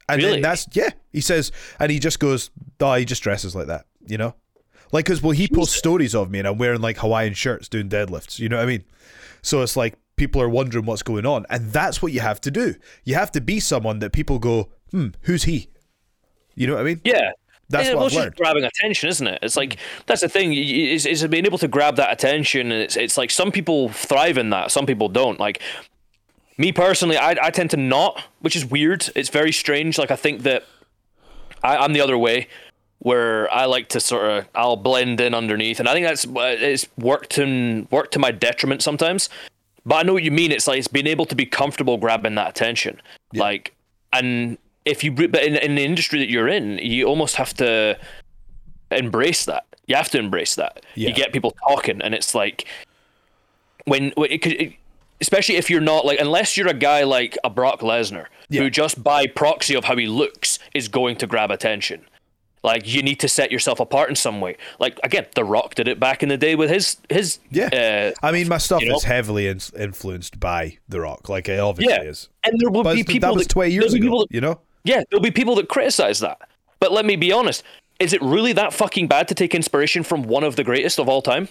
And 0.09 0.21
Really? 0.21 0.33
then 0.33 0.41
that's 0.41 0.67
yeah. 0.73 0.91
He 1.11 1.21
says, 1.21 1.51
and 1.79 1.91
he 1.91 1.99
just 1.99 2.19
goes, 2.19 2.49
oh, 2.79 2.93
he 2.95 3.05
just 3.05 3.23
dresses 3.23 3.55
like 3.55 3.67
that, 3.67 3.85
you 4.05 4.17
know. 4.17 4.35
Like, 4.93 5.05
cause 5.05 5.21
well, 5.21 5.31
he 5.31 5.49
posts 5.49 5.75
stories 5.75 6.15
of 6.15 6.31
me 6.31 6.39
and 6.39 6.47
I'm 6.47 6.57
wearing 6.57 6.79
like 6.79 6.97
Hawaiian 6.99 7.33
shirts 7.33 7.67
doing 7.67 7.89
deadlifts. 7.89 8.39
You 8.39 8.47
know 8.47 8.55
what 8.57 8.63
I 8.63 8.67
mean? 8.67 8.85
So 9.41 9.61
it's 9.61 9.75
like 9.75 9.95
people 10.15 10.41
are 10.41 10.47
wondering 10.49 10.85
what's 10.85 11.03
going 11.03 11.25
on, 11.25 11.45
and 11.49 11.71
that's 11.73 12.01
what 12.01 12.11
you 12.13 12.21
have 12.21 12.39
to 12.41 12.51
do. 12.51 12.75
You 13.03 13.15
have 13.15 13.31
to 13.33 13.41
be 13.41 13.59
someone 13.59 13.99
that 13.99 14.13
people 14.13 14.39
go, 14.39 14.69
hmm, 14.91 15.09
who's 15.23 15.43
he? 15.43 15.69
You 16.57 16.67
know 16.67 16.73
what 16.73 16.81
I 16.81 16.85
mean? 16.85 17.01
Yeah. 17.05 17.31
That's 17.69 17.87
yeah, 17.87 17.93
what 17.93 17.97
well, 17.97 18.03
I've 18.03 18.07
it's 18.07 18.15
just 18.15 18.23
learned. 18.25 18.35
grabbing 18.37 18.63
attention, 18.63 19.09
isn't 19.09 19.27
it? 19.27 19.39
It's 19.41 19.55
like 19.57 19.77
that's 20.05 20.21
the 20.21 20.29
thing. 20.29 20.49
y- 20.51 20.55
y- 20.55 20.93
Is, 20.95 21.05
is 21.05 21.25
being 21.27 21.45
able 21.45 21.57
to 21.57 21.67
grab 21.67 21.97
that 21.97 22.11
attention, 22.11 22.71
and 22.71 22.81
it's 22.81 22.95
it's 22.95 23.17
like 23.17 23.29
some 23.29 23.51
people 23.51 23.89
thrive 23.89 24.37
in 24.37 24.49
that, 24.51 24.71
some 24.71 24.85
people 24.85 25.09
don't. 25.09 25.37
Like 25.39 25.61
me 26.57 26.71
personally, 26.71 27.17
I 27.17 27.31
I 27.41 27.49
tend 27.51 27.69
to 27.71 27.77
not, 27.77 28.23
which 28.39 28.55
is 28.55 28.65
weird. 28.65 29.09
It's 29.15 29.29
very 29.29 29.51
strange. 29.51 29.97
Like 29.97 30.11
I 30.11 30.15
think 30.15 30.43
that 30.43 30.63
I, 31.61 31.75
I'm 31.75 31.91
the 31.91 31.99
other 31.99 32.17
way, 32.17 32.47
where 32.99 33.51
I 33.53 33.65
like 33.65 33.89
to 33.89 33.99
sort 33.99 34.25
of 34.31 34.47
I'll 34.55 34.77
blend 34.77 35.19
in 35.19 35.33
underneath, 35.33 35.81
and 35.81 35.89
I 35.89 35.93
think 35.93 36.07
that's 36.07 36.25
uh, 36.25 36.55
it's 36.57 36.87
worked 36.97 37.37
in 37.37 37.89
worked 37.91 38.13
to 38.13 38.19
my 38.19 38.31
detriment 38.31 38.81
sometimes. 38.81 39.29
But 39.85 39.95
I 39.95 40.03
know 40.03 40.13
what 40.13 40.23
you 40.23 40.31
mean. 40.31 40.53
It's 40.53 40.67
like 40.67 40.79
it's 40.79 40.87
being 40.87 41.07
able 41.07 41.25
to 41.25 41.35
be 41.35 41.45
comfortable 41.45 41.97
grabbing 41.97 42.35
that 42.35 42.47
attention, 42.49 43.01
like 43.33 43.73
and 44.13 44.57
if 44.87 45.03
you 45.03 45.11
but 45.11 45.43
in, 45.43 45.55
in 45.55 45.75
the 45.75 45.83
industry 45.83 46.19
that 46.19 46.29
you're 46.29 46.47
in, 46.47 46.77
you 46.79 47.05
almost 47.05 47.35
have 47.35 47.53
to 47.55 47.97
embrace 48.91 49.45
that. 49.45 49.65
You 49.87 49.95
have 49.95 50.09
to 50.09 50.19
embrace 50.19 50.55
that. 50.55 50.85
Yeah. 50.95 51.09
You 51.09 51.15
get 51.15 51.31
people 51.33 51.51
talking, 51.67 52.01
and 52.01 52.13
it's 52.15 52.33
like 52.35 52.65
when, 53.85 54.11
when 54.15 54.31
it 54.31 54.41
could. 54.41 54.53
It, 54.53 54.73
Especially 55.19 55.55
if 55.55 55.67
you're 55.71 55.81
not 55.81 56.05
like, 56.05 56.19
unless 56.19 56.55
you're 56.55 56.67
a 56.67 56.75
guy 56.75 57.03
like 57.03 57.39
a 57.43 57.49
Brock 57.49 57.79
Lesnar, 57.79 58.27
who 58.51 58.69
just 58.69 59.03
by 59.03 59.25
proxy 59.25 59.75
of 59.75 59.85
how 59.85 59.97
he 59.97 60.05
looks 60.05 60.59
is 60.75 60.87
going 60.87 61.15
to 61.15 61.25
grab 61.25 61.49
attention. 61.49 62.05
Like 62.63 62.87
you 62.87 63.01
need 63.01 63.19
to 63.21 63.27
set 63.27 63.51
yourself 63.51 63.79
apart 63.79 64.09
in 64.11 64.15
some 64.15 64.41
way. 64.41 64.57
Like 64.79 64.99
again, 65.03 65.25
The 65.33 65.43
Rock 65.43 65.73
did 65.73 65.87
it 65.87 65.99
back 65.99 66.21
in 66.21 66.29
the 66.29 66.37
day 66.37 66.53
with 66.53 66.69
his 66.69 66.97
his. 67.09 67.39
Yeah, 67.49 68.13
uh, 68.13 68.25
I 68.27 68.31
mean, 68.31 68.47
my 68.47 68.59
stuff 68.59 68.83
you 68.83 68.89
know? 68.89 68.95
is 68.97 69.05
heavily 69.05 69.47
in- 69.47 69.59
influenced 69.75 70.39
by 70.39 70.77
The 70.87 71.01
Rock. 71.01 71.29
Like 71.29 71.49
it 71.49 71.59
obviously 71.59 71.95
Yeah, 71.95 72.03
is. 72.03 72.29
and 72.43 72.53
there 72.59 72.69
will 72.69 72.83
But 72.83 72.93
be 72.93 73.01
that 73.01 73.11
people 73.11 73.33
was 73.33 73.47
20 73.47 73.71
years 73.71 73.95
ago, 73.95 74.19
that- 74.19 74.27
you 74.29 74.41
know? 74.41 74.59
Yeah, 74.87 75.03
there'll 75.09 75.21
be 75.21 75.31
people 75.31 75.55
that 75.55 75.67
criticize 75.67 76.19
that. 76.21 76.49
But 76.79 76.91
let 76.91 77.05
me 77.05 77.15
be 77.17 77.31
honest: 77.31 77.63
is 77.99 78.13
it 78.13 78.21
really 78.21 78.53
that 78.53 78.73
fucking 78.73 79.07
bad 79.07 79.27
to 79.27 79.35
take 79.35 79.53
inspiration 79.53 80.03
from 80.03 80.23
one 80.23 80.43
of 80.43 80.55
the 80.55 80.63
greatest 80.63 80.97
of 80.97 81.09
all 81.09 81.21
time? 81.21 81.49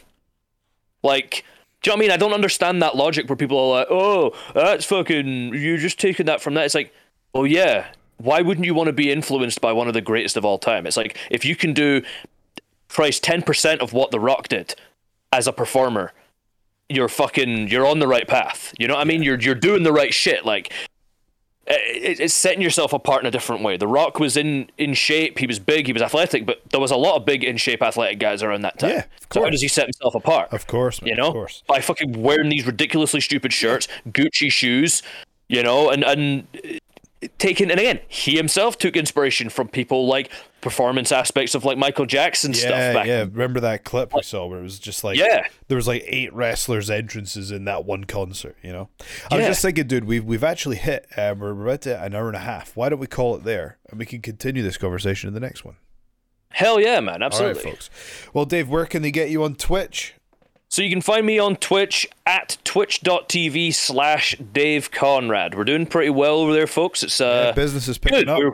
Like, 1.02 1.44
do 1.82 1.90
you 1.90 1.92
know 1.92 1.96
what 1.96 1.98
I 1.98 2.00
mean? 2.00 2.10
I 2.12 2.16
don't 2.16 2.32
understand 2.32 2.82
that 2.82 2.96
logic 2.96 3.28
where 3.28 3.36
people 3.36 3.58
are 3.58 3.80
like, 3.80 3.88
"Oh, 3.90 4.32
that's 4.54 4.86
fucking 4.86 5.54
you're 5.54 5.76
just 5.76 6.00
taking 6.00 6.26
that 6.26 6.40
from 6.40 6.54
that." 6.54 6.64
It's 6.64 6.74
like, 6.74 6.94
oh 7.34 7.44
yeah, 7.44 7.88
why 8.16 8.40
wouldn't 8.40 8.64
you 8.64 8.74
want 8.74 8.86
to 8.86 8.94
be 8.94 9.12
influenced 9.12 9.60
by 9.60 9.72
one 9.72 9.86
of 9.86 9.94
the 9.94 10.00
greatest 10.00 10.36
of 10.38 10.44
all 10.44 10.58
time? 10.58 10.86
It's 10.86 10.96
like 10.96 11.18
if 11.30 11.44
you 11.44 11.56
can 11.56 11.74
do, 11.74 12.02
Christ, 12.88 13.22
ten 13.22 13.42
percent 13.42 13.82
of 13.82 13.92
what 13.92 14.10
The 14.10 14.20
Rock 14.20 14.48
did 14.48 14.74
as 15.32 15.46
a 15.46 15.52
performer, 15.52 16.12
you're 16.88 17.08
fucking 17.08 17.68
you're 17.68 17.86
on 17.86 17.98
the 17.98 18.08
right 18.08 18.26
path. 18.26 18.72
You 18.78 18.88
know 18.88 18.94
what 18.94 19.02
I 19.02 19.04
mean? 19.04 19.22
You're 19.22 19.38
you're 19.38 19.54
doing 19.54 19.82
the 19.82 19.92
right 19.92 20.14
shit. 20.14 20.46
Like 20.46 20.72
it's 21.68 22.32
setting 22.34 22.62
yourself 22.62 22.92
apart 22.92 23.22
in 23.22 23.26
a 23.26 23.30
different 23.30 23.62
way. 23.62 23.76
The 23.76 23.88
Rock 23.88 24.20
was 24.20 24.36
in 24.36 24.70
in 24.78 24.94
shape. 24.94 25.38
He 25.38 25.46
was 25.46 25.58
big. 25.58 25.86
He 25.86 25.92
was 25.92 26.02
athletic. 26.02 26.46
But 26.46 26.62
there 26.70 26.80
was 26.80 26.90
a 26.90 26.96
lot 26.96 27.16
of 27.16 27.24
big 27.24 27.42
in 27.42 27.56
shape 27.56 27.82
athletic 27.82 28.18
guys 28.18 28.42
around 28.42 28.62
that 28.62 28.78
time. 28.78 28.90
Yeah, 28.90 29.04
So 29.32 29.42
how 29.42 29.50
does 29.50 29.62
he 29.62 29.68
set 29.68 29.86
himself 29.86 30.14
apart? 30.14 30.52
Of 30.52 30.66
course, 30.66 31.02
man, 31.02 31.08
you 31.08 31.16
know, 31.16 31.28
of 31.28 31.32
course. 31.32 31.62
by 31.66 31.80
fucking 31.80 32.22
wearing 32.22 32.50
these 32.50 32.66
ridiculously 32.66 33.20
stupid 33.20 33.52
shirts, 33.52 33.88
Gucci 34.08 34.50
shoes, 34.50 35.02
you 35.48 35.62
know, 35.62 35.90
and 35.90 36.04
and 36.04 36.46
taking 37.38 37.70
and 37.70 37.80
again, 37.80 38.00
he 38.08 38.36
himself 38.36 38.78
took 38.78 38.96
inspiration 38.96 39.48
from 39.48 39.68
people 39.68 40.06
like 40.06 40.30
performance 40.70 41.12
aspects 41.12 41.54
of 41.54 41.64
like 41.64 41.78
Michael 41.78 42.06
Jackson 42.06 42.52
Yeah, 42.52 42.58
stuff 42.58 42.94
back 42.94 43.06
yeah. 43.06 43.20
Remember 43.20 43.60
that 43.60 43.84
clip 43.84 44.12
we 44.14 44.22
saw 44.22 44.46
where 44.46 44.58
it 44.58 44.62
was 44.62 44.78
just 44.80 45.04
like 45.04 45.16
Yeah. 45.16 45.46
there 45.68 45.76
was 45.76 45.86
like 45.86 46.02
eight 46.06 46.32
wrestlers' 46.34 46.90
entrances 46.90 47.50
in 47.52 47.64
that 47.66 47.84
one 47.84 48.04
concert. 48.04 48.56
You 48.62 48.72
know, 48.72 48.88
I 49.30 49.36
was 49.36 49.46
just 49.46 49.62
thinking, 49.62 49.86
dude, 49.86 50.04
we've 50.04 50.24
we've 50.24 50.42
actually 50.44 50.76
hit 50.76 51.06
um, 51.16 51.38
we're 51.38 51.52
about 51.52 51.82
to 51.82 52.02
an 52.02 52.14
hour 52.14 52.26
and 52.26 52.36
a 52.36 52.40
half. 52.40 52.76
Why 52.76 52.88
don't 52.88 52.98
we 52.98 53.06
call 53.06 53.36
it 53.36 53.44
there 53.44 53.78
and 53.90 53.98
we 53.98 54.06
can 54.06 54.20
continue 54.20 54.62
this 54.62 54.76
conversation 54.76 55.28
in 55.28 55.34
the 55.34 55.40
next 55.40 55.64
one? 55.64 55.76
Hell 56.50 56.80
yeah, 56.80 57.00
man, 57.00 57.22
absolutely. 57.22 57.60
All 57.62 57.64
right, 57.70 57.74
folks. 57.74 58.30
Well, 58.32 58.44
Dave, 58.46 58.68
where 58.68 58.86
can 58.86 59.02
they 59.02 59.10
get 59.10 59.30
you 59.30 59.44
on 59.44 59.54
Twitch? 59.54 60.14
So 60.68 60.82
you 60.82 60.90
can 60.90 61.00
find 61.00 61.24
me 61.24 61.38
on 61.38 61.56
Twitch 61.56 62.08
at 62.26 62.58
twitch.tv 62.64 63.72
slash 63.72 64.34
Dave 64.52 64.90
Conrad. 64.90 65.54
We're 65.54 65.64
doing 65.64 65.86
pretty 65.86 66.10
well 66.10 66.38
over 66.38 66.52
there, 66.52 66.66
folks. 66.66 67.02
It's 67.04 67.20
uh 67.20 67.52
business 67.54 67.86
is 67.88 67.98
picking 67.98 68.18
good. 68.20 68.28
up. 68.28 68.38
We're- 68.38 68.52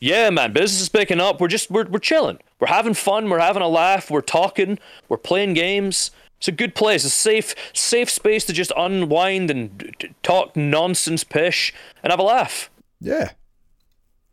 yeah, 0.00 0.30
man, 0.30 0.52
business 0.52 0.80
is 0.82 0.88
picking 0.88 1.20
up. 1.20 1.40
We're 1.40 1.48
just 1.48 1.70
we're 1.70 1.86
we're 1.86 1.98
chilling. 1.98 2.38
We're 2.60 2.68
having 2.68 2.94
fun. 2.94 3.28
We're 3.28 3.40
having 3.40 3.62
a 3.62 3.68
laugh. 3.68 4.10
We're 4.10 4.20
talking. 4.20 4.78
We're 5.08 5.16
playing 5.16 5.54
games. 5.54 6.10
It's 6.38 6.48
a 6.48 6.52
good 6.52 6.74
place. 6.74 7.04
A 7.04 7.10
safe 7.10 7.54
safe 7.72 8.10
space 8.10 8.44
to 8.46 8.52
just 8.52 8.72
unwind 8.76 9.50
and 9.50 9.76
d- 9.76 9.92
d- 9.98 10.14
talk 10.22 10.56
nonsense 10.56 11.24
pish 11.24 11.74
and 12.02 12.12
have 12.12 12.20
a 12.20 12.24
laugh. 12.24 12.70
Yeah. 13.00 13.30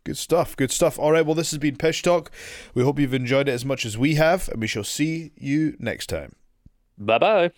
Good 0.04 0.16
stuff. 0.16 0.56
Good 0.56 0.70
stuff. 0.70 1.00
All 1.00 1.10
right. 1.10 1.26
Well, 1.26 1.34
this 1.34 1.50
has 1.50 1.58
been 1.58 1.76
Pish 1.76 2.00
Talk. 2.02 2.30
We 2.74 2.84
hope 2.84 3.00
you've 3.00 3.12
enjoyed 3.12 3.48
it 3.48 3.52
as 3.52 3.64
much 3.64 3.84
as 3.84 3.98
we 3.98 4.14
have, 4.14 4.48
and 4.48 4.60
we 4.60 4.68
shall 4.68 4.84
see 4.84 5.32
you 5.36 5.76
next 5.80 6.06
time. 6.06 6.36
Bye 6.96 7.18
bye. 7.18 7.50